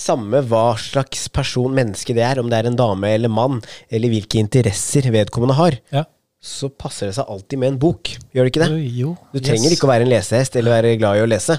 Samme 0.00 0.40
hva 0.48 0.62
slags 0.80 1.26
person, 1.34 1.74
menneske 1.76 2.14
det 2.16 2.24
er, 2.24 2.40
om 2.40 2.48
det 2.48 2.56
er 2.62 2.70
en 2.70 2.78
dame 2.78 3.10
eller 3.18 3.28
mann, 3.32 3.58
eller 3.92 4.08
hvilke 4.14 4.40
interesser 4.40 5.10
vedkommende 5.12 5.58
har, 5.58 5.76
Ja. 5.92 6.04
så 6.40 6.70
passer 6.72 7.10
det 7.10 7.16
seg 7.18 7.28
alltid 7.28 7.60
med 7.60 7.74
en 7.74 7.78
bok. 7.82 8.14
Gjør 8.32 8.46
det 8.48 8.52
ikke 8.54 8.62
det? 8.64 8.78
Jo, 8.96 9.16
Du 9.34 9.40
trenger 9.44 9.68
yes. 9.68 9.76
ikke 9.76 9.88
å 9.88 9.92
være 9.92 10.06
en 10.08 10.12
lesehest 10.14 10.56
eller 10.56 10.72
være 10.78 10.94
glad 11.02 11.20
i 11.20 11.24
å 11.26 11.28
lese. 11.28 11.58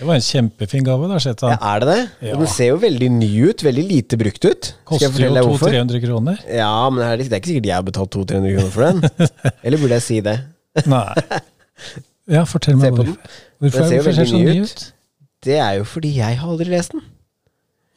Det 0.00 0.06
var 0.08 0.16
en 0.16 0.24
kjempefin 0.24 0.82
gave, 0.86 1.06
da, 1.12 1.18
Shetan. 1.20 1.50
Ja, 1.52 1.58
er 1.74 1.82
det 1.84 1.88
det? 1.92 2.28
Ja. 2.30 2.36
Den 2.40 2.48
ser 2.48 2.70
jo 2.72 2.78
veldig 2.80 3.08
ny 3.12 3.28
ut, 3.50 3.62
veldig 3.66 3.82
lite 3.84 4.16
brukt 4.18 4.46
ut. 4.48 4.70
Koster 4.88 5.06
jo 5.06 5.12
fortelle 5.12 5.36
deg 5.42 5.44
hvorfor? 5.50 5.74
200-300 5.76 6.02
kroner. 6.06 6.38
Ja, 6.56 6.70
men 6.88 7.04
det 7.04 7.28
er 7.28 7.36
ikke 7.36 7.50
sikkert 7.52 7.68
jeg 7.68 7.76
har 7.76 7.84
betalt 7.84 8.16
200-300 8.16 8.54
kroner 8.56 8.72
for 8.72 8.86
den. 8.88 9.28
Eller 9.68 9.82
burde 9.82 9.98
jeg 10.00 10.06
si 10.08 10.18
det? 10.24 10.38
Nei. 10.88 11.04
Ja, 12.30 12.46
fortell 12.48 12.80
meg 12.80 12.96
hvorfor. 12.96 13.14
Hvorfor, 13.60 13.84
Den 13.84 13.88
ser 13.92 13.96
jo 14.00 14.02
den 14.08 14.16
så 14.16 14.24
veldig 14.24 14.40
ny 14.40 14.64
ut. 14.64 14.72
ut? 14.72 14.84
Det 15.44 15.56
er 15.60 15.72
jo 15.80 15.84
fordi 15.92 16.14
jeg 16.16 16.40
har 16.40 16.48
aldri 16.54 16.70
lest 16.72 16.96
den. 16.96 17.04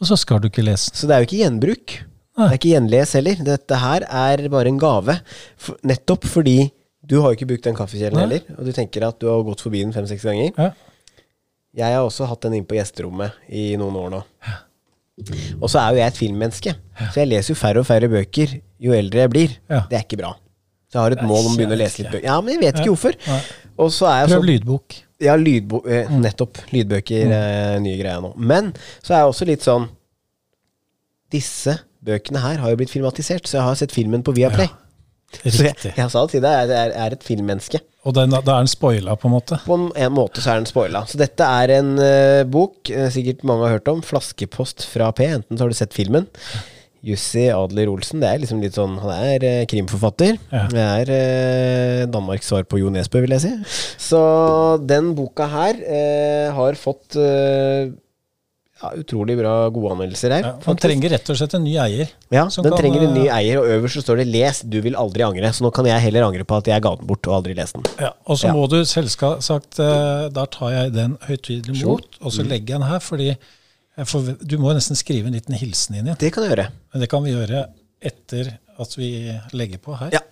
Og 0.03 0.09
så 0.09 0.17
skal 0.19 0.41
du 0.43 0.49
ikke 0.51 0.65
lese. 0.67 0.91
Så 0.91 1.07
det 1.07 1.15
er 1.15 1.23
jo 1.23 1.29
ikke 1.29 1.39
gjenbruk. 1.45 1.93
Det 2.33 2.47
er 2.49 2.55
ikke 2.57 2.71
gjenles 2.73 3.11
heller. 3.15 3.41
Dette 3.45 3.77
her 3.79 4.03
er 4.09 4.41
bare 4.51 4.71
en 4.71 4.79
gave. 4.81 5.15
For, 5.61 5.77
nettopp 5.87 6.25
fordi 6.27 6.57
du 7.05 7.17
har 7.21 7.31
jo 7.31 7.37
ikke 7.37 7.47
brukt 7.53 7.67
den 7.67 7.77
kaffekjelen 7.77 8.15
Nei. 8.17 8.23
heller, 8.25 8.57
og 8.57 8.67
du 8.67 8.71
tenker 8.75 9.03
at 9.07 9.17
du 9.21 9.27
har 9.29 9.41
gått 9.47 9.61
forbi 9.63 9.81
den 9.83 9.93
fem-seks 9.95 10.23
ganger. 10.27 10.51
Ja. 10.57 10.69
Jeg 11.83 11.95
har 11.97 12.05
også 12.05 12.27
hatt 12.29 12.43
den 12.45 12.59
inne 12.59 12.67
på 12.69 12.77
gjesterommet 12.77 13.33
i 13.49 13.73
noen 13.81 13.95
år 13.99 14.11
nå. 14.13 14.21
Og 15.61 15.67
så 15.69 15.79
er 15.81 15.93
jo 15.93 15.99
jeg 16.01 16.09
et 16.11 16.17
filmmenneske, 16.19 16.73
så 17.13 17.21
jeg 17.21 17.29
leser 17.29 17.53
jo 17.53 17.57
færre 17.59 17.81
og 17.83 17.87
færre 17.89 18.09
bøker 18.09 18.55
jo 18.81 18.95
eldre 18.97 19.23
jeg 19.25 19.31
blir. 19.33 19.55
Ja. 19.69 19.83
Det 19.89 19.99
er 19.99 20.05
ikke 20.07 20.19
bra. 20.23 20.31
Så 20.89 20.97
jeg 20.99 21.03
har 21.03 21.15
et 21.17 21.25
mål 21.27 21.47
om 21.47 21.53
å 21.53 21.57
begynne 21.57 21.75
å 21.77 21.81
lese 21.81 22.01
litt 22.01 22.11
bøker. 22.13 22.25
Ja, 22.29 22.39
men 22.41 22.55
jeg 22.55 22.61
vet 22.63 22.79
ikke 22.79 22.89
Ja. 22.89 22.95
hvorfor. 22.95 23.17
Og 23.83 23.91
så 23.93 24.07
er 24.09 24.17
jeg 24.23 24.29
Prøv 24.31 24.39
så 24.41 24.47
lydbok. 24.49 24.97
Ja, 25.23 25.37
eh, 25.37 26.13
nettopp. 26.19 26.61
Lydbøker 26.73 27.33
er 27.33 27.81
nye 27.83 27.97
greier 27.99 28.23
nå. 28.23 28.33
Men 28.37 28.71
så 29.01 29.13
er 29.13 29.23
jeg 29.23 29.33
også 29.33 29.49
litt 29.49 29.65
sånn 29.65 29.89
Disse 31.33 31.79
bøkene 32.05 32.43
her 32.43 32.59
har 32.61 32.69
jo 32.69 32.77
blitt 32.77 32.91
filmatisert, 32.93 33.47
så 33.49 33.57
jeg 33.57 33.65
har 33.65 33.77
sett 33.79 33.95
filmen 33.95 34.21
på 34.25 34.35
Viaplay. 34.37 34.69
Så 35.41 35.63
jeg, 35.65 35.73
jeg 35.97 36.11
sa 36.13 36.21
til 36.29 36.43
deg, 36.43 36.69
jeg 36.69 36.77
er, 36.77 36.91
er 36.93 37.15
et 37.15 37.23
filmmenneske. 37.25 37.79
Og 38.05 38.13
den, 38.13 38.33
da 38.35 38.41
er 38.41 38.65
den 38.65 38.69
spoila, 38.69 39.15
på 39.17 39.29
en 39.29 39.33
måte. 39.33 39.57
På 39.65 39.77
en, 39.79 39.87
en 39.97 40.13
måte 40.13 40.43
så 40.43 40.51
er 40.53 40.61
den 40.61 40.67
spoila. 40.69 41.05
Så 41.09 41.17
dette 41.17 41.47
er 41.63 41.73
en 41.79 41.93
uh, 41.97 42.43
bok 42.45 42.91
eh, 42.91 43.07
sikkert 43.13 43.45
mange 43.47 43.65
har 43.65 43.77
hørt 43.79 43.89
om. 43.89 44.03
'Flaskepost 44.05 44.85
fra 44.91 45.09
P'. 45.15 45.29
Enten 45.39 45.57
så 45.57 45.65
har 45.65 45.73
du 45.73 45.77
sett 45.79 45.95
filmen. 45.95 46.27
Jussi 47.03 47.49
Adler 47.51 47.89
Olsen, 47.91 48.21
det 48.23 48.29
er 48.29 48.39
liksom 48.39 48.61
litt 48.63 48.77
sånn 48.77 48.93
Han 49.03 49.11
er 49.11 49.43
eh, 49.43 49.63
krimforfatter. 49.67 50.37
Ja. 50.53 50.61
Det 50.71 50.83
er 50.83 51.09
eh, 51.11 52.03
Danmarks 52.11 52.47
svar 52.47 52.63
på 52.63 52.79
Jo 52.79 52.93
Nesbø, 52.93 53.25
vil 53.25 53.35
jeg 53.35 53.43
si. 53.43 53.51
Så 53.99 54.21
den 54.79 55.11
boka 55.17 55.49
her 55.51 55.81
eh, 55.83 56.47
har 56.55 56.79
fått 56.79 57.17
eh, 57.19 57.91
ja, 58.83 58.91
utrolig 58.99 59.35
bra 59.39 59.53
gode 59.73 59.93
anmeldelser 59.95 60.33
her. 60.35 60.45
Ja, 60.47 60.53
han 60.65 60.79
trenger 60.79 61.13
rett 61.15 61.31
og 61.31 61.39
slett 61.39 61.55
en 61.57 61.63
ny 61.65 61.73
eier. 61.81 62.11
Ja, 62.33 62.45
den 62.47 62.69
kan, 62.69 62.77
trenger 62.79 63.05
en 63.07 63.15
ny 63.15 63.25
eh, 63.25 63.35
eier, 63.35 63.59
og 63.61 63.71
øverst 63.75 63.99
så 63.99 64.03
står 64.05 64.21
det 64.21 64.27
'Les, 64.31 64.61
du 64.63 64.79
vil 64.85 64.95
aldri 64.99 65.25
angre'. 65.27 65.51
Så 65.55 65.65
nå 65.65 65.71
kan 65.75 65.87
jeg 65.87 66.03
heller 66.07 66.27
angre 66.27 66.47
på 66.47 66.59
at 66.59 66.69
jeg 66.71 66.83
ga 66.83 66.93
den 66.99 67.09
bort 67.09 67.27
og 67.27 67.35
aldri 67.39 67.55
leste 67.57 67.79
den. 67.79 67.91
Ja, 68.07 68.13
og 68.27 68.39
så 68.39 68.53
må 68.55 68.63
du 68.71 68.79
selvsagt 68.87 69.79
eh, 69.83 70.29
Da 70.33 70.47
tar 70.51 70.71
jeg 70.71 70.95
den 70.95 71.17
høytidelig 71.27 71.83
mot, 71.83 72.07
og 72.21 72.35
så 72.35 72.47
legger 72.47 72.75
jeg 72.75 72.79
den 72.79 72.89
her, 72.89 73.03
fordi 73.03 73.29
får, 74.09 74.31
du 74.41 74.55
må 74.57 74.73
nesten 74.73 74.97
skrive 74.97 75.29
en 75.29 75.35
liten 75.37 75.53
hilsen 75.55 75.95
inn 75.99 76.07
igjen. 76.07 76.17
Det 76.19 76.31
kan 76.33 76.43
jeg 76.47 76.55
gjøre. 76.55 76.67
Men 76.93 77.03
det 77.03 77.09
kan 77.11 77.23
vi 77.25 77.33
gjøre 77.35 77.65
etter 78.03 78.53
at 78.83 78.95
vi 78.97 79.09
legger 79.53 79.77
på 79.83 79.93
her. 79.99 80.15
Ja. 80.17 80.23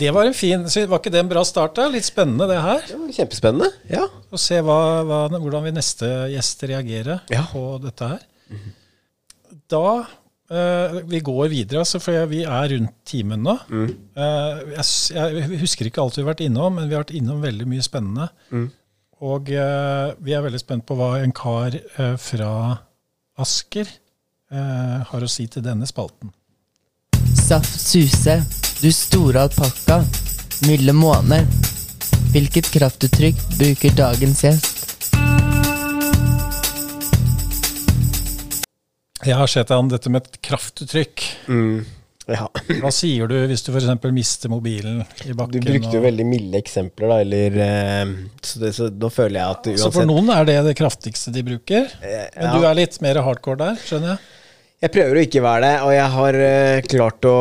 Det 0.00 0.10
var 0.14 0.24
en 0.26 0.34
fin 0.34 0.62
så 0.70 0.84
Var 0.88 1.00
ikke 1.00 1.10
det 1.12 1.20
en 1.20 1.28
bra 1.30 1.42
start? 1.44 1.74
da? 1.76 1.88
Litt 1.90 2.06
spennende, 2.06 2.46
det 2.50 2.60
her. 2.62 2.82
Det 2.88 2.96
var 2.98 3.10
kjempespennende. 3.16 3.68
Ja. 3.90 4.04
Å 4.32 4.38
se 4.40 4.60
hva, 4.64 4.76
hva, 5.06 5.18
hvordan 5.34 5.66
vi 5.66 5.72
neste 5.76 6.08
gjest 6.34 6.62
reagerer 6.70 7.20
Ja. 7.30 7.44
på 7.52 7.64
dette 7.84 8.14
her. 8.14 8.26
Da 9.70 9.84
Uh, 10.50 10.96
Vi 11.06 11.20
går 11.22 11.46
videre, 11.46 11.84
altså, 11.84 12.00
for 12.02 12.26
vi 12.26 12.40
er 12.42 12.64
rundt 12.72 12.96
timen 13.06 13.38
nå. 13.46 13.52
Eh, 13.70 14.62
jeg, 14.74 14.86
jeg 15.14 15.60
husker 15.60 15.86
ikke 15.86 16.02
alt 16.02 16.16
vi 16.18 16.24
har 16.24 16.32
vært 16.32 16.42
innom, 16.42 16.74
men 16.74 16.88
vi 16.90 16.96
har 16.96 17.04
vært 17.04 17.12
innom 17.14 17.38
veldig 17.44 17.68
mye 17.70 17.84
spennende. 17.86 18.26
Og 19.20 19.50
eh, 19.52 20.12
vi 20.24 20.32
er 20.32 20.40
veldig 20.40 20.58
spent 20.62 20.86
på 20.88 20.96
hva 20.96 21.18
en 21.20 21.32
kar 21.36 21.74
eh, 21.76 22.14
fra 22.16 22.52
Asker 23.40 23.84
eh, 23.84 24.96
har 25.10 25.26
å 25.26 25.28
si 25.28 25.44
til 25.52 25.64
denne 25.66 25.84
spalten. 25.88 26.32
Saft 27.36 27.76
Suse, 27.82 28.38
du 28.80 28.88
store 28.88 29.44
alpakka. 29.44 30.00
Milde 30.64 30.94
måne. 30.96 31.42
Hvilket 32.32 32.72
kraftuttrykk 32.72 33.44
bruker 33.58 33.96
dagens 33.98 34.40
gjest? 34.46 34.80
Jeg 39.20 39.36
har 39.36 39.52
sett 39.52 39.72
an 39.76 39.92
dette 39.92 40.08
med 40.08 40.24
et 40.24 40.40
kraftuttrykk. 40.48 41.26
Ja. 42.34 42.48
Hva 42.82 42.92
sier 42.94 43.30
du 43.30 43.36
hvis 43.50 43.64
du 43.66 43.70
f.eks. 43.72 43.88
mister 44.14 44.52
mobilen 44.52 45.02
i 45.26 45.36
bakken? 45.36 45.60
Du 45.60 45.70
brukte 45.70 45.94
jo 45.96 46.02
veldig 46.04 46.26
milde 46.28 46.60
eksempler, 46.60 47.10
da, 47.12 47.20
eller 47.24 47.60
eh, 47.66 48.16
Så, 48.42 48.60
det, 48.62 48.74
så 48.76 48.90
da 48.92 49.12
føler 49.12 49.40
jeg 49.40 49.56
at 49.56 49.70
Så 49.84 49.92
for 49.94 50.08
noen 50.08 50.30
er 50.34 50.48
det 50.48 50.58
det 50.70 50.76
kraftigste 50.78 51.34
de 51.34 51.46
bruker. 51.46 51.88
Men 52.02 52.46
ja. 52.50 52.52
du 52.56 52.68
er 52.68 52.78
litt 52.78 53.00
mer 53.04 53.22
hardcore 53.26 53.60
der, 53.64 53.80
skjønner 53.86 54.14
jeg? 54.14 54.36
Jeg 54.80 54.94
prøver 54.94 55.18
å 55.18 55.22
ikke 55.26 55.40
være 55.44 55.60
det, 55.60 55.72
og 55.84 55.90
jeg 55.92 56.12
har 56.14 56.36
eh, 56.40 56.86
klart 56.88 57.26
å 57.28 57.34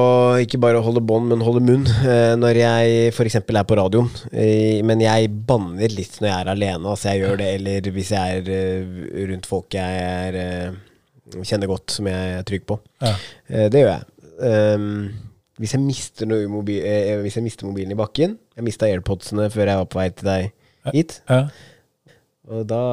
ikke 0.44 0.60
bare 0.60 0.82
holde 0.84 1.00
bånd, 1.08 1.30
men 1.32 1.44
holde 1.46 1.62
munn 1.64 1.86
eh, 1.88 2.34
når 2.36 2.58
jeg 2.60 3.14
f.eks. 3.14 3.38
er 3.40 3.64
på 3.64 3.78
radioen. 3.80 4.10
Eh, 4.28 4.82
men 4.84 5.00
jeg 5.00 5.30
banner 5.48 5.96
litt 5.96 6.18
når 6.20 6.28
jeg 6.28 6.36
er 6.36 6.52
alene, 6.52 6.92
altså 6.92 7.14
jeg 7.14 7.24
gjør 7.24 7.40
det, 7.40 7.48
eller 7.62 7.88
hvis 7.96 8.12
jeg 8.12 8.42
er 8.42 8.52
eh, 8.58 9.00
rundt 9.32 9.48
folk 9.48 9.78
jeg 9.80 10.02
er, 10.04 10.40
eh, 10.42 11.40
kjenner 11.48 11.72
godt, 11.72 11.96
som 11.96 12.12
jeg 12.12 12.36
er 12.42 12.44
trygg 12.50 12.68
på. 12.68 12.76
Ja. 13.06 13.14
Eh, 13.48 13.70
det 13.72 13.86
gjør 13.86 13.94
jeg. 13.94 14.19
Ehm, 14.46 15.10
hvis, 15.60 15.74
jeg 15.76 15.84
mister 15.84 16.30
noe 16.30 16.48
mobi 16.52 16.78
eh, 16.80 17.18
hvis 17.24 17.36
jeg 17.40 17.44
mister 17.44 17.68
mobilen 17.68 17.92
i 17.92 17.98
bakken 18.00 18.38
Jeg 18.56 18.64
mista 18.64 18.88
airpodsene 18.88 19.50
før 19.52 19.68
jeg 19.68 19.82
var 19.82 19.90
på 19.92 20.00
vei 20.00 20.08
til 20.16 20.30
deg 20.30 20.52
hit. 20.96 21.18
Ja. 21.28 21.42
Og 22.50 22.64
da 22.70 22.84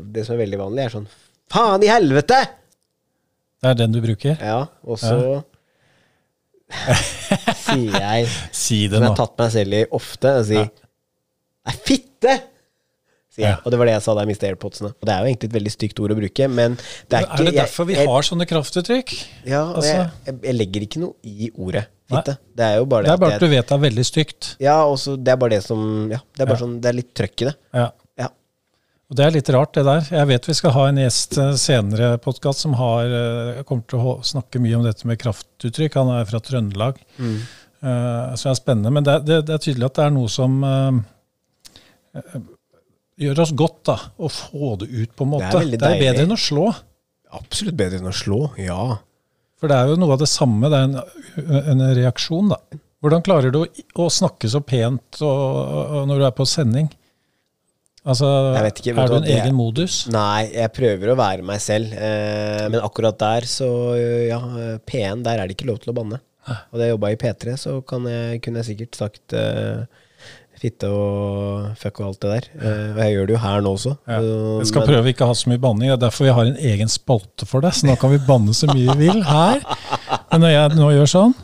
Det 0.00 0.24
som 0.26 0.36
er 0.36 0.44
veldig 0.46 0.60
vanlig, 0.62 0.86
er 0.86 0.94
sånn 0.96 1.08
Faen 1.52 1.84
i 1.84 1.90
helvete! 1.92 2.40
Det 3.58 3.70
er 3.72 3.78
den 3.78 3.94
du 3.94 4.00
bruker? 4.04 4.36
Ja, 4.38 4.60
og 4.84 5.00
så 5.00 5.16
sier 7.64 7.94
jeg, 7.96 8.28
Si 8.64 8.82
det 8.86 8.98
som 8.98 9.06
jeg 9.06 9.12
har 9.12 9.18
tatt 9.18 9.38
meg 9.40 9.54
selv 9.54 9.78
i 9.78 9.82
ofte, 9.98 10.34
og 10.40 10.48
sier 10.48 10.68
Nei, 10.68 11.74
fitte! 11.84 12.34
Sier 13.38 13.46
jeg. 13.46 13.54
Ja. 13.54 13.60
Og 13.62 13.70
det 13.70 13.78
var 13.78 13.86
det 13.86 13.92
jeg 13.94 14.02
sa 14.02 14.14
da 14.18 14.22
jeg 14.24 14.30
mistet 14.32 14.48
airpodsene. 14.50 14.88
Og 14.98 15.06
det 15.06 15.12
er 15.14 15.20
jo 15.22 15.28
egentlig 15.30 15.48
et 15.52 15.54
veldig 15.54 15.72
stygt 15.74 16.00
ord 16.02 16.10
å 16.10 16.16
bruke, 16.18 16.48
men 16.50 16.74
det 16.74 17.14
er 17.20 17.26
ikke 17.28 17.38
Er 17.38 17.46
det 17.48 17.54
derfor 17.60 17.86
vi 17.86 17.94
jeg, 17.94 18.08
har 18.10 18.26
sånne 18.26 18.46
kraftuttrykk? 18.50 19.12
Ja, 19.46 19.60
Altså- 19.78 19.92
jeg, 19.94 20.10
jeg, 20.26 20.40
jeg 20.48 20.56
legger 20.58 20.86
ikke 20.88 21.02
noe 21.04 21.14
i 21.22 21.50
ordet 21.54 21.84
fitte. 22.08 22.34
Det 22.56 22.64
er 22.66 22.76
jo 22.80 22.86
bare 22.90 23.04
det, 23.04 23.08
Det 23.08 23.14
er 23.14 23.22
bare 23.22 23.34
at 23.38 23.40
du 23.44 23.48
vet 23.52 23.68
det 23.68 23.76
er 23.78 23.82
veldig 23.86 24.04
stygt. 24.08 24.50
Ja, 24.64 24.76
og 24.88 24.98
så 24.98 25.14
det 25.16 25.30
er 25.32 25.36
bare 25.36 25.50
det 25.54 25.62
som 25.62 26.10
Ja, 26.10 26.18
det 26.34 26.42
er 26.42 26.46
bare 26.50 26.58
Ja. 26.58 26.64
sånn 26.66 26.80
Det 26.82 26.88
er 26.90 26.98
litt 26.98 27.14
trøkk 27.14 27.42
i 27.42 27.48
det. 27.50 27.54
Ja. 27.74 27.86
Ja. 28.18 28.28
Og 29.10 29.16
det 29.16 29.24
er 29.26 29.30
litt 29.30 29.48
rart, 29.54 29.72
det 29.78 29.84
der. 29.86 30.00
Jeg 30.18 30.26
vet 30.26 30.46
vi 30.50 30.54
skal 30.58 30.70
ha 30.74 30.86
en 30.88 30.96
gjest 30.96 31.38
eh, 31.38 31.52
senere 31.54 32.18
podkast 32.18 32.60
som 32.66 32.74
har, 32.74 33.04
eh, 33.06 33.62
kommer 33.62 33.86
til 33.86 33.98
å 34.02 34.16
snakke 34.24 34.58
mye 34.60 34.76
om 34.76 34.82
dette 34.84 35.06
med 35.06 35.18
kraftuttrykk. 35.22 35.94
Han 35.94 36.10
er 36.18 36.24
fra 36.28 36.40
Trøndelag. 36.40 36.98
Mm. 37.18 37.38
Eh, 37.78 38.34
som 38.34 38.50
er 38.50 38.58
spennende. 38.58 38.90
Men 38.90 39.04
det, 39.04 39.24
det, 39.24 39.46
det 39.46 39.54
er 39.54 39.62
tydelig 39.62 39.86
at 39.86 39.94
det 39.94 40.04
er 40.08 40.10
noe 40.10 40.28
som 40.28 40.58
eh, 40.64 42.20
gjør 43.18 43.42
oss 43.44 43.52
godt, 43.58 43.80
da. 43.88 43.96
Å 44.18 44.30
få 44.32 44.76
det 44.82 44.88
ut, 44.90 45.10
på 45.16 45.26
en 45.26 45.30
Det 45.30 45.38
måte. 45.38 45.62
er 45.62 45.72
det 45.76 45.82
er 45.88 46.00
bedre 46.02 46.24
enn 46.26 46.34
å 46.36 46.40
slå. 46.40 46.68
Absolutt 47.38 47.76
bedre 47.76 47.98
enn 48.00 48.08
å 48.10 48.14
slå. 48.14 48.42
Ja. 48.60 48.98
For 49.58 49.68
det 49.70 49.76
er 49.76 49.90
jo 49.90 49.96
noe 50.00 50.14
av 50.14 50.20
det 50.22 50.28
samme. 50.30 50.70
Det 50.70 50.78
er 50.78 50.86
en, 50.86 51.00
en 51.74 51.82
reaksjon, 51.98 52.52
da. 52.54 52.60
Hvordan 53.02 53.22
klarer 53.26 53.52
du 53.54 53.60
å, 53.60 53.66
å 54.02 54.08
snakke 54.10 54.48
så 54.50 54.58
pent 54.66 55.20
og, 55.22 55.42
og 56.00 56.08
når 56.10 56.18
du 56.18 56.24
er 56.26 56.34
på 56.34 56.46
sending? 56.50 56.88
Altså, 58.08 58.26
ikke, 58.64 58.94
er 58.94 59.10
du 59.10 59.16
en 59.18 59.26
det- 59.26 59.34
egen 59.36 59.54
modus? 59.58 60.06
Nei, 60.10 60.48
jeg 60.54 60.72
prøver 60.72 61.10
å 61.12 61.16
være 61.18 61.44
meg 61.44 61.60
selv, 61.60 61.92
eh, 61.92 62.64
men 62.72 62.80
akkurat 62.80 63.18
der, 63.20 63.44
så 63.50 63.68
ja, 64.30 64.38
eh, 64.38 64.78
P1, 64.88 65.22
der 65.26 65.42
er 65.42 65.46
det 65.50 65.58
ikke 65.58 65.68
lov 65.68 65.80
til 65.82 65.92
å 65.92 65.96
banne. 65.98 66.20
Og 66.48 66.78
da 66.80 66.86
jeg 66.86 66.94
jobba 66.94 67.10
i 67.12 67.18
P3, 67.20 67.56
så 67.60 67.74
kan 67.84 68.06
jeg, 68.08 68.38
kunne 68.40 68.62
jeg 68.62 68.70
sikkert 68.70 68.96
sagt 68.96 69.34
eh, 69.36 69.82
fitte 70.62 70.88
og 70.92 71.72
fuck 71.80 72.00
og 72.00 72.06
alt 72.10 72.20
det 72.24 72.30
der. 72.34 72.48
Eh, 72.60 72.86
og 72.94 73.00
jeg 73.02 73.14
gjør 73.16 73.26
det 73.30 73.34
jo 73.36 73.40
her 73.44 73.60
nå 73.64 73.72
også. 73.78 73.92
Ja. 74.08 74.18
Jeg 74.60 74.66
skal 74.70 74.80
men- 74.84 74.88
prøve 74.92 75.12
ikke 75.12 75.24
å 75.26 75.30
ha 75.32 75.36
så 75.40 75.48
mye 75.52 75.62
banning. 75.62 75.88
Det 75.90 75.96
er 75.98 76.04
derfor 76.06 76.24
vi 76.28 76.34
har 76.38 76.50
en 76.50 76.56
egen 76.72 76.88
spalte 76.92 77.46
for 77.46 77.60
det. 77.64 77.74
Så 77.78 77.86
nå 77.88 77.96
kan 78.00 78.10
vi 78.10 78.18
banne 78.26 78.54
så 78.54 78.66
mye 78.72 78.96
vi 78.98 79.08
vil 79.08 79.22
her. 79.24 79.60
Men 80.32 80.40
når 80.44 80.54
jeg 80.56 80.78
nå 80.78 80.90
gjør 80.98 81.12
sånn, 81.14 81.34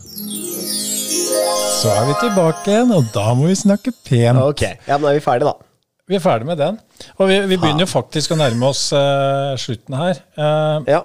så 1.80 1.92
er 1.92 2.06
vi 2.08 2.14
tilbake 2.22 2.70
igjen, 2.72 2.92
og 2.96 3.08
da 3.14 3.26
må 3.36 3.48
vi 3.50 3.56
snakke 3.58 3.92
pent. 4.06 4.40
Ok, 4.40 4.62
ja, 4.88 4.96
men 4.96 5.02
da 5.08 5.12
er 5.12 5.18
vi 5.18 5.24
ferdige, 5.24 5.50
da. 5.50 5.70
Vi 6.08 6.16
er 6.18 6.20
ferdig 6.20 6.46
med 6.48 6.58
den. 6.60 6.78
Og 7.18 7.28
vi, 7.30 7.38
vi 7.48 7.56
begynner 7.56 7.84
jo 7.86 7.90
faktisk 7.90 8.34
å 8.34 8.36
nærme 8.40 8.68
oss 8.68 8.86
uh, 8.92 9.54
slutten 9.60 9.96
her. 9.96 10.20
Uh, 10.36 10.84
Ja. 10.88 11.02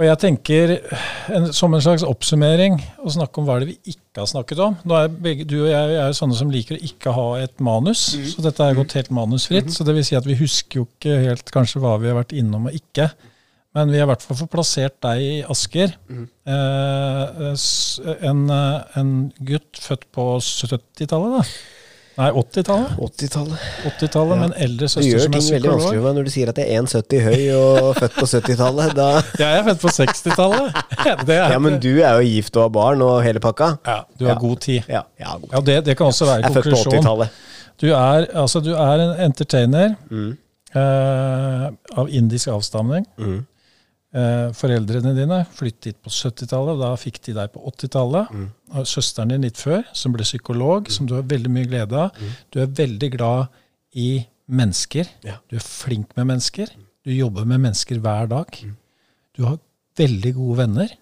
Og 0.00 0.06
jeg 0.06 0.16
tenker, 0.22 0.70
en, 1.36 1.50
som 1.52 1.74
en 1.76 1.82
slags 1.84 2.02
oppsummering, 2.08 2.78
å 3.04 3.10
snakke 3.12 3.42
om 3.42 3.44
hva 3.44 3.58
det 3.60 3.66
vi 3.68 3.74
ikke 3.92 4.22
har 4.22 4.30
snakket 4.30 4.62
om. 4.64 4.78
Nå 4.88 4.96
er 4.96 5.10
begge, 5.12 5.44
Du 5.44 5.58
og 5.58 5.68
jeg 5.68 5.98
er 5.98 6.06
jo 6.08 6.16
sånne 6.16 6.38
som 6.38 6.52
liker 6.52 6.78
å 6.78 6.84
ikke 6.88 7.12
ha 7.12 7.26
et 7.42 7.60
manus, 7.60 8.06
så 8.32 8.40
dette 8.46 8.64
er 8.64 8.78
gått 8.78 8.96
helt 8.96 9.12
manusfritt. 9.12 9.68
Så 9.74 9.84
det 9.84 9.92
vil 9.98 10.06
si 10.08 10.16
at 10.16 10.24
vi 10.24 10.38
husker 10.40 10.80
jo 10.80 10.86
ikke 10.88 11.18
helt 11.26 11.52
kanskje 11.52 11.82
hva 11.84 11.98
vi 12.00 12.08
har 12.08 12.16
vært 12.16 12.32
innom 12.32 12.70
og 12.70 12.78
ikke. 12.80 13.10
Men 13.76 13.92
vi 13.92 14.00
har 14.00 14.08
i 14.08 14.10
hvert 14.10 14.24
fall 14.24 14.38
fått 14.40 14.50
plassert 14.56 14.96
deg 15.04 15.20
i 15.22 15.34
Asker. 15.52 15.92
Eh, 16.10 17.52
en, 18.26 18.40
eh, 18.56 18.96
en 18.98 19.12
gutt 19.52 19.84
født 19.84 20.08
på 20.16 20.24
70-tallet, 20.42 21.36
da. 21.36 21.44
Nei, 22.20 22.30
80-tallet. 22.36 22.90
80-tallet. 23.00 23.62
80-tallet, 23.90 24.34
Ja. 24.34 24.40
Med 24.40 24.46
en 24.50 24.56
eldre 24.66 24.86
Du 24.88 24.92
søster 24.92 25.06
gjør 25.08 25.22
som 25.24 25.32
er 25.32 25.38
ting 25.40 25.52
veldig 25.54 25.70
vanskelig 25.72 26.00
for 26.00 26.06
meg 26.08 26.16
når 26.18 26.26
du 26.28 26.32
sier 26.34 26.50
at 26.52 26.58
jeg 26.60 26.66
er 26.68 26.82
1,70 26.82 27.22
høy 27.26 27.44
og 27.56 27.88
født 28.00 28.18
på 28.20 28.26
70-tallet. 28.32 28.92
Da 28.98 29.06
Jeg 29.42 29.58
er 29.60 29.64
født 29.70 29.80
på 29.86 29.92
60-tallet. 29.98 30.80
Er- 31.06 31.52
Ja, 31.54 31.58
men 31.64 31.78
du 31.80 31.90
er 32.00 32.18
jo 32.20 32.26
gift 32.28 32.56
og 32.60 32.66
har 32.68 32.74
barn 32.76 33.02
og 33.06 33.22
hele 33.24 33.40
pakka. 33.40 33.70
Ja, 33.86 33.98
du 34.18 34.26
har 34.28 34.34
Ja. 34.34 34.38
god 34.42 34.60
tid. 34.66 34.82
Ja, 34.88 35.02
ja 35.20 35.36
god. 35.40 35.48
Ja, 35.56 35.60
det, 35.70 35.78
det 35.86 35.96
kan 35.96 36.06
også 36.12 36.28
være 36.28 36.42
Jeg 36.44 36.50
er 36.50 36.60
født 36.60 36.70
på 36.76 36.84
80-tallet. 36.96 37.28
Du 37.80 37.86
altså, 37.96 38.60
du 38.60 38.74
er 38.76 39.06
en 39.06 39.14
entertainer 39.30 39.94
Mm. 40.10 40.36
uh, 40.76 41.66
av 41.96 42.08
indisk 42.10 42.48
avstamning. 42.52 43.06
Mm. 43.18 43.46
Eh, 44.10 44.48
foreldrene 44.58 45.12
dine 45.14 45.36
flyttet 45.54 45.86
dit 45.86 45.98
på 46.02 46.10
70-tallet, 46.10 46.74
og 46.74 46.82
da 46.82 46.90
fikk 46.98 47.20
de 47.28 47.36
deg 47.36 47.52
på 47.54 47.62
80-tallet. 47.70 48.32
Mm. 48.34 48.48
Og 48.74 48.88
Søsteren 48.90 49.34
din 49.34 49.46
litt 49.46 49.60
før, 49.60 49.84
som 49.94 50.14
ble 50.14 50.26
psykolog, 50.26 50.90
som 50.90 51.06
du 51.06 51.14
har 51.14 51.28
veldig 51.30 51.52
mye 51.54 51.68
glede 51.70 52.06
av. 52.06 52.18
Du 52.50 52.58
er 52.62 52.72
veldig 52.80 53.12
glad 53.14 53.60
i 53.94 54.10
mennesker. 54.50 55.06
Mm. 55.20 55.28
Ja. 55.30 55.36
Du 55.46 55.58
er 55.60 55.66
flink 55.66 56.16
med 56.18 56.26
mennesker. 56.32 56.72
Du 57.06 57.12
jobber 57.14 57.46
med 57.46 57.62
mennesker 57.68 58.02
hver 58.02 58.26
dag. 58.32 58.58
Mm. 58.66 58.74
Du 59.38 59.46
har 59.46 59.62
veldig 60.00 60.34
gode 60.40 60.58
venner. 60.64 60.98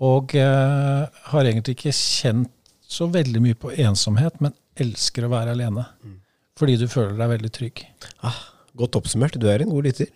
Og 0.00 0.32
eh, 0.38 1.20
har 1.32 1.44
egentlig 1.44 1.76
ikke 1.76 1.92
kjent 1.92 2.54
så 2.90 3.06
veldig 3.12 3.42
mye 3.44 3.58
på 3.58 3.74
ensomhet, 3.78 4.38
men 4.42 4.54
elsker 4.80 5.26
å 5.26 5.32
være 5.34 5.52
alene. 5.54 5.84
Mm. 6.06 6.16
Fordi 6.58 6.78
du 6.80 6.86
føler 6.90 7.18
deg 7.18 7.34
veldig 7.34 7.50
trygg. 7.54 7.82
Ah, 8.26 8.38
godt 8.78 8.96
oppsummert. 8.98 9.36
Du 9.40 9.46
er 9.50 9.62
en 9.62 9.70
god 9.72 9.90
lytter. 9.90 10.08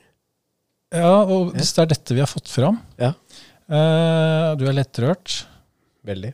Ja, 0.94 1.12
og 1.24 1.52
hvis 1.56 1.72
det 1.74 1.82
er 1.84 1.90
dette 1.94 2.14
vi 2.16 2.22
har 2.22 2.30
fått 2.30 2.48
fram 2.52 2.78
Ja. 3.00 3.12
eh, 3.68 4.54
Du 4.60 4.64
er 4.68 4.76
lettrørt. 4.76 5.44
Veldig. 6.06 6.32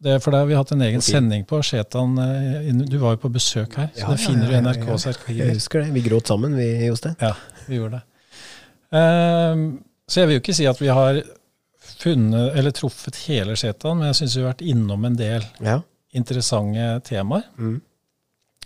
Det 0.00 0.12
er 0.14 0.20
for 0.22 0.30
det 0.30 0.38
har 0.38 0.46
vi 0.46 0.54
hatt 0.54 0.70
en 0.72 0.82
egen 0.86 1.00
okay. 1.02 1.12
sending 1.12 1.44
på 1.44 1.58
Shetan. 1.66 2.12
eh, 2.22 2.72
Du 2.86 2.98
var 3.02 3.16
jo 3.16 3.22
på 3.24 3.32
besøk 3.34 3.74
her, 3.76 3.88
så 3.94 4.04
Ja, 4.04 4.12
det 4.14 4.20
finner 4.22 4.46
du 4.46 4.54
i 4.54 4.60
NRKs 4.62 5.04
ja, 5.08 5.12
Jeg 5.34 5.54
husker 5.58 5.82
det. 5.82 5.92
Vi 5.92 6.02
gråt 6.06 6.26
sammen, 6.30 6.54
vi, 6.56 6.68
Jostein. 6.86 7.16
Ja, 7.20 7.32
vi 7.66 7.76
gjorde 7.80 7.98
det. 7.98 8.04
Ehm, 8.98 9.64
så 10.08 10.20
jeg 10.22 10.28
vil 10.28 10.38
jo 10.38 10.40
ikke 10.44 10.54
si 10.56 10.66
at 10.70 10.78
vi 10.80 10.88
har 10.88 11.18
funnet, 11.98 12.54
eller 12.56 12.70
truffet 12.70 13.16
hele 13.26 13.56
Shetan, 13.58 13.98
men 13.98 14.06
jeg 14.12 14.20
syns 14.20 14.36
vi 14.36 14.42
har 14.44 14.52
vært 14.54 14.66
innom 14.70 15.04
en 15.04 15.16
del 15.18 15.42
Ja. 15.60 15.80
interessante 16.14 17.02
temaer. 17.04 17.42
Mm. 17.58 17.80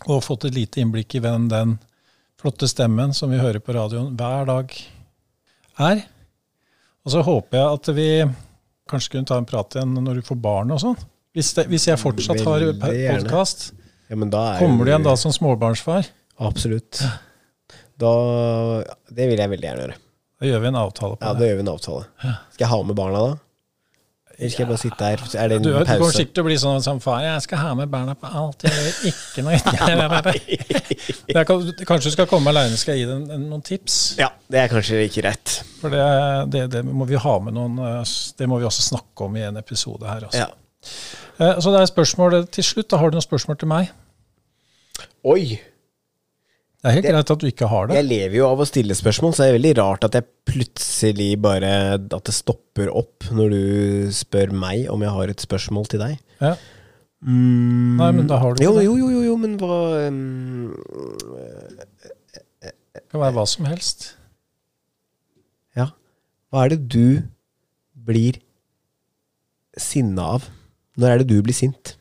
Og 0.08 0.22
fått 0.22 0.44
et 0.44 0.54
lite 0.54 0.80
innblikk 0.82 1.14
i 1.14 1.20
hvem 1.20 1.48
den 1.48 1.78
flotte 2.38 2.68
stemmen 2.68 3.12
som 3.14 3.30
vi 3.30 3.38
hører 3.38 3.60
på 3.60 3.72
radioen 3.74 4.16
hver 4.16 4.44
dag 4.46 4.72
er. 5.80 6.02
Og 7.04 7.10
så 7.14 7.22
håper 7.26 7.58
jeg 7.58 7.78
at 7.78 7.92
vi 7.96 8.08
kanskje 8.90 9.10
kunne 9.16 9.26
ta 9.26 9.38
en 9.40 9.48
prat 9.48 9.74
igjen 9.76 9.94
når 10.04 10.20
du 10.20 10.22
får 10.26 10.38
barn 10.42 10.70
og 10.74 10.80
sånn. 10.82 10.98
Hvis, 11.32 11.54
hvis 11.68 11.86
jeg 11.88 11.98
fortsatt 11.98 12.42
har 12.44 12.64
podkast, 12.76 13.72
ja, 13.72 14.16
er 14.18 14.58
kommer 14.60 14.84
du 14.84 14.90
igjen 14.92 15.06
da 15.06 15.14
som 15.16 15.32
småbarnsfar? 15.32 16.10
Absolutt. 16.44 17.00
Da 17.96 18.12
Det 19.08 19.28
vil 19.30 19.38
jeg 19.40 19.50
veldig 19.54 19.68
gjerne 19.68 19.86
gjøre. 19.86 19.96
Da 20.42 20.48
gjør 20.50 20.60
vi 20.64 20.68
en 20.72 20.78
avtale 20.82 21.16
på 21.16 21.24
Ja, 21.24 21.32
Da 21.32 21.38
det. 21.38 21.48
gjør 21.48 21.56
vi 21.56 21.64
en 21.64 21.72
avtale. 21.72 22.04
Skal 22.52 22.64
jeg 22.66 22.68
ha 22.74 22.82
med 22.82 22.96
barna 22.98 23.24
da? 23.28 23.32
Eller 24.38 24.50
skal 24.50 24.62
jeg 24.64 24.68
bare 24.72 24.80
sitte 24.82 25.04
her? 25.04 25.22
Er 25.42 25.48
det 25.52 25.56
en 25.56 25.62
Du, 25.62 25.68
du 25.70 25.74
kommer 25.84 25.98
pause? 26.02 26.16
sikkert 26.18 26.34
til 26.34 26.42
å 26.42 26.46
bli 26.46 26.56
sånn 26.58 26.82
som 26.82 27.00
far. 27.00 27.20
Jeg 27.22 27.42
skal 27.44 27.58
ha 27.62 27.74
med 27.78 27.90
barna 27.92 28.14
på 28.18 28.26
alt. 28.26 28.62
Jeg 28.64 28.72
gjør 28.72 28.92
ikke 29.12 29.44
noe 29.46 29.58
kan, 31.48 31.62
Kanskje 31.86 32.10
du 32.10 32.14
skal 32.16 32.26
komme 32.30 32.50
alene, 32.52 32.76
skal 32.80 32.96
jeg 32.96 33.04
gi 33.04 33.10
deg 33.10 33.16
en- 33.22 33.30
en- 33.36 33.48
noen 33.50 33.62
tips? 33.66 33.98
Ja, 34.18 34.28
det 34.50 34.58
er 34.64 34.68
kanskje 34.72 35.02
ikke 35.08 35.22
rett. 35.28 35.62
For 35.80 35.90
det, 35.90 36.50
det, 36.52 36.64
det 36.72 36.84
må 36.84 37.06
vi 37.08 37.16
ha 37.16 37.38
med 37.44 37.54
noen 37.54 37.78
eh, 37.78 38.02
Det 38.38 38.48
må 38.48 38.58
vi 38.58 38.64
også 38.68 38.82
snakke 38.90 39.24
om 39.26 39.36
i 39.36 39.44
en 39.46 39.56
episode 39.60 40.06
her. 40.08 40.26
Også. 40.28 40.38
Ja. 40.38 40.48
Eh, 41.38 41.60
Så 41.60 41.70
det 41.74 41.80
er 41.82 41.86
spørsmålet 41.90 42.50
til 42.50 42.64
slutt. 42.64 42.88
da 42.90 42.96
Har 42.98 43.10
du 43.10 43.16
noen 43.18 43.22
spørsmål 43.28 43.58
til 43.58 43.68
meg? 43.68 43.90
Oi! 45.24 45.60
Det 46.82 46.90
er 46.90 46.94
helt 46.96 47.04
Det- 47.06 47.12
greit 47.14 47.30
at 47.30 47.38
du 47.38 47.46
ikke 47.46 47.68
har 47.70 47.86
det. 47.86 47.94
Jeg 47.94 48.06
lever 48.08 48.36
jo 48.40 48.46
av 48.48 48.58
å 48.58 48.66
stille 48.66 48.94
spørsmål, 48.98 49.32
så 49.34 49.44
det 49.44 49.50
er 49.52 49.58
veldig 49.58 49.74
rart 49.78 50.04
at 50.04 50.12
jeg 50.18 50.24
plutselig 50.50 51.40
bare 51.40 51.94
At 51.94 52.24
det 52.24 52.34
stopper 52.34 52.90
opp 52.90 53.28
når 53.30 53.50
du 53.50 54.10
spør 54.10 54.50
meg 54.52 54.88
om 54.90 55.00
jeg 55.00 55.10
har 55.14 55.28
et 55.30 55.44
spørsmål 55.44 55.86
til 55.88 56.00
deg. 56.00 56.18
Ja. 56.40 56.56
Mm. 57.22 57.96
Nei, 58.00 58.10
men 58.10 58.26
da 58.26 58.36
har 58.42 58.54
du 58.54 58.64
jo, 58.64 58.72
det. 58.74 58.84
jo, 58.84 58.96
jo, 58.98 59.08
jo, 59.14 59.20
jo, 59.28 59.36
men 59.38 59.56
hva 59.60 60.08
um, 60.08 60.74
Det 62.62 63.04
kan 63.12 63.20
være 63.22 63.36
hva 63.36 63.46
som 63.46 63.64
helst. 63.70 64.16
Ja. 65.76 65.86
Hva 66.50 66.64
er 66.64 66.74
det 66.74 66.88
du 66.88 67.22
blir 67.94 68.40
sinna 69.78 70.32
av? 70.34 70.48
Når 70.98 71.08
er 71.14 71.18
det 71.22 71.28
du 71.30 71.38
blir 71.46 71.54
sint? 71.54 71.94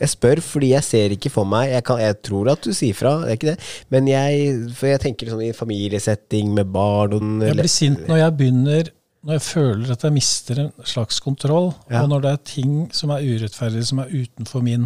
Jeg 0.00 0.10
spør 0.14 0.40
fordi 0.44 0.72
jeg 0.72 0.84
ser 0.86 1.12
ikke 1.14 1.30
for 1.30 1.46
meg 1.48 1.70
Jeg, 1.70 1.84
kan, 1.86 2.00
jeg 2.02 2.16
tror 2.26 2.50
at 2.52 2.66
du 2.66 2.72
sier 2.74 2.96
fra, 2.98 3.14
det 3.22 3.28
er 3.30 3.38
ikke 3.38 3.52
det. 3.52 3.68
Men 3.94 4.08
jeg, 4.10 4.50
for 4.74 4.90
jeg 4.90 5.02
tenker 5.04 5.30
sånn 5.30 5.44
i 5.46 5.52
familiesetting 5.56 6.50
med 6.56 6.72
barn 6.74 7.14
og 7.16 7.46
Jeg 7.46 7.58
blir 7.60 7.70
sint 7.72 8.06
når 8.10 8.22
jeg 8.24 8.36
begynner 8.40 8.92
når 9.24 9.38
jeg 9.38 9.44
føler 9.46 9.92
at 9.94 10.02
jeg 10.04 10.12
mister 10.12 10.58
en 10.60 10.72
slags 10.84 11.16
kontroll, 11.24 11.70
Ja. 11.88 12.02
og 12.02 12.10
når 12.10 12.20
det 12.26 12.30
er 12.34 12.40
ting 12.44 12.72
som 12.92 13.08
er 13.14 13.22
urettferdige, 13.24 13.86
som 13.88 14.02
er 14.02 14.10
utenfor 14.12 14.60
min 14.60 14.84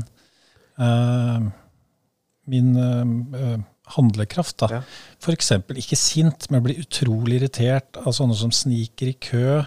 uh, 0.78 1.48
min 2.48 2.68
eh, 2.78 3.58
handlekraft. 3.96 4.56
da. 4.62 4.68
Ja. 4.70 4.80
Eksempel 5.32 5.78
ikke 5.80 5.96
sint, 5.98 6.46
men 6.50 6.62
blir 6.64 6.78
utrolig 6.82 7.40
irritert 7.40 7.96
av 8.00 8.12
sånne 8.16 8.36
som 8.38 8.50
sniker 8.54 9.10
i 9.10 9.16
kø. 9.20 9.62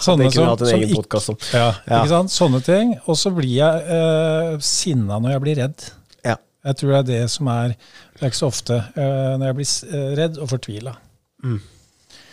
Sånne 0.00 0.26
det 0.28 0.32
kunne 0.34 0.44
vi 0.44 0.50
hatt 0.50 0.62
en 0.62 0.74
egen 0.76 0.88
ikke- 0.88 1.00
podcast 1.02 1.28
om. 1.32 1.36
Ja, 1.52 1.74
Ja. 1.86 2.02
ikke 2.02 2.08
sant? 2.08 2.30
Sånne 2.30 2.62
ting. 2.64 2.94
Og 3.06 3.16
så 3.16 3.30
blir 3.34 3.54
jeg 3.56 3.82
eh, 3.88 4.58
sinna 4.60 5.18
når 5.18 5.30
jeg 5.36 5.40
blir 5.46 5.56
redd. 5.62 5.84
Ja. 6.24 6.36
Jeg 6.64 6.76
tror 6.76 6.88
det 6.92 6.98
er 6.98 7.20
det 7.20 7.30
som 7.30 7.48
er 7.48 7.68
Det 8.14 8.22
er 8.22 8.30
ikke 8.30 8.42
så 8.42 8.46
ofte 8.52 8.74
eh, 8.96 9.36
når 9.36 9.46
jeg 9.46 9.56
blir 9.56 9.94
eh, 9.94 10.16
redd 10.16 10.38
og 10.38 10.48
fortvila. 10.48 10.96
Mm. 11.44 11.60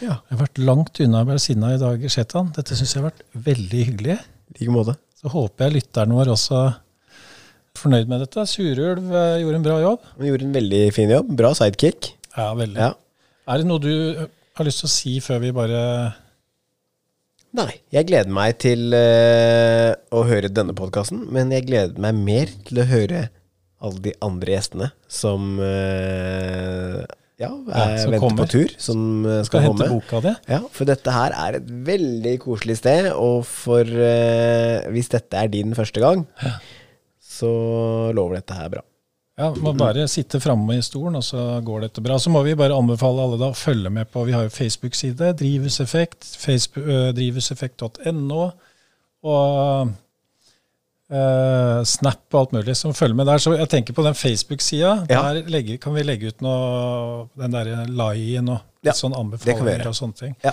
Ja. 0.02 0.20
Jeg 0.30 0.38
har 0.38 0.46
vært 0.48 0.60
langt 0.64 1.00
unna 1.02 1.24
å 1.24 1.28
være 1.28 1.40
sinna 1.44 1.74
i 1.74 1.78
dag, 1.82 2.00
Shetan. 2.10 2.52
Dette 2.56 2.76
syns 2.78 2.94
jeg 2.94 3.02
har 3.04 3.10
vært 3.12 3.24
veldig 3.36 3.86
hyggelig. 3.90 4.20
I 4.20 4.60
like 4.60 4.72
måte. 4.72 4.96
Så 5.20 5.30
håper 5.34 5.66
jeg 5.68 5.74
lytteren 5.82 6.14
vår 6.16 6.30
også 6.32 6.60
fornøyd 7.80 8.10
med 8.12 8.26
dette. 8.26 8.46
Surulv 8.50 9.12
eh, 9.12 9.42
gjorde 9.44 9.60
en 9.60 9.68
bra 9.68 9.78
jobb. 9.84 10.10
Han 10.18 10.30
gjorde 10.30 10.48
en 10.48 10.58
veldig 10.60 10.82
fin 10.96 11.14
jobb. 11.14 11.32
Bra 11.40 11.54
sidekick. 11.58 12.14
Ja, 12.36 12.52
veldig. 12.58 12.80
Ja. 12.80 12.94
Er 13.50 13.62
det 13.62 13.70
noe 13.70 13.82
du 13.82 13.94
eh, 13.94 14.26
har 14.60 14.68
lyst 14.68 14.84
til 14.84 14.90
å 14.90 14.94
si 14.94 15.20
før 15.24 15.42
vi 15.46 15.54
bare 15.56 15.84
Nei, 17.58 17.72
jeg 17.90 18.06
gleder 18.06 18.30
meg 18.30 18.60
til 18.62 18.94
uh, 18.94 19.96
å 20.14 20.20
høre 20.30 20.52
denne 20.54 20.76
podkasten, 20.78 21.24
men 21.34 21.50
jeg 21.50 21.66
gleder 21.66 21.98
meg 21.98 22.20
mer 22.22 22.52
til 22.68 22.84
å 22.84 22.86
høre 22.86 23.24
alle 23.82 24.04
de 24.06 24.14
andre 24.22 24.54
gjestene 24.54 24.90
som 25.10 25.56
uh, 25.58 27.02
ja, 27.42 27.50
er, 27.50 27.96
som 28.04 28.14
venter 28.14 28.22
kommer. 28.22 28.44
på 28.44 28.54
tur, 28.54 28.76
som 28.78 29.02
skal 29.26 29.48
skal 29.48 29.66
hente 29.66 29.88
komme. 29.88 29.98
boka 29.98 30.22
di? 30.28 30.36
Ja, 30.52 30.62
for 30.76 30.92
dette 30.92 31.16
her 31.16 31.34
er 31.48 31.58
et 31.58 31.74
veldig 31.90 32.36
koselig 32.46 32.78
sted, 32.84 33.10
og 33.18 33.42
for 33.50 33.82
uh, 33.98 34.86
hvis 34.94 35.10
dette 35.16 35.42
er 35.42 35.50
din 35.50 35.74
første 35.80 36.06
gang, 36.06 36.28
så 37.40 37.52
lover 38.16 38.40
dette 38.40 38.58
her 38.58 38.72
bra. 38.76 38.86
Ja, 39.40 39.54
må 39.64 39.72
bare 39.78 40.04
sitte 40.12 40.42
framme 40.44 40.76
i 40.76 40.84
stolen, 40.84 41.16
og 41.16 41.24
så 41.24 41.40
går 41.64 41.86
dette 41.86 42.04
bra. 42.04 42.18
Så 42.20 42.32
må 42.34 42.42
vi 42.44 42.58
bare 42.60 42.76
anbefale 42.76 43.24
alle 43.24 43.38
da 43.40 43.54
å 43.54 43.56
følge 43.56 43.92
med 43.94 44.10
på 44.12 44.26
Vi 44.28 44.36
har 44.36 44.44
jo 44.50 44.52
Facebook-side, 44.52 45.32
Drivhuseffekt, 45.40 46.28
øh, 46.82 47.14
drivhuseffekt.no, 47.16 48.42
og 49.24 49.94
øh, 51.14 51.80
Snap 51.88 52.36
og 52.36 52.40
alt 52.42 52.58
mulig. 52.58 52.76
Så 52.76 52.92
følger 52.92 53.16
med 53.16 53.32
der. 53.32 53.40
Så 53.40 53.56
jeg 53.56 53.72
tenker 53.72 53.96
på 53.96 54.04
den 54.04 54.18
Facebook-sida. 54.18 54.92
Ja. 55.08 55.22
Der 55.30 55.48
legger, 55.48 55.80
kan 55.80 55.96
vi 55.96 56.04
legge 56.04 56.34
ut 56.34 56.44
noe 56.44 57.30
Den 57.40 57.56
derre 57.56 57.86
lien 57.88 58.52
og 58.52 58.66
Ja, 58.84 58.92
sånn 58.96 59.16
anbefalinger 59.16 59.88
og 59.88 59.96
sånne 59.96 60.20
ting. 60.20 60.36
Ja. 60.44 60.52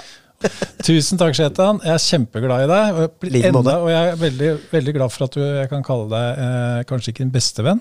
Tusen 0.86 1.18
takk, 1.20 1.34
Shetan. 1.38 1.80
Jeg 1.84 1.94
er 1.96 2.02
kjempeglad 2.04 2.66
i 2.66 2.68
deg. 2.70 2.98
Og 3.00 3.26
jeg, 3.32 3.44
enda, 3.50 3.76
og 3.82 3.88
jeg 3.90 4.10
er 4.12 4.18
veldig, 4.20 4.50
veldig 4.72 4.94
glad 4.98 5.14
for 5.14 5.26
at 5.26 5.38
du, 5.38 5.42
jeg 5.42 5.70
kan 5.72 5.82
kalle 5.86 6.06
deg 6.12 6.42
eh, 6.44 6.80
kanskje 6.90 7.14
ikke 7.14 7.24
en 7.26 7.32
bestevenn, 7.34 7.80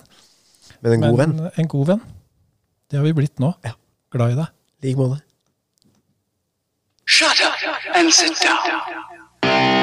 Men 0.82 0.96
en 0.98 1.06
god 1.10 1.20
venn. 1.22 1.36
men 1.42 1.62
en 1.64 1.68
god 1.76 1.88
venn. 1.94 2.02
Det 2.92 3.00
har 3.00 3.06
vi 3.08 3.14
blitt 3.18 3.40
nå. 3.44 3.54
Ja. 3.66 3.76
Glad 4.16 4.36
i 4.36 4.40
deg. 4.42 4.52
I 4.84 4.88
like 4.88 5.00
måte. 5.02 5.22
Shut 7.06 7.42
up 7.46 7.96
and 7.96 8.12
sit 8.14 8.34
down. 8.42 9.76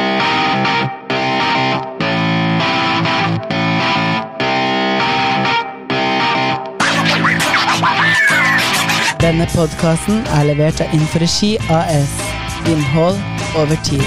Denne 9.23 9.47
podkasten 9.55 10.25
er 10.35 10.49
levert 10.51 10.81
av 10.83 10.93
Inforegi 10.97 11.55
AS. 11.71 12.32
Innhold 12.65 13.19
over 13.57 13.77
tid. 13.83 14.03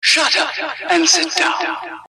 Shut 0.00 0.36
up 0.36 0.50
and 0.90 1.06
sit 1.06 1.34
down. 1.36 2.03